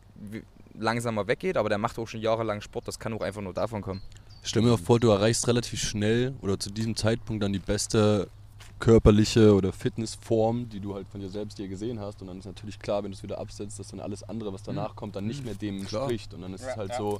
langsamer 0.80 1.28
weggeht, 1.28 1.58
aber 1.58 1.70
der 1.70 1.78
macht 1.78 2.00
auch 2.00 2.08
schon 2.08 2.22
jahrelang 2.22 2.62
Sport, 2.62 2.88
das 2.88 3.00
kann 3.00 3.14
auch 3.14 3.22
einfach 3.22 3.42
nur 3.42 3.54
davon 3.54 3.82
kommen. 3.82 4.02
Stell 4.44 4.62
mir 4.62 4.78
vor, 4.78 5.00
du 5.00 5.10
erreichst 5.10 5.48
relativ 5.48 5.82
schnell 5.82 6.34
oder 6.42 6.60
zu 6.60 6.72
diesem 6.72 6.96
Zeitpunkt 6.96 7.44
dann 7.44 7.54
die 7.54 7.60
beste 7.60 8.30
körperliche 8.80 9.54
oder 9.54 9.74
Fitnessform, 9.74 10.70
die 10.70 10.80
du 10.80 10.96
halt 10.96 11.08
von 11.10 11.20
dir 11.20 11.30
selbst 11.30 11.58
dir 11.58 11.68
gesehen 11.68 12.00
hast. 12.00 12.22
Und 12.22 12.28
dann 12.28 12.40
ist 12.40 12.46
natürlich 12.46 12.80
klar, 12.80 13.04
wenn 13.04 13.12
du 13.12 13.18
es 13.18 13.24
wieder 13.24 13.38
absetzt, 13.38 13.78
dass 13.78 13.90
dann 13.90 14.00
alles 14.00 14.24
andere, 14.24 14.54
was 14.54 14.64
danach 14.64 14.96
kommt, 14.96 15.16
dann 15.16 15.28
nicht 15.28 15.44
mehr 15.44 15.54
dem 15.54 15.82
entspricht. 15.82 16.34
Und 16.34 16.42
dann 16.42 16.54
ist 16.54 16.64
es 16.64 16.78
halt 16.78 16.94
so. 16.96 17.20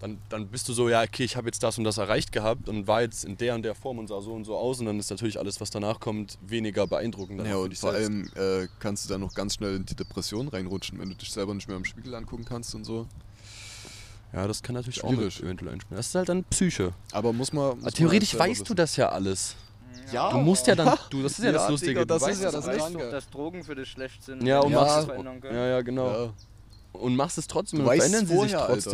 Dann, 0.00 0.18
dann 0.28 0.46
bist 0.48 0.68
du 0.68 0.72
so, 0.72 0.88
ja, 0.88 1.02
okay, 1.02 1.24
ich 1.24 1.36
habe 1.36 1.48
jetzt 1.48 1.62
das 1.62 1.76
und 1.78 1.84
das 1.84 1.98
erreicht 1.98 2.30
gehabt 2.32 2.68
und 2.68 2.86
war 2.86 3.02
jetzt 3.02 3.24
in 3.24 3.36
der 3.36 3.54
und 3.54 3.62
der 3.62 3.74
Form 3.74 3.98
und 3.98 4.06
sah 4.08 4.20
so 4.20 4.32
und 4.32 4.44
so 4.44 4.56
aus. 4.56 4.78
Und 4.80 4.86
dann 4.86 4.98
ist 4.98 5.10
natürlich 5.10 5.38
alles, 5.38 5.60
was 5.60 5.70
danach 5.70 5.98
kommt, 6.00 6.38
weniger 6.40 6.86
beeindruckend. 6.86 7.44
Ja, 7.46 7.56
auch 7.56 7.62
und 7.64 7.76
vor 7.76 7.92
selbst. 7.92 8.36
allem 8.36 8.62
äh, 8.64 8.68
kannst 8.78 9.04
du 9.04 9.08
dann 9.08 9.20
noch 9.20 9.34
ganz 9.34 9.54
schnell 9.54 9.74
in 9.76 9.86
die 9.86 9.96
Depression 9.96 10.48
reinrutschen, 10.48 10.98
wenn 11.00 11.08
du 11.08 11.14
dich 11.16 11.32
selber 11.32 11.52
nicht 11.54 11.66
mehr 11.68 11.76
im 11.76 11.84
Spiegel 11.84 12.14
angucken 12.14 12.44
kannst 12.44 12.74
und 12.74 12.84
so. 12.84 13.06
Ja, 14.32 14.46
das 14.46 14.62
kann 14.62 14.74
natürlich 14.74 15.02
auch 15.02 15.08
Schwierig. 15.08 15.36
mit 15.40 15.44
eventuell 15.46 15.72
einspielen. 15.72 15.96
Das 15.96 16.08
ist 16.08 16.14
halt 16.14 16.28
dann 16.28 16.44
Psyche. 16.44 16.92
Aber 17.12 17.32
muss 17.32 17.52
man. 17.52 17.80
Muss 17.80 17.94
theoretisch 17.94 18.34
man 18.34 18.40
halt 18.42 18.50
weißt 18.50 18.60
du 18.60 18.64
selber 18.66 18.74
das 18.82 18.96
ja 18.96 19.08
alles. 19.08 19.56
Ja, 20.12 20.30
Du 20.30 20.38
musst 20.38 20.66
ja 20.66 20.74
dann, 20.74 20.96
du, 21.10 21.22
das 21.22 21.32
ist 21.32 21.38
ja, 21.40 21.46
Ja, 21.46 21.52
das 21.52 21.68
Lustige. 21.68 21.92
Digga, 21.92 22.00
du 22.02 22.06
das 22.14 22.22
weißt 22.22 22.32
ist 22.38 22.44
ja 22.44 22.50
das 22.50 22.66
weißt 22.66 22.94
doch, 22.94 23.10
dass 23.10 23.28
Drogen 23.30 23.64
für 23.64 23.74
dich 23.74 23.88
schlecht 23.90 24.22
sind. 24.22 24.46
Ja, 24.46 24.60
und 24.60 24.72
Ja. 24.72 24.80
machst 24.80 24.90
das 24.96 25.00
es. 25.00 25.06
verändern 25.06 25.40
können. 25.40 25.54
Ja, 25.56 25.66
ja, 25.66 25.80
genau. 25.82 26.06
Ja, 26.24 26.32
Und 26.92 27.16
machst 27.16 27.36
es 27.38 27.46
trotzdem 27.46 27.78
Du 27.80 27.82
und 27.84 27.88
weißt 27.90 27.98
verändern 28.06 28.26
sie 28.26 28.32
sich 28.40 28.52
vorher, 28.52 28.68
Alter. 28.68 28.90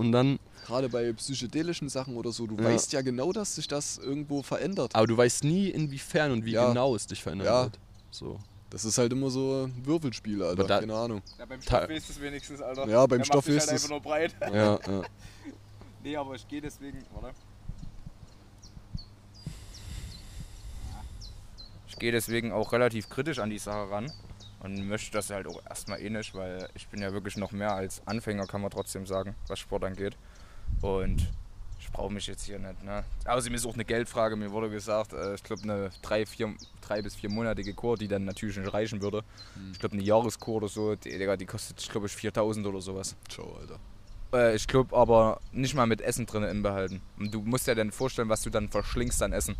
Und 0.00 0.12
dann, 0.12 0.38
gerade 0.66 0.88
bei 0.88 1.12
psychedelischen 1.12 1.88
Sachen 1.88 2.16
oder 2.16 2.32
so, 2.32 2.46
du 2.46 2.56
Ja. 2.56 2.64
weißt 2.64 2.92
ja 2.92 3.02
genau, 3.02 3.32
dass 3.32 3.54
sich 3.54 3.68
das 3.68 3.98
irgendwo 3.98 4.42
verändert. 4.42 4.94
aber 4.94 5.06
du 5.06 5.16
weißt 5.16 5.44
nie, 5.44 5.68
inwiefern 5.68 6.32
und 6.32 6.44
wie 6.44 6.52
Ja. 6.52 6.68
genau 6.68 6.94
es 6.96 7.06
dich 7.06 7.22
verändern 7.22 7.46
Ja. 7.46 7.62
wird. 7.64 7.78
So. 8.10 8.38
Das 8.70 8.84
ist 8.84 8.98
halt 8.98 9.12
immer 9.12 9.30
so 9.30 9.64
ein 9.66 9.84
Würfelspiel, 9.84 10.42
Alter. 10.42 10.52
Aber 10.62 10.68
da- 10.68 10.80
Keine 10.80 10.94
Ahnung. 10.94 11.22
Ja, 11.38 11.44
beim 11.44 11.60
Stoff 11.60 11.86
du 11.86 11.94
es 11.94 12.20
wenigstens, 12.20 12.60
Alter. 12.62 12.86
Ja, 12.88 13.04
beim 13.06 13.18
Der 13.18 13.24
Stoff 13.24 13.46
weißt 13.48 13.58
halt 13.58 13.62
du's. 13.68 13.70
einfach 13.84 13.88
nur 13.90 14.00
breit. 14.00 14.34
Ja, 14.40 14.78
ja. 14.78 14.78
Nee, 16.02 16.16
aber 16.16 16.34
ich 16.34 16.48
gehe 16.48 16.60
deswegen. 16.62 16.98
Warte. 17.12 17.34
Ich 21.88 21.96
gehe 21.98 22.12
deswegen 22.12 22.52
auch 22.52 22.72
relativ 22.72 23.10
kritisch 23.10 23.38
an 23.40 23.50
die 23.50 23.58
Sache 23.58 23.90
ran 23.90 24.10
und 24.60 24.88
möchte 24.88 25.10
das 25.12 25.30
halt 25.30 25.46
auch 25.46 25.60
erstmal 25.68 26.00
eh 26.00 26.10
nicht, 26.10 26.34
weil 26.34 26.68
ich 26.74 26.88
bin 26.88 27.00
ja 27.00 27.12
wirklich 27.12 27.36
noch 27.36 27.52
mehr 27.52 27.74
als 27.74 28.06
Anfänger, 28.06 28.46
kann 28.46 28.60
man 28.60 28.70
trotzdem 28.70 29.06
sagen, 29.06 29.34
was 29.48 29.58
Sport 29.58 29.84
angeht. 29.84 30.16
Und 30.82 31.26
ich 31.80 31.90
brauche 31.90 32.12
mich 32.12 32.26
jetzt 32.26 32.44
hier 32.44 32.58
nicht. 32.58 32.84
Ne? 32.84 33.02
Außerdem 33.24 33.54
ist 33.54 33.66
auch 33.66 33.74
eine 33.74 33.84
Geldfrage. 33.84 34.36
Mir 34.36 34.50
wurde 34.52 34.70
gesagt, 34.70 35.12
äh, 35.14 35.34
ich 35.34 35.42
glaube, 35.42 35.62
eine 35.62 35.90
drei, 36.02 36.26
vier, 36.26 36.54
drei 36.82 37.00
bis 37.00 37.14
viermonatige 37.14 37.72
Kur, 37.72 37.96
die 37.96 38.06
dann 38.06 38.24
natürlich 38.26 38.58
nicht 38.58 38.72
reichen 38.72 39.00
würde. 39.00 39.24
Ich 39.72 39.78
glaube, 39.78 39.94
eine 39.94 40.02
Jahreskur 40.02 40.56
oder 40.56 40.68
so, 40.68 40.94
die, 40.94 41.36
die 41.38 41.46
kostet, 41.46 41.80
ich 41.80 41.88
glaube, 41.88 42.08
4000 42.08 42.66
oder 42.66 42.80
sowas. 42.80 43.16
Ciao, 43.28 43.56
Alter. 43.58 43.78
Äh, 44.32 44.54
ich 44.54 44.66
glaube 44.68 44.96
aber 44.96 45.40
nicht 45.52 45.74
mal 45.74 45.86
mit 45.86 46.00
Essen 46.00 46.26
drin 46.26 46.44
im 46.44 46.62
behalten. 46.62 47.00
Und 47.18 47.32
du 47.32 47.40
musst 47.40 47.66
dir 47.66 47.74
dann 47.74 47.92
vorstellen, 47.92 48.28
was 48.28 48.42
du 48.42 48.50
dann 48.50 48.68
verschlingst 48.68 49.22
an 49.22 49.32
Essen. 49.32 49.56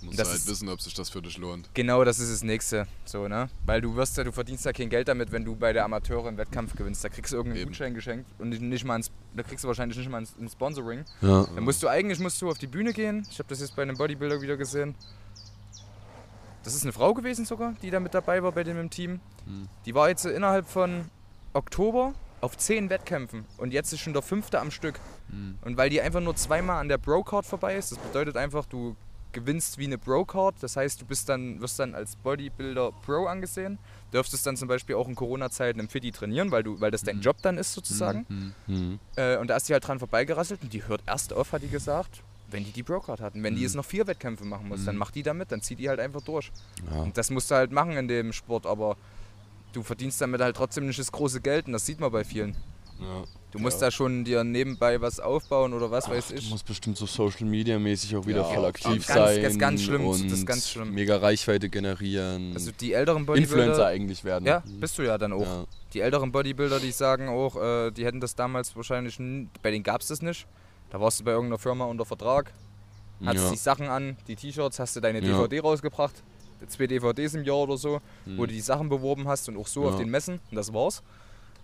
Du 0.00 0.06
musst 0.06 0.18
Das 0.18 0.28
halt 0.28 0.38
ist- 0.38 0.48
wissen, 0.48 0.68
ob 0.70 0.80
sich 0.80 0.94
das 0.94 1.10
für 1.10 1.20
dich 1.20 1.36
lohnt. 1.36 1.68
Genau, 1.74 2.02
das 2.04 2.18
ist 2.18 2.32
das 2.32 2.42
nächste. 2.42 2.86
So, 3.04 3.28
ne? 3.28 3.50
Weil 3.66 3.80
du 3.82 3.94
wirst 3.96 4.16
ja, 4.16 4.24
du 4.24 4.32
verdienst 4.32 4.64
ja 4.64 4.72
kein 4.72 4.88
Geld 4.88 5.08
damit, 5.08 5.30
wenn 5.30 5.44
du 5.44 5.54
bei 5.54 5.72
der 5.74 5.84
Amateure 5.84 6.28
einen 6.28 6.38
Wettkampf 6.38 6.74
gewinnst. 6.74 7.04
Da 7.04 7.08
kriegst 7.10 7.32
du 7.32 7.36
irgendeinen 7.36 7.62
Eben. 7.62 7.70
Gutschein 7.70 7.92
geschenkt 7.94 8.26
und 8.38 8.48
nicht- 8.48 8.84
mal 8.84 8.94
ein, 8.94 9.04
da 9.34 9.42
kriegst 9.42 9.62
du 9.64 9.68
wahrscheinlich 9.68 9.98
nicht 9.98 10.08
mal 10.08 10.22
ein, 10.22 10.28
ein 10.40 10.48
Sponsoring. 10.48 11.04
ja. 11.20 11.44
Dann 11.54 11.64
musst 11.64 11.82
du 11.82 11.88
eigentlich 11.88 12.18
musst 12.18 12.40
du 12.40 12.48
auf 12.48 12.56
die 12.58 12.66
Bühne 12.66 12.92
gehen. 12.94 13.26
Ich 13.30 13.38
habe 13.38 13.48
das 13.50 13.60
jetzt 13.60 13.76
bei 13.76 13.82
einem 13.82 13.96
Bodybuilder 13.98 14.40
wieder 14.40 14.56
gesehen. 14.56 14.94
Das 16.62 16.74
ist 16.74 16.82
eine 16.82 16.92
Frau 16.92 17.14
gewesen 17.14 17.44
sogar, 17.44 17.74
die 17.82 17.90
da 17.90 18.00
mit 18.00 18.12
dabei 18.14 18.42
war 18.42 18.52
bei 18.52 18.64
dem 18.64 18.78
im 18.78 18.90
Team. 18.90 19.20
Hm. 19.46 19.68
Die 19.86 19.94
war 19.94 20.08
jetzt 20.08 20.24
innerhalb 20.26 20.66
von 20.66 21.10
Oktober 21.54 22.14
auf 22.42 22.56
zehn 22.56 22.88
Wettkämpfen 22.90 23.44
und 23.58 23.72
jetzt 23.72 23.92
ist 23.92 24.00
schon 24.00 24.12
der 24.12 24.22
fünfte 24.22 24.60
am 24.60 24.70
Stück. 24.70 24.98
Hm. 25.30 25.58
Und 25.62 25.76
weil 25.76 25.90
die 25.90 26.00
einfach 26.00 26.20
nur 26.20 26.36
zweimal 26.36 26.80
an 26.80 26.88
der 26.88 26.98
Bro-Card 26.98 27.44
vorbei 27.46 27.76
ist, 27.76 27.92
das 27.92 27.98
bedeutet 27.98 28.36
einfach, 28.36 28.66
du 28.66 28.94
gewinnst 29.32 29.78
wie 29.78 29.84
eine 29.86 29.98
Bro-Card. 29.98 30.56
Das 30.60 30.76
heißt, 30.76 31.00
du 31.00 31.04
bist 31.06 31.28
dann, 31.28 31.60
wirst 31.60 31.78
dann 31.78 31.94
als 31.94 32.16
Bodybuilder 32.16 32.92
Pro 33.04 33.26
angesehen. 33.26 33.78
Dürftest 34.12 34.46
dann 34.46 34.56
zum 34.56 34.68
Beispiel 34.68 34.96
auch 34.96 35.08
in 35.08 35.14
Corona-Zeiten 35.14 35.78
im 35.80 35.88
Fitti 35.88 36.10
trainieren, 36.12 36.50
weil, 36.50 36.62
du, 36.62 36.80
weil 36.80 36.90
das 36.90 37.02
dein 37.02 37.16
Mhm. 37.16 37.22
Job 37.22 37.36
dann 37.42 37.58
ist 37.58 37.72
sozusagen. 37.72 38.26
Hm. 38.28 38.54
Mhm. 38.66 38.98
Äh, 39.16 39.36
und 39.36 39.48
da 39.48 39.56
ist 39.56 39.68
die 39.68 39.72
halt 39.72 39.86
dran 39.86 39.98
vorbeigerasselt 39.98 40.62
und 40.62 40.72
die 40.72 40.86
hört 40.86 41.02
erst 41.06 41.32
auf, 41.32 41.52
hat 41.52 41.62
die 41.62 41.68
gesagt, 41.68 42.22
wenn 42.50 42.64
die 42.64 42.72
die 42.72 42.82
Bro-Card 42.82 43.20
hatten. 43.20 43.42
Wenn 43.44 43.54
die 43.54 43.60
Mhm. 43.60 43.66
jetzt 43.66 43.74
noch 43.76 43.84
vier 43.84 44.06
Wettkämpfe 44.08 44.44
machen 44.44 44.66
muss, 44.68 44.84
dann 44.84 44.96
Mhm. 44.96 44.98
macht 44.98 45.14
die 45.14 45.22
damit, 45.22 45.52
dann 45.52 45.62
zieht 45.62 45.78
die 45.78 45.88
halt 45.88 46.00
einfach 46.00 46.22
durch. 46.22 46.50
Ja. 46.90 47.02
Und 47.02 47.16
das 47.16 47.30
musst 47.30 47.50
du 47.50 47.54
halt 47.54 47.70
machen 47.70 47.92
in 47.92 48.08
dem 48.08 48.32
Sport, 48.32 48.66
aber 48.66 48.96
du 49.72 49.84
verdienst 49.84 50.20
damit 50.20 50.40
halt 50.40 50.56
trotzdem 50.56 50.86
nicht 50.86 50.98
das 50.98 51.12
große 51.12 51.40
Geld 51.40 51.66
und 51.66 51.72
das 51.74 51.86
sieht 51.86 52.00
man 52.00 52.10
bei 52.10 52.24
vielen. 52.24 52.56
Ja. 53.00 53.24
Du 53.52 53.58
musst 53.58 53.80
Ja. 53.80 53.86
da 53.88 53.90
schon 53.90 54.24
dir 54.24 54.44
nebenbei 54.44 55.00
was 55.00 55.18
aufbauen 55.18 55.72
oder 55.74 55.90
was 55.90 56.08
weiß 56.08 56.28
Du 56.28 56.34
ich. 56.34 56.50
musst 56.50 56.64
bestimmt 56.66 56.96
so 56.96 57.06
Social 57.06 57.46
Media 57.46 57.78
mäßig 57.78 58.14
auch 58.14 58.24
wieder 58.26 58.42
Ja, 58.42 58.44
voll 58.44 58.64
aktiv 58.66 59.04
Fall. 59.04 59.34
sein. 59.34 59.42
Ganz- 59.42 59.58
ganz 59.58 59.82
schlimm, 59.82 60.06
das 60.06 60.20
Und 60.20 60.32
ist 60.32 60.46
ganz 60.46 60.68
schlimm. 60.68 60.94
Mega 60.94 61.16
Reichweite 61.16 61.68
generieren. 61.68 62.52
Also 62.54 62.70
die 62.78 62.92
älteren 62.92 63.26
Bodybuilder. 63.26 63.56
Influencer 63.64 63.86
eigentlich 63.86 64.22
werden. 64.22 64.44
Ja, 64.46 64.62
bist 64.66 64.96
du 64.98 65.02
ja 65.02 65.18
dann 65.18 65.32
auch. 65.32 65.42
Ja. 65.42 65.64
Die 65.94 66.00
älteren 66.00 66.30
Bodybuilder, 66.30 66.78
die 66.78 66.92
sagen 66.92 67.28
auch, 67.28 67.56
äh, 67.56 67.90
die 67.90 68.04
hätten 68.04 68.20
das 68.20 68.36
damals 68.36 68.76
wahrscheinlich, 68.76 69.18
bei 69.62 69.70
denen 69.72 69.82
gab 69.82 70.02
es 70.02 70.06
das 70.08 70.22
nicht. 70.22 70.46
Da 70.90 71.00
warst 71.00 71.18
du 71.20 71.24
bei 71.24 71.32
irgendeiner 71.32 71.58
Firma 71.58 71.86
unter 71.86 72.04
Vertrag, 72.04 72.52
hattest 73.24 73.50
die 73.52 73.56
Sachen 73.56 73.88
an, 73.88 74.16
die 74.28 74.36
T-Shirts, 74.36 74.78
hast 74.78 74.94
du 74.96 75.00
deine. 75.00 75.20
DVD 75.20 75.58
rausgebracht, 75.60 76.22
zwei 76.68 76.86
DVDs 76.86 77.34
im 77.34 77.42
Jahr 77.44 77.56
oder 77.58 77.76
so, 77.76 78.00
wo 78.26 78.30
Mhm. 78.30 78.36
du 78.36 78.46
die 78.46 78.60
Sachen 78.60 78.88
beworben 78.88 79.26
hast 79.26 79.48
und 79.48 79.56
auch 79.56 79.66
so 79.66 79.88
auf 79.88 79.96
den 79.96 80.08
Messen 80.10 80.38
und 80.50 80.56
das 80.56 80.72
war's. 80.72 81.02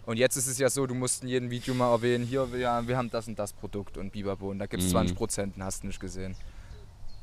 Und 0.07 0.16
jetzt 0.18 0.36
ist 0.36 0.46
es 0.46 0.59
ja 0.59 0.70
so, 0.70 0.86
du 0.86 0.94
musst 0.94 1.22
in 1.24 1.28
jedem 1.28 1.50
Video 1.50 1.74
mal 1.74 1.90
erwähnen, 1.92 2.24
hier, 2.24 2.50
wir, 2.52 2.82
wir 2.86 2.96
haben 2.96 3.11
das 3.11 3.26
und 3.26 3.38
das 3.38 3.52
Produkt 3.52 3.98
und 3.98 4.12
Bibabo 4.12 4.50
und 4.50 4.59
da 4.61 4.66
gibt 4.66 4.82
es 4.82 4.92
Mhm. 4.92 4.98
20%, 4.98 5.52
hast 5.61 5.82
du 5.82 5.88
nicht 5.88 5.98
gesehen. 6.00 6.36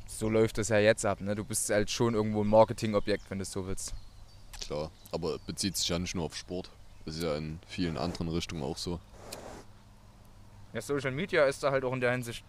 So 0.06 0.28
läuft 0.28 0.58
es 0.58 0.68
ja 0.68 0.78
jetzt 0.78 1.04
ab, 1.06 1.20
ne? 1.22 1.34
Du 1.34 1.44
bist 1.44 1.70
halt 1.70 1.90
schon 1.90 2.14
irgendwo 2.14 2.42
ein 2.44 2.46
Marketingobjekt, 2.48 3.24
wenn 3.30 3.38
du 3.38 3.42
es 3.42 3.50
so 3.52 3.66
willst. 3.66 3.94
Klar, 4.60 4.90
aber 5.12 5.38
bezieht 5.46 5.76
sich 5.78 5.88
ja 5.88 5.98
nicht 5.98 6.14
nur 6.14 6.26
auf 6.26 6.36
Sport. 6.36 6.70
Das 7.06 7.16
ist 7.16 7.22
ja 7.22 7.36
in 7.36 7.58
vielen 7.66 7.96
anderen 7.96 8.28
Richtungen 8.28 8.62
auch 8.62 8.76
so. 8.76 9.00
Ja, 10.74 10.82
Social 10.82 11.10
Media 11.10 11.44
ist 11.46 11.62
da 11.62 11.70
halt 11.70 11.84
auch 11.84 11.92
in 11.94 12.00
der 12.00 12.12
Hinsicht 12.12 12.44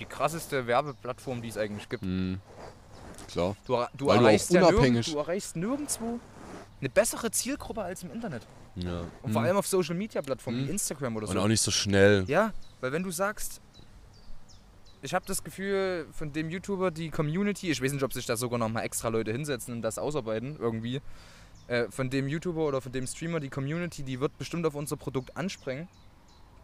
die 0.00 0.04
krasseste 0.04 0.66
Werbeplattform, 0.66 1.42
die 1.42 1.48
es 1.48 1.56
eigentlich 1.56 1.88
gibt. 1.88 2.02
Hm. 2.02 2.40
Klar. 3.28 3.56
Du, 3.66 3.72
du, 3.96 4.06
Weil 4.06 4.18
du 4.18 4.24
erreichst 4.24 4.50
auch 4.50 4.54
ja 4.54 4.66
unabhängig- 4.66 5.10
du 5.12 5.18
erreichst 5.18 5.56
nirgendwo 5.56 6.18
eine 6.80 6.88
bessere 6.90 7.30
Zielgruppe 7.30 7.82
als 7.82 8.02
im 8.02 8.10
Internet. 8.12 8.42
Ja. 8.76 9.00
Und 9.22 9.32
vor 9.32 9.40
Mhm. 9.42 9.46
allem 9.48 9.56
auf 9.56 9.66
Social 9.66 9.94
Media 9.96 10.22
Plattformen 10.22 10.66
wie 10.66 10.70
Instagram 10.70 11.16
oder 11.16 11.26
Und 11.28 11.34
so. 11.34 11.40
auch 11.40 11.48
nicht 11.48 11.60
so 11.62 11.70
schnell. 11.70 12.24
Ja, 12.28 12.52
weil 12.80 12.92
wenn 12.92 13.02
du 13.02 13.10
sagst, 13.10 13.60
ich 15.02 15.14
habe 15.14 15.24
das 15.26 15.42
Gefühl, 15.44 16.06
von 16.12 16.32
dem 16.32 16.50
YouTuber, 16.50 16.90
die 16.90 17.10
Community, 17.10 17.70
ich 17.70 17.82
weiß 17.82 17.92
nicht, 17.92 18.02
ob 18.02 18.12
sich 18.12 18.26
da 18.26 18.36
sogar 18.36 18.58
noch 18.58 18.68
mal 18.68 18.82
extra 18.82 19.08
Leute 19.08 19.32
hinsetzen 19.32 19.74
und 19.74 19.82
das 19.82 19.98
ausarbeiten 19.98 20.56
irgendwie, 20.58 21.00
äh, 21.68 21.86
von 21.90 22.10
dem 22.10 22.28
YouTuber 22.28 22.66
oder 22.66 22.80
von 22.80 22.92
dem 22.92 23.06
Streamer, 23.06 23.40
die 23.40 23.48
Community, 23.48 24.02
die 24.02 24.20
wird 24.20 24.36
bestimmt 24.38 24.66
auf 24.66 24.74
unser 24.74 24.96
Produkt 24.96 25.36
anspringen. 25.36 25.88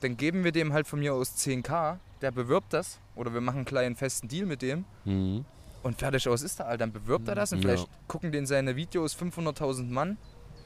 Dann 0.00 0.16
geben 0.16 0.42
wir 0.44 0.52
dem 0.52 0.72
halt 0.72 0.86
von 0.88 0.98
mir 0.98 1.14
aus 1.14 1.36
10k, 1.36 1.98
der 2.20 2.32
bewirbt 2.32 2.72
das 2.72 2.98
oder 3.14 3.32
wir 3.32 3.40
machen 3.40 3.58
einen 3.58 3.64
kleinen 3.64 3.94
festen 3.96 4.26
Deal 4.28 4.46
mit 4.46 4.60
dem 4.62 4.84
Mhm. 5.04 5.44
und 5.82 5.98
fertig 5.98 6.26
aus 6.28 6.42
ist 6.42 6.58
er 6.60 6.66
halt. 6.66 6.80
Dann 6.80 6.92
bewirbt 6.92 7.28
er 7.28 7.34
das 7.36 7.52
und 7.52 7.58
Ja. 7.62 7.70
vielleicht 7.70 7.88
gucken 8.08 8.32
den 8.32 8.46
seine 8.46 8.74
Videos 8.76 9.14
500.000 9.14 9.90
Mann. 9.92 10.16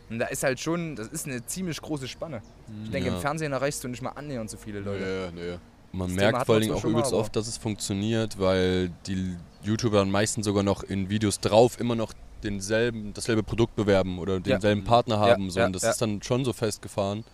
Und 0.09 0.18
da 0.20 0.26
ist 0.26 0.42
halt 0.44 0.61
schon, 0.61 0.94
das 0.96 1.09
ist 1.09 1.26
eine 1.26 1.44
ziemlich 1.46 1.80
große 1.80 2.07
Spanne. 2.09 2.40
Ich 2.84 2.90
denke, 2.90 3.09
Ja. 3.09 3.14
im 3.16 3.20
Fernsehen 3.20 3.52
erreichst 3.52 3.82
du 3.82 3.88
nicht 3.88 4.02
mal 4.02 4.11
annähernd 4.11 4.48
so 4.50 4.57
viele 4.57 4.80
Leute. 4.80 5.32
Nee, 5.34 5.40
nee. 5.52 5.59
Man 5.92 6.09
Das 6.09 6.16
merkt 6.16 6.46
vor 6.46 6.54
allen 6.57 6.62
Dingen 6.62 6.74
auch 6.74 6.82
mal, 6.84 6.90
übelst 6.90 7.12
aber- 7.12 7.20
oft, 7.22 7.34
dass 7.36 7.48
es 7.48 7.57
funktioniert, 7.57 8.38
weil 8.38 8.90
die 9.07 9.36
YouTuber 9.62 9.98
dann 9.98 10.11
meistens 10.11 10.44
sogar 10.44 10.62
noch 10.62 10.82
in 10.82 11.09
Videos 11.09 11.40
drauf 11.40 11.80
immer 11.80 11.94
noch 11.94 12.12
denselben, 12.44 13.12
dasselbe 13.14 13.42
Produkt 13.42 13.74
bewerben 13.76 14.18
oder 14.18 14.38
denselben 14.40 14.84
Partner 14.84 15.18
haben. 15.18 15.50
so. 15.50 15.59
ja, 15.61 15.66
und 15.66 15.72
das 15.72 15.82
ja. 15.82 15.90
ist 15.90 16.02
dann 16.02 16.22
schon 16.22 16.44
so 16.44 16.52
festgefahren. 16.52 17.24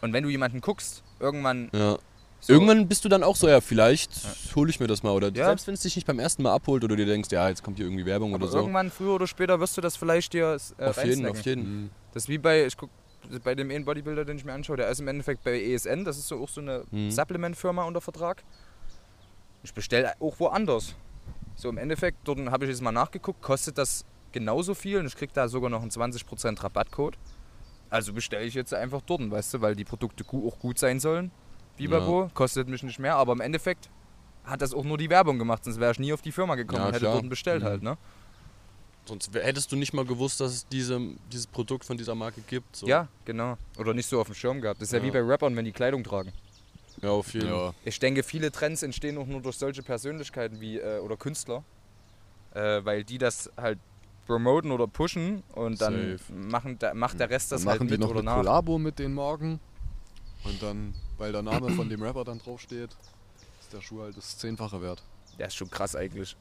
Und 0.00 0.12
wenn 0.12 0.24
du 0.24 0.28
jemanden 0.30 0.60
guckst, 0.60 1.02
irgendwann. 1.20 1.70
Ja. 1.72 1.96
So, 2.40 2.54
Irgendwann 2.54 2.88
bist 2.88 3.04
du 3.04 3.08
dann 3.08 3.22
auch 3.22 3.36
so, 3.36 3.48
ja, 3.48 3.60
vielleicht 3.60 4.10
hole 4.56 4.68
ich 4.68 4.80
mir 4.80 4.88
das 4.88 5.04
mal. 5.04 5.12
Oder 5.12 5.28
Ja. 5.28 5.46
selbst 5.46 5.68
wenn 5.68 5.74
es 5.74 5.80
dich 5.82 5.94
nicht 5.94 6.08
beim 6.08 6.18
ersten 6.18 6.42
Mal 6.42 6.52
abholt 6.52 6.82
oder 6.82 6.96
du 6.96 7.04
dir 7.04 7.06
denkst, 7.06 7.28
ja, 7.30 7.48
jetzt 7.48 7.62
kommt 7.62 7.76
hier 7.76 7.86
irgendwie 7.86 8.04
Werbung 8.04 8.34
aber 8.34 8.42
oder 8.42 8.52
so. 8.52 8.58
irgendwann, 8.58 8.90
früher 8.90 9.14
oder 9.14 9.28
später, 9.28 9.60
wirst 9.60 9.76
du 9.76 9.80
das 9.80 9.96
vielleicht 9.96 10.32
dir 10.32 10.58
äh, 10.76 10.84
auf 10.86 11.04
jeden, 11.04 11.24
auf 11.24 11.40
jeden. 11.42 11.62
Hm. 11.64 11.90
Das 12.12 12.24
ist 12.24 12.28
wie 12.28 12.38
bei, 12.38 12.66
ich 12.66 12.76
guck, 12.76 12.90
bei 13.44 13.54
dem 13.54 13.70
einen 13.70 13.84
Bodybuilder, 13.84 14.24
den 14.24 14.36
ich 14.36 14.44
mir 14.44 14.52
anschaue, 14.52 14.76
der 14.76 14.88
ist 14.88 15.00
im 15.00 15.08
Endeffekt 15.08 15.44
bei 15.44 15.60
ESN, 15.60 16.04
das 16.04 16.18
ist 16.18 16.28
so 16.28 16.42
auch 16.42 16.48
so 16.48 16.60
eine 16.60 16.84
Mhm. 16.90 17.10
Supplement-Firma 17.10 17.84
unter 17.84 18.00
Vertrag. 18.00 18.42
Ich 19.62 19.72
bestelle 19.72 20.12
auch 20.20 20.38
woanders. 20.40 20.94
So 21.54 21.68
im 21.68 21.78
Endeffekt, 21.78 22.18
dort 22.24 22.38
habe 22.50 22.64
ich 22.64 22.70
jetzt 22.70 22.82
mal 22.82 22.92
nachgeguckt, 22.92 23.40
kostet 23.42 23.78
das 23.78 24.04
genauso 24.32 24.74
viel 24.74 24.98
und 24.98 25.06
ich 25.06 25.16
kriege 25.16 25.32
da 25.32 25.48
sogar 25.48 25.70
noch 25.70 25.82
einen 25.82 25.90
20% 25.90 26.62
Rabattcode. 26.62 27.16
Also 27.90 28.12
bestelle 28.12 28.44
ich 28.44 28.54
jetzt 28.54 28.72
einfach 28.74 29.02
dort, 29.02 29.30
weißt 29.30 29.54
du, 29.54 29.60
weil 29.60 29.76
die 29.76 29.84
Produkte 29.84 30.24
auch 30.24 30.58
gut 30.58 30.78
sein 30.78 30.98
sollen. 30.98 31.30
Bibabo, 31.76 32.28
kostet 32.34 32.68
mich 32.68 32.82
nicht 32.82 32.98
mehr, 32.98 33.16
aber 33.16 33.32
im 33.32 33.40
Endeffekt 33.40 33.90
hat 34.44 34.62
das 34.62 34.74
auch 34.74 34.84
nur 34.84 34.98
die 34.98 35.10
Werbung 35.10 35.38
gemacht, 35.38 35.64
sonst 35.64 35.78
wäre 35.78 35.92
ich 35.92 35.98
nie 35.98 36.12
auf 36.12 36.22
die 36.22 36.32
Firma 36.32 36.54
gekommen 36.56 36.80
Ja, 36.80 36.86
und 36.88 36.92
hätte 36.94 37.04
klar. 37.04 37.14
dort 37.20 37.28
bestellt 37.28 37.62
Mhm. 37.62 37.66
halt, 37.66 37.82
ne? 37.82 37.96
Sonst 39.04 39.30
hättest 39.34 39.72
du 39.72 39.76
nicht 39.76 39.92
mal 39.92 40.04
gewusst, 40.04 40.40
dass 40.40 40.52
es 40.52 40.68
diese, 40.68 41.00
dieses 41.32 41.46
Produkt 41.48 41.84
von 41.84 41.96
dieser 41.98 42.14
Marke 42.14 42.40
gibt. 42.42 42.76
So. 42.76 42.86
Ja, 42.86 43.08
genau. 43.24 43.58
Oder 43.76 43.94
nicht 43.94 44.06
so 44.08 44.20
auf 44.20 44.26
dem 44.28 44.34
Schirm 44.34 44.60
gehabt. 44.60 44.80
Das 44.80 44.88
ist 44.88 44.92
ja, 44.92 45.00
Ja. 45.00 45.04
wie 45.04 45.10
bei 45.10 45.20
Rappern, 45.20 45.56
wenn 45.56 45.64
die 45.64 45.72
Kleidung 45.72 46.04
tragen. 46.04 46.32
Ja, 47.02 47.10
auf 47.10 47.34
jeden 47.34 47.48
Fall. 47.48 47.56
Ja, 47.58 47.74
Ich 47.84 47.98
denke, 47.98 48.22
viele 48.22 48.52
Trends 48.52 48.82
entstehen 48.84 49.18
auch 49.18 49.26
nur 49.26 49.40
durch 49.40 49.56
solche 49.56 49.82
Persönlichkeiten 49.82 50.60
wie 50.60 50.78
äh, 50.78 51.00
oder 51.00 51.16
Künstler, 51.16 51.64
äh, 52.54 52.84
weil 52.84 53.02
die 53.02 53.18
das 53.18 53.50
halt 53.56 53.80
promoten 54.26 54.70
oder 54.70 54.86
pushen 54.86 55.42
und 55.54 55.80
dann 55.80 56.16
Safe. 56.18 56.32
machen, 56.32 56.78
da, 56.78 56.94
macht 56.94 57.18
der 57.18 57.28
Rest 57.28 57.50
das 57.50 57.62
dann 57.62 57.70
halt 57.70 57.80
machen 57.80 57.88
die 57.88 57.92
mit 57.94 58.00
noch 58.02 58.10
oder 58.10 58.20
eine 58.20 58.30
nach. 58.30 58.36
Kollabo 58.36 58.78
mit 58.78 59.00
den 59.00 59.14
Marken. 59.14 59.58
Und 60.44 60.62
dann, 60.62 60.94
weil 61.18 61.32
der 61.32 61.42
Name 61.42 61.70
von 61.70 61.88
dem 61.88 62.02
Rapper 62.02 62.22
dann 62.22 62.38
draufsteht, 62.38 62.90
ist 63.60 63.72
der 63.72 63.80
Schuh 63.80 64.02
halt 64.02 64.16
das 64.16 64.38
Zehnfache 64.38 64.80
wert. 64.80 65.02
Der 65.40 65.48
ist 65.48 65.56
schon 65.56 65.70
krass 65.70 65.96
eigentlich. 65.96 66.36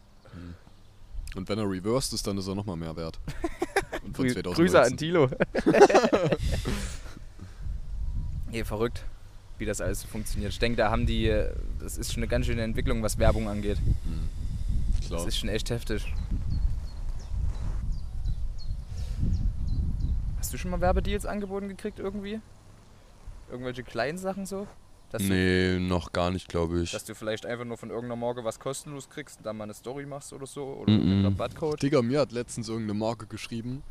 Und 1.36 1.47
wenn 1.47 1.57
er 1.57 1.69
reversed 1.69 2.13
ist, 2.13 2.27
dann 2.27 2.38
ist 2.38 2.47
er 2.47 2.55
nochmal 2.55 2.75
mehr 2.75 2.95
wert. 2.95 3.19
Und 4.03 4.15
von 4.15 4.25
Grü 4.25 4.34
2019. 4.34 4.53
Grüße 4.53 4.82
an 4.82 4.97
Tilo. 4.97 5.29
nee, 8.51 8.63
verrückt, 8.63 9.03
wie 9.57 9.65
das 9.65 9.79
alles 9.79 10.03
funktioniert. 10.03 10.51
Ich 10.51 10.59
denke, 10.59 10.77
da 10.77 10.89
haben 10.91 11.05
die, 11.05 11.27
das 11.79 11.97
ist 11.97 12.13
schon 12.13 12.21
eine 12.23 12.27
ganz 12.27 12.45
schöne 12.47 12.63
Entwicklung, 12.63 13.01
was 13.03 13.17
Werbung 13.17 13.47
angeht. 13.47 13.77
Klar. 15.07 15.19
Das 15.19 15.27
ist 15.27 15.38
schon 15.38 15.49
echt 15.49 15.69
heftig. 15.69 16.05
Hast 20.38 20.53
du 20.53 20.57
schon 20.57 20.71
mal 20.71 20.82
Werbedeals 20.82 21.25
angeboten 21.25 21.69
gekriegt 21.69 21.99
irgendwie? 21.99 22.41
Irgendwelche 23.49 23.84
kleinen 23.84 24.17
Sachen 24.17 24.45
so? 24.45 24.67
Dass, 25.12 25.22
du, 25.22 25.28
Nee, 25.30 25.78
noch 25.80 26.12
gar 26.14 26.32
nicht, 26.32 26.47
glaube 26.47 26.82
ich. 26.82 26.91
dass 26.91 27.03
du 27.03 27.14
vielleicht 27.16 27.45
einfach 27.45 27.66
nur 27.66 27.78
von 27.78 27.89
irgendeiner 27.89 28.16
Marke 28.16 28.43
was 28.45 28.59
kostenlos 28.59 29.09
kriegst 29.09 29.39
und 29.39 29.45
dann 29.45 29.57
mal 29.57 29.66
eine 29.66 29.74
Story 29.74 30.05
machst 30.05 30.32
oder 30.34 30.45
so? 30.45 30.64
Oder 30.64 30.91
Mhm. 30.93 31.01
einen 31.01 31.26
Rabattcode? 31.26 31.82
Digga, 31.82 32.01
mir 32.01 32.22
hat 32.22 32.32
letztens 32.32 32.70
irgendeine 32.70 32.97
Marke 32.97 33.28
geschrieben, 33.28 33.84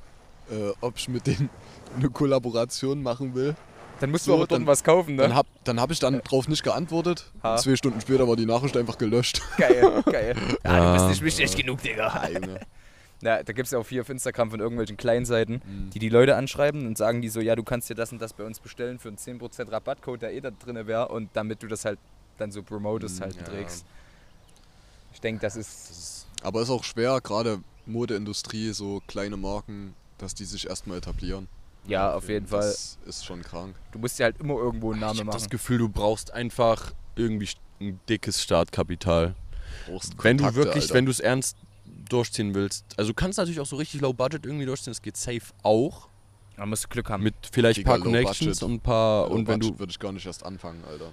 äh, 0.50 0.70
ob 0.80 0.96
ich 0.96 1.08
mit 1.08 1.26
denen 1.26 1.50
eine 1.96 2.08
Kollaboration 2.08 3.02
machen 3.02 3.34
will. 3.34 3.54
Dann 4.00 4.10
musst 4.12 4.24
So, 4.24 4.30
du 4.32 4.36
aber 4.38 4.46
dort 4.46 4.60
dann- 4.62 4.66
was 4.66 4.82
kaufen, 4.82 5.16
ne? 5.16 5.22
Dann 5.24 5.34
hab, 5.34 5.46
dann 5.64 5.78
hab 5.78 5.90
ich 5.90 5.98
dann 5.98 6.22
drauf 6.22 6.48
nicht 6.48 6.62
geantwortet. 6.62 7.30
Ha. 7.42 7.56
Zwei 7.58 7.76
Stunden 7.76 8.00
später 8.00 8.26
war 8.26 8.34
die 8.36 8.46
Nachricht 8.46 8.74
einfach 8.78 8.96
gelöscht. 8.96 9.42
Geil, 9.58 10.02
geil. 10.06 10.34
Ja, 10.64 10.72
Ja. 10.78 10.86
du 10.86 10.94
bist 10.94 11.22
nicht 11.22 11.22
wichtig 11.38 11.54
genug, 11.56 11.82
Digga. 11.82 12.26
Junge. 12.30 12.60
Ja, 13.22 13.42
da 13.42 13.52
gibt 13.52 13.66
es 13.66 13.72
ja 13.72 13.78
auch 13.78 13.84
viel 13.84 14.00
auf 14.00 14.08
Instagram 14.08 14.50
von 14.50 14.60
irgendwelchen 14.60 14.96
kleinen 14.96 15.26
Seiten, 15.26 15.60
Mhm. 15.66 15.90
die 15.90 15.98
die 15.98 16.08
Leute 16.08 16.36
anschreiben 16.36 16.86
und 16.86 16.96
sagen 16.96 17.20
die 17.20 17.28
so, 17.28 17.40
ja, 17.40 17.54
du 17.54 17.62
kannst 17.62 17.90
dir 17.90 17.94
das 17.94 18.12
und 18.12 18.20
das 18.20 18.32
bei 18.32 18.44
uns 18.44 18.60
bestellen 18.60 18.98
für 18.98 19.08
einen 19.08 19.18
10% 19.18 19.70
Rabattcode, 19.70 20.22
der 20.22 20.32
eh 20.32 20.40
da 20.40 20.50
drin 20.50 20.86
wäre 20.86 21.08
und 21.08 21.28
damit 21.34 21.62
du 21.62 21.66
das 21.66 21.84
halt 21.84 21.98
dann 22.38 22.50
so 22.50 22.62
promotest, 22.62 23.18
Mhm, 23.18 23.24
halt 23.24 23.36
ja. 23.36 23.42
trägst. 23.42 23.84
Ich 25.12 25.20
denke, 25.20 25.40
das 25.42 25.56
ist, 25.56 26.26
Aber 26.42 26.62
ist 26.62 26.70
auch 26.70 26.84
schwer, 26.84 27.20
gerade 27.20 27.58
Modeindustrie, 27.86 28.72
so 28.72 29.02
kleine 29.06 29.36
Marken, 29.36 29.94
dass 30.18 30.34
die 30.34 30.44
sich 30.44 30.68
erstmal 30.68 30.98
etablieren. 30.98 31.48
ja, 31.86 32.14
auf 32.14 32.28
jeden 32.28 32.46
Fall. 32.46 32.60
Das 32.60 32.98
ist 33.06 33.24
schon 33.26 33.42
krank. 33.42 33.74
Du 33.92 33.98
musst 33.98 34.18
dir 34.18 34.24
halt 34.24 34.38
immer 34.38 34.54
irgendwo 34.54 34.92
einen 34.92 35.00
ich 35.00 35.06
Namen 35.06 35.18
habe 35.18 35.26
machen. 35.26 35.38
das 35.40 35.50
Gefühl, 35.50 35.78
du 35.78 35.88
brauchst 35.88 36.32
einfach 36.32 36.92
irgendwie 37.16 37.48
ein 37.80 37.98
dickes 38.08 38.42
Startkapital. 38.42 39.34
Brauchst 39.86 40.12
wenn 40.22 40.36
du 40.38 40.44
Kontakte, 40.44 40.56
wirklich, 40.64 40.84
Alter. 40.84 40.94
wenn 40.94 41.04
du 41.06 41.10
es 41.10 41.20
ernst 41.20 41.56
durchziehen 42.08 42.54
willst. 42.54 42.84
Also 42.96 43.10
du 43.10 43.14
kannst 43.14 43.38
natürlich 43.38 43.60
auch 43.60 43.66
so 43.66 43.76
richtig 43.76 44.00
low 44.00 44.12
budget 44.12 44.44
irgendwie 44.46 44.66
durchziehen, 44.66 44.92
das 44.92 45.02
geht 45.02 45.16
safe 45.16 45.42
auch. 45.62 46.08
Da 46.56 46.66
musst 46.66 46.84
du 46.84 46.88
Glück 46.88 47.08
haben. 47.08 47.22
Mit 47.22 47.34
vielleicht 47.50 47.78
ein 47.80 47.84
paar 47.84 47.98
Connections 48.00 48.60
budget. 48.60 48.62
und 48.62 48.72
ein 48.74 48.80
paar. 48.80 49.28
Low 49.28 49.34
und 49.34 49.48
wenn 49.48 49.58
Budget 49.60 49.74
du. 49.74 49.78
würde 49.78 49.90
ich 49.90 49.98
gar 49.98 50.12
nicht 50.12 50.26
erst 50.26 50.44
anfangen, 50.44 50.82
Alter. 50.88 51.12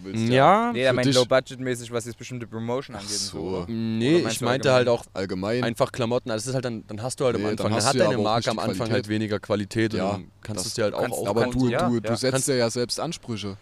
Willst 0.00 0.28
Ja, 0.28 0.70
nee, 0.72 0.82
er 0.82 0.92
meint 0.92 1.12
low-budget-mäßig, 1.12 1.90
was 1.90 2.04
jetzt 2.04 2.16
bestimmte 2.18 2.46
Promotion 2.46 2.94
angeht. 2.94 3.10
so. 3.10 3.62
So. 3.62 3.64
nee, 3.66 4.18
ich 4.18 4.40
meinte 4.40 4.70
halt 4.72 4.86
auch 4.86 5.04
allgemein. 5.12 5.64
einfach 5.64 5.90
Klamotten. 5.90 6.30
Also 6.30 6.42
das 6.44 6.48
ist 6.50 6.54
halt 6.54 6.64
dann, 6.66 6.86
dann 6.86 7.02
hast 7.02 7.18
du 7.18 7.24
halt 7.24 7.34
am 7.34 7.42
Nee, 7.42 7.46
dann 7.48 7.52
Anfang, 7.56 7.70
dann, 7.70 7.76
hast 7.78 7.86
hat 7.88 7.94
ja 7.96 8.04
deine 8.04 8.22
Marke 8.22 8.50
am 8.50 8.58
Anfang 8.60 8.74
Qualität. 8.76 8.92
halt 8.94 9.08
weniger 9.08 9.40
Qualität 9.40 9.94
Ja, 9.94 10.10
und 10.10 10.12
dann 10.12 10.30
kannst 10.42 10.64
du 10.66 10.68
es 10.68 10.74
dir 10.74 10.84
halt 10.84 10.94
auch 10.94 11.10
aufbauen. 11.10 11.26
aber 11.28 11.46
du, 11.46 11.68
Ja, 11.68 11.88
du, 11.88 11.94
ja. 11.94 12.00
du 12.00 12.16
setzt 12.16 12.46
dir 12.46 12.54
ja 12.56 12.70
selbst 12.70 13.00
Ansprüche. 13.00 13.56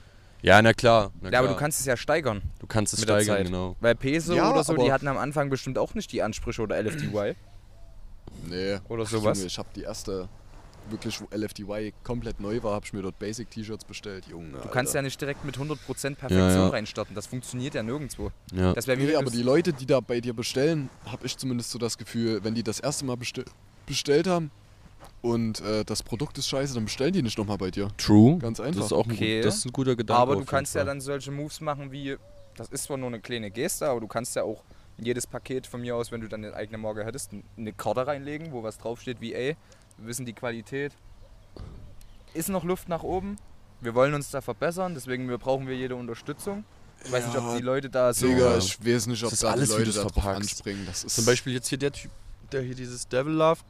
Ja, 0.47 0.63
na 0.63 0.73
klar. 0.73 1.11
Na 1.21 1.25
Ja, 1.25 1.29
klar. 1.31 1.43
aber 1.43 1.49
du 1.55 1.57
kannst 1.59 1.81
es 1.81 1.87
ja 1.87 1.97
steigern. 1.97 2.41
du 2.61 2.67
kannst 2.69 2.95
es 2.95 3.03
steigern, 3.03 3.43
genau. 3.45 3.75
Weil 3.81 3.97
Peso 3.97 4.33
Ja, 4.35 4.53
oder 4.53 4.63
so, 4.63 4.77
die 4.77 4.93
hatten 4.93 5.09
am 5.09 5.19
Anfang 5.19 5.51
bestimmt 5.51 5.77
auch 5.77 5.95
nicht 5.95 6.13
die 6.13 6.23
Ansprüche 6.23 6.63
oder 6.63 6.81
LFDY. 6.81 7.35
Nee. 8.49 8.79
Oder 8.89 9.03
Ach, 9.05 9.09
sowas. 9.09 9.39
Junge, 9.39 9.47
ich 9.49 9.59
habe 9.59 9.69
die 9.75 9.83
erste, 9.83 10.29
wirklich, 10.89 11.21
wo 11.21 11.27
LFDY 11.37 11.93
komplett 12.05 12.39
neu 12.39 12.63
war, 12.63 12.75
habe 12.75 12.87
ich 12.87 12.93
mir 12.93 13.03
dort 13.03 13.19
Basic-T-Shirts 13.19 13.85
bestellt. 13.87 14.27
Junge, 14.31 14.59
Du 14.63 14.69
kannst 14.69 14.95
ja 14.95 15.03
nicht 15.03 15.21
direkt 15.21 15.45
mit 15.45 15.57
100% 15.59 15.75
Perfektion 16.15 16.39
Ja, 16.39 16.55
ja. 16.55 16.69
reinstarten. 16.69 17.17
Das 17.17 17.27
funktioniert 17.27 17.75
ja 17.75 17.83
nirgendwo. 17.83 18.31
Ja. 18.55 18.73
Das 18.73 18.87
Nee, 18.87 19.17
aber 19.17 19.31
die 19.33 19.43
Leute, 19.43 19.73
die 19.73 19.87
da 19.87 19.99
bei 19.99 20.21
dir 20.21 20.33
bestellen, 20.33 20.91
habe 21.07 21.27
ich 21.27 21.37
zumindest 21.37 21.73
so 21.73 21.79
das 21.81 21.99
Gefühl, 21.99 22.45
wenn 22.45 22.55
die 22.55 22.63
das 22.63 22.79
erste 22.79 23.05
Mal 23.05 23.17
bestell 23.17 23.47
bestellt 23.87 24.29
haben 24.29 24.53
und 25.33 25.61
äh, 25.61 25.85
das 25.85 26.03
Produkt 26.03 26.39
ist 26.39 26.49
scheiße, 26.49 26.75
dann 26.75 26.85
bestellen 26.85 27.13
die 27.13 27.23
nicht 27.23 27.37
nochmal 27.39 27.59
bei 27.59 27.71
dir. 27.71 27.89
True. 27.99 28.39
Ganz 28.39 28.59
Das 28.59 28.67
einfach. 28.67 28.85
ist 28.85 28.93
auch 28.93 29.05
ein, 29.07 29.13
Okay. 29.13 29.37
gut, 29.39 29.47
das 29.47 29.57
ist 29.57 29.65
ein 29.67 29.73
guter 29.73 29.97
Gedanke. 29.97 30.21
aber 30.23 30.37
du 30.37 30.45
kannst 30.45 30.75
ja 30.75 30.85
dann 30.85 31.01
solche 31.01 31.31
Moves 31.31 31.61
machen 31.61 31.93
wie, 31.93 32.17
das 32.57 32.69
ist 32.69 32.85
zwar 32.85 32.97
nur 32.97 33.09
eine 33.09 33.21
kleine 33.21 33.51
Geste, 33.51 33.89
aber 33.89 34.01
du 34.01 34.07
kannst 34.07 34.35
ja 34.37 34.43
auch 34.43 34.63
in 34.99 35.05
jedes 35.05 35.27
Paket 35.27 35.67
von 35.67 35.81
mir 35.83 35.95
aus, 35.97 36.11
wenn 36.11 36.21
du 36.23 36.29
dann 36.29 36.45
eine 36.45 36.55
eigene 36.55 36.79
Marke 36.79 37.05
hättest, 37.05 37.31
eine 37.57 37.73
Karte 37.73 38.07
reinlegen, 38.07 38.53
wo 38.53 38.63
was 38.63 38.79
draufsteht 38.79 39.21
wie, 39.21 39.35
ey, 39.35 39.57
wir 39.99 40.07
wissen 40.09 40.25
die 40.25 40.33
Qualität. 40.33 40.93
Ist 42.35 42.49
noch 42.49 42.65
Luft 42.65 42.89
nach 42.89 43.03
oben. 43.03 43.37
Wir 43.81 43.95
wollen 43.95 44.15
uns 44.15 44.31
da 44.31 44.41
verbessern, 44.41 44.95
deswegen 44.95 45.29
wir 45.29 45.39
brauchen 45.39 45.67
wir 45.69 45.77
jede 45.77 45.97
Unterstützung. 45.97 46.65
Ich 47.05 47.13
weiß 47.13 47.27
nicht, 47.27 47.37
ob 47.37 47.45
Ja, 47.45 47.57
die 47.57 47.63
Leute 47.63 47.91
da 47.91 48.13
so. 48.13 48.27
Digga, 48.27 48.53
Ja. 48.53 48.59
ich 48.59 48.79
weiß 48.85 49.07
nicht, 49.07 49.23
ob 49.23 49.31
Das 49.31 49.41
da 49.41 49.51
alles, 49.51 49.69
die 49.75 49.83
Leute 49.85 49.93
da 50.15 50.31
anspringen. 50.33 50.87
Das 50.87 51.05
ist 51.05 51.15
Zum 51.15 51.25
Beispiel 51.27 51.53
jetzt 51.53 51.69
hier 51.69 51.79
der 51.79 51.93
Typ, 51.93 52.11
der 52.53 52.63
hier 52.63 52.75
dieses 52.75 53.07
Devil 53.07 53.35
Love 53.35 53.61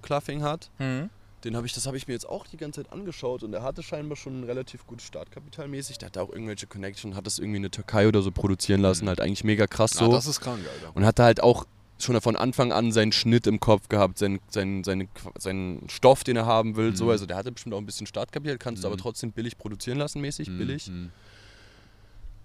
Cluffing 0.00 0.42
hat. 0.42 0.70
Hm. 0.78 1.10
Den 1.44 1.56
habe 1.56 1.66
ich, 1.66 1.72
das 1.72 1.86
habe 1.86 1.96
ich 1.96 2.06
mir 2.06 2.12
jetzt 2.12 2.28
auch 2.28 2.46
die 2.46 2.58
ganze 2.58 2.82
Zeit 2.82 2.92
angeschaut 2.92 3.42
und 3.42 3.54
er 3.54 3.62
hatte 3.62 3.82
scheinbar 3.82 4.16
schon 4.16 4.40
ein 4.40 4.44
relativ 4.44 4.86
gutes 4.86 5.06
Startkapital 5.06 5.68
mäßig. 5.68 5.96
Der 5.96 6.06
hatte 6.08 6.20
auch 6.20 6.28
irgendwelche 6.30 6.66
Connections, 6.66 7.16
hat 7.16 7.26
das 7.26 7.38
irgendwie 7.38 7.56
in 7.56 7.62
der 7.62 7.70
Türkei 7.70 8.06
oder 8.08 8.20
so 8.20 8.30
produzieren 8.30 8.82
lassen, 8.82 9.04
Mhm. 9.04 9.08
halt 9.08 9.20
eigentlich 9.22 9.44
mega 9.44 9.66
krass 9.66 9.94
Ja, 9.94 10.04
so. 10.06 10.12
das 10.12 10.26
ist 10.26 10.40
krank, 10.40 10.60
Alter. 10.70 10.94
und 10.94 11.06
hatte 11.06 11.22
halt 11.22 11.42
auch 11.42 11.64
schon 11.98 12.18
von 12.20 12.36
Anfang 12.36 12.72
an 12.72 12.92
seinen 12.92 13.12
Schnitt 13.12 13.46
im 13.46 13.58
Kopf 13.60 13.88
gehabt, 13.88 14.18
seinen, 14.18 14.40
seinen, 14.50 14.84
seine, 14.84 15.08
seinen 15.38 15.88
Stoff, 15.88 16.24
den 16.24 16.36
er 16.36 16.44
haben 16.46 16.76
will. 16.76 16.94
So. 16.96 17.04
Mhm. 17.04 17.10
Also 17.10 17.24
der 17.26 17.36
hatte 17.38 17.52
bestimmt 17.52 17.74
auch 17.74 17.78
ein 17.78 17.86
bisschen 17.86 18.06
Startkapital, 18.06 18.58
kannst 18.58 18.82
du 18.84 18.88
Mhm. 18.88 18.92
aber 18.94 19.02
trotzdem 19.02 19.32
billig 19.32 19.56
produzieren 19.56 19.96
lassen, 19.98 20.20
mäßig, 20.20 20.48
Mhm, 20.50 20.58
billig. 20.58 20.88
mhm. 20.88 21.10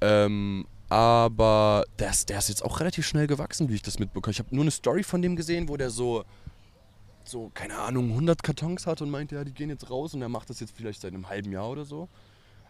Ähm, 0.02 0.66
aber 0.90 1.84
ist, 1.98 2.30
der 2.30 2.38
ist 2.38 2.50
jetzt 2.50 2.64
auch 2.64 2.80
relativ 2.80 3.06
schnell 3.08 3.28
gewachsen, 3.28 3.70
wie 3.70 3.76
ich 3.76 3.82
das 3.82 3.98
mitbekomme. 4.00 4.32
Ich 4.32 4.40
habe 4.40 4.54
nur 4.54 4.64
eine 4.64 4.72
Story 4.72 5.04
von 5.04 5.22
dem 5.22 5.36
gesehen, 5.36 5.68
wo 5.68 5.78
der 5.78 5.90
so, 5.90 6.24
so, 7.30 7.52
keine 7.54 7.78
Ahnung, 7.78 8.10
100 8.12 8.44
Kartons 8.44 8.86
hat 8.88 9.02
und 9.02 9.10
meinte, 9.10 9.36
ja, 9.36 9.44
die 9.44 9.54
gehen 9.54 9.70
jetzt 9.70 9.90
raus 9.90 10.14
und 10.14 10.22
er 10.22 10.30
macht 10.30 10.50
das 10.50 10.60
jetzt 10.60 10.76
vielleicht 10.76 11.02
seit 11.02 11.14
einem 11.14 11.30
halben 11.30 11.52
Jahr 11.52 11.70
oder 11.70 11.86
so. 11.86 12.08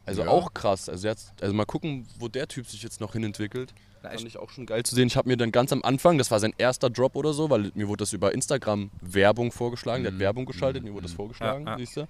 Also 0.06 0.22
Ja. 0.24 0.30
auch 0.30 0.53
krass. 0.53 0.88
Also, 0.88 1.08
jetzt, 1.08 1.34
also 1.41 1.53
mal 1.53 1.66
gucken, 1.66 2.08
wo 2.20 2.28
der 2.28 2.47
Typ 2.47 2.68
sich 2.68 2.84
jetzt 2.84 3.01
noch 3.01 3.14
hinentwickelt. 3.14 3.74
Na, 4.03 4.12
Fand 4.12 4.28
ich, 4.28 4.38
auch 4.38 4.51
schon 4.51 4.66
geil 4.68 4.84
zu 4.84 4.93
sehen. 4.93 5.08
Ich 5.08 5.18
habe 5.18 5.28
mir 5.28 5.36
dann 5.38 5.51
ganz 5.51 5.74
am 5.74 5.82
Anfang, 5.82 6.18
das 6.20 6.30
war 6.30 6.39
sein 6.39 6.53
erster 6.60 6.89
Drop 6.91 7.16
oder 7.16 7.34
so, 7.34 7.49
weil 7.49 7.72
mir 7.74 7.88
wurde 7.88 8.03
das 8.03 8.14
über 8.14 8.32
Instagram 8.34 8.91
Werbung 9.01 9.51
vorgeschlagen. 9.51 10.03
Der 10.03 10.12
hat 10.12 10.18
Mhm. 10.18 10.24
Werbung 10.24 10.45
geschaltet, 10.45 10.84
mir 10.84 10.93
wurde 10.93 11.03
das 11.03 11.14
Mhm. 11.14 11.18
vorgeschlagen, 11.18 11.66
Ja, 11.66 11.78
siehst 11.78 11.97
du. 11.97 12.08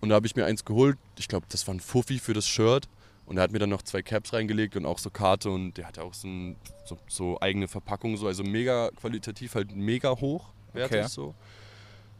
Und 0.00 0.10
da 0.10 0.14
habe 0.14 0.26
ich 0.26 0.36
mir 0.36 0.44
eins 0.44 0.64
geholt. 0.64 0.98
Ich 1.18 1.26
glaube, 1.26 1.46
das 1.48 1.66
war 1.66 1.74
ein 1.74 1.80
Fuffi 1.80 2.18
für 2.20 2.32
das 2.34 2.46
Shirt. 2.46 2.88
Und 3.24 3.38
er 3.38 3.42
hat 3.42 3.50
mir 3.50 3.58
dann 3.58 3.70
noch 3.70 3.82
zwei 3.82 4.02
Caps 4.02 4.32
reingelegt 4.32 4.76
und 4.76 4.86
auch 4.86 4.98
so 5.00 5.10
Karte 5.10 5.50
und 5.50 5.74
der 5.74 5.88
hatte 5.88 6.04
auch 6.04 6.14
so, 6.14 6.28
ein, 6.28 6.54
so, 6.84 6.96
so 7.08 7.40
eigene 7.40 7.66
Verpackung, 7.66 8.16
so, 8.16 8.28
also 8.28 8.44
mega 8.44 8.88
qualitativ, 8.94 9.56
halt 9.56 9.74
mega 9.74 10.10
hochwertig 10.12 10.98
Okay. 11.00 11.08
so. 11.08 11.34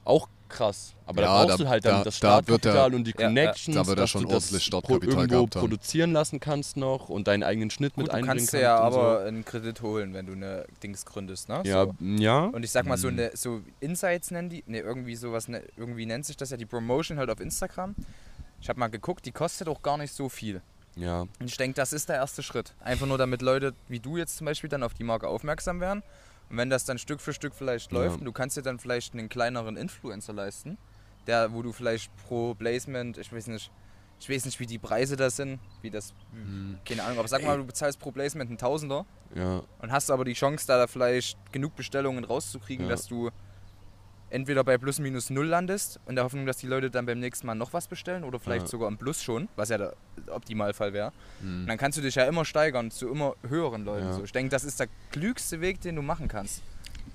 Auch 0.06 0.28
krass. 0.48 0.94
Aber 1.06 1.22
Ja, 1.22 1.26
da 1.26 1.34
brauchst 1.44 1.50
da- 1.60 1.64
du 1.64 1.68
halt 1.68 1.84
dann 1.84 1.92
da- 1.98 2.04
das 2.04 2.14
da 2.20 2.40
Startkapital 2.40 2.94
und 2.94 3.04
die 3.04 3.10
Ja, 3.10 3.20
ja. 3.22 3.26
Connections, 3.26 3.86
Da 3.88 3.94
dass 3.96 4.10
schon 4.10 4.22
du 4.22 4.28
das 4.28 4.34
ordentlich 4.44 4.70
pro- 4.70 4.78
Startkapital 4.78 5.30
irgendwo 5.30 5.46
produzieren 5.48 6.12
lassen 6.12 6.38
kannst 6.40 6.76
noch 6.76 7.08
und 7.08 7.26
deinen 7.26 7.42
eigenen 7.42 7.70
Schnitt 7.70 7.96
mit 7.96 8.06
gut, 8.06 8.12
du 8.12 8.16
einbringen 8.16 8.38
kannst 8.38 8.52
dir 8.54 8.60
ja 8.60 8.86
und 8.86 8.92
so. 8.92 9.00
aber 9.00 9.24
einen 9.24 9.44
Kredit 9.44 9.82
holen, 9.82 10.14
wenn 10.14 10.26
du 10.26 10.32
eine 10.34 10.64
Dings 10.82 11.04
gründest, 11.04 11.48
ne? 11.48 11.62
Ja, 11.64 11.84
So. 11.86 11.94
ja. 12.00 12.44
Und 12.44 12.64
ich 12.64 12.70
sag 12.70 12.86
mal, 12.86 12.96
so 12.96 13.08
eine 13.08 13.32
so 13.34 13.60
Insights 13.80 14.30
nennen 14.30 14.48
die, 14.48 14.62
ne, 14.68 14.78
irgendwie 14.78 15.16
sowas, 15.16 15.48
ne, 15.48 15.62
irgendwie 15.76 16.06
nennt 16.06 16.24
sich 16.24 16.36
das 16.36 16.50
ja 16.50 16.56
die 16.56 16.66
Promotion 16.66 17.18
halt 17.18 17.28
auf 17.30 17.40
Instagram. 17.40 17.94
Ich 18.60 18.68
habe 18.68 18.78
mal 18.78 18.86
geguckt, 18.88 19.26
die 19.26 19.32
kostet 19.32 19.66
auch 19.68 19.82
gar 19.82 19.98
nicht 19.98 20.14
so 20.14 20.28
viel. 20.28 20.62
Ja, 20.94 21.22
Und 21.22 21.30
ich 21.44 21.56
denke, 21.58 21.74
das 21.74 21.92
ist 21.92 22.08
der 22.08 22.16
erste 22.16 22.42
Schritt. 22.42 22.72
Einfach 22.80 23.06
nur, 23.06 23.18
damit 23.18 23.42
Leute 23.42 23.74
wie 23.88 23.98
du 24.00 24.16
jetzt 24.16 24.36
zum 24.38 24.44
Beispiel 24.46 24.70
dann 24.70 24.82
auf 24.82 24.94
die 24.94 25.04
Marke 25.04 25.28
aufmerksam 25.28 25.80
werden. 25.80 26.02
Und 26.50 26.56
wenn 26.58 26.70
das 26.70 26.84
dann 26.84 26.98
Stück 26.98 27.20
für 27.20 27.32
Stück 27.32 27.54
vielleicht 27.54 27.92
Ja. 27.92 27.98
läuft 27.98 28.18
und 28.20 28.24
du 28.24 28.32
kannst 28.32 28.56
dir 28.56 28.62
dann 28.62 28.78
vielleicht 28.78 29.14
einen 29.14 29.28
kleineren 29.28 29.76
Influencer 29.76 30.32
leisten, 30.32 30.78
der, 31.26 31.52
wo 31.52 31.62
du 31.62 31.72
vielleicht 31.72 32.14
pro 32.28 32.54
Placement, 32.54 33.18
ich 33.18 33.32
weiß 33.32 33.48
nicht, 33.48 33.70
ich 34.20 34.30
weiß 34.30 34.44
nicht, 34.46 34.58
wie 34.60 34.66
die 34.66 34.78
Preise 34.78 35.16
da 35.16 35.28
sind, 35.28 35.58
wie 35.82 35.90
das, 35.90 36.14
Mhm. 36.32 36.78
keine 36.88 37.02
Ahnung, 37.02 37.18
aber 37.18 37.28
sag 37.28 37.42
mal, 37.42 37.56
du 37.58 37.64
bezahlst 37.64 37.98
pro 37.98 38.12
Placement 38.12 38.48
einen 38.48 38.58
Tausender 38.58 39.04
ja. 39.34 39.62
und 39.80 39.92
hast 39.92 40.10
aber 40.10 40.24
die 40.24 40.32
Chance, 40.34 40.66
da 40.66 40.86
vielleicht 40.86 41.36
genug 41.52 41.74
Bestellungen 41.76 42.24
rauszukriegen, 42.24 42.86
Ja. 42.86 42.92
dass 42.92 43.06
du 43.08 43.30
entweder 44.30 44.64
bei 44.64 44.76
plus 44.78 44.98
minus 44.98 45.30
null 45.30 45.46
landest, 45.46 46.00
in 46.08 46.14
der 46.16 46.24
Hoffnung, 46.24 46.46
dass 46.46 46.56
die 46.58 46.66
Leute 46.66 46.90
dann 46.90 47.06
beim 47.06 47.20
nächsten 47.20 47.46
Mal 47.46 47.54
noch 47.54 47.72
was 47.72 47.86
bestellen 47.88 48.24
oder 48.24 48.38
vielleicht 48.40 48.62
Ja. 48.66 48.68
sogar 48.68 48.88
im 48.88 48.98
Plus 48.98 49.22
schon, 49.22 49.48
was 49.56 49.68
ja 49.68 49.78
der 49.78 49.94
Optimalfall 50.30 50.92
wäre. 50.92 51.12
Mhm. 51.40 51.60
Und 51.62 51.66
dann 51.68 51.78
kannst 51.78 51.98
du 51.98 52.02
dich 52.02 52.14
ja 52.16 52.24
immer 52.24 52.44
steigern 52.44 52.90
zu 52.90 53.08
immer 53.08 53.34
höheren 53.48 53.84
Leuten. 53.84 54.06
Ja. 54.06 54.12
So. 54.14 54.24
Ich 54.24 54.32
denke, 54.32 54.50
das 54.50 54.64
ist 54.64 54.80
der 54.80 54.88
klügste 55.12 55.60
Weg, 55.60 55.80
den 55.80 55.96
du 55.96 56.02
machen 56.02 56.28
kannst. 56.28 56.62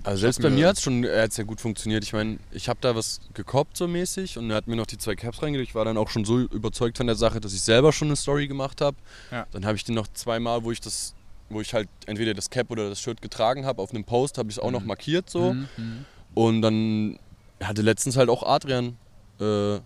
Also 0.04 0.22
selbst 0.22 0.42
bei 0.42 0.50
mir- 0.50 0.68
hat 0.70 0.78
es 0.78 0.82
schon 0.84 1.04
äh, 1.04 1.22
hat's 1.22 1.38
ja 1.38 1.44
gut 1.44 1.62
funktioniert. 1.62 2.04
Ich 2.04 2.14
meine, 2.14 2.40
ich 2.52 2.70
habe 2.70 2.80
da 2.82 2.96
was 2.96 3.20
gekoppt 3.34 3.78
so 3.78 3.88
mäßig 3.88 4.38
und 4.38 4.50
er 4.50 4.56
hat 4.56 4.68
mir 4.68 4.76
noch 4.76 4.88
die 4.88 4.98
zwei 4.98 5.16
Caps 5.16 5.44
reingelegt. 5.44 5.70
Ich 5.70 5.76
war 5.76 5.86
dann 5.86 5.98
auch 5.98 6.10
schon 6.10 6.26
so 6.26 6.40
überzeugt 6.40 6.98
von 6.98 7.06
der 7.08 7.16
Sache, 7.18 7.40
dass 7.40 7.54
ich 7.54 7.62
selber 7.62 7.92
schon 7.94 8.08
eine 8.08 8.16
Story 8.16 8.48
gemacht 8.48 8.82
habe. 8.82 8.98
Ja. 9.32 9.46
Dann 9.52 9.66
habe 9.66 9.76
ich 9.76 9.84
den 9.84 9.94
noch 9.96 10.08
zweimal, 10.14 10.64
wo 10.64 10.72
ich 10.72 10.80
das, 10.82 11.14
wo 11.50 11.62
ich 11.62 11.74
halt 11.76 11.88
entweder 12.08 12.34
das 12.34 12.50
Cap 12.50 12.72
oder 12.72 12.90
das 12.90 13.00
Shirt 13.02 13.22
getragen 13.22 13.66
habe, 13.66 13.80
auf 13.82 13.92
einem 13.92 14.04
Post 14.06 14.38
habe 14.40 14.50
ich 14.50 14.56
es 14.56 14.60
auch 14.64 14.72
noch 14.72 14.82
Mhm. 14.82 14.88
markiert 14.88 15.30
so. 15.30 15.54
Mhm, 15.54 15.68
mhm. 15.78 16.06
Und 16.34 16.62
dann 16.62 17.20
hatte 17.62 17.82
letztens 17.82 18.18
halt 18.18 18.30
auch 18.30 18.44
Adrian 18.44 18.98
äh, 19.40 19.80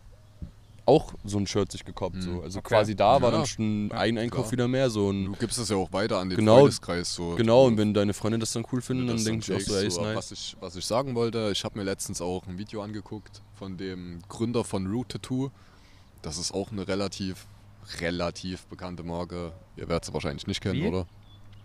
auch 0.88 1.14
so 1.24 1.40
ein 1.40 1.48
Shirt 1.48 1.72
sich 1.72 1.84
gekoppt. 1.84 2.18
Mhm. 2.18 2.22
So. 2.22 2.42
Also 2.44 2.60
Okay. 2.60 2.68
quasi 2.68 2.96
da 2.96 3.20
war 3.22 3.32
Ja, 3.32 3.38
dann 3.38 3.46
schon 3.48 3.90
ja, 3.90 3.98
ein 3.98 4.18
Einkauf 4.20 4.44
klar. 4.46 4.52
wieder 4.52 4.68
mehr. 4.68 4.90
So. 4.92 5.08
Und 5.08 5.26
Du 5.26 5.32
gibst 5.34 5.58
es 5.58 5.70
ja 5.70 5.76
auch 5.78 5.92
weiter 5.92 6.20
an 6.20 6.30
den 6.30 6.38
Genau. 6.38 6.58
Freundeskreis. 6.60 7.16
So. 7.16 7.36
genau, 7.36 7.66
und 7.66 7.78
wenn 7.78 7.94
deine 7.96 8.14
Freunde 8.14 8.38
das 8.38 8.52
dann 8.54 8.66
cool 8.72 8.82
finden, 8.82 9.08
das 9.08 9.24
dann 9.24 9.34
denke 9.42 9.52
ich 9.58 9.64
auch 9.64 9.68
so, 9.68 9.76
ey, 9.76 9.88
ist 9.88 9.98
aber 9.98 10.08
nice. 10.10 10.18
was, 10.18 10.32
ich, 10.32 10.58
was 10.60 10.76
ich 10.76 10.86
sagen 10.86 11.16
wollte, 11.16 11.50
ich 11.52 11.64
habe 11.64 11.78
mir 11.80 11.84
letztens 11.86 12.22
auch 12.22 12.46
ein 12.48 12.58
Video 12.60 12.84
angeguckt 12.84 13.42
von 13.56 13.78
dem 13.78 14.20
Gründer 14.30 14.64
von 14.64 14.86
Root 14.86 15.10
Tattoo. 15.10 15.50
Das 16.22 16.38
ist 16.38 16.54
auch 16.54 16.72
eine 16.72 16.88
relativ, 16.88 17.48
relativ 18.02 18.66
bekannte 18.68 19.02
Marke. 19.04 19.54
Ihr 19.78 19.88
werdet 19.90 20.06
sie 20.06 20.14
wahrscheinlich 20.14 20.46
nicht 20.46 20.62
kennen, 20.62 20.82
Wie? 20.84 20.88
oder? 20.88 21.08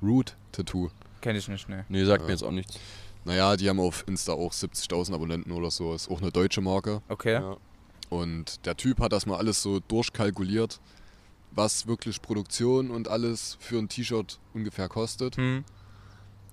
Root 0.02 0.34
Tattoo. 0.52 0.88
Kenn 1.20 1.36
ich 1.36 1.46
nicht, 1.48 1.68
ne. 1.68 1.84
Nee, 1.90 2.04
sagt 2.06 2.22
Ja. 2.22 2.26
mir 2.26 2.32
jetzt 2.32 2.42
auch 2.42 2.50
nichts. 2.50 2.78
Naja, 3.24 3.56
die 3.56 3.68
haben 3.68 3.80
auf 3.80 4.04
Insta 4.06 4.32
auch 4.32 4.52
70.000 4.52 5.14
Abonnenten 5.14 5.52
oder 5.52 5.70
so. 5.70 5.94
Ist 5.94 6.10
auch 6.10 6.20
eine 6.20 6.30
deutsche 6.32 6.60
Marke. 6.60 7.02
Okay. 7.08 7.34
Ja. 7.34 7.56
Und 8.08 8.64
der 8.66 8.76
Typ 8.76 8.98
hat 9.00 9.12
das 9.12 9.26
mal 9.26 9.36
alles 9.36 9.62
so 9.62 9.80
durchkalkuliert, 9.80 10.80
was 11.52 11.86
wirklich 11.86 12.22
Produktion 12.22 12.90
und 12.90 13.08
alles 13.08 13.56
für 13.60 13.78
ein 13.78 13.88
T-Shirt 13.88 14.40
ungefähr 14.54 14.88
kostet. 14.88 15.36
Hm. 15.36 15.64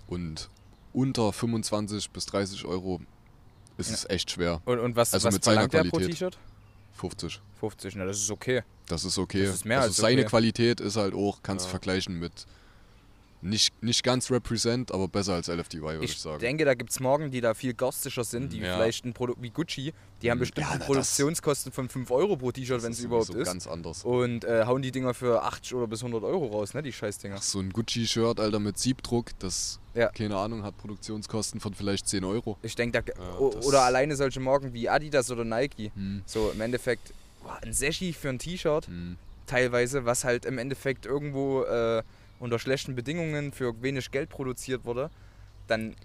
Und 0.07 0.49
unter 0.93 1.31
25 1.33 2.11
bis 2.11 2.25
30 2.27 2.65
Euro 2.65 3.01
ist 3.77 3.89
Ja. 3.89 3.95
es 3.95 4.09
echt 4.09 4.31
schwer. 4.31 4.61
Und, 4.65 4.79
und 4.79 4.95
was, 4.95 5.13
Also 5.13 5.27
was 5.27 5.33
mit 5.35 5.43
seiner 5.43 5.67
der 5.67 5.83
pro 5.83 5.89
Qualität. 5.97 6.11
T-Shirt? 6.15 6.37
50. 6.93 7.41
50, 7.59 7.95
ne, 7.95 8.05
das 8.05 8.17
ist 8.17 8.31
okay. 8.31 8.63
Das 8.87 9.03
ist 9.05 9.17
okay. 9.17 9.45
Das 9.45 9.55
ist 9.55 9.65
mehr 9.65 9.77
also 9.79 9.89
als 9.89 9.97
seine 9.97 10.21
okay. 10.21 10.29
Qualität 10.29 10.79
ist 10.79 10.95
halt 10.95 11.13
auch, 11.13 11.41
kannst 11.43 11.65
du 11.65 11.67
Ja. 11.67 11.71
vergleichen 11.71 12.17
mit 12.19 12.45
nicht, 13.49 13.81
nicht 13.83 14.03
ganz 14.03 14.29
Represent, 14.31 14.91
aber 14.91 15.07
besser 15.07 15.33
als 15.33 15.47
LFDY, 15.47 15.81
würde 15.81 16.05
ich, 16.05 16.11
Ich 16.11 16.19
sagen. 16.19 16.39
denke, 16.39 16.65
da 16.65 16.73
gibt 16.73 16.91
es 16.91 16.99
Morgen, 16.99 17.31
die 17.31 17.41
da 17.41 17.53
viel 17.53 17.73
garstischer 17.73 18.23
sind, 18.23 18.51
die 18.53 18.59
Ja. 18.59 18.75
vielleicht 18.75 19.05
ein 19.05 19.13
Produkt 19.13 19.41
wie 19.41 19.49
Gucci, 19.49 19.93
die 20.21 20.29
haben 20.31 20.37
Mm, 20.37 20.41
bestimmt 20.41 20.67
ja, 20.67 20.75
na, 20.77 20.85
Produktionskosten 20.85 21.71
von 21.71 21.89
5 21.89 22.11
Euro 22.11 22.37
pro 22.37 22.51
T-Shirt, 22.51 22.83
wenn 22.83 22.91
es 22.91 22.99
überhaupt 22.99 23.29
ist. 23.29 23.45
ganz 23.45 23.67
anders. 23.67 24.03
Und 24.03 24.43
äh, 24.43 24.65
hauen 24.65 24.81
die 24.81 24.91
Dinger 24.91 25.13
für 25.13 25.43
80 25.43 25.73
oder 25.75 25.87
bis 25.87 26.01
100 26.01 26.23
Euro 26.23 26.47
raus, 26.47 26.73
ne, 26.73 26.81
die 26.83 26.93
Scheißdinger. 26.93 27.35
Ach, 27.37 27.41
so 27.41 27.59
ein 27.59 27.71
Gucci-Shirt, 27.71 28.39
Alter, 28.39 28.59
mit 28.59 28.77
Siebdruck, 28.77 29.31
das, 29.39 29.79
Ja. 29.93 30.09
keine 30.09 30.37
Ahnung, 30.37 30.63
hat 30.63 30.77
Produktionskosten 30.77 31.59
von 31.59 31.73
vielleicht 31.73 32.07
10 32.07 32.23
Euro. 32.23 32.57
Ich 32.61 32.75
denke, 32.75 33.01
da, 33.03 33.13
Ja, 33.23 33.37
oder 33.37 33.81
alleine 33.83 34.15
solche 34.15 34.39
Marken 34.39 34.73
wie 34.73 34.89
Adidas 34.89 35.31
oder 35.31 35.43
Nike. 35.43 35.91
Hm. 35.95 36.23
So 36.25 36.51
im 36.51 36.61
Endeffekt, 36.61 37.13
boah, 37.41 37.59
ein 37.63 37.73
Seshi 37.73 38.13
für 38.13 38.29
ein 38.29 38.39
T-Shirt, 38.39 38.87
Hm. 38.87 39.17
teilweise, 39.45 40.05
was 40.05 40.23
halt 40.23 40.45
im 40.45 40.57
Endeffekt 40.57 41.05
irgendwo 41.05 41.63
äh, 41.63 42.03
unter 42.39 42.59
schlechten 42.59 42.95
Bedingungen 42.95 43.51
für 43.51 43.81
wenig 43.81 44.11
Geld 44.11 44.29
produziert 44.29 44.85
wurde, 44.85 45.09
dann, 45.67 45.95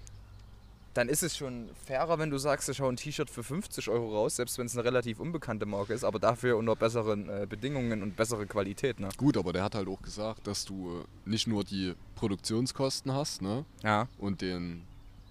dann 0.95 1.09
ist 1.09 1.23
es 1.23 1.37
schon 1.37 1.69
fairer, 1.87 2.19
wenn 2.19 2.31
du 2.31 2.39
sagst, 2.39 2.69
ich 2.69 2.81
hau 2.81 2.89
ein 2.89 2.97
T-Shirt 2.97 3.31
für 3.31 3.43
50 3.43 3.89
Euro 3.89 4.15
raus, 4.17 4.37
selbst 4.37 4.59
wenn 4.59 4.67
es 4.67 4.75
eine 4.77 4.85
relativ 4.85 5.21
unbekannte 5.21 5.67
Marke 5.67 5.95
ist, 5.95 6.05
aber 6.05 6.19
dafür 6.19 6.57
unter 6.57 6.77
besseren 6.77 7.29
äh, 7.29 7.47
Bedingungen 7.49 8.03
und 8.03 8.17
bessere 8.17 8.47
Qualität. 8.47 8.99
Ne? 9.01 9.09
Gut, 9.17 9.37
aber 9.37 9.53
der 9.53 9.63
hat 9.65 9.75
halt 9.75 9.89
auch 9.89 10.03
gesagt, 10.03 10.47
dass 10.47 10.65
du 10.65 11.01
äh, 11.01 11.05
nicht 11.31 11.47
nur 11.47 11.65
die 11.65 11.95
Produktionskosten 12.17 13.13
hast, 13.13 13.41
ne? 13.43 13.65
Ja, 13.83 14.09
Und 14.19 14.41
den, 14.43 14.83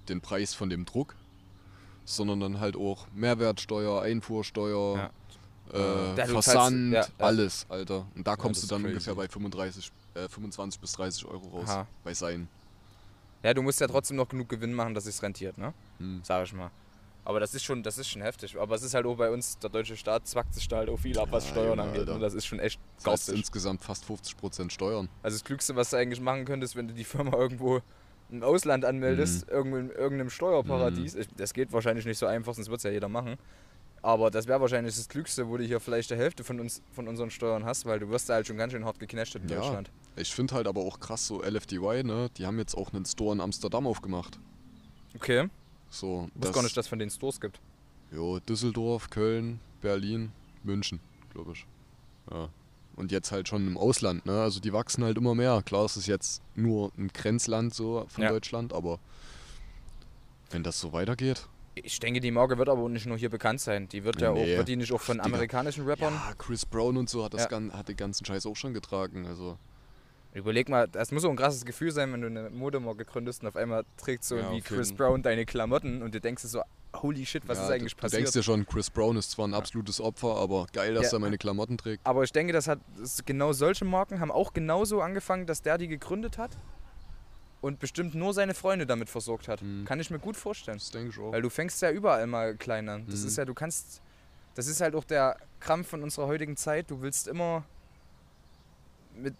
den 0.09 0.21
Preis 0.21 0.53
von 0.53 0.69
dem 0.69 0.85
Druck, 0.85 1.15
sondern 2.05 2.39
dann 2.39 2.59
halt 2.59 2.75
auch 2.75 3.07
Mehrwertsteuer, 3.13 4.01
Einfuhrsteuer, 4.01 4.97
Ja. 4.97 6.13
äh, 6.13 6.17
Ja, 6.17 6.25
Versand, 6.27 6.93
ja, 6.93 7.01
ja. 7.01 7.07
alles, 7.19 7.65
Alter. 7.69 8.07
Und 8.15 8.25
da 8.27 8.35
kommst 8.35 8.63
das 8.63 8.67
du 8.69 8.75
dann 8.75 8.81
crazy. 8.83 8.93
ungefähr 8.95 9.15
bei 9.15 9.27
35, 9.27 9.91
äh, 10.15 10.27
25 10.27 10.79
bis 10.79 10.91
30 10.93 11.25
Euro 11.25 11.47
raus. 11.49 11.69
Aha. 11.69 11.87
Bei 12.03 12.13
seinen. 12.13 12.47
ja, 13.43 13.53
du 13.53 13.61
musst 13.61 13.79
ja 13.79 13.87
trotzdem 13.87 14.17
noch 14.17 14.27
genug 14.29 14.49
Gewinn 14.49 14.73
machen, 14.73 14.93
dass 14.93 15.05
es 15.05 15.21
rentiert, 15.23 15.57
ne? 15.57 15.73
Hm. 15.99 16.21
Sag 16.23 16.45
ich 16.45 16.53
mal. 16.53 16.71
Aber 17.23 17.39
das 17.39 17.53
ist 17.53 17.63
schon, 17.63 17.83
das 17.83 17.99
ist 17.99 18.07
schon 18.09 18.23
heftig. 18.23 18.59
Aber 18.59 18.73
es 18.73 18.81
ist 18.81 18.95
halt 18.95 19.05
auch 19.05 19.15
bei 19.15 19.29
uns, 19.29 19.57
der 19.59 19.69
deutsche 19.69 19.95
Staat 19.95 20.27
zwackt 20.27 20.55
sich 20.55 20.67
da 20.67 20.77
halt 20.77 20.89
auch 20.89 20.97
viel 20.97 21.17
ab, 21.19 21.27
was 21.31 21.45
Ja, 21.45 21.51
Steuern 21.51 21.69
Junge, 21.77 21.81
angeht. 21.83 21.99
Alter. 22.01 22.15
Und 22.15 22.21
das 22.21 22.33
ist 22.33 22.47
schon 22.47 22.59
echt 22.59 22.79
Das 22.79 22.95
heißt 22.97 23.05
garstig. 23.05 23.35
insgesamt 23.37 23.83
fast 23.83 24.05
50% 24.05 24.71
Steuern. 24.71 25.07
Also 25.21 25.37
das 25.37 25.43
Klügste, 25.43 25.75
was 25.75 25.91
du 25.91 25.97
eigentlich 25.97 26.19
machen 26.19 26.45
könntest, 26.45 26.75
wenn 26.75 26.87
du 26.87 26.95
die 26.95 27.03
Firma 27.03 27.33
irgendwo 27.37 27.81
im 28.31 28.41
Ausland 28.41 28.85
anmeldest, 28.85 29.47
irgendwo 29.49 29.77
in 29.77 29.91
irgendeinem 29.91 30.29
Steuerparadies. 30.31 31.13
Ich, 31.15 31.27
das 31.37 31.53
geht 31.53 31.71
wahrscheinlich 31.73 32.05
nicht 32.05 32.17
so 32.17 32.25
einfach, 32.25 32.55
sonst 32.55 32.69
wird 32.69 32.79
es 32.79 32.83
ja 32.85 32.89
jeder 32.91 33.09
machen. 33.09 33.37
Aber 34.03 34.31
das 34.31 34.47
wäre 34.47 34.59
wahrscheinlich 34.59 34.95
das 34.95 35.07
Klügste, 35.07 35.47
wo 35.47 35.57
du 35.57 35.63
hier 35.63 35.79
vielleicht 35.79 36.09
die 36.09 36.15
Hälfte 36.15 36.43
von 36.43 36.59
uns 36.59 36.81
von 36.91 37.07
unseren 37.07 37.29
Steuern 37.29 37.65
hast, 37.65 37.85
weil 37.85 37.99
du 37.99 38.09
wirst 38.09 38.29
da 38.29 38.33
halt 38.35 38.47
schon 38.47 38.57
ganz 38.57 38.73
schön 38.73 38.83
hart 38.83 38.97
geknechtet 38.99 39.43
in 39.43 39.49
Ja. 39.49 39.57
Deutschland. 39.59 39.91
Ich 40.15 40.33
finde 40.33 40.55
halt 40.55 40.67
aber 40.67 40.81
auch 40.81 40.99
krass 40.99 41.27
so 41.27 41.41
LFDY, 41.43 42.03
ne? 42.03 42.29
Die 42.37 42.45
haben 42.45 42.57
jetzt 42.57 42.75
auch 42.75 42.91
einen 42.93 43.05
Store 43.05 43.33
in 43.33 43.41
Amsterdam 43.41 43.85
aufgemacht. 43.85 44.39
Okay. 45.15 45.49
So, 45.89 46.29
Ich 46.35 46.41
wusste 46.41 46.53
gar 46.53 46.63
nicht, 46.63 46.75
dass 46.75 46.85
es 46.85 46.89
von 46.89 46.99
den 46.99 47.09
Stores 47.09 47.39
gibt. 47.39 47.59
Jo, 48.11 48.39
Düsseldorf, 48.39 49.09
Köln, 49.09 49.59
Berlin, 49.81 50.31
München, 50.63 50.99
glaube 51.31 51.51
ich. 51.53 51.65
Ja. 52.31 52.49
Und 52.95 53.11
jetzt 53.11 53.31
halt 53.31 53.47
schon 53.47 53.65
im 53.67 53.77
Ausland, 53.77 54.25
ne? 54.25 54.41
Also 54.41 54.59
die 54.59 54.73
wachsen 54.73 55.03
halt 55.03 55.17
immer 55.17 55.35
mehr. 55.35 55.61
Klar, 55.63 55.85
es 55.85 55.95
ist 55.95 56.07
jetzt 56.07 56.41
nur 56.55 56.91
ein 56.97 57.07
Grenzland 57.09 57.73
so 57.73 58.05
von 58.09 58.23
Ja. 58.23 58.29
Deutschland, 58.31 58.73
aber 58.73 58.99
wenn 60.49 60.63
das 60.63 60.79
so 60.79 60.91
weitergeht. 60.91 61.47
Ich 61.75 61.99
denke, 61.99 62.19
die 62.19 62.31
Marke 62.31 62.57
wird 62.57 62.67
aber 62.69 62.87
nicht 62.89 63.05
nur 63.05 63.17
hier 63.17 63.29
bekannt 63.29 63.61
sein. 63.61 63.87
Die 63.87 64.03
wird 64.03 64.21
ja 64.21 64.31
auch, 64.31 64.35
Nee. 64.35 64.57
wird 64.57 64.67
die 64.67 64.75
nicht 64.75 64.91
auch 64.91 64.99
von 65.01 65.19
amerikanischen 65.21 65.85
Rappern? 65.85 66.13
Ja, 66.13 66.33
Chris 66.37 66.65
Brown 66.65 66.97
und 66.97 67.09
so 67.09 67.23
hat, 67.23 67.33
das 67.33 67.43
Ja. 67.43 67.47
gan 67.47 67.71
hat 67.73 67.87
den 67.87 67.95
ganzen 67.95 68.25
Scheiß 68.25 68.45
auch 68.45 68.55
schon 68.55 68.73
getragen. 68.73 69.25
Also 69.25 69.57
Überleg 70.33 70.69
mal, 70.69 70.87
das 70.87 71.11
muss 71.11 71.23
so 71.23 71.29
ein 71.29 71.35
krasses 71.35 71.65
Gefühl 71.65 71.91
sein, 71.91 72.13
wenn 72.13 72.21
du 72.21 72.27
eine 72.27 72.49
Modemarke 72.49 73.03
gründest 73.03 73.41
und 73.41 73.49
auf 73.49 73.57
einmal 73.57 73.83
trägt 73.97 74.23
so 74.23 74.37
Ja, 74.37 74.49
wie 74.51 74.61
Chris 74.61 74.87
jeden. 74.89 74.97
Brown 74.97 75.21
deine 75.23 75.45
Klamotten 75.45 76.01
und 76.01 76.15
du 76.15 76.21
denkst 76.21 76.43
dir 76.43 76.47
so, 76.47 76.61
holy 76.95 77.25
shit, 77.25 77.43
was 77.49 77.57
ja, 77.57 77.65
ist 77.65 77.69
eigentlich 77.71 77.95
du, 77.97 78.01
du 78.01 78.07
denkst 78.07 78.31
passiert? 78.31 78.35
dir 78.35 78.43
schon, 78.43 78.65
Chris 78.65 78.89
Brown 78.89 79.17
ist 79.17 79.31
zwar 79.31 79.45
ein 79.47 79.53
absolutes 79.53 79.99
Opfer, 79.99 80.35
aber 80.37 80.67
geil, 80.71 80.93
dass 80.93 81.11
Ja. 81.11 81.17
er 81.17 81.19
meine 81.19 81.37
Klamotten 81.37 81.77
trägt. 81.77 82.05
Aber 82.05 82.23
ich 82.23 82.31
denke, 82.31 82.53
das 82.53 82.67
hat 82.69 82.79
das 82.97 83.25
genau 83.25 83.51
solche 83.51 83.83
Marken 83.83 84.21
haben 84.21 84.31
auch 84.31 84.53
genauso 84.53 85.01
angefangen, 85.01 85.47
dass 85.47 85.61
der 85.63 85.77
die 85.77 85.89
gegründet 85.89 86.37
hat 86.37 86.51
und 87.61 87.79
bestimmt 87.79 88.15
nur 88.15 88.33
seine 88.33 88.53
Freunde 88.53 88.85
damit 88.85 89.09
versorgt 89.09 89.47
hat. 89.47 89.61
Mhm. 89.61 89.85
Kann 89.85 89.99
ich 89.99 90.09
mir 90.09 90.19
gut 90.19 90.35
vorstellen. 90.35 90.77
Das 90.79 90.91
denke 90.91 91.09
ich 91.09 91.19
auch. 91.19 91.31
Weil 91.31 91.41
du 91.43 91.49
fängst 91.49 91.81
ja 91.81 91.91
überall 91.91 92.25
mal 92.27 92.55
klein 92.55 92.89
an. 92.89 93.05
Das 93.07 93.21
Mhm. 93.21 93.27
ist 93.27 93.37
ja, 93.37 93.45
du 93.45 93.53
kannst. 93.53 94.01
Das 94.55 94.67
ist 94.67 94.81
halt 94.81 94.95
auch 94.95 95.03
der 95.05 95.37
Krampf 95.59 95.87
von 95.89 96.03
unserer 96.03 96.27
heutigen 96.27 96.57
Zeit. 96.57 96.89
Du 96.91 97.01
willst 97.01 97.27
immer 97.27 97.63
mit. 99.15 99.35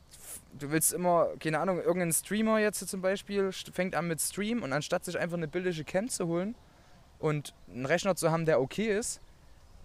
Du 0.57 0.69
willst 0.71 0.93
immer, 0.93 1.29
keine 1.39 1.59
Ahnung, 1.59 1.79
irgendein 1.81 2.13
Streamer 2.13 2.59
jetzt 2.59 2.87
zum 2.87 3.01
Beispiel 3.01 3.51
fängt 3.51 3.95
an 3.95 4.07
mit 4.07 4.21
Stream 4.21 4.63
und 4.63 4.71
anstatt 4.71 5.03
sich 5.03 5.17
einfach 5.17 5.37
eine 5.37 5.47
billige 5.47 5.83
Cam 5.83 6.07
zu 6.09 6.27
holen 6.27 6.55
und 7.19 7.53
einen 7.69 7.85
Rechner 7.85 8.15
zu 8.15 8.31
haben, 8.31 8.45
der 8.45 8.61
okay 8.61 8.97
ist, 8.97 9.19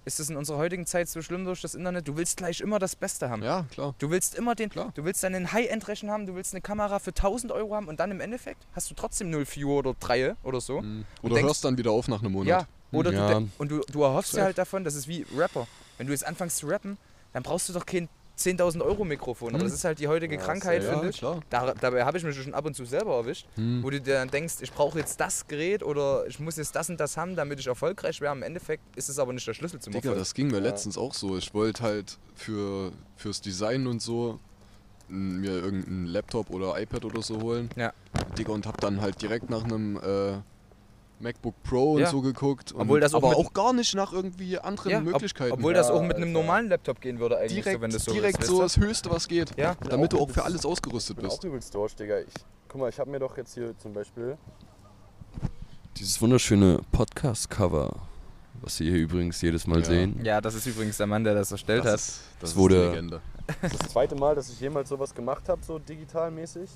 ist 0.07 0.21
es 0.21 0.31
in 0.31 0.37
unserer 0.37 0.57
heutigen 0.59 0.87
Zeit 0.87 1.09
so 1.09 1.21
schlimm 1.21 1.45
durch 1.45 1.61
das 1.61 1.75
Internet. 1.75 2.07
Du 2.09 2.17
willst 2.17 2.37
gleich 2.39 2.61
immer 2.61 2.79
das 2.79 2.97
Beste 2.97 3.29
haben. 3.29 3.43
ja, 3.43 3.67
klar. 3.71 3.95
Du 3.99 4.09
willst 4.09 4.35
immer 4.37 4.55
den, 4.55 4.71
Klar. 4.71 4.93
du 4.95 5.05
willst 5.05 5.23
dann 5.23 5.35
einen 5.35 5.53
High-End-Rechner 5.53 6.13
haben, 6.13 6.27
du 6.27 6.35
willst 6.37 6.55
eine 6.55 6.61
Kamera 6.63 6.99
für 7.01 7.11
1000 7.11 7.53
Euro 7.53 7.75
haben 7.75 7.89
und 7.89 8.01
dann 8.01 8.11
im 8.13 8.21
Endeffekt 8.21 8.65
hast 8.73 8.89
du 8.91 8.95
trotzdem 8.95 9.31
0 9.31 9.45
Viewer 9.45 9.75
oder 9.79 9.95
3 9.99 10.37
oder 10.45 10.61
so. 10.61 10.81
Mhm. 10.81 11.05
Oder 11.23 11.35
denkst- 11.35 11.49
hörst 11.49 11.65
dann 11.65 11.77
wieder 11.77 11.91
auf 11.91 12.09
nach 12.09 12.21
einem 12.23 12.33
Monat. 12.33 12.47
Ja, 12.49 12.67
oder 12.99 13.13
Ja. 13.13 13.41
du 13.41 13.49
und 13.59 13.69
du, 13.71 13.81
du 13.91 14.03
erhoffst 14.03 14.35
dir 14.37 14.43
halt 14.45 14.57
davon, 14.59 14.85
das 14.85 14.95
ist 14.95 15.09
wie 15.09 15.27
Rapper. 15.37 15.67
Wenn 15.99 16.07
du 16.07 16.13
jetzt 16.13 16.25
anfängst 16.27 16.59
zu 16.59 16.67
rappen, 16.69 16.97
dann 17.33 17.43
brauchst 17.43 17.69
du 17.69 17.73
doch 17.73 17.85
kein 17.85 18.09
10.000 18.39 18.83
Euro 18.83 19.05
Mikrofon. 19.05 19.51
Aber 19.51 19.59
Hm. 19.61 19.65
das 19.65 19.73
ist 19.75 19.85
halt 19.85 19.99
die 19.99 20.09
heutige 20.09 20.35
Ja, 20.37 20.41
Krankheit, 20.43 20.83
ja 20.83 20.91
finde 20.93 21.09
ich. 21.09 21.19
klar. 21.19 21.41
Da, 21.49 21.73
dabei 21.73 22.05
habe 22.05 22.19
ich 22.19 22.25
mich 22.25 22.37
schon 22.37 22.53
ab 22.55 22.67
und 22.67 22.75
zu 22.75 22.85
selber 22.85 23.15
erwischt, 23.17 23.47
Hm. 23.55 23.83
wo 23.83 23.91
du 23.91 24.01
dir 24.01 24.15
dann 24.15 24.29
denkst, 24.29 24.57
ich 24.61 24.73
brauche 24.73 24.99
jetzt 24.99 25.19
das 25.21 25.47
Gerät 25.49 25.83
oder 25.83 26.27
ich 26.27 26.39
muss 26.39 26.57
jetzt 26.57 26.75
das 26.77 26.91
und 26.91 27.01
das 27.01 27.17
haben, 27.17 27.35
damit 27.37 27.61
ich 27.61 27.67
erfolgreich 27.67 28.21
werde. 28.21 28.37
Im 28.37 28.43
Endeffekt 28.43 28.83
ist 28.97 29.09
es 29.09 29.19
aber 29.19 29.33
nicht 29.33 29.47
der 29.47 29.55
Schlüssel 29.55 29.81
zum 29.81 29.93
Digga, 29.93 30.11
Erfolg. 30.11 30.19
das 30.19 30.35
ging 30.35 30.49
mir 30.49 30.61
letztens 30.61 30.99
auch 30.99 31.15
so. 31.15 31.37
Ich 31.39 31.55
wollte 31.55 31.83
halt 31.83 32.19
für, 32.35 32.93
fürs 33.17 33.41
Design 33.41 33.87
und 33.87 34.03
so 34.03 34.39
mir 35.09 35.53
irgendeinen 35.53 36.07
Laptop 36.07 36.51
oder 36.51 36.79
iPad 36.81 37.05
oder 37.05 37.23
so 37.23 37.41
holen. 37.41 37.71
Ja. 37.77 37.93
Digga, 38.37 38.53
und 38.53 38.67
hab 38.67 38.81
dann 38.81 39.01
halt 39.01 39.23
direkt 39.23 39.49
nach 39.51 39.63
einem 39.65 39.97
äh, 39.97 40.39
MacBook 41.19 41.55
Pro 41.63 41.95
und 41.95 42.01
Ja. 42.01 42.11
so 42.11 42.21
geguckt. 42.21 42.73
Und 42.73 42.83
Obwohl 42.83 43.01
das 43.01 43.15
auch 43.15 43.23
aber 43.23 43.37
auch 43.37 43.53
gar 43.53 43.73
nicht 43.73 43.95
nach 43.95 44.13
irgendwie 44.13 44.59
anderen 44.59 44.91
Ja, 44.91 44.99
ob- 44.99 45.05
Möglichkeiten. 45.05 45.53
Obwohl 45.53 45.73
das 45.75 45.91
auch 45.91 46.03
mit 46.03 46.17
einem 46.17 46.33
normalen 46.33 46.69
Laptop 46.69 47.01
gehen 47.01 47.19
würde 47.19 47.39
eigentlich, 47.39 47.53
direkt 47.65 47.77
so, 47.79 47.81
wenn 47.83 47.91
du 47.91 47.99
so 47.99 48.13
direkt 48.13 48.39
willst, 48.39 48.51
so 48.51 48.61
das 48.61 48.77
Höchste, 48.77 49.11
was 49.11 49.27
geht. 49.29 49.57
Ja, 49.59 49.75
Damit 49.89 50.13
du 50.13 50.19
auch 50.21 50.29
für 50.31 50.45
alles 50.45 50.67
ausgerüstet 50.67 51.17
Ich 51.17 51.23
bin 51.23 51.29
bist. 51.29 51.41
auch 51.41 51.45
übelst 51.45 51.75
durch, 51.75 51.97
Digga. 51.97 52.19
Ich, 52.21 52.27
guck 52.69 52.81
mal, 52.83 52.89
ich 52.91 52.99
habe 52.99 53.11
mir 53.11 53.19
doch 53.19 53.37
jetzt 53.37 53.55
hier 53.55 53.77
zum 53.79 53.93
Beispiel 53.95 54.37
dieses 55.97 56.21
wunderschöne 56.21 56.81
Podcast-Cover, 56.93 57.95
was 58.61 58.77
Sie 58.77 58.85
hier 58.91 58.99
übrigens 59.01 59.41
jedes 59.41 59.67
Mal 59.67 59.79
Ja. 59.81 59.85
sehen. 59.87 60.21
ja, 60.23 60.41
das 60.43 60.55
ist 60.55 60.67
übrigens 60.67 60.99
der 60.99 61.07
Mann, 61.07 61.25
der 61.25 61.35
das 61.35 61.51
erstellt 61.51 61.85
hat. 61.85 61.95
ist, 61.95 62.21
das 62.41 62.51
Es 62.51 62.57
wurde- 62.57 62.77
ist 62.85 62.91
Legende. 62.91 63.21
Das 63.63 63.73
ist 63.73 63.83
das 63.85 63.89
zweite 63.93 64.17
Mal, 64.17 64.35
dass 64.35 64.51
ich 64.51 64.61
jemals 64.61 64.89
sowas 64.89 65.15
gemacht 65.15 65.49
habe, 65.49 65.63
so 65.65 65.79
digitalmäßig. 65.79 66.69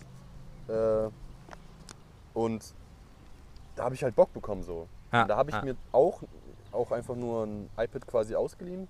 Äh, 0.69 1.09
und 2.33 2.63
da 3.81 3.85
habe 3.85 3.95
ich 3.95 4.03
halt 4.03 4.15
Bock 4.15 4.31
bekommen 4.35 4.63
so. 4.63 4.89
Ja, 5.11 5.23
Und 5.23 5.29
da 5.29 5.37
habe 5.39 5.49
ich 5.49 5.57
ja. 5.57 5.63
mir 5.63 5.75
auch, 5.91 6.23
auch 6.71 6.93
einfach 6.93 7.17
nur 7.17 7.47
ein 7.47 7.71
iPad 7.79 8.07
quasi 8.07 8.35
ausgeliehen. 8.35 8.89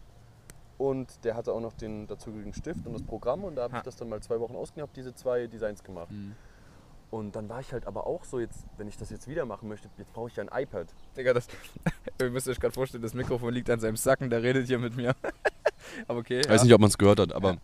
Und 0.78 1.24
der 1.24 1.36
hatte 1.36 1.52
auch 1.52 1.60
noch 1.60 1.74
den 1.74 2.08
dazugehörigen 2.08 2.52
Stift 2.52 2.84
und 2.86 2.94
das 2.94 3.04
Programm. 3.04 3.44
Und 3.44 3.54
da 3.54 3.62
habe 3.62 3.74
Ja. 3.74 3.78
ich 3.78 3.84
das 3.84 3.94
dann 3.94 4.08
mal 4.08 4.20
zwei 4.20 4.40
Wochen 4.40 4.56
ausgeliehen, 4.56 4.82
habe 4.82 4.92
diese 4.96 5.14
zwei 5.14 5.46
Designs 5.46 5.84
gemacht. 5.84 6.10
Mhm. 6.10 6.34
Und 7.12 7.36
dann 7.36 7.48
war 7.48 7.60
ich 7.60 7.72
halt 7.72 7.86
aber 7.86 8.04
auch 8.08 8.24
so, 8.24 8.40
jetzt, 8.40 8.64
wenn 8.78 8.88
ich 8.88 8.96
das 8.96 9.10
jetzt 9.10 9.28
wieder 9.28 9.44
machen 9.44 9.68
möchte, 9.68 9.88
jetzt 9.96 10.12
brauche 10.12 10.28
ich 10.28 10.34
ja 10.34 10.42
ein 10.44 10.62
iPad. 10.62 10.88
Digga, 11.16 11.32
das, 11.32 11.46
ihr 12.20 12.30
müsst 12.30 12.48
euch 12.48 12.58
gerade 12.58 12.74
vorstellen, 12.74 13.02
das 13.04 13.14
Mikrofon 13.14 13.54
liegt 13.54 13.70
an 13.70 13.78
seinem 13.78 13.96
Sacken, 13.96 14.28
der 14.28 14.42
redet 14.42 14.66
hier 14.66 14.80
mit 14.80 14.96
mir. 14.96 15.14
aber 16.08 16.18
okay. 16.18 16.40
Ich 16.40 16.46
ja. 16.46 16.52
weiß 16.52 16.64
nicht, 16.64 16.74
ob 16.74 16.80
man 16.80 16.88
es 16.88 16.98
gehört 16.98 17.20
hat, 17.20 17.32
aber 17.32 17.58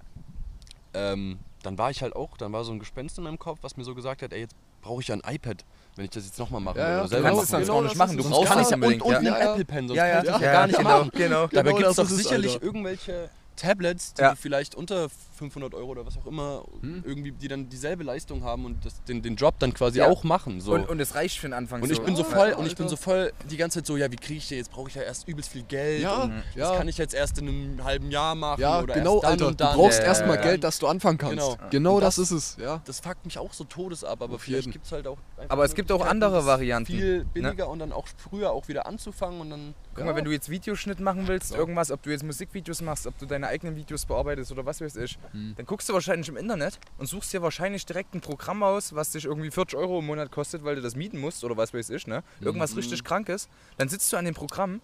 ähm, 0.95 1.41
dann 1.65 1.77
war 1.77 1.91
ich 1.91 2.03
halt 2.03 2.15
auch, 2.15 2.37
dann 2.37 2.53
war 2.53 2.63
so 2.63 2.71
ein 2.71 2.79
Gespenst 2.79 3.19
in 3.19 3.25
meinem 3.25 3.39
Kopf, 3.41 3.59
was 3.63 3.77
mir 3.77 3.83
so 3.83 3.97
gesagt 3.97 4.23
hat, 4.23 4.33
ey, 4.33 4.43
jetzt 4.43 4.55
brauche 4.83 5.01
ich 5.01 5.09
ja 5.09 5.17
ein 5.17 5.23
iPad, 5.35 5.65
wenn 5.97 6.05
ich 6.05 6.11
das 6.11 6.25
jetzt 6.27 6.39
nochmal 6.39 6.61
mache. 6.61 6.79
Ja, 6.79 6.89
ja, 6.91 7.05
oder 7.05 7.17
Du 7.17 7.23
kannst 7.23 7.25
machen 7.25 7.43
es 7.43 7.49
sonst 7.49 7.71
auch 7.71 7.83
nicht 7.83 7.97
machen. 7.97 8.17
Du 8.17 8.23
es. 8.23 8.31
brauchst 8.31 8.49
kann 8.53 8.59
es 8.61 8.65
ich 8.67 8.71
ja, 8.71 8.75
unbedingt. 8.77 9.03
und, 9.03 9.17
und 9.17 9.25
ja. 9.25 9.35
einen. 9.35 9.49
Apple 9.49 9.65
Pen, 9.65 9.89
sonst 9.89 9.97
Ja, 9.99 10.07
ja, 10.07 10.15
könnte 10.15 10.27
ich 10.29 10.33
das 10.33 10.43
ja, 10.43 10.53
gar 10.53 10.67
nicht 10.67 10.79
genau, 10.79 10.91
machen. 10.99 11.11
genau. 11.15 11.47
Dabei 11.47 11.63
Genau 11.63 11.77
gibt 11.77 11.91
es 11.91 11.97
das 11.97 12.09
doch 12.09 12.13
es, 12.13 12.23
sicherlich 12.23 12.63
irgendwelche 12.63 13.31
Tablets, 13.57 14.15
die 14.15 14.23
Ja. 14.23 14.35
vielleicht 14.35 14.75
unter 14.75 15.09
500 15.37 15.75
Euro 15.75 15.91
oder 15.91 16.07
was 16.07 16.17
auch 16.17 16.27
immer 16.27 16.63
Hm. 16.81 17.03
irgendwie, 17.07 17.33
die 17.33 17.49
dann 17.49 17.69
dieselbe 17.69 18.05
Leistung 18.05 18.43
haben 18.45 18.65
und 18.65 18.85
das, 18.85 19.03
den, 19.05 19.21
den 19.23 19.37
Job 19.37 19.55
dann 19.59 19.75
quasi 19.75 19.99
Ja. 19.99 20.07
auch 20.09 20.25
machen. 20.25 20.61
So. 20.61 20.73
Und, 20.75 20.89
und 20.89 21.01
es 21.01 21.15
reicht 21.15 21.39
für 21.39 21.47
den 21.49 21.53
Anfang 21.53 21.83
Und 21.83 21.91
ich 21.91 21.97
so. 21.99 22.03
bin 22.05 22.17
so 22.17 22.25
voll, 22.25 22.39
Alter. 22.39 22.59
und 22.59 22.67
ich 22.67 22.77
bin 22.77 22.89
so 22.89 22.97
voll 22.97 23.33
die 23.51 23.57
ganze 23.57 23.79
Zeit 23.81 23.87
so, 23.87 23.97
ja, 23.97 24.11
wie 24.11 24.17
kriege 24.17 24.39
ich 24.39 24.49
den? 24.49 24.59
Jetzt 24.59 24.71
brauche 24.71 24.89
ich 24.89 24.95
ja 24.95 25.03
erst 25.03 25.27
übelst 25.29 25.51
viel 25.51 25.63
Geld. 25.63 26.03
Ja, 26.03 26.23
und 26.23 26.33
ja. 26.55 26.69
Das 26.69 26.79
kann 26.79 26.89
ich 26.89 26.97
jetzt 26.99 27.15
erst 27.15 27.39
in 27.39 27.49
einem 27.49 27.85
halben 27.85 28.11
Jahr 28.11 28.35
machen 28.35 28.61
Ja, 28.61 28.81
oder 28.81 28.95
genau, 28.95 29.15
erst 29.17 29.25
dann 29.25 29.31
Alter. 29.33 29.47
und 29.49 29.61
dann. 29.61 29.73
Du 29.77 29.83
brauchst 29.83 29.99
Ja, 29.99 30.05
erstmal 30.07 30.37
ja, 30.37 30.43
Geld, 30.43 30.65
dass 30.65 30.79
du 30.79 30.87
anfangen 30.87 31.19
kannst. 31.19 31.37
Genau. 31.37 31.57
Genau, 31.71 32.01
das, 32.01 32.17
das- 32.17 32.31
ist 32.31 32.57
es, 32.57 32.63
ja. 32.63 32.81
Das 32.85 33.01
fuckt 33.01 33.25
mich 33.25 33.39
auch 33.39 33.53
so 33.53 33.65
todes 33.65 34.05
ab, 34.05 34.23
aber 34.23 34.35
Auf 34.37 34.43
vielleicht 34.43 34.71
gibt 34.71 34.87
es 34.87 34.93
halt 34.93 35.07
auch 35.07 35.19
Aber 35.49 35.65
es 35.65 35.75
gibt 35.75 35.91
auch 35.93 36.05
andere 36.05 36.37
das 36.37 36.47
Varianten, 36.47 36.93
Viel 36.93 37.19
ne? 37.19 37.25
billiger 37.33 37.69
und 37.69 37.79
dann 37.81 37.93
auch 37.93 38.07
früher 38.17 38.53
auch 38.53 38.69
wieder 38.69 38.87
anzufangen 38.87 39.41
und 39.41 39.51
dann. 39.51 39.75
Guck 39.97 40.05
mal, 40.05 40.15
wenn 40.15 40.25
du 40.25 40.31
jetzt 40.31 40.51
Videoschnitt 40.51 41.01
machen 41.01 41.27
willst, 41.27 41.53
irgendwas, 41.55 41.91
ob 41.91 42.03
du 42.03 42.11
jetzt 42.11 42.23
Musikvideos 42.23 42.83
machst, 42.83 43.07
ob 43.07 43.17
du 43.19 43.25
deine 43.27 43.49
eigenen 43.49 43.77
Videos 43.77 44.05
bearbeitest 44.05 44.53
oder 44.53 44.67
was 44.67 44.81
weiß 44.81 44.97
ich, 44.97 45.19
Hm. 45.33 45.55
dann 45.57 45.65
guckst 45.67 45.89
du 45.89 45.95
wahrscheinlich 45.95 46.29
im 46.29 46.37
Internet 46.37 46.79
und 46.99 47.07
suchst 47.07 47.33
dir 47.33 47.41
wahrscheinlich 47.43 47.87
direkt 47.87 48.15
ein 48.15 48.21
Programm 48.21 48.63
aus, 48.63 48.95
was 48.95 49.11
dich 49.13 49.25
irgendwie 49.25 49.51
40 49.51 49.77
Euro 49.79 49.99
im 50.01 50.07
Monat 50.07 50.31
kostet, 50.31 50.65
weil 50.65 50.77
du 50.77 50.83
das 50.83 50.97
mieten 50.97 51.19
musst 51.19 51.43
oder 51.45 51.57
was 51.57 51.73
weiß 51.73 51.91
ich, 51.91 52.07
ne? 52.07 52.23
Irgendwas 52.41 52.73
Mhm. 52.73 52.79
richtig 52.79 53.05
krankes. 53.05 53.49
Dann 53.79 53.89
sitzt 53.89 54.13
du 54.13 54.17
an 54.19 54.27
dem 54.27 54.35
Programm 54.35 54.83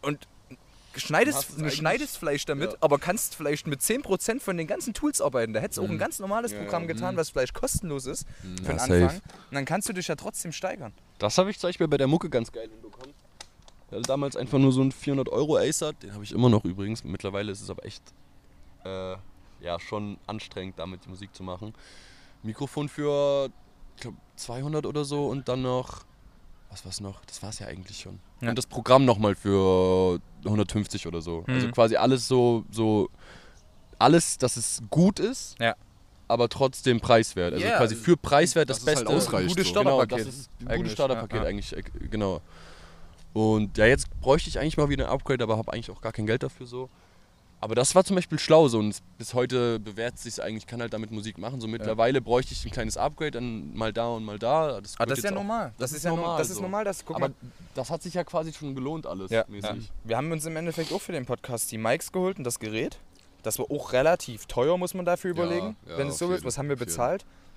und 0.00 0.26
schneidest, 0.96 1.46
schneidest 1.72 2.16
vielleicht 2.18 2.48
damit, 2.48 2.72
Ja. 2.72 2.76
aber 2.80 2.98
kannst 2.98 3.34
vielleicht 3.34 3.66
mit 3.66 3.80
10% 3.82 4.42
von 4.42 4.56
den 4.56 4.66
ganzen 4.66 4.92
Tools 4.94 5.20
arbeiten. 5.20 5.52
Da 5.52 5.60
hättest 5.60 5.78
du 5.78 5.82
auch 5.82 5.88
ein 5.88 5.94
Mhm. 5.94 5.98
ganz 5.98 6.18
normales 6.18 6.52
Ja, 6.52 6.58
Programm 6.58 6.82
ja. 6.82 6.88
getan, 6.88 7.14
Mhm. 7.14 7.18
was 7.18 7.30
vielleicht 7.30 7.54
kostenlos 7.54 8.06
ist 8.06 8.26
für 8.40 8.46
den 8.46 8.64
Ja, 8.64 8.70
Anfang. 8.82 8.88
safe. 9.00 9.14
Und 9.50 9.54
dann 9.54 9.64
kannst 9.64 9.88
du 9.88 9.92
dich 9.92 10.08
ja 10.08 10.16
trotzdem 10.16 10.52
steigern. 10.52 10.92
Das 11.18 11.38
habe 11.38 11.50
ich 11.50 11.58
zum 11.58 11.68
Beispiel 11.68 11.86
bei 11.88 11.96
der 11.98 12.08
Mucke 12.08 12.28
ganz 12.28 12.50
geil 12.50 12.68
hinbekommen. 12.68 13.11
Ich 13.92 13.96
hatte 13.96 14.06
damals 14.06 14.36
einfach 14.36 14.58
nur 14.58 14.72
so 14.72 14.80
einen 14.80 14.90
400 14.90 15.28
Euro 15.28 15.58
Acer, 15.58 15.92
den 15.92 16.14
habe 16.14 16.24
ich 16.24 16.32
immer 16.32 16.48
noch 16.48 16.64
übrigens. 16.64 17.04
Mittlerweile 17.04 17.52
ist 17.52 17.60
es 17.60 17.68
aber 17.68 17.84
echt 17.84 18.02
äh, 18.86 19.16
ja, 19.60 19.78
schon 19.78 20.16
anstrengend, 20.26 20.78
damit 20.78 21.04
die 21.04 21.10
Musik 21.10 21.34
zu 21.34 21.42
machen. 21.42 21.74
Mikrofon 22.42 22.88
für, 22.88 23.50
ich 23.96 24.00
glaube, 24.00 24.16
200 24.36 24.86
oder 24.86 25.04
so 25.04 25.26
und 25.28 25.46
dann 25.46 25.60
noch, 25.60 26.04
was 26.70 26.86
war's 26.86 27.02
noch? 27.02 27.22
Das 27.26 27.42
war 27.42 27.50
es 27.50 27.58
ja 27.58 27.66
eigentlich 27.66 27.98
schon. 28.00 28.18
Ja. 28.40 28.48
Und 28.48 28.56
das 28.56 28.64
Programm 28.66 29.04
nochmal 29.04 29.34
für 29.34 30.18
150 30.46 31.06
oder 31.06 31.20
so. 31.20 31.44
Also 31.46 31.66
Mhm. 31.66 31.72
quasi 31.72 31.96
alles 31.96 32.26
so, 32.26 32.64
so, 32.70 33.10
alles, 33.98 34.38
dass 34.38 34.56
es 34.56 34.80
gut 34.88 35.20
ist, 35.20 35.54
Ja. 35.60 35.76
aber 36.28 36.48
trotzdem 36.48 36.98
preiswert. 36.98 37.52
Also 37.52 37.66
Ja, 37.66 37.76
quasi 37.76 37.94
für 37.94 38.16
preiswert 38.16 38.70
das, 38.70 38.78
es 38.80 38.86
halt 38.86 39.00
Beste. 39.00 39.10
ausreicht, 39.14 39.48
Gutes 39.48 39.66
so. 39.66 39.70
Starterpaket. 39.72 40.08
Genau, 40.08 40.24
das 40.24 40.34
ist 40.34 40.50
ein 40.62 40.68
eigentlich, 40.68 40.76
gutes 40.78 40.92
Starterpaket 40.94 41.36
ja, 41.36 41.42
ja. 41.42 41.48
eigentlich, 41.50 41.76
äh, 41.76 41.82
genau. 42.10 42.40
Und 43.32 43.78
ja, 43.78 43.86
jetzt 43.86 44.08
bräuchte 44.20 44.48
ich 44.50 44.58
eigentlich 44.58 44.76
mal 44.76 44.88
wieder 44.88 45.06
ein 45.06 45.10
Upgrade, 45.12 45.42
aber 45.42 45.56
habe 45.56 45.72
eigentlich 45.72 45.90
auch 45.90 46.00
gar 46.00 46.12
kein 46.12 46.26
Geld 46.26 46.42
dafür 46.42 46.66
so. 46.66 46.88
Aber 47.60 47.76
das 47.76 47.94
war 47.94 48.02
zum 48.04 48.16
Beispiel 48.16 48.40
schlau 48.40 48.66
so 48.66 48.80
und 48.80 48.88
es- 48.88 49.02
bis 49.18 49.34
heute 49.34 49.78
bewährt 49.78 50.18
sich 50.18 50.42
eigentlich, 50.42 50.64
ich 50.64 50.66
kann 50.66 50.80
halt 50.80 50.92
damit 50.92 51.12
Musik 51.12 51.38
machen. 51.38 51.60
So 51.60 51.68
mittlerweile 51.68 52.20
bräuchte 52.20 52.52
ich 52.54 52.64
ein 52.64 52.72
kleines 52.72 52.96
Upgrade, 52.96 53.30
dann 53.30 53.72
mal 53.74 53.92
da 53.92 54.08
und 54.08 54.24
mal 54.24 54.36
da. 54.38 54.80
Das 54.80 54.98
wird 54.98 55.10
das 55.10 55.18
ist 55.18 55.24
ja 55.24 55.30
normal. 55.30 55.68
Das, 55.68 55.76
das 55.78 55.90
ist, 55.92 55.96
ist 55.98 56.04
ja 56.04 56.10
normal. 56.10 56.38
Das 56.38 56.50
ist 56.50 56.56
so. 56.56 56.62
normal, 56.62 56.84
dass 56.84 57.04
guck 57.04 57.16
Aber 57.16 57.28
mal. 57.28 57.34
das 57.76 57.88
hat 57.88 58.02
sich 58.02 58.14
ja 58.14 58.24
quasi 58.24 58.52
schon 58.52 58.74
gelohnt 58.74 59.06
alles 59.06 59.30
Ja, 59.30 59.44
ja. 59.48 59.76
Wir 60.02 60.16
haben 60.16 60.32
uns 60.32 60.44
im 60.44 60.56
Endeffekt 60.56 60.92
auch 60.92 61.00
für 61.00 61.12
den 61.12 61.24
Podcast 61.24 61.70
die 61.70 61.78
Mics 61.78 62.10
geholt 62.10 62.36
und 62.38 62.44
das 62.44 62.58
Gerät. 62.58 62.98
Das 63.44 63.58
war 63.60 63.70
auch 63.70 63.92
relativ 63.92 64.46
teuer, 64.46 64.76
muss 64.76 64.92
man 64.94 65.04
dafür 65.04 65.34
Ja, 65.34 65.42
überlegen. 65.42 65.76
ja, 65.88 65.98
wenn 65.98 66.08
es 66.08 66.18
so 66.18 66.26
ist, 66.26 66.38
jeden- 66.40 66.44
was 66.46 66.58
haben 66.58 66.66
wir 66.68 66.74
auf 66.74 66.80
jeden. 66.80 66.90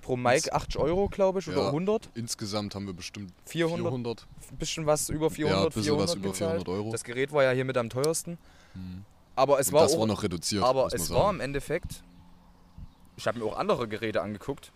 Pro 0.06 0.16
Mic 0.16 0.52
80 0.52 0.78
Euro, 0.78 1.08
glaube 1.08 1.40
ich, 1.40 1.48
oder 1.48 1.62
Ja. 1.62 1.66
100? 1.66 2.10
Insgesamt 2.14 2.76
haben 2.76 2.86
wir 2.86 2.92
bestimmt 2.94 3.32
400? 3.44 3.80
400. 3.88 4.26
Ein 4.52 4.56
bisschen 4.56 4.86
was 4.86 5.08
über 5.08 5.30
400, 5.30 5.58
ja, 5.58 5.64
ein 5.64 5.68
bisschen 5.70 5.82
400 5.82 6.08
was 6.08 6.14
über 6.14 6.28
gezahlt. 6.30 6.50
400 6.62 6.68
Euro. 6.68 6.92
Das 6.92 7.02
Gerät 7.02 7.32
war 7.32 7.42
ja 7.42 7.50
hier 7.50 7.64
mit 7.64 7.76
am 7.76 7.90
teuersten. 7.90 8.38
Hm. 8.74 9.04
Aber 9.34 9.58
es 9.58 9.68
Und 9.68 9.74
war 9.74 9.82
das 9.82 9.94
auch, 9.94 9.98
war 10.00 10.06
noch 10.06 10.22
reduziert. 10.22 10.62
aber 10.62 10.86
es 10.94 11.10
war 11.10 11.28
im 11.30 11.40
Endeffekt, 11.40 12.04
ich 13.16 13.26
habe 13.26 13.40
mir 13.40 13.44
auch 13.46 13.56
andere 13.56 13.88
Geräte 13.88 14.22
angeguckt. 14.22 14.70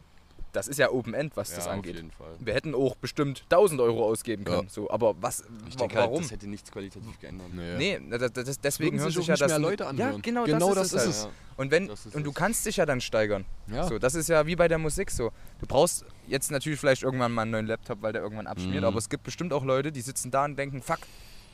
Das 0.53 0.67
ist 0.69 0.79
ja 0.79 0.91
Open 0.91 1.15
End, 1.15 1.37
was 1.37 1.51
Ja, 1.51 1.57
das 1.57 1.67
auf 1.67 1.73
angeht. 1.75 1.95
jeden 1.97 2.11
Fall. 2.11 2.33
Wir 2.41 2.55
hätten 2.55 2.75
auch 2.75 2.97
bestimmt 2.97 3.45
1000 3.51 3.81
Euro 3.81 4.05
ausgeben 4.05 4.45
Ja. 4.47 4.57
können. 4.57 4.69
So, 4.69 4.91
aber 4.91 5.15
was, 5.21 5.41
Ich 5.69 5.75
wa- 5.75 5.79
denke 5.79 5.95
halt, 5.97 6.07
warum? 6.07 6.23
das 6.23 6.31
hätte 6.33 6.49
nichts 6.49 6.71
qualitativ 6.73 7.21
geändert. 7.21 7.47
Nee. 7.53 7.99
Nee, 8.01 8.19
das, 8.19 8.33
das, 8.33 8.61
deswegen 8.61 8.99
hören 8.99 9.11
sich 9.13 9.27
ja 9.27 9.33
nicht 9.35 9.43
das 9.43 9.51
mehr 9.53 9.59
Leute 9.61 9.85
Ja, 9.85 9.91
anhören. 9.91 10.23
genau, 10.23 10.45
Genau 10.45 10.75
das, 10.75 10.91
das 10.91 11.05
ist 11.05 11.09
es. 11.11 11.17
es. 11.19 11.25
Ja. 11.25 11.31
Und, 11.57 11.71
wenn, 11.71 11.89
Das 11.89 12.07
ist 12.07 12.15
und 12.17 12.25
du 12.25 12.31
es. 12.31 12.35
kannst 12.37 12.67
dich 12.67 12.77
ja 12.79 12.87
dann 12.87 13.01
steigern. 13.01 13.45
Ja. 13.69 13.87
So, 13.87 13.99
das 13.99 14.15
ist 14.15 14.29
ja 14.29 14.47
wie 14.47 14.57
bei 14.57 14.67
der 14.67 14.79
Musik 14.79 15.11
so. 15.11 15.31
Du 15.61 15.67
brauchst 15.67 16.05
jetzt 16.27 16.51
natürlich 16.51 16.81
vielleicht 16.81 17.03
irgendwann 17.03 17.33
mal 17.33 17.43
einen 17.43 17.51
neuen 17.53 17.67
Laptop, 17.67 18.03
weil 18.03 18.13
der 18.13 18.23
irgendwann 18.23 18.47
abschmiert, 18.47 18.81
Mhm. 18.81 18.87
aber 18.87 18.99
es 18.99 19.09
gibt 19.09 19.23
bestimmt 19.25 19.53
auch 19.53 19.65
Leute, 19.65 19.93
die 19.93 20.01
sitzen 20.01 20.31
da 20.31 20.45
und 20.47 20.57
denken, 20.57 20.83
fuck, 20.83 20.99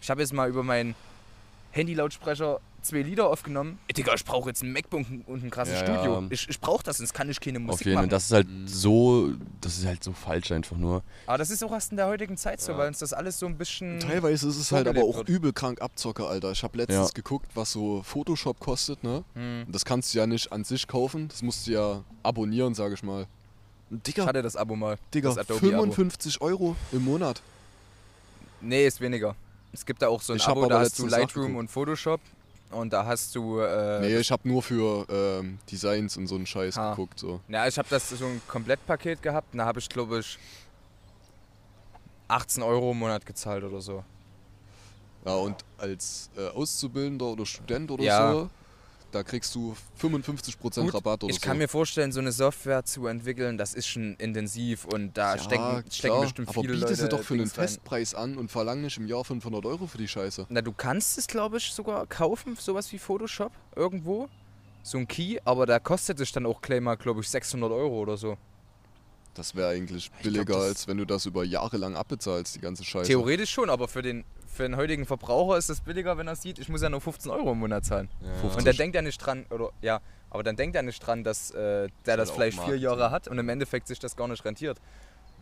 ich 0.00 0.08
habe 0.10 0.20
jetzt 0.20 0.32
mal 0.32 0.48
über 0.48 0.62
meinen 0.62 0.94
Handy-Lautsprecher 1.76 2.60
zwei 2.82 3.02
Lieder 3.02 3.28
aufgenommen. 3.28 3.78
Ey, 3.88 3.94
Digga, 3.94 4.14
ich 4.14 4.24
brauche 4.24 4.48
jetzt 4.48 4.62
ein 4.62 4.72
MacBook 4.72 5.04
und 5.26 5.42
ein 5.44 5.50
krasses 5.50 5.74
Ja, 5.74 5.80
Studio. 5.80 6.20
ja. 6.20 6.26
Ich, 6.30 6.48
ich 6.48 6.60
brauche 6.60 6.84
das, 6.84 6.98
sonst 6.98 7.12
kann 7.12 7.28
ich 7.28 7.40
keine 7.40 7.58
Auf 7.58 7.64
Musik 7.64 7.86
jeden 7.86 7.96
Fall. 7.96 8.04
machen. 8.04 8.10
Das 8.10 8.26
ist 8.26 8.32
halt 8.32 8.46
so, 8.66 9.30
das 9.60 9.76
ist 9.78 9.86
halt 9.86 10.04
so 10.04 10.12
falsch 10.12 10.52
einfach 10.52 10.76
nur. 10.76 11.02
aber 11.26 11.38
das 11.38 11.50
ist 11.50 11.64
auch 11.64 11.72
erst 11.72 11.90
in 11.90 11.96
der 11.96 12.06
heutigen 12.06 12.36
Zeit 12.36 12.60
so, 12.60 12.72
Ja. 12.72 12.78
weil 12.78 12.88
uns 12.88 13.00
das 13.00 13.12
alles 13.12 13.38
so 13.40 13.46
ein 13.46 13.58
bisschen... 13.58 13.98
Teilweise 13.98 14.48
ist 14.48 14.56
es 14.56 14.70
halt 14.70 14.86
aber 14.86 15.02
auch 15.02 15.16
wird. 15.16 15.28
übel 15.28 15.52
krank 15.52 15.82
Abzocke, 15.82 16.26
Alter. 16.26 16.52
Ich 16.52 16.62
habe 16.62 16.78
letztens 16.78 17.08
Ja. 17.08 17.12
geguckt, 17.14 17.50
was 17.54 17.72
so 17.72 18.02
Photoshop 18.04 18.60
kostet, 18.60 19.02
ne? 19.02 19.24
Hm. 19.34 19.64
Das 19.68 19.84
kannst 19.84 20.14
du 20.14 20.18
ja 20.18 20.26
nicht 20.28 20.52
an 20.52 20.62
sich 20.62 20.86
kaufen, 20.86 21.26
das 21.28 21.42
musst 21.42 21.66
du 21.66 21.72
ja 21.72 22.04
abonnieren, 22.22 22.74
sage 22.74 22.94
ich 22.94 23.02
mal. 23.02 23.26
Und 23.90 24.06
Ich 24.08 24.14
Digga, 24.14 24.26
hatte 24.26 24.42
das 24.42 24.54
Abo 24.56 24.76
mal. 24.76 24.96
Digga, 25.12 25.28
das 25.30 25.38
Adobe-Abo. 25.38 25.82
55 25.82 26.40
Euro 26.40 26.76
im 26.92 27.04
Monat. 27.04 27.42
Nee, 28.60 28.86
ist 28.86 29.00
weniger. 29.00 29.34
Es 29.76 29.84
gibt 29.84 30.00
da 30.00 30.08
auch 30.08 30.22
so 30.22 30.32
ein 30.32 30.38
Ich 30.38 30.48
Abo, 30.48 30.66
da 30.66 30.80
hast 30.80 30.98
du 30.98 31.06
Lightroom 31.06 31.56
und 31.56 31.70
Photoshop. 31.70 32.20
Und 32.70 32.92
da 32.94 33.04
hast 33.04 33.34
du. 33.34 33.60
Äh, 33.60 34.00
nee, 34.00 34.16
ich 34.16 34.30
habe 34.32 34.48
nur 34.48 34.62
für 34.62 35.06
ähm, 35.10 35.58
Designs 35.70 36.16
und 36.16 36.26
so 36.28 36.34
einen 36.34 36.46
Scheiß 36.46 36.76
Ha. 36.76 36.90
geguckt. 36.90 37.18
So. 37.20 37.40
Ja, 37.48 37.66
ich 37.68 37.76
habe 37.76 37.86
das 37.90 38.08
so 38.08 38.24
ein 38.24 38.40
Komplettpaket 38.48 39.22
gehabt 39.22 39.48
und 39.52 39.58
da 39.58 39.66
habe 39.66 39.78
ich, 39.78 39.88
glaube 39.90 40.18
ich, 40.20 40.38
18 42.28 42.62
Euro 42.62 42.92
im 42.92 42.98
Monat 42.98 43.26
gezahlt 43.26 43.64
oder 43.64 43.82
so. 43.82 44.02
Ja, 45.26 45.34
und 45.34 45.56
als 45.76 46.30
äh, 46.38 46.48
Auszubildender 46.48 47.26
oder 47.26 47.44
Student 47.44 47.90
oder 47.90 48.02
Ja. 48.02 48.32
so, 48.32 48.50
da 49.16 49.22
kriegst 49.22 49.54
du 49.54 49.74
55% 50.00 50.92
Rabatt 50.92 51.24
oder 51.24 51.30
ich 51.30 51.40
so. 51.40 51.46
kann 51.46 51.56
mir 51.58 51.68
vorstellen, 51.68 52.12
so 52.12 52.20
eine 52.20 52.32
Software 52.32 52.84
zu 52.84 53.06
entwickeln, 53.06 53.56
das 53.56 53.72
ist 53.72 53.86
schon 53.86 54.14
intensiv 54.16 54.84
und 54.84 55.16
da 55.16 55.36
ja, 55.36 55.42
stecken, 55.42 55.84
stecken 55.90 56.12
klar, 56.12 56.20
bestimmt 56.22 56.48
aber 56.48 56.60
viele 56.60 56.74
biete 56.74 56.84
Leute 56.84 56.96
sie 56.96 57.08
doch 57.08 57.22
für 57.22 57.34
einen. 57.34 57.46
Festpreis 57.46 58.14
an 58.14 58.36
und 58.36 58.50
verlang 58.50 58.82
nicht 58.82 58.98
im 58.98 59.06
Jahr 59.06 59.24
500 59.24 59.64
Euro 59.64 59.86
für 59.86 59.98
die 59.98 60.08
Scheiße. 60.08 60.46
Na, 60.50 60.60
du 60.60 60.72
kannst 60.72 61.16
es, 61.16 61.26
glaube 61.26 61.56
ich, 61.56 61.72
sogar 61.72 62.06
kaufen, 62.06 62.56
sowas 62.60 62.92
wie 62.92 62.98
Photoshop 62.98 63.52
irgendwo. 63.74 64.28
So 64.82 64.98
ein 64.98 65.08
Key, 65.08 65.38
aber 65.44 65.66
da 65.66 65.78
kostet 65.78 66.20
es 66.20 66.30
dann 66.30 66.46
auch 66.46 66.60
mal, 66.80 66.96
glaube 66.96 67.22
ich, 67.22 67.28
600 67.28 67.72
Euro 67.72 68.00
oder 68.00 68.16
so. 68.16 68.36
Das 69.34 69.54
wäre 69.54 69.70
eigentlich 69.70 70.10
glaub, 70.10 70.22
billiger, 70.22 70.54
das- 70.54 70.64
als 70.64 70.88
wenn 70.88 70.98
du 70.98 71.04
das 71.04 71.26
über 71.26 71.44
Jahre 71.44 71.76
lang 71.76 71.96
abbezahlst, 71.96 72.54
die 72.54 72.60
ganze 72.60 72.84
Scheiße. 72.84 73.06
Theoretisch 73.08 73.50
schon, 73.50 73.68
aber 73.70 73.88
für 73.88 74.02
den, 74.02 74.24
für 74.56 74.62
den 74.64 74.76
heutigen 74.76 75.06
Verbraucher 75.06 75.56
ist 75.56 75.68
es 75.68 75.80
billiger, 75.80 76.16
wenn 76.18 76.26
er 76.26 76.34
sieht, 76.36 76.58
ich 76.58 76.68
muss 76.68 76.82
ja 76.82 76.88
nur 76.88 77.00
15 77.00 77.30
Euro 77.30 77.52
im 77.52 77.58
Monat 77.58 77.84
zahlen. 77.84 78.08
Ja. 78.20 78.48
Und 78.48 78.64
der 78.66 78.72
denkt 78.74 78.96
ja 78.96 79.02
nicht 79.02 79.18
dran, 79.18 79.46
oder 79.50 79.70
ja, 79.82 80.00
aber 80.30 80.42
dann 80.42 80.56
denkt 80.56 80.74
er 80.74 80.82
nicht 80.82 80.98
dran, 81.06 81.22
dass 81.22 81.50
äh, 81.52 81.54
der 81.54 81.88
halt 82.06 82.20
das 82.20 82.30
auch 82.30 82.34
vielleicht 82.34 82.58
vier. 82.60 82.76
Jahre 82.76 83.10
hat 83.10 83.28
und 83.28 83.38
im 83.38 83.48
Endeffekt 83.48 83.86
sich 83.86 83.98
das 83.98 84.16
gar 84.16 84.26
nicht 84.28 84.44
rentiert. 84.44 84.78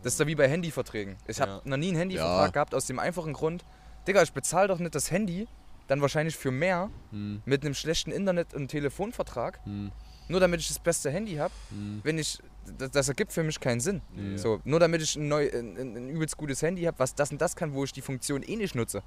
Das 0.03 0.13
ist 0.13 0.19
ja 0.19 0.27
wie 0.27 0.35
bei 0.35 0.47
Handyverträgen. 0.47 1.15
Ich 1.27 1.41
habe 1.41 1.51
Ja. 1.51 1.61
noch 1.63 1.77
nie 1.77 1.87
einen 1.87 1.97
Handyvertrag 1.97 2.47
Ja. 2.47 2.51
gehabt 2.51 2.75
aus 2.75 2.85
dem 2.85 2.99
einfachen 2.99 3.33
Grund, 3.33 3.63
Digga, 4.07 4.21
ich 4.21 4.33
bezahle 4.33 4.67
doch 4.67 4.77
nicht 4.79 4.93
das 4.93 5.09
Handy, 5.09 5.47
dann 5.87 6.01
wahrscheinlich 6.01 6.35
für 6.35 6.51
mehr 6.51 6.89
Hm, 7.11 7.41
mit 7.45 7.63
einem 7.63 7.73
schlechten 7.73 8.11
Internet- 8.11 8.53
und 8.53 8.67
Telefonvertrag, 8.67 9.59
hm, 9.63 9.91
nur 10.27 10.39
damit 10.39 10.59
ich 10.59 10.67
das 10.67 10.79
beste 10.79 11.09
Handy 11.09 11.35
habe, 11.35 11.53
hm. 11.69 12.01
wenn 12.03 12.17
ich, 12.19 12.39
das, 12.77 12.91
das 12.91 13.07
ergibt 13.09 13.31
für 13.31 13.43
mich 13.43 13.59
keinen 13.59 13.79
Sinn. 13.79 14.01
Nee. 14.13 14.37
So, 14.37 14.59
nur 14.63 14.79
damit 14.79 15.01
ich 15.01 15.15
ein, 15.15 15.27
neu, 15.27 15.49
ein, 15.51 15.77
ein, 15.77 15.95
ein 15.95 16.09
übelst 16.09 16.37
gutes 16.37 16.61
Handy 16.61 16.83
habe, 16.83 16.97
was 16.99 17.15
das 17.15 17.31
und 17.31 17.39
das 17.41 17.55
kann, 17.55 17.73
wo 17.73 17.83
ich 17.83 17.91
die 17.91 18.01
Funktion 18.01 18.43
eh 18.43 18.55
nicht 18.55 18.75
nutze. 18.75 19.03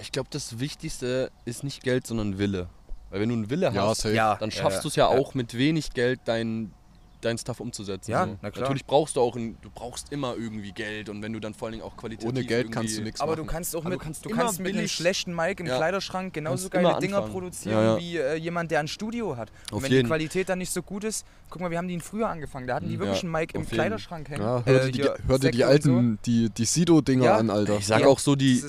Ich 0.00 0.12
glaube, 0.12 0.28
das 0.30 0.60
Wichtigste 0.60 1.30
ist 1.44 1.64
nicht 1.64 1.82
Geld, 1.82 2.06
sondern 2.06 2.38
Wille. 2.38 2.68
Weil 3.10 3.20
wenn 3.20 3.28
du 3.28 3.34
einen 3.34 3.50
Wille 3.50 3.70
Ja, 3.72 3.88
hast, 3.88 4.02
safe. 4.02 4.36
dann 4.38 4.50
schaffst 4.50 4.84
du 4.84 4.88
es 4.88 4.96
ja, 4.96 5.12
ja. 5.12 5.18
auch 5.18 5.34
mit 5.34 5.56
wenig 5.56 5.90
Geld 5.92 6.20
dein 6.26 6.72
dein 7.20 7.38
Stuff 7.38 7.60
umzusetzen. 7.60 8.10
Ja, 8.10 8.26
so. 8.26 8.38
na 8.42 8.50
klar. 8.50 8.62
Natürlich 8.62 8.84
brauchst 8.86 9.16
du 9.16 9.20
auch, 9.20 9.36
ein, 9.36 9.56
du 9.62 9.70
brauchst 9.74 10.12
immer 10.12 10.34
irgendwie 10.36 10.72
Geld 10.72 11.08
und 11.08 11.22
wenn 11.22 11.32
du 11.32 11.40
dann 11.40 11.54
vor 11.54 11.66
allen 11.66 11.72
Dingen 11.74 11.84
auch 11.84 11.96
qualitativ 11.96 12.28
Ohne 12.28 12.44
Geld 12.44 12.72
kannst 12.72 12.96
du 12.98 13.02
nichts 13.02 13.20
Aber 13.20 13.32
machen. 13.32 13.46
du 13.46 13.52
kannst 13.52 13.76
auch 13.76 13.80
Aber 13.80 13.90
mit, 13.90 14.00
du 14.00 14.04
kannst 14.04 14.24
du 14.24 14.30
kannst 14.30 14.60
mit 14.60 14.76
einem 14.76 14.88
schlechten 14.88 15.34
Mic 15.34 15.60
im 15.60 15.66
Ja. 15.66 15.76
Kleiderschrank 15.76 16.32
genauso 16.34 16.68
Kannst 16.68 16.84
geile 16.88 16.98
Dinger 17.00 17.22
produzieren 17.22 17.74
Ja, 17.74 17.82
ja. 17.94 17.98
wie 17.98 18.16
äh, 18.16 18.34
jemand, 18.36 18.70
der 18.70 18.80
ein 18.80 18.88
Studio 18.88 19.36
hat. 19.36 19.50
Und 19.70 19.76
Auf 19.78 19.82
wenn 19.82 19.90
jeden. 19.92 20.04
die 20.04 20.08
Qualität 20.08 20.48
dann 20.48 20.58
nicht 20.58 20.72
so 20.72 20.82
gut 20.82 21.04
ist, 21.04 21.24
guck 21.48 21.60
mal, 21.60 21.70
wir 21.70 21.78
haben 21.78 21.88
die 21.88 21.98
früher 22.00 22.28
angefangen. 22.28 22.66
Da 22.66 22.76
hatten 22.76 22.88
die 22.88 22.98
wirklich 22.98 23.22
Ja, 23.22 23.28
einen 23.28 23.32
Mic 23.32 23.54
im 23.54 23.62
jeden. 23.62 23.72
Kleiderschrank 23.72 24.28
hängen. 24.30 24.42
Ja, 24.42 24.62
hör 24.64 24.78
dir 24.80 24.88
Äh, 24.88 24.92
die, 24.92 25.02
hör 25.28 25.38
dir 25.38 25.50
die 25.50 25.62
und 25.62 25.82
so. 25.82 25.90
alten, 25.92 26.18
die, 26.26 26.50
die 26.50 26.64
Sido-Dinger 26.64 27.24
Ja. 27.24 27.36
an, 27.36 27.50
Alter. 27.50 27.78
Ich 27.78 27.86
sag 27.86 28.00
Ja. 28.02 28.06
auch 28.06 28.18
so, 28.18 28.36
die, 28.36 28.62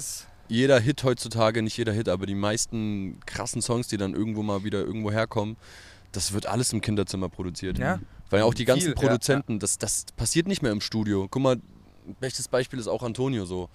jeder 0.47 0.79
Hit 0.79 1.03
heutzutage, 1.05 1.61
nicht 1.61 1.77
jeder 1.77 1.93
Hit, 1.93 2.09
aber 2.09 2.25
die 2.25 2.35
meisten 2.35 3.19
krassen 3.25 3.61
Songs, 3.61 3.87
die 3.87 3.97
dann 3.97 4.13
irgendwo 4.13 4.43
mal 4.43 4.63
wieder 4.65 4.79
irgendwo 4.79 5.09
herkommen, 5.11 5.55
das 6.11 6.33
wird 6.33 6.45
alles 6.45 6.73
im 6.73 6.81
Kinderzimmer 6.81 7.29
produziert. 7.29 7.77
Ja. 7.79 7.99
Weil 8.31 8.41
auch 8.41 8.53
die 8.53 8.65
ganzen 8.65 8.85
Viel, 8.85 8.93
ja, 8.95 8.99
Produzenten, 9.01 9.59
Das, 9.59 9.77
das 9.77 10.05
passiert 10.15 10.47
nicht 10.47 10.61
mehr 10.63 10.71
im 10.71 10.81
Studio. 10.81 11.27
Guck 11.29 11.41
mal, 11.41 11.57
bestes 12.19 12.47
Beispiel 12.47 12.79
ist 12.79 12.87
auch 12.87 13.03
Antonio 13.03 13.45
so. 13.45 13.69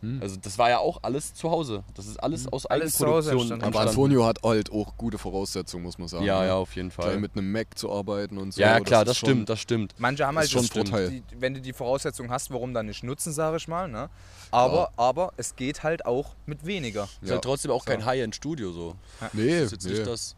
Hm. 0.00 0.18
Also 0.20 0.34
das 0.42 0.58
war 0.58 0.68
ja 0.68 0.78
auch 0.78 0.98
alles 1.02 1.32
zu 1.32 1.48
Hause. 1.50 1.84
Das 1.94 2.06
ist 2.08 2.16
alles 2.16 2.48
aus 2.52 2.66
Alles 2.66 2.94
zu 2.94 3.06
Hause 3.06 3.30
Eigenproduktion. 3.30 3.62
Aber. 3.62 3.80
Antonio 3.88 4.24
hat 4.24 4.38
halt 4.42 4.72
auch 4.72 4.96
gute 4.96 5.16
Voraussetzungen, 5.16 5.84
muss 5.84 5.96
man 5.96 6.08
sagen. 6.08 6.24
Ja, 6.24 6.40
ne? 6.40 6.46
ja, 6.48 6.54
auf 6.56 6.74
jeden 6.74 6.88
Gleich 6.88 7.06
Fall. 7.06 7.20
mit 7.20 7.36
einem 7.36 7.52
Mac 7.52 7.78
zu 7.78 7.92
arbeiten 7.92 8.36
und 8.38 8.52
so. 8.52 8.60
Ja, 8.60 8.72
ja, 8.78 8.80
klar, 8.80 9.04
das, 9.04 9.12
ist 9.12 9.18
schon- 9.20 9.28
stimmt, 9.28 9.48
das 9.48 9.60
stimmt. 9.60 9.94
manche 9.98 10.26
haben 10.26 10.34
ist 10.38 10.40
halt 10.40 10.50
schon 10.50 10.62
das 10.62 10.70
Vorteil. 10.90 11.10
Die, 11.10 11.22
wenn 11.38 11.54
du 11.54 11.60
die 11.60 11.72
Voraussetzung 11.72 12.30
hast, 12.30 12.50
warum 12.50 12.74
dann 12.74 12.86
nicht 12.86 13.04
nutzen, 13.04 13.32
sage 13.32 13.58
ich 13.58 13.68
mal. 13.68 13.88
Ne? 13.88 14.10
Aber, 14.50 14.90
aber 14.96 15.32
es 15.36 15.54
geht 15.54 15.84
halt 15.84 16.04
auch 16.04 16.34
mit 16.46 16.66
weniger. 16.66 17.04
Ist 17.20 17.28
Ja. 17.28 17.34
halt 17.34 17.44
trotzdem 17.44 17.70
auch 17.70 17.84
So. 17.84 17.92
kein 17.92 18.04
High-End-Studio 18.04 18.72
so. 18.72 18.96
Nee, 19.32 19.50
Das 19.60 19.66
ist 19.66 19.72
jetzt 19.72 19.84
nee. 19.86 19.92
nicht 19.92 20.06
das. 20.06 20.34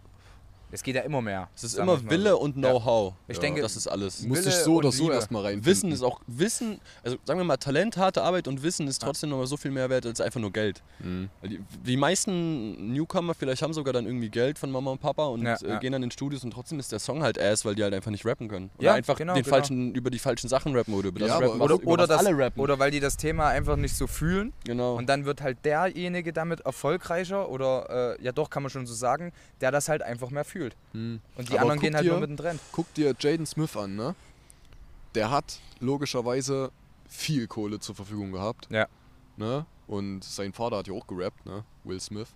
Es 0.74 0.82
geht 0.82 0.96
ja 0.96 1.02
immer 1.02 1.22
mehr. 1.22 1.48
Es 1.54 1.62
ist 1.62 1.74
immer 1.78 1.98
Wille 2.10 2.30
so. 2.30 2.40
und 2.40 2.56
Ja. 2.56 2.70
Know-how. 2.70 3.14
Ich 3.28 3.36
Ja, 3.36 3.42
denke- 3.42 3.62
das 3.62 3.76
ist 3.76 3.86
alles. 3.86 4.22
Muss 4.24 4.44
ich 4.44 4.54
so 4.54 4.74
oder 4.74 4.90
so 4.90 5.04
Liebe. 5.04 5.14
erstmal 5.14 5.42
rein. 5.42 5.64
Wissen 5.64 5.92
ist 5.92 6.02
auch 6.02 6.20
Wissen, 6.26 6.80
also 7.04 7.16
sagen 7.24 7.38
wir 7.38 7.44
mal 7.44 7.56
Talent, 7.58 7.96
harte 7.96 8.22
Arbeit 8.22 8.48
und 8.48 8.62
Wissen 8.64 8.88
ist 8.88 9.00
Ja. 9.00 9.06
trotzdem 9.06 9.30
nochmal 9.30 9.46
so 9.46 9.56
viel 9.56 9.70
mehr 9.70 9.88
wert 9.88 10.04
als 10.04 10.20
einfach 10.20 10.40
nur 10.40 10.52
Geld. 10.52 10.82
Mhm. 10.98 11.30
Die, 11.44 11.60
die 11.86 11.96
meisten 11.96 12.92
Newcomer 12.92 13.34
vielleicht 13.34 13.62
haben 13.62 13.72
sogar 13.72 13.92
dann 13.92 14.04
irgendwie 14.06 14.30
Geld 14.30 14.58
von 14.58 14.70
Mama 14.70 14.90
und 14.90 15.00
Papa 15.00 15.26
und 15.26 15.42
Ja, 15.42 15.54
äh, 15.54 15.68
ja. 15.68 15.78
gehen 15.78 15.92
dann 15.92 16.02
in 16.02 16.10
Studios 16.10 16.42
und 16.42 16.50
trotzdem 16.50 16.80
ist 16.80 16.90
der 16.90 16.98
Song 16.98 17.22
halt 17.22 17.40
ass, 17.40 17.64
weil 17.64 17.76
die 17.76 17.84
halt 17.84 17.94
einfach 17.94 18.10
nicht 18.10 18.26
rappen 18.26 18.48
können. 18.48 18.70
Oder 18.78 18.84
Ja, 18.84 18.94
einfach 18.94 19.16
genau, 19.16 19.34
den 19.34 19.44
genau. 19.44 19.54
falschen, 19.54 19.94
über 19.94 20.10
die 20.10 20.18
falschen 20.18 20.48
Sachen 20.48 20.74
rappen 20.76 20.92
oder 20.94 21.08
über 21.08 21.20
das 21.20 21.28
Ja, 21.28 21.38
rappen, 21.38 21.60
Oder, 21.60 21.74
was, 21.76 21.82
über 21.82 21.92
oder, 21.92 22.02
was 22.02 22.08
das, 22.08 22.26
alle 22.26 22.36
rappen. 22.36 22.60
oder 22.60 22.78
weil 22.80 22.90
die 22.90 22.98
das 23.00 23.16
Thema 23.16 23.46
einfach 23.48 23.76
nicht 23.76 23.94
so 23.96 24.08
fühlen. 24.08 24.52
genau. 24.64 24.96
Und 24.96 25.08
dann 25.08 25.24
wird 25.24 25.40
halt 25.40 25.64
derjenige 25.64 26.32
damit 26.32 26.60
erfolgreicher 26.62 27.48
oder 27.48 28.16
äh, 28.18 28.24
ja 28.24 28.32
doch, 28.32 28.50
kann 28.50 28.62
man 28.64 28.70
schon 28.70 28.86
so 28.86 28.94
sagen, 28.94 29.32
der 29.60 29.70
das 29.70 29.88
halt 29.88 30.02
einfach 30.02 30.30
mehr 30.30 30.44
fühlt. 30.44 30.63
Mhm. 30.92 31.20
Und 31.36 31.48
die 31.48 31.52
Aber 31.52 31.62
anderen 31.62 31.80
gehen 31.80 31.94
halt 31.94 32.04
dir- 32.04 32.10
nur 32.12 32.20
mit 32.20 32.30
dem 32.30 32.36
Trend. 32.36 32.60
Guck 32.72 32.92
dir 32.94 33.14
Jaden 33.18 33.46
Smith 33.46 33.76
an, 33.76 33.96
ne? 33.96 34.14
Der 35.14 35.30
hat 35.30 35.60
logischerweise 35.80 36.70
viel 37.08 37.46
Kohle 37.46 37.78
zur 37.78 37.94
Verfügung 37.94 38.32
gehabt. 38.32 38.66
Ja. 38.70 38.86
Ne? 39.36 39.66
Und 39.86 40.24
sein 40.24 40.52
Vater 40.52 40.78
hat 40.78 40.88
ja 40.88 40.94
auch 40.94 41.06
gerappt, 41.06 41.44
ne? 41.46 41.64
Will 41.84 42.00
Smith. 42.00 42.28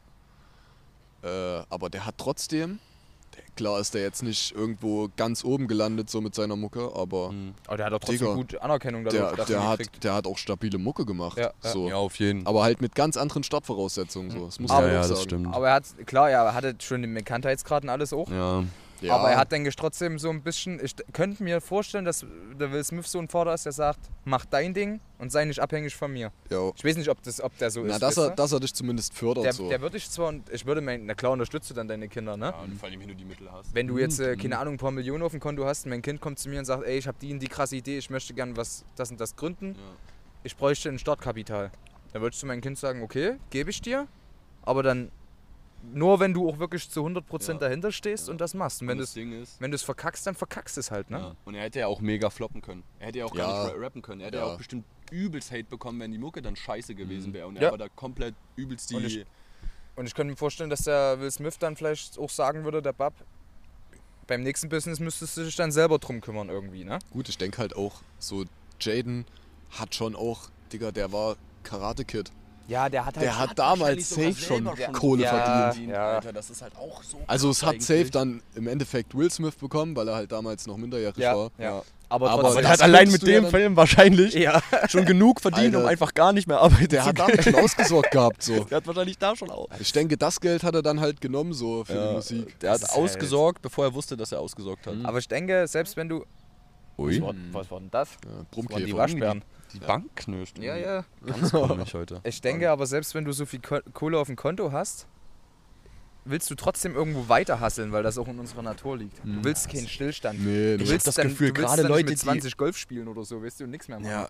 Äh, 1.23 1.29
aber 1.71 1.91
der 1.91 2.05
hat 2.07 2.17
trotzdem, 2.19 2.79
klar 3.57 3.81
ist 3.81 3.95
der 3.95 4.03
jetzt 4.03 4.23
nicht 4.23 4.55
irgendwo 4.55 5.09
ganz 5.17 5.45
oben 5.45 5.67
gelandet, 5.69 6.11
so 6.11 6.21
mit 6.21 6.35
seiner 6.35 6.57
Mucke, 6.57 6.91
aber 6.95 7.33
Mhm. 7.33 7.55
Aber 7.67 7.77
der 7.77 7.87
hat 7.87 7.93
doch 7.93 7.99
trotzdem 8.01 8.19
Digga, 8.19 8.35
gut 8.35 8.57
Anerkennung 8.61 9.05
dadurch 9.05 9.21
der, 9.23 9.37
dafür 9.37 9.57
der, 9.61 9.71
gekriegt. 9.71 9.97
hat, 9.97 10.05
der 10.05 10.15
hat 10.15 10.27
auch 10.27 10.39
stabile 10.39 10.79
Mucke 10.79 11.05
gemacht. 11.05 11.39
Ja, 11.39 11.53
ja. 11.63 11.71
so. 11.71 11.89
Ja, 11.89 11.97
auf 11.97 12.17
jeden. 12.19 12.47
Aber 12.47 12.63
halt 12.63 12.81
mit 12.81 12.95
ganz 12.95 13.17
anderen 13.17 13.43
Startvoraussetzungen. 13.43 14.31
So. 14.31 14.47
Das 14.47 14.59
muss 14.61 14.71
Aber- 14.71 14.83
man 14.83 14.91
ja, 14.93 14.99
auch 14.99 15.03
ja, 15.03 15.09
sagen. 15.09 15.15
das 15.15 15.23
stimmt. 15.25 15.55
Aber 15.55 15.69
er 15.69 15.75
hat, 15.75 15.85
klar, 16.07 16.31
ja, 16.31 16.45
er 16.45 16.55
hatte 16.55 16.75
schon 16.81 17.03
den 17.03 17.15
Bekanntheitsgrad 17.15 17.83
und 17.85 17.89
alles 17.91 18.13
auch. 18.13 18.31
ja. 18.31 18.65
Ja, 19.01 19.15
Aber 19.17 19.31
er 19.31 19.37
hat, 19.39 19.53
denke 19.53 19.69
ich, 19.69 19.77
trotzdem 19.77 20.19
so 20.19 20.31
ein 20.31 20.43
bisschen. 20.43 20.83
Ich 20.85 20.95
könnte 21.13 21.43
mir 21.43 21.61
vorstellen, 21.61 22.05
dass 22.05 22.25
der 22.59 22.73
Will 22.73 22.83
Smith 22.85 23.11
so 23.11 23.19
ein 23.19 23.29
Vater 23.29 23.55
ist, 23.55 23.65
der 23.65 23.73
sagt: 23.73 24.01
Mach 24.25 24.45
dein 24.45 24.75
Ding 24.75 25.01
und 25.19 25.31
sei 25.31 25.45
nicht 25.45 25.61
abhängig 25.61 25.95
von 25.95 26.13
mir. 26.13 26.33
ja. 26.51 26.71
Ich 26.77 26.85
weiß 26.85 26.97
nicht, 26.97 27.09
ob, 27.09 27.23
das, 27.23 27.41
ob 27.41 27.57
der 27.59 27.71
so 27.71 27.83
Na, 27.85 27.95
ist. 27.95 28.03
dass 28.03 28.17
weißt 28.17 28.31
er, 28.31 28.35
dass 28.37 28.53
er 28.53 28.61
dich 28.61 28.75
zumindest 28.75 29.15
fördert. 29.15 29.45
der, 29.45 29.53
so. 29.53 29.69
der 29.69 29.81
würde 29.81 29.97
ich 29.97 30.11
zwar, 30.11 30.29
und 30.29 30.49
ich 30.51 30.67
würde 30.67 30.81
meinen, 30.81 31.07
na 31.07 31.15
klar, 31.15 31.33
unterstützt 31.33 31.71
du 31.71 31.75
dann 31.75 31.87
deine 31.89 32.09
Kinder, 32.09 32.37
ne? 32.37 32.53
und 32.65 32.77
vor 32.79 32.89
allem, 32.89 33.01
wenn 33.01 33.09
du 33.09 33.15
die 33.15 33.25
Mittel 33.25 33.51
hast. 33.53 33.75
Wenn 33.75 33.87
du 33.87 33.99
jetzt, 33.99 34.19
äh, 34.21 34.35
Mhm. 34.35 34.41
keine 34.41 34.59
Ahnung, 34.59 34.75
ein 34.75 34.79
paar 34.79 34.91
Millionen 34.91 35.23
auf 35.23 35.31
dem 35.33 35.41
Konto 35.41 35.65
hast 35.65 35.85
und 35.87 35.91
mein 35.91 36.03
Kind 36.03 36.21
kommt 36.21 36.39
zu 36.39 36.49
mir 36.49 36.59
und 36.59 36.65
sagt, 36.65 36.85
ey, 36.85 36.99
ich 36.99 37.07
habe 37.07 37.19
die 37.21 37.33
und 37.33 37.41
die 37.41 37.49
krasse 37.49 37.77
Idee, 37.77 37.99
ich 37.99 38.11
möchte 38.11 38.35
gern 38.35 38.57
was, 38.57 38.85
das 38.97 39.11
und 39.11 39.21
das 39.21 39.35
gründen, 39.37 39.75
Ja. 39.75 39.81
ich 40.45 40.57
bräuchte 40.57 40.89
ein 40.89 40.99
Startkapital. 40.99 41.71
Dann 42.13 42.23
würdest 42.23 42.43
du 42.43 42.47
meinem 42.47 42.61
Kind 42.63 42.79
sagen, 42.79 43.03
okay, 43.03 43.37
gebe 43.51 43.71
ich 43.71 43.81
dir, 43.81 44.07
aber 44.63 44.83
dann 44.83 45.11
nur, 45.83 46.21
wenn 46.21 46.35
du 46.35 46.49
auch 46.49 46.59
wirklich 46.59 46.89
zu 46.91 47.03
100% 47.05 47.49
Ja. 47.63 47.69
dahinter 47.69 47.93
stehst 47.93 48.27
Ja. 48.27 48.33
und 48.33 48.41
das 48.41 48.55
machst. 48.55 48.83
Und 48.83 48.89
wenn 48.89 48.93
Und 48.93 48.99
du 48.99 49.03
das 49.03 49.11
es 49.11 49.15
Ding 49.15 49.33
ist, 49.33 49.61
wenn 49.61 49.71
du's 49.71 49.83
verkackst, 49.83 50.27
dann 50.27 50.35
verkackst 50.35 50.77
es 50.79 50.91
halt, 50.91 51.11
ne? 51.11 51.19
Ja. 51.19 51.37
Und 51.45 51.55
er 51.55 51.63
hätte 51.63 51.79
ja 51.79 51.87
auch 51.87 52.01
mega 52.01 52.31
floppen 52.31 52.61
können. 52.61 52.83
Er 52.99 53.09
hätte 53.09 53.19
ja 53.21 53.25
auch 53.27 53.35
Ja. 53.35 53.47
gar 53.47 53.65
nicht 53.67 53.75
ra- 53.77 53.81
rappen 53.81 54.03
können. 54.03 54.21
Er 54.21 54.27
hätte 54.29 54.39
ja. 54.39 54.45
Auch 54.45 54.57
bestimmt 54.59 54.85
übelst 55.11 55.51
Hate 55.51 55.65
bekommen, 55.65 56.01
wenn 56.01 56.13
die 56.13 56.19
Mucke 56.19 56.43
dann 56.43 56.57
scheiße 56.57 56.95
gewesen 56.95 57.31
Mhm. 57.31 57.35
wäre. 57.35 57.47
Und 57.47 57.57
er 57.57 57.63
Ja. 57.63 57.71
war 57.71 57.79
da 57.79 57.89
komplett 57.89 58.35
übelst 58.57 58.91
die. 58.91 58.97
Und 58.97 59.05
ich- 59.05 59.25
Und 59.97 60.07
ich 60.07 60.15
könnte 60.15 60.31
mir 60.31 60.37
vorstellen, 60.37 60.71
dass 60.71 60.83
der 60.83 61.19
Will 61.19 61.31
Smith 61.31 61.59
dann 61.59 61.75
vielleicht 61.77 62.19
auch 62.21 62.31
sagen 62.31 62.63
würde, 62.65 62.81
der 62.81 62.93
Bab, 62.93 63.15
beim 64.29 64.43
nächsten 64.43 64.69
Business 64.69 65.01
müsstest 65.01 65.37
du 65.37 65.45
dich 65.45 65.57
dann 65.57 65.73
selber 65.73 65.99
drum 65.99 66.21
kümmern 66.21 66.49
irgendwie, 66.51 66.85
ne? 66.85 66.99
Gut, 67.11 67.29
ich 67.29 67.37
denke 67.39 67.59
halt 67.59 67.75
auch, 67.75 68.03
so 68.21 68.45
Jaden 68.81 69.25
hat 69.71 69.95
schon 69.97 70.15
auch, 70.15 70.51
Digga, 70.73 70.93
der 70.93 71.13
war 71.13 71.37
Karate 71.65 72.05
Kid. 72.05 72.31
Ja, 72.69 72.89
der 72.91 73.07
hat 73.07 73.17
halt 73.17 73.25
Der 73.27 73.39
hat 73.39 73.59
damals 73.59 74.11
safe 74.11 74.35
schon 74.35 74.69
Kohle 74.93 75.23
Ja, 75.25 75.31
verdient. 75.73 75.91
ja. 75.91 76.07
Alter, 76.17 76.33
das 76.35 76.51
ist 76.51 76.61
halt 76.61 76.77
auch 76.77 77.03
so. 77.03 77.17
Also 77.27 77.49
es 77.51 77.63
hat 77.63 77.81
safe 77.81 78.11
dann 78.11 78.43
im 78.55 78.69
Endeffekt 78.69 79.17
Will 79.17 79.31
Smith 79.31 79.55
bekommen, 79.57 79.97
weil 79.97 80.07
er 80.07 80.15
halt 80.17 80.31
damals 80.33 80.67
noch 80.67 80.77
minderjährig 80.77 81.17
Ja, 81.17 81.35
war. 81.37 81.51
ja. 81.59 81.83
Aber, 82.11 82.31
Aber 82.31 82.61
der 82.61 82.69
hat 82.71 82.81
allein 82.83 83.11
mit 83.11 83.27
dem 83.27 83.47
Film 83.49 83.77
wahrscheinlich 83.77 84.33
ja. 84.35 84.63
schon 84.89 85.05
genug 85.05 85.41
verdient, 85.43 85.75
um 85.75 85.81
Alter. 85.81 85.89
einfach 85.91 86.15
gar 86.15 86.33
nicht 86.33 86.47
mehr 86.49 86.59
arbeiten 86.61 86.89
Der 86.89 87.03
zu 87.03 87.09
hat 87.09 87.19
damit 87.19 87.45
schon 87.45 87.55
ausgesorgt 87.55 88.11
gehabt, 88.13 88.43
so. 88.43 88.65
Der 88.65 88.77
hat 88.79 88.87
wahrscheinlich 88.87 89.19
da 89.19 89.35
schon 89.37 89.51
auch. 89.51 89.69
Ich 89.79 89.93
denke, 89.93 90.17
das 90.17 90.41
Geld 90.41 90.63
hat 90.63 90.75
er 90.75 90.83
dann 90.83 91.01
halt 91.01 91.21
genommen, 91.21 91.53
so 91.55 91.85
für 91.85 91.93
die 92.09 92.15
Musik. 92.15 92.59
Der 92.61 92.73
hat 92.73 92.83
Das 92.83 92.91
halt- 92.95 92.99
ausgesorgt, 93.03 93.61
bevor 93.63 93.85
er 93.87 93.95
wusste, 93.95 94.17
dass 94.17 94.33
er 94.33 94.41
ausgesorgt 94.41 94.87
hat. 94.87 94.95
Mhm. 94.95 95.07
Aber 95.07 95.19
ich 95.19 95.29
denke, 95.29 95.67
selbst 95.69 95.97
wenn 95.97 96.09
du. 96.09 96.25
Ui. 96.99 97.21
Was 97.21 97.27
war, 97.29 97.35
was 97.53 97.71
war 97.71 97.81
denn 97.81 97.91
das? 97.91 98.09
Ja, 98.11 98.17
Das 98.25 98.33
waren 98.35 98.47
Brummkäfer. 98.51 98.81
die 98.87 98.97
Waschbären. 98.97 99.43
Die 99.75 99.81
Bank 99.81 100.17
knirscht. 100.17 100.59
Ja, 100.59 100.77
ja. 100.77 101.05
Ganz 101.25 101.51
komisch 101.53 101.95
heute. 101.95 102.21
Ich 102.25 102.41
denke 102.41 102.71
aber, 102.71 102.87
selbst 102.87 103.15
wenn 103.15 103.25
du 103.25 103.33
so 103.33 103.45
viel 103.47 103.61
Ko 103.61 103.81
Kohle 103.93 104.19
auf 104.19 104.27
dem 104.29 104.37
Konto 104.37 104.73
hast, 104.73 105.07
willst 106.25 106.51
du 106.51 106.55
trotzdem 106.55 106.95
irgendwo 106.95 107.29
weiter 107.29 107.61
hasseln, 107.61 107.91
weil 107.93 108.03
das 108.03 108.19
auch 108.19 108.29
in 108.29 108.39
unserer 108.39 108.63
Natur 108.63 108.97
liegt. 108.99 109.19
Du 109.25 109.29
Mhm. 109.29 109.45
willst 109.45 109.71
keinen 109.71 109.89
Stillstand. 109.89 110.39
Nee, 110.41 110.77
Du 110.77 110.81
willst 110.81 110.93
hab 110.93 111.05
das 111.05 111.15
dann, 111.17 111.29
Gefühl, 111.29 111.53
du 111.53 111.61
willst 111.63 111.75
gerade 111.77 111.89
Leute, 111.89 112.05
mit 112.05 112.13
die- 112.13 112.17
20 112.17 112.57
Golf 112.57 112.77
spielen 112.77 113.09
oder 113.09 113.25
so, 113.25 113.43
weißt 113.43 113.61
du, 113.61 113.65
und 113.65 113.71
nichts 113.71 113.89
mehr 113.89 113.99
machen. 113.99 114.11
Ja, 114.11 114.29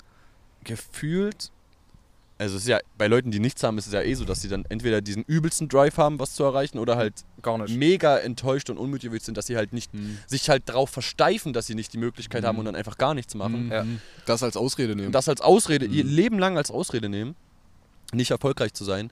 gefühlt. 0.65 1.51
Also 2.40 2.55
es 2.56 2.62
ist 2.62 2.69
ja 2.69 2.78
bei 2.97 3.09
Leuten, 3.09 3.32
die 3.32 3.40
nichts 3.40 3.65
haben, 3.65 3.78
ist 3.78 3.89
es 3.89 3.93
ja 3.93 4.01
eh 4.01 4.15
so, 4.15 4.24
dass 4.24 4.40
sie 4.43 4.48
dann 4.48 4.65
entweder 4.69 5.01
diesen 5.01 5.24
übelsten 5.24 5.69
Drive 5.69 5.97
haben, 5.97 6.20
was 6.20 6.35
zu 6.35 6.44
erreichen, 6.44 6.78
oder 6.78 6.97
halt 6.97 7.24
Gar 7.43 7.59
nicht. 7.59 7.77
mega 7.77 8.16
enttäuscht 8.19 8.70
und 8.70 8.78
unmotiviert 8.78 9.23
sind, 9.24 9.36
dass 9.36 9.47
sie 9.47 9.56
halt 9.56 9.73
nicht 9.73 9.93
Mhm. 9.93 10.19
sich 10.28 10.48
halt 10.48 10.69
darauf 10.69 10.89
versteifen, 10.90 11.52
dass 11.52 11.66
sie 11.66 11.74
nicht 11.74 11.93
die 11.93 11.98
Möglichkeit 11.98 12.43
Mhm. 12.43 12.47
haben 12.47 12.59
und 12.60 12.65
dann 12.66 12.77
einfach 12.77 12.97
gar 12.97 13.15
nichts 13.15 13.35
machen. 13.35 13.66
Mhm. 13.66 13.73
Ja. 13.73 13.85
Das 14.24 14.44
als 14.44 14.56
Ausrede 14.56 14.94
nehmen. 14.94 15.06
Und 15.09 15.12
das 15.12 15.28
als 15.28 15.40
Ausrede, 15.40 15.89
Mhm. 15.89 15.94
ihr 15.94 16.05
Leben 16.05 16.39
lang 16.39 16.56
als 16.56 16.70
Ausrede 16.70 17.09
nehmen, 17.09 17.35
nicht 18.12 18.31
erfolgreich 18.31 18.73
zu 18.73 18.85
sein. 18.85 19.10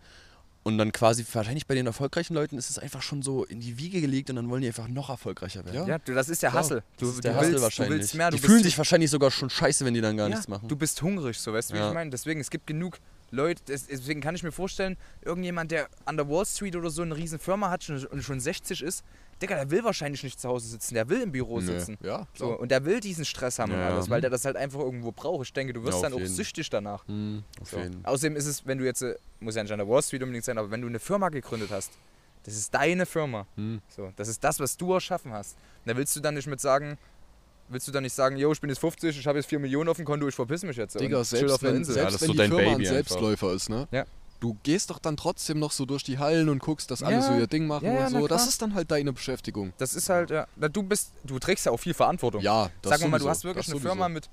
Und 0.62 0.78
dann 0.78 0.90
quasi, 0.90 1.24
wahrscheinlich 1.32 1.66
bei 1.69 1.74
den 1.77 1.86
erfolgreichen 1.86 2.35
Leuten 2.35 2.59
ist 2.59 2.70
es 2.70 2.78
einfach 2.78 3.01
schon 3.03 3.23
so 3.23 3.44
in 3.44 3.61
die 3.61 3.78
Wiege 3.78 4.01
gelegt 4.01 4.31
und 4.31 4.36
dann 4.36 4.48
wollen 4.51 4.62
die 4.62 4.66
einfach 4.69 4.89
noch 4.89 5.11
erfolgreicher 5.11 5.65
werden. 5.65 5.77
Ja. 5.77 5.86
Ja, 5.86 5.98
du, 5.98 6.12
das 6.12 6.28
ist 6.28 6.43
der. 6.43 6.53
Hassel. 6.53 6.82
Du, 6.98 7.11
du, 7.12 7.20
der 7.20 7.32
willst, 7.35 7.40
Hustle 7.44 7.57
du 7.57 7.62
wahrscheinlich. 7.62 7.98
willst 8.01 8.15
mehr. 8.16 8.31
Du 8.31 8.36
die 8.36 8.43
fühlen 8.43 8.62
sich 8.65 8.77
wahrscheinlich 8.77 9.11
sogar 9.11 9.31
schon 9.31 9.48
scheiße, 9.48 9.85
wenn 9.85 9.94
die 9.94 10.01
dann 10.01 10.16
gar 10.16 10.28
ja, 10.28 10.35
nichts 10.35 10.48
machen. 10.48 10.66
Du 10.69 10.74
bist 10.74 11.01
hungrig, 11.03 11.39
so 11.39 11.53
weißt 11.53 11.70
du, 11.70 11.74
wie 11.74 11.78
Ja. 11.78 11.89
ich 11.89 11.94
meine? 11.94 12.11
Deswegen, 12.11 12.40
es 12.40 12.51
gibt 12.51 12.66
genug 12.66 12.98
Leute, 13.31 13.62
des- 13.65 13.86
deswegen 13.86 14.20
kann 14.20 14.35
ich 14.35 14.43
mir 14.43 14.53
vorstellen, 14.53 14.97
irgendjemand, 15.23 15.70
der 15.70 15.89
an 16.05 16.16
der 16.16 16.28
Wall 16.28 16.47
Street 16.47 16.77
oder 16.77 16.90
so 16.90 17.03
eine 17.03 17.16
riesen 17.16 17.39
Firma 17.39 17.70
hat 17.70 17.89
und 17.89 18.23
schon 18.23 18.40
60 18.40 18.82
ist, 18.82 19.05
Digga, 19.43 19.55
der 19.57 19.70
will 19.70 19.85
wahrscheinlich 19.85 20.23
nicht 20.23 20.40
zu 20.40 20.48
Hause 20.48 20.69
sitzen, 20.69 20.94
der 20.94 21.09
will 21.11 21.20
im 21.20 21.31
Büro 21.32 21.61
Nee. 21.61 21.66
sitzen. 21.66 21.98
Ja, 22.03 22.27
So, 22.35 22.59
und 22.59 22.70
der 22.70 22.85
will 22.86 23.01
diesen 23.01 23.27
Stress 23.27 23.59
haben 23.59 23.70
und 23.73 23.78
Ja. 23.78 23.89
alles, 23.90 24.09
weil 24.09 24.23
der 24.23 24.31
das 24.31 24.47
halt 24.47 24.57
einfach 24.57 24.81
irgendwo 24.81 25.12
braucht. 25.12 25.44
Ich 25.44 25.53
denke, 25.53 25.74
du 25.74 25.82
wirst 25.82 25.98
Ja, 25.98 26.05
dann 26.05 26.15
auch 26.15 26.19
jeden. 26.20 26.32
süchtig 26.32 26.70
danach. 26.70 27.07
Mhm. 27.07 27.43
So. 27.62 27.78
Außerdem 28.05 28.35
ist 28.36 28.47
es, 28.47 28.65
wenn 28.66 28.78
du 28.78 28.85
jetzt, 28.86 29.03
äh, 29.03 29.15
muss 29.40 29.55
ja 29.55 29.62
nicht 29.62 29.73
an 29.73 29.78
der 29.78 29.89
Wall 29.89 30.03
Street 30.03 30.23
unbedingt 30.23 30.44
sein, 30.47 30.57
aber 30.57 30.70
wenn 30.70 30.81
du 30.81 30.86
eine 30.89 30.98
Firma 31.01 31.28
gegründet 31.28 31.70
hast, 31.70 31.90
das 32.44 32.55
ist 32.57 32.73
deine 32.74 33.05
Firma. 33.05 33.47
Mhm. 33.57 33.82
So, 33.89 34.11
das 34.16 34.28
ist 34.28 34.43
das, 34.43 34.59
was 34.59 34.74
du 34.78 34.94
erschaffen 34.94 35.32
hast. 35.32 35.57
Und 35.85 35.90
da 35.93 35.97
willst 35.98 36.16
du 36.16 36.20
dann 36.20 36.32
nicht 36.35 36.47
mit 36.47 36.61
sagen, 36.62 36.97
willst 37.69 37.89
du 37.89 37.93
dann 37.93 38.03
nicht 38.03 38.13
sagen, 38.15 38.37
yo, 38.37 38.53
ich 38.53 38.61
bin 38.61 38.71
jetzt 38.71 38.79
50, 38.81 39.19
ich 39.19 39.27
habe 39.27 39.39
jetzt 39.39 39.49
4 39.49 39.59
Millionen 39.59 39.89
auf 39.89 39.97
dem 39.97 40.05
Konto, 40.07 40.27
ich 40.29 40.35
verpiss 40.35 40.63
mich 40.63 40.77
jetzt. 40.77 40.99
Digga, 40.99 41.23
selbst 41.25 41.53
auf 41.53 41.63
wenn, 41.63 41.77
Insel. 41.77 41.97
Ja, 41.97 42.03
selbst 42.11 42.15
das 42.15 42.23
ist 42.23 42.23
wenn 42.23 42.27
so 42.29 42.33
die 42.33 42.39
dein 42.39 42.49
Firma 42.51 42.63
ein 42.63 42.77
Baby 42.77 42.89
einfach. 42.89 42.95
Selbstläufer 42.95 43.53
ist, 43.53 43.69
ne? 43.71 43.89
Ja. 43.91 44.05
Du 44.39 44.57
gehst 44.63 44.91
doch 44.91 44.99
dann 44.99 45.17
trotzdem 45.17 45.59
noch 45.59 45.73
so 45.73 45.87
durch 45.87 46.05
die 46.05 46.19
Hallen 46.19 46.49
und 46.51 46.59
guckst, 46.59 46.91
dass 46.91 47.03
alle 47.03 47.17
Ja. 47.17 47.23
so 47.23 47.33
ihr 47.35 47.47
Ding 47.47 47.67
machen 47.67 47.87
Ja, 47.87 47.95
ja, 47.95 48.07
und 48.07 48.13
so. 48.13 48.29
Das 48.29 48.47
ist 48.47 48.61
dann 48.61 48.75
halt 48.75 48.91
deine 48.91 49.13
Beschäftigung. 49.15 49.73
Das 49.79 49.95
ist 49.95 50.09
halt, 50.11 50.31
ja, 50.31 50.47
na, 50.57 50.69
du 50.69 50.83
bist, 50.83 51.13
du 51.25 51.39
trägst 51.39 51.65
ja 51.67 51.73
auch 51.73 51.79
viel 51.79 51.95
Verantwortung. 51.95 52.43
Ja, 52.43 52.71
das 52.83 52.91
Sag 52.93 53.01
mal, 53.01 53.09
mal, 53.09 53.19
du 53.19 53.23
sowieso, 53.25 53.31
hast 53.31 53.45
wirklich 53.45 53.65
das 53.67 53.73
eine 53.73 53.81
sowieso. 53.81 53.95
Firma 53.95 54.09
mit, 54.11 54.29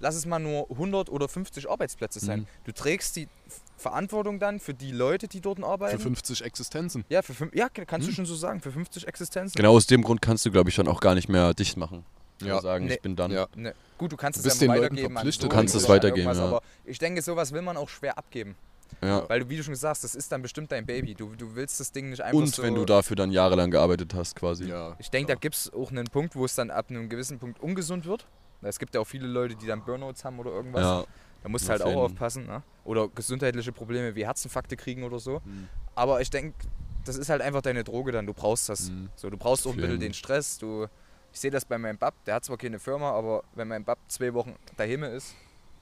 lass 0.00 0.16
es 0.16 0.26
mal 0.26 0.40
nur 0.40 0.68
100 0.70 1.08
oder 1.08 1.28
50 1.28 1.70
Arbeitsplätze 1.70 2.18
sein. 2.18 2.40
Mhm. 2.40 2.46
Du 2.64 2.72
trägst 2.72 3.14
die 3.14 3.28
Verantwortung 3.76 4.40
dann 4.40 4.58
für 4.58 4.74
die 4.74 4.90
Leute, 4.90 5.28
die 5.28 5.40
dort 5.40 5.62
arbeiten. 5.62 5.98
Für 5.98 6.02
50 6.02 6.42
Existenzen. 6.42 7.04
ja, 7.08 7.22
für 7.22 7.34
fünf, 7.34 7.54
ja, 7.54 7.68
kannst 7.68 8.08
du 8.08 8.10
Mhm. 8.10 8.14
schon 8.16 8.26
so 8.26 8.34
sagen, 8.34 8.60
für 8.60 8.72
50 8.72 9.06
Existenzen. 9.06 9.54
Genau 9.56 9.76
aus 9.76 9.86
dem 9.86 10.02
Grund 10.02 10.20
kannst 10.20 10.44
du, 10.46 10.50
glaube 10.50 10.68
ich, 10.70 10.76
dann 10.76 10.88
auch 10.88 11.00
gar 11.00 11.14
nicht 11.14 11.28
mehr 11.28 11.54
dicht 11.54 11.76
machen. 11.76 12.04
Ja. 12.42 12.60
sagen, 12.60 12.86
Nee. 12.86 12.94
ich 12.94 13.00
bin 13.00 13.16
dann. 13.16 13.30
Ja. 13.30 13.46
Ne. 13.54 13.74
Gut, 13.98 14.12
du 14.12 14.16
kannst 14.16 14.44
Du 14.44 14.48
es 14.48 14.60
ja 14.60 14.68
weitergeben. 14.68 15.16
an 15.16 15.30
Du 15.40 15.48
kannst 15.48 15.74
es 15.74 15.88
weitergeben, 15.88 16.34
ja. 16.34 16.42
Aber 16.44 16.62
ich 16.84 16.98
denke, 16.98 17.22
sowas 17.22 17.52
will 17.52 17.62
man 17.62 17.76
auch 17.76 17.88
schwer 17.88 18.18
abgeben. 18.18 18.56
Ja. 19.02 19.28
Weil 19.28 19.40
du, 19.40 19.48
wie 19.48 19.56
du 19.56 19.62
schon 19.62 19.74
sagst, 19.74 20.04
das 20.04 20.14
ist 20.14 20.30
dann 20.30 20.42
bestimmt 20.42 20.70
dein 20.72 20.86
Baby. 20.86 21.14
Du, 21.14 21.34
du 21.36 21.54
willst 21.54 21.80
das 21.80 21.92
Ding 21.92 22.10
nicht 22.10 22.20
einfach 22.20 22.38
Und 22.38 22.54
so... 22.54 22.62
wenn 22.62 22.74
du 22.74 22.84
dafür 22.84 23.16
dann 23.16 23.30
jahrelang 23.30 23.70
gearbeitet 23.70 24.14
hast, 24.14 24.36
quasi. 24.36 24.64
Ja. 24.68 24.96
Ich 24.98 25.10
denke, 25.10 25.32
da 25.32 25.38
gibt 25.38 25.54
es 25.54 25.72
auch 25.72 25.90
einen 25.90 26.06
Punkt, 26.06 26.36
wo 26.36 26.44
es 26.44 26.54
dann 26.54 26.70
ab 26.70 26.86
einem 26.90 27.08
gewissen 27.08 27.38
Punkt 27.38 27.60
ungesund 27.60 28.04
wird. 28.06 28.26
Es 28.62 28.78
gibt 28.78 28.94
ja 28.94 29.00
auch 29.00 29.06
viele 29.06 29.26
Leute, 29.26 29.56
die 29.56 29.66
dann 29.66 29.84
Burnouts 29.84 30.24
haben 30.24 30.38
oder 30.38 30.50
irgendwas. 30.50 30.82
Ja. 30.82 31.04
Da 31.42 31.48
musst 31.50 31.66
du 31.66 31.70
halt 31.70 31.82
auch 31.82 31.94
aufpassen. 31.96 32.46
Ne? 32.46 32.62
Oder 32.84 33.08
gesundheitliche 33.08 33.72
Probleme 33.72 34.14
wie 34.14 34.24
Herzinfarkte 34.26 34.76
kriegen 34.76 35.04
oder 35.04 35.18
so. 35.18 35.40
Mhm. 35.44 35.68
Aber 35.94 36.20
ich 36.22 36.30
denke, 36.30 36.56
das 37.04 37.16
ist 37.16 37.28
halt 37.28 37.42
einfach 37.42 37.60
deine 37.60 37.84
Droge 37.84 38.12
dann. 38.12 38.26
Du 38.26 38.32
brauchst 38.32 38.68
das. 38.70 38.88
Mhm. 38.88 39.10
So, 39.16 39.28
du 39.28 39.36
brauchst 39.36 39.66
auch 39.66 39.72
ein 39.72 39.76
bisschen 39.76 40.00
den 40.00 40.14
Stress. 40.14 40.56
Du, 40.58 40.86
ich 41.34 41.40
sehe 41.40 41.50
das 41.50 41.64
bei 41.64 41.76
meinem 41.78 41.98
Bab, 41.98 42.14
der 42.26 42.36
hat 42.36 42.44
zwar 42.44 42.56
keine 42.56 42.78
Firma, 42.78 43.10
aber 43.10 43.42
wenn 43.56 43.66
mein 43.66 43.82
Bab 43.84 43.98
zwei 44.06 44.32
Wochen 44.34 44.54
daheim 44.76 45.02
ist, 45.02 45.34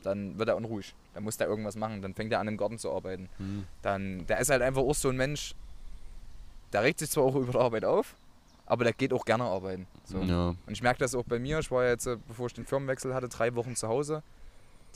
dann 0.02 0.38
wird 0.38 0.48
er 0.48 0.56
unruhig. 0.56 0.94
Dann 1.12 1.24
muss 1.24 1.36
er 1.36 1.46
irgendwas 1.46 1.76
machen. 1.76 2.00
Dann 2.00 2.14
fängt 2.14 2.32
er 2.32 2.40
an, 2.40 2.48
im 2.48 2.56
Garten 2.56 2.78
zu 2.78 2.90
arbeiten. 2.90 3.28
Mhm. 3.38 3.66
Dann, 3.82 4.26
der 4.26 4.38
ist 4.40 4.48
halt 4.50 4.62
einfach 4.62 4.80
auch 4.80 4.94
so 4.94 5.10
ein 5.10 5.16
Mensch, 5.16 5.54
der 6.72 6.82
regt 6.82 6.98
sich 7.00 7.10
zwar 7.10 7.24
auch 7.24 7.34
über 7.36 7.52
die 7.52 7.58
Arbeit 7.58 7.84
auf, 7.84 8.14
aber 8.64 8.84
der 8.84 8.94
geht 8.94 9.12
auch 9.12 9.26
gerne 9.26 9.44
arbeiten. 9.44 9.86
So. 10.04 10.20
Ja. 10.22 10.48
Und 10.48 10.72
ich 10.72 10.82
merke 10.82 11.00
das 11.00 11.14
auch 11.14 11.24
bei 11.24 11.38
mir. 11.38 11.58
Ich 11.58 11.70
war 11.70 11.84
jetzt, 11.86 12.06
äh, 12.06 12.16
bevor 12.26 12.46
ich 12.46 12.54
den 12.54 12.64
Firmenwechsel 12.64 13.12
hatte, 13.12 13.28
drei 13.28 13.54
Wochen 13.54 13.76
zu 13.76 13.88
Hause. 13.88 14.22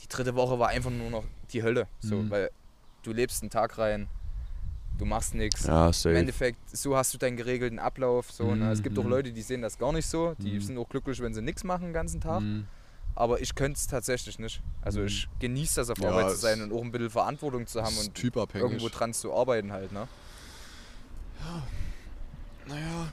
Die 0.01 0.07
dritte 0.07 0.33
Woche 0.35 0.57
war 0.57 0.69
einfach 0.69 0.89
nur 0.89 1.11
noch 1.11 1.23
die 1.51 1.61
Hölle. 1.61 1.87
So, 1.99 2.15
Mhm. 2.15 2.29
Weil 2.31 2.51
du 3.03 3.13
lebst 3.13 3.43
einen 3.43 3.51
Tag 3.51 3.77
rein, 3.77 4.07
du 4.97 5.05
machst 5.05 5.35
nichts. 5.35 5.65
Ja, 5.65 5.91
Im. 6.05 6.15
Endeffekt, 6.15 6.57
so 6.75 6.95
hast 6.97 7.13
du 7.13 7.17
deinen 7.17 7.37
geregelten 7.37 7.79
Ablauf. 7.79 8.31
So, 8.31 8.55
ne? 8.55 8.71
Es 8.71 8.81
gibt 8.83 8.97
auch 8.99 9.03
Mhm. 9.03 9.09
Leute, 9.09 9.31
die 9.31 9.41
sehen 9.41 9.61
das 9.61 9.77
gar 9.77 9.91
nicht 9.93 10.07
so. 10.07 10.33
Die 10.39 10.53
Mhm. 10.55 10.61
sind 10.61 10.77
auch 10.77 10.89
glücklich, 10.89 11.19
wenn 11.21 11.33
sie 11.33 11.41
nichts 11.41 11.63
machen 11.63 11.85
den 11.87 11.93
ganzen 11.93 12.21
Tag. 12.21 12.41
Mhm. 12.41 12.67
Aber 13.15 13.41
ich 13.41 13.55
könnte 13.55 13.77
es 13.79 13.87
tatsächlich 13.87 14.37
nicht. 14.37 14.61
Also 14.81 14.99
Mhm. 15.01 15.07
ich 15.07 15.27
genieße 15.39 15.75
das 15.81 15.89
auf 15.89 15.97
Ja, 15.99 16.09
Arbeit 16.09 16.29
zu 16.31 16.35
sein 16.37 16.61
und 16.61 16.71
auch 16.71 16.81
ein 16.83 16.91
bisschen 16.91 17.09
Verantwortung 17.09 17.65
zu 17.65 17.81
haben 17.81 17.97
und 17.97 18.13
typabhängig. 18.13 18.63
irgendwo 18.71 18.89
dran 18.89 19.13
zu 19.13 19.33
arbeiten 19.33 19.71
halt. 19.71 19.91
Ne? 19.91 20.07
Naja. 22.67 23.11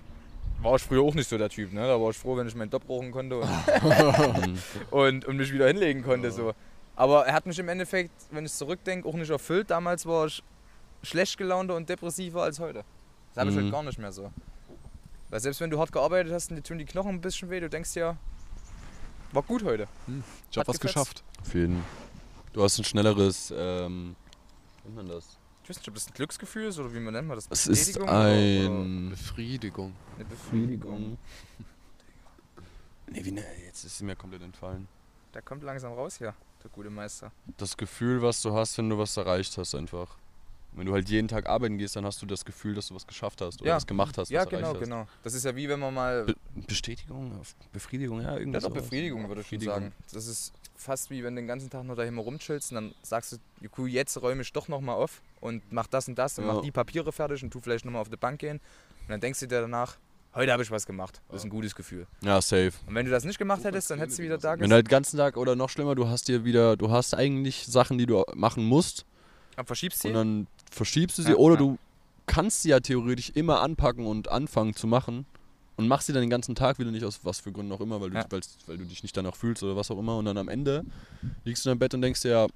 War 0.61 0.77
ich 0.77 0.83
früher 0.83 1.03
auch 1.03 1.15
nicht 1.15 1.29
so 1.29 1.37
der 1.37 1.49
Typ. 1.49 1.73
Ne? 1.73 1.81
Da 1.87 2.01
war 2.01 2.11
ich 2.11 2.17
froh, 2.17 2.37
wenn 2.37 2.47
ich 2.49 2.55
meinen 2.55 2.71
Job 2.71 2.87
brauchen 2.87 3.11
konnte 3.13 3.39
und, 3.39 3.49
Mhm. 3.49 4.59
und, 4.91 5.25
und 5.27 5.37
mich 5.37 5.53
wieder 5.53 5.67
hinlegen 5.69 6.03
konnte. 6.03 6.31
So. 6.31 6.55
Aber 6.97 7.27
er 7.27 7.35
hat 7.35 7.47
mich 7.47 7.59
im 7.59 7.69
Endeffekt, 7.69 8.13
wenn 8.31 8.45
ich 8.47 8.53
zurückdenke, 8.53 9.09
auch 9.09 9.15
nicht 9.15 9.31
erfüllt. 9.31 9.71
Damals 9.71 10.07
war 10.07 10.27
ich 10.27 10.43
schlecht 11.05 11.37
gelaunter 11.39 11.75
und 11.77 11.89
depressiver 11.89 12.43
als 12.43 12.59
heute. 12.59 12.85
Das 13.35 13.41
habe 13.41 13.51
ich 13.51 13.57
Mhm. 13.57 13.61
heute 13.63 13.71
gar 13.73 13.83
nicht 13.83 13.99
mehr 13.99 14.13
so. 14.13 14.33
Weil 15.31 15.41
selbst 15.41 15.61
wenn 15.61 15.71
du 15.71 15.79
hart 15.79 15.91
gearbeitet 15.93 16.33
hast 16.33 16.51
und 16.51 16.57
dir 16.57 16.63
tun 16.63 16.79
die 16.79 16.85
Knochen 16.85 17.11
ein 17.17 17.21
bisschen 17.21 17.51
weh, 17.51 17.61
du 17.61 17.69
denkst 17.69 17.95
ja, 17.97 18.17
war 19.33 19.43
gut 19.43 19.65
heute. 19.65 19.89
Ich 20.51 20.57
hab 20.59 20.63
Hat 20.63 20.69
was 20.69 20.81
gefetzt. 20.81 20.83
geschafft. 20.95 21.25
Auf 21.41 21.55
jeden. 21.55 21.83
Du 22.53 22.63
hast 22.63 22.79
ein 22.79 22.85
schnelleres, 22.85 23.53
ähm, 23.57 24.15
wie 24.85 24.89
nennt 24.89 24.97
man 24.97 25.09
das? 25.09 25.39
Ich 25.65 25.71
weiß 25.71 25.79
nicht, 25.79 25.89
ob 25.89 25.95
das 25.95 26.07
ein 26.09 26.13
Glücksgefühl 26.15 26.67
ist 26.67 26.79
oder 26.79 26.93
wie 26.95 27.01
man 27.01 27.15
nennt 27.15 27.27
man 27.27 27.37
das. 27.37 27.49
Es 27.51 27.67
ist 27.67 27.99
ein... 28.01 29.11
Befriedigung. 29.11 29.95
Eine 30.17 30.25
Befriedigung. 30.27 31.19
Nee, 33.07 33.25
wie 33.25 33.33
ne, 33.33 33.45
jetzt 33.67 33.85
ist 33.85 33.95
es 33.97 34.03
mir 34.03 34.17
komplett 34.17 34.43
entfallen. 34.43 34.89
Der 35.35 35.43
kommt 35.43 35.63
langsam 35.63 35.93
raus 35.93 36.17
hier, 36.19 36.35
der 36.63 36.71
gute 36.71 36.91
Meister. 36.91 37.31
Das 37.59 37.77
Gefühl, 37.77 38.23
was 38.23 38.41
du 38.43 38.55
hast, 38.55 38.79
wenn 38.79 38.89
du 38.89 38.97
was 38.99 39.17
erreicht 39.17 39.59
hast, 39.59 39.75
einfach. 39.75 40.17
Wenn 40.77 40.87
du 40.87 40.93
halt 40.93 41.09
jeden 41.09 41.29
Tag 41.29 41.47
arbeiten 41.49 41.79
gehst, 41.79 41.95
dann 41.97 42.05
hast 42.05 42.21
du 42.21 42.27
das 42.27 42.45
Gefühl, 42.45 42.75
dass 42.75 42.89
du 42.89 42.95
was 42.95 43.07
geschafft 43.07 43.41
hast 43.41 43.61
oder 43.63 43.71
Ja. 43.71 43.77
was 43.77 43.87
gemacht 43.87 44.19
hast, 44.19 44.31
Ja, 44.31 44.45
genau, 44.45 44.75
genau. 44.75 45.07
Das 45.23 45.35
ist 45.35 45.45
ja 45.45 45.55
wie 45.55 45.69
wenn 45.69 45.79
man 45.79 45.95
mal. 45.95 46.25
Be 46.25 46.35
Bestätigung, 46.67 47.41
Befriedigung, 47.73 48.21
ja, 48.21 48.31
Das 48.31 48.39
irgendwas. 48.41 48.63
ist 48.65 48.69
doch 48.69 48.75
Befriedigung, 48.75 49.29
würde 49.29 49.41
ich 49.43 49.47
schon 49.49 49.59
Befriedigung. 49.59 49.91
sagen. 49.91 49.93
Das 50.13 50.27
ist 50.27 50.53
fast 50.77 51.11
wie 51.11 51.23
wenn 51.23 51.35
du 51.37 51.43
den 51.43 51.47
ganzen 51.47 51.71
Tag 51.71 51.85
nur 51.85 51.95
daheim 51.97 52.19
rumchillst 52.19 52.73
und 52.73 52.75
dann 52.77 52.95
sagst 53.03 53.39
du, 53.77 53.87
jetzt 53.87 54.21
räume 54.21 54.43
ich 54.43 54.53
doch 54.53 54.67
nochmal 54.69 54.97
auf 54.97 55.23
und 55.41 55.63
mach 55.73 55.87
das 55.87 56.09
und 56.09 56.17
das 56.19 56.39
und 56.39 56.47
Ja. 56.47 56.55
mach 56.55 56.63
die 56.63 56.73
Papiere 56.73 57.13
fertig 57.13 57.43
und 57.45 57.51
tu 57.53 57.61
vielleicht 57.61 57.85
nochmal 57.85 58.03
auf 58.03 58.09
die 58.09 58.17
Bank 58.17 58.41
gehen. 58.41 58.57
Und 59.03 59.09
dann 59.11 59.21
denkst 59.21 59.41
du 59.41 59.47
dir 59.47 59.61
danach, 59.61 59.97
heute 60.35 60.51
habe 60.53 60.63
ich 60.65 60.71
was 60.73 60.87
gemacht. 60.87 61.21
Das 61.29 61.39
ist 61.39 61.45
ein 61.45 61.51
gutes 61.51 61.75
Gefühl. 61.77 62.07
Ja, 62.23 62.41
safe. 62.43 62.73
Und 62.87 62.95
wenn 62.97 63.05
du 63.07 63.13
das 63.13 63.25
nicht 63.25 63.39
gemacht 63.39 63.63
hättest, 63.65 63.91
dann 63.91 63.99
hättest 64.01 64.19
du 64.19 64.23
wieder 64.25 64.39
da 64.39 64.59
Wenn 64.59 64.69
du 64.71 64.75
halt 64.75 64.87
den 64.87 64.91
ganzen 64.91 65.17
Tag 65.19 65.37
oder 65.37 65.55
noch 65.55 65.71
schlimmer, 65.71 65.95
du 65.95 66.09
hast 66.09 66.27
dir 66.29 66.45
wieder, 66.45 66.77
du 66.77 66.91
hast 66.91 67.15
eigentlich 67.15 67.65
Sachen, 67.67 67.99
die 67.99 68.07
du 68.07 68.25
machen 68.35 68.65
musst 68.65 69.07
Dann 69.57 69.67
verschiebst 69.67 70.03
sie. 70.03 70.09
und 70.09 70.15
dann 70.15 70.47
verschiebst 70.75 71.19
du 71.19 71.23
sie 71.23 71.31
Ja, 71.31 71.37
oder 71.37 71.55
ja. 71.55 71.59
du 71.61 71.79
kannst 72.27 72.63
sie 72.63 72.71
ja 72.71 72.81
theoretisch 72.81 73.31
immer 73.35 73.61
anpacken 73.61 74.07
und 74.07 74.29
anfangen 74.29 74.75
zu 74.75 74.87
machen 74.87 75.27
und 75.77 75.89
machst 75.89 76.07
sie 76.07 76.13
dann 76.13 76.23
den 76.23 76.31
ganzen 76.31 76.55
Tag 76.55 76.79
wieder 76.79 76.91
nicht 76.91 77.05
aus 77.05 77.21
was 77.25 77.41
für 77.41 77.53
Gründen 77.53 77.73
auch 77.73 77.81
immer, 77.81 78.01
weil 78.01 78.11
du, 78.11 78.17
Ja. 78.17 78.27
weil 78.67 78.77
du 78.79 78.85
dich 78.85 79.03
nicht 79.03 79.17
danach 79.17 79.37
fühlst 79.37 79.63
oder 79.63 79.77
was 79.77 79.91
auch 79.91 79.99
immer 79.99 80.17
und 80.19 80.25
dann 80.25 80.39
am 80.39 80.49
Ende 80.49 80.85
liegst 81.45 81.65
du 81.67 81.71
im 81.71 81.79
Bett 81.79 81.95
und 81.95 82.03
denkst 82.03 82.23
dir, 82.23 82.29
ja, 82.31 82.47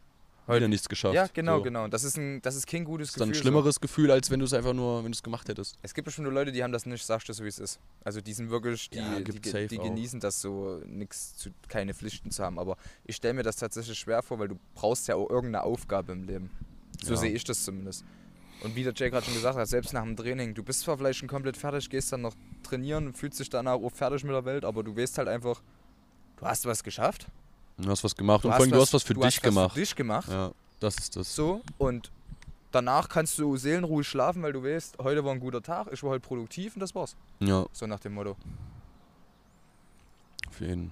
Heute- 0.47 0.61
wieder 0.61 0.69
nichts 0.69 0.89
geschafft. 0.89 1.15
ja, 1.15 1.27
genau, 1.35 1.59
so. 1.59 1.65
genau. 1.65 1.89
Das 1.89 2.05
ist, 2.05 2.17
ein, 2.17 2.41
das 2.41 2.55
ist 2.55 2.67
kein 2.67 2.85
gutes 2.85 3.09
Das 3.09 3.17
ist 3.17 3.21
dann 3.21 3.29
ein 3.29 3.33
Gefühl. 3.33 3.43
so. 3.43 3.49
schlimmeres 3.51 3.81
Gefühl, 3.81 4.11
als 4.11 4.31
wenn 4.31 4.39
du 4.41 4.47
es 4.47 4.55
einfach 4.55 4.73
nur, 4.73 5.05
wenn 5.05 5.13
du 5.13 5.17
es 5.17 5.23
gemacht 5.23 5.47
hättest. 5.49 5.77
Es 5.83 5.93
gibt 5.93 6.07
bestimmt 6.07 6.25
nur 6.25 6.33
Leute, 6.33 6.53
die 6.53 6.63
haben 6.63 6.73
das 6.73 6.87
nicht, 6.87 7.05
sagst 7.05 7.29
du 7.29 7.35
so 7.35 7.45
wie 7.45 7.49
es 7.49 7.59
ist. 7.59 7.79
Also 8.03 8.23
die 8.23 8.33
sind 8.33 8.49
wirklich, 8.49 8.89
die, 8.89 8.97
Ja, 8.97 9.21
die, 9.21 9.67
die, 9.69 9.77
genießen 9.79 10.21
das 10.21 10.41
so, 10.41 10.81
nix 10.87 11.37
zu, 11.37 11.51
keine 11.69 11.93
Pflichten 11.93 12.31
zu 12.31 12.43
haben. 12.43 12.59
Aber 12.59 12.79
ich 13.05 13.17
stelle 13.17 13.35
mir 13.35 13.43
das 13.43 13.57
tatsächlich 13.57 13.99
schwer 13.99 14.23
vor, 14.23 14.39
weil 14.39 14.49
du 14.49 14.59
brauchst 14.75 15.07
ja 15.09 15.17
auch 15.17 15.29
irgendeine 15.29 15.65
Aufgabe 15.65 16.13
im 16.13 16.23
Leben. 16.25 16.49
So 17.03 17.13
Ja. 17.15 17.17
sehe 17.17 17.31
ich 17.31 17.45
das 17.45 17.65
zumindest. 17.65 18.05
Und 18.61 18.75
wie 18.75 18.83
der 18.83 18.93
Jay 18.95 19.09
gerade 19.11 19.25
schon 19.25 19.35
gesagt 19.35 19.57
hat, 19.57 19.69
selbst 19.69 19.93
nach 19.93 20.03
dem 20.03 20.17
Training, 20.17 20.53
du 20.55 20.63
bist 20.65 20.81
zwar 20.81 20.99
vielleicht 20.99 21.21
schon 21.21 21.29
komplett 21.29 21.57
fertig, 21.57 21.89
gehst 21.89 22.13
dann 22.13 22.23
noch 22.23 22.35
trainieren, 22.65 23.15
fühlst 23.15 23.39
dich 23.39 23.49
danach 23.51 23.75
auch 23.75 23.93
fertig 23.93 24.25
mit 24.25 24.33
der 24.33 24.45
Welt, 24.45 24.65
aber 24.65 24.83
du 24.83 24.97
weißt 24.97 25.17
halt 25.19 25.29
einfach, 25.29 25.63
du 26.37 26.45
hast 26.45 26.67
was 26.67 26.83
geschafft. 26.83 27.29
Du 27.77 27.89
hast 27.89 28.03
was 28.03 28.17
gemacht 28.17 28.45
und 28.45 28.51
hast 28.51 28.57
vor 28.57 28.65
allem, 28.65 28.73
du 28.73 28.81
hast 28.81 28.93
was 28.93 29.03
für 29.05 29.15
du 29.15 29.21
dich 29.21 29.27
hast 29.27 29.37
was 29.37 29.43
gemacht. 29.43 29.73
Für 29.75 29.81
dich 29.81 29.95
gemacht. 29.95 30.29
Ja, 30.29 30.51
das 30.81 30.99
ist 30.99 31.15
das. 31.15 31.35
So, 31.37 31.63
und 31.79 32.11
danach 32.73 33.09
kannst 33.09 33.39
du 33.39 33.57
seelenruhig 33.57 34.09
schlafen, 34.09 34.43
weil 34.43 34.53
du 34.53 34.65
weißt, 34.65 34.99
heute 34.99 35.25
war 35.25 35.33
ein 35.33 35.41
guter 35.41 35.63
Tag, 35.63 35.87
ich 35.93 36.03
war 36.03 36.11
heute 36.11 36.27
produktiv 36.27 36.75
und 36.75 36.81
das 36.81 36.93
war's. 36.97 37.15
Ja, 37.39 37.65
So 37.73 37.87
nach 37.87 38.01
dem 38.01 38.15
Motto. 38.15 38.37
auf 40.49 40.61
jeden 40.61 40.91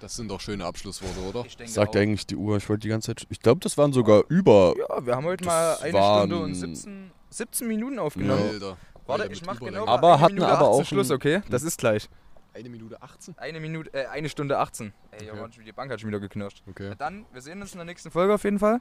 Das 0.00 0.16
sind 0.16 0.28
doch 0.30 0.40
schöne 0.40 0.64
Abschlussworte, 0.64 1.20
oder? 1.28 1.44
Ich 1.46 1.56
denke 1.56 1.70
Sagt 1.72 1.94
auch. 1.94 2.00
eigentlich 2.00 2.26
die 2.26 2.36
Uhr, 2.36 2.56
ich 2.56 2.66
wollte 2.68 2.80
die 2.80 2.88
ganze 2.88 3.08
Zeit. 3.14 3.26
Ich 3.28 3.40
glaube, 3.40 3.60
das 3.60 3.76
waren 3.78 3.92
sogar 3.92 4.24
über. 4.28 4.74
Ja, 4.78 5.04
wir 5.06 5.14
haben 5.14 5.26
heute 5.26 5.44
mal 5.44 5.76
eine 5.82 5.92
waren- 5.92 6.28
Stunde 6.28 6.44
und 6.44 6.54
17, 6.54 7.10
17 7.28 7.68
Minuten 7.68 7.98
aufgenommen. 7.98 8.48
Alter. 8.48 8.76
Warte, 9.06 9.22
Alter, 9.24 9.34
ich 9.34 9.44
mach 9.44 9.60
genau 9.60 9.86
Aber 9.86 10.14
eine 10.14 10.20
hatten 10.22 10.34
Minute 10.34 10.52
aber 10.52 10.68
18 10.70 10.80
auch 10.80 10.86
Schluss, 10.86 11.10
okay? 11.10 11.42
Das 11.50 11.62
ist 11.62 11.78
gleich. 11.78 12.08
Eine 12.54 12.68
Minute 12.70 13.00
18? 13.02 13.36
Eine 13.38 13.60
Minute, 13.60 13.92
äh, 13.94 14.06
eine 14.06 14.28
Stunde 14.28 14.58
18. 14.58 14.92
Ey, 15.12 15.30
Okay. 15.30 15.40
okay. 15.40 15.60
die 15.66 15.72
Bank 15.72 15.92
hat 15.92 16.00
schon 16.00 16.08
wieder 16.08 16.18
geknirscht. 16.20 16.62
Okay. 16.68 16.86
Na 16.90 16.94
dann, 16.96 17.26
wir 17.32 17.40
sehen 17.42 17.60
uns 17.60 17.72
in 17.72 17.78
der 17.78 17.84
nächsten 17.84 18.10
Folge 18.10 18.34
auf 18.34 18.42
jeden 18.44 18.58
Fall. 18.58 18.80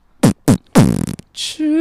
Tschüss. 1.33 1.79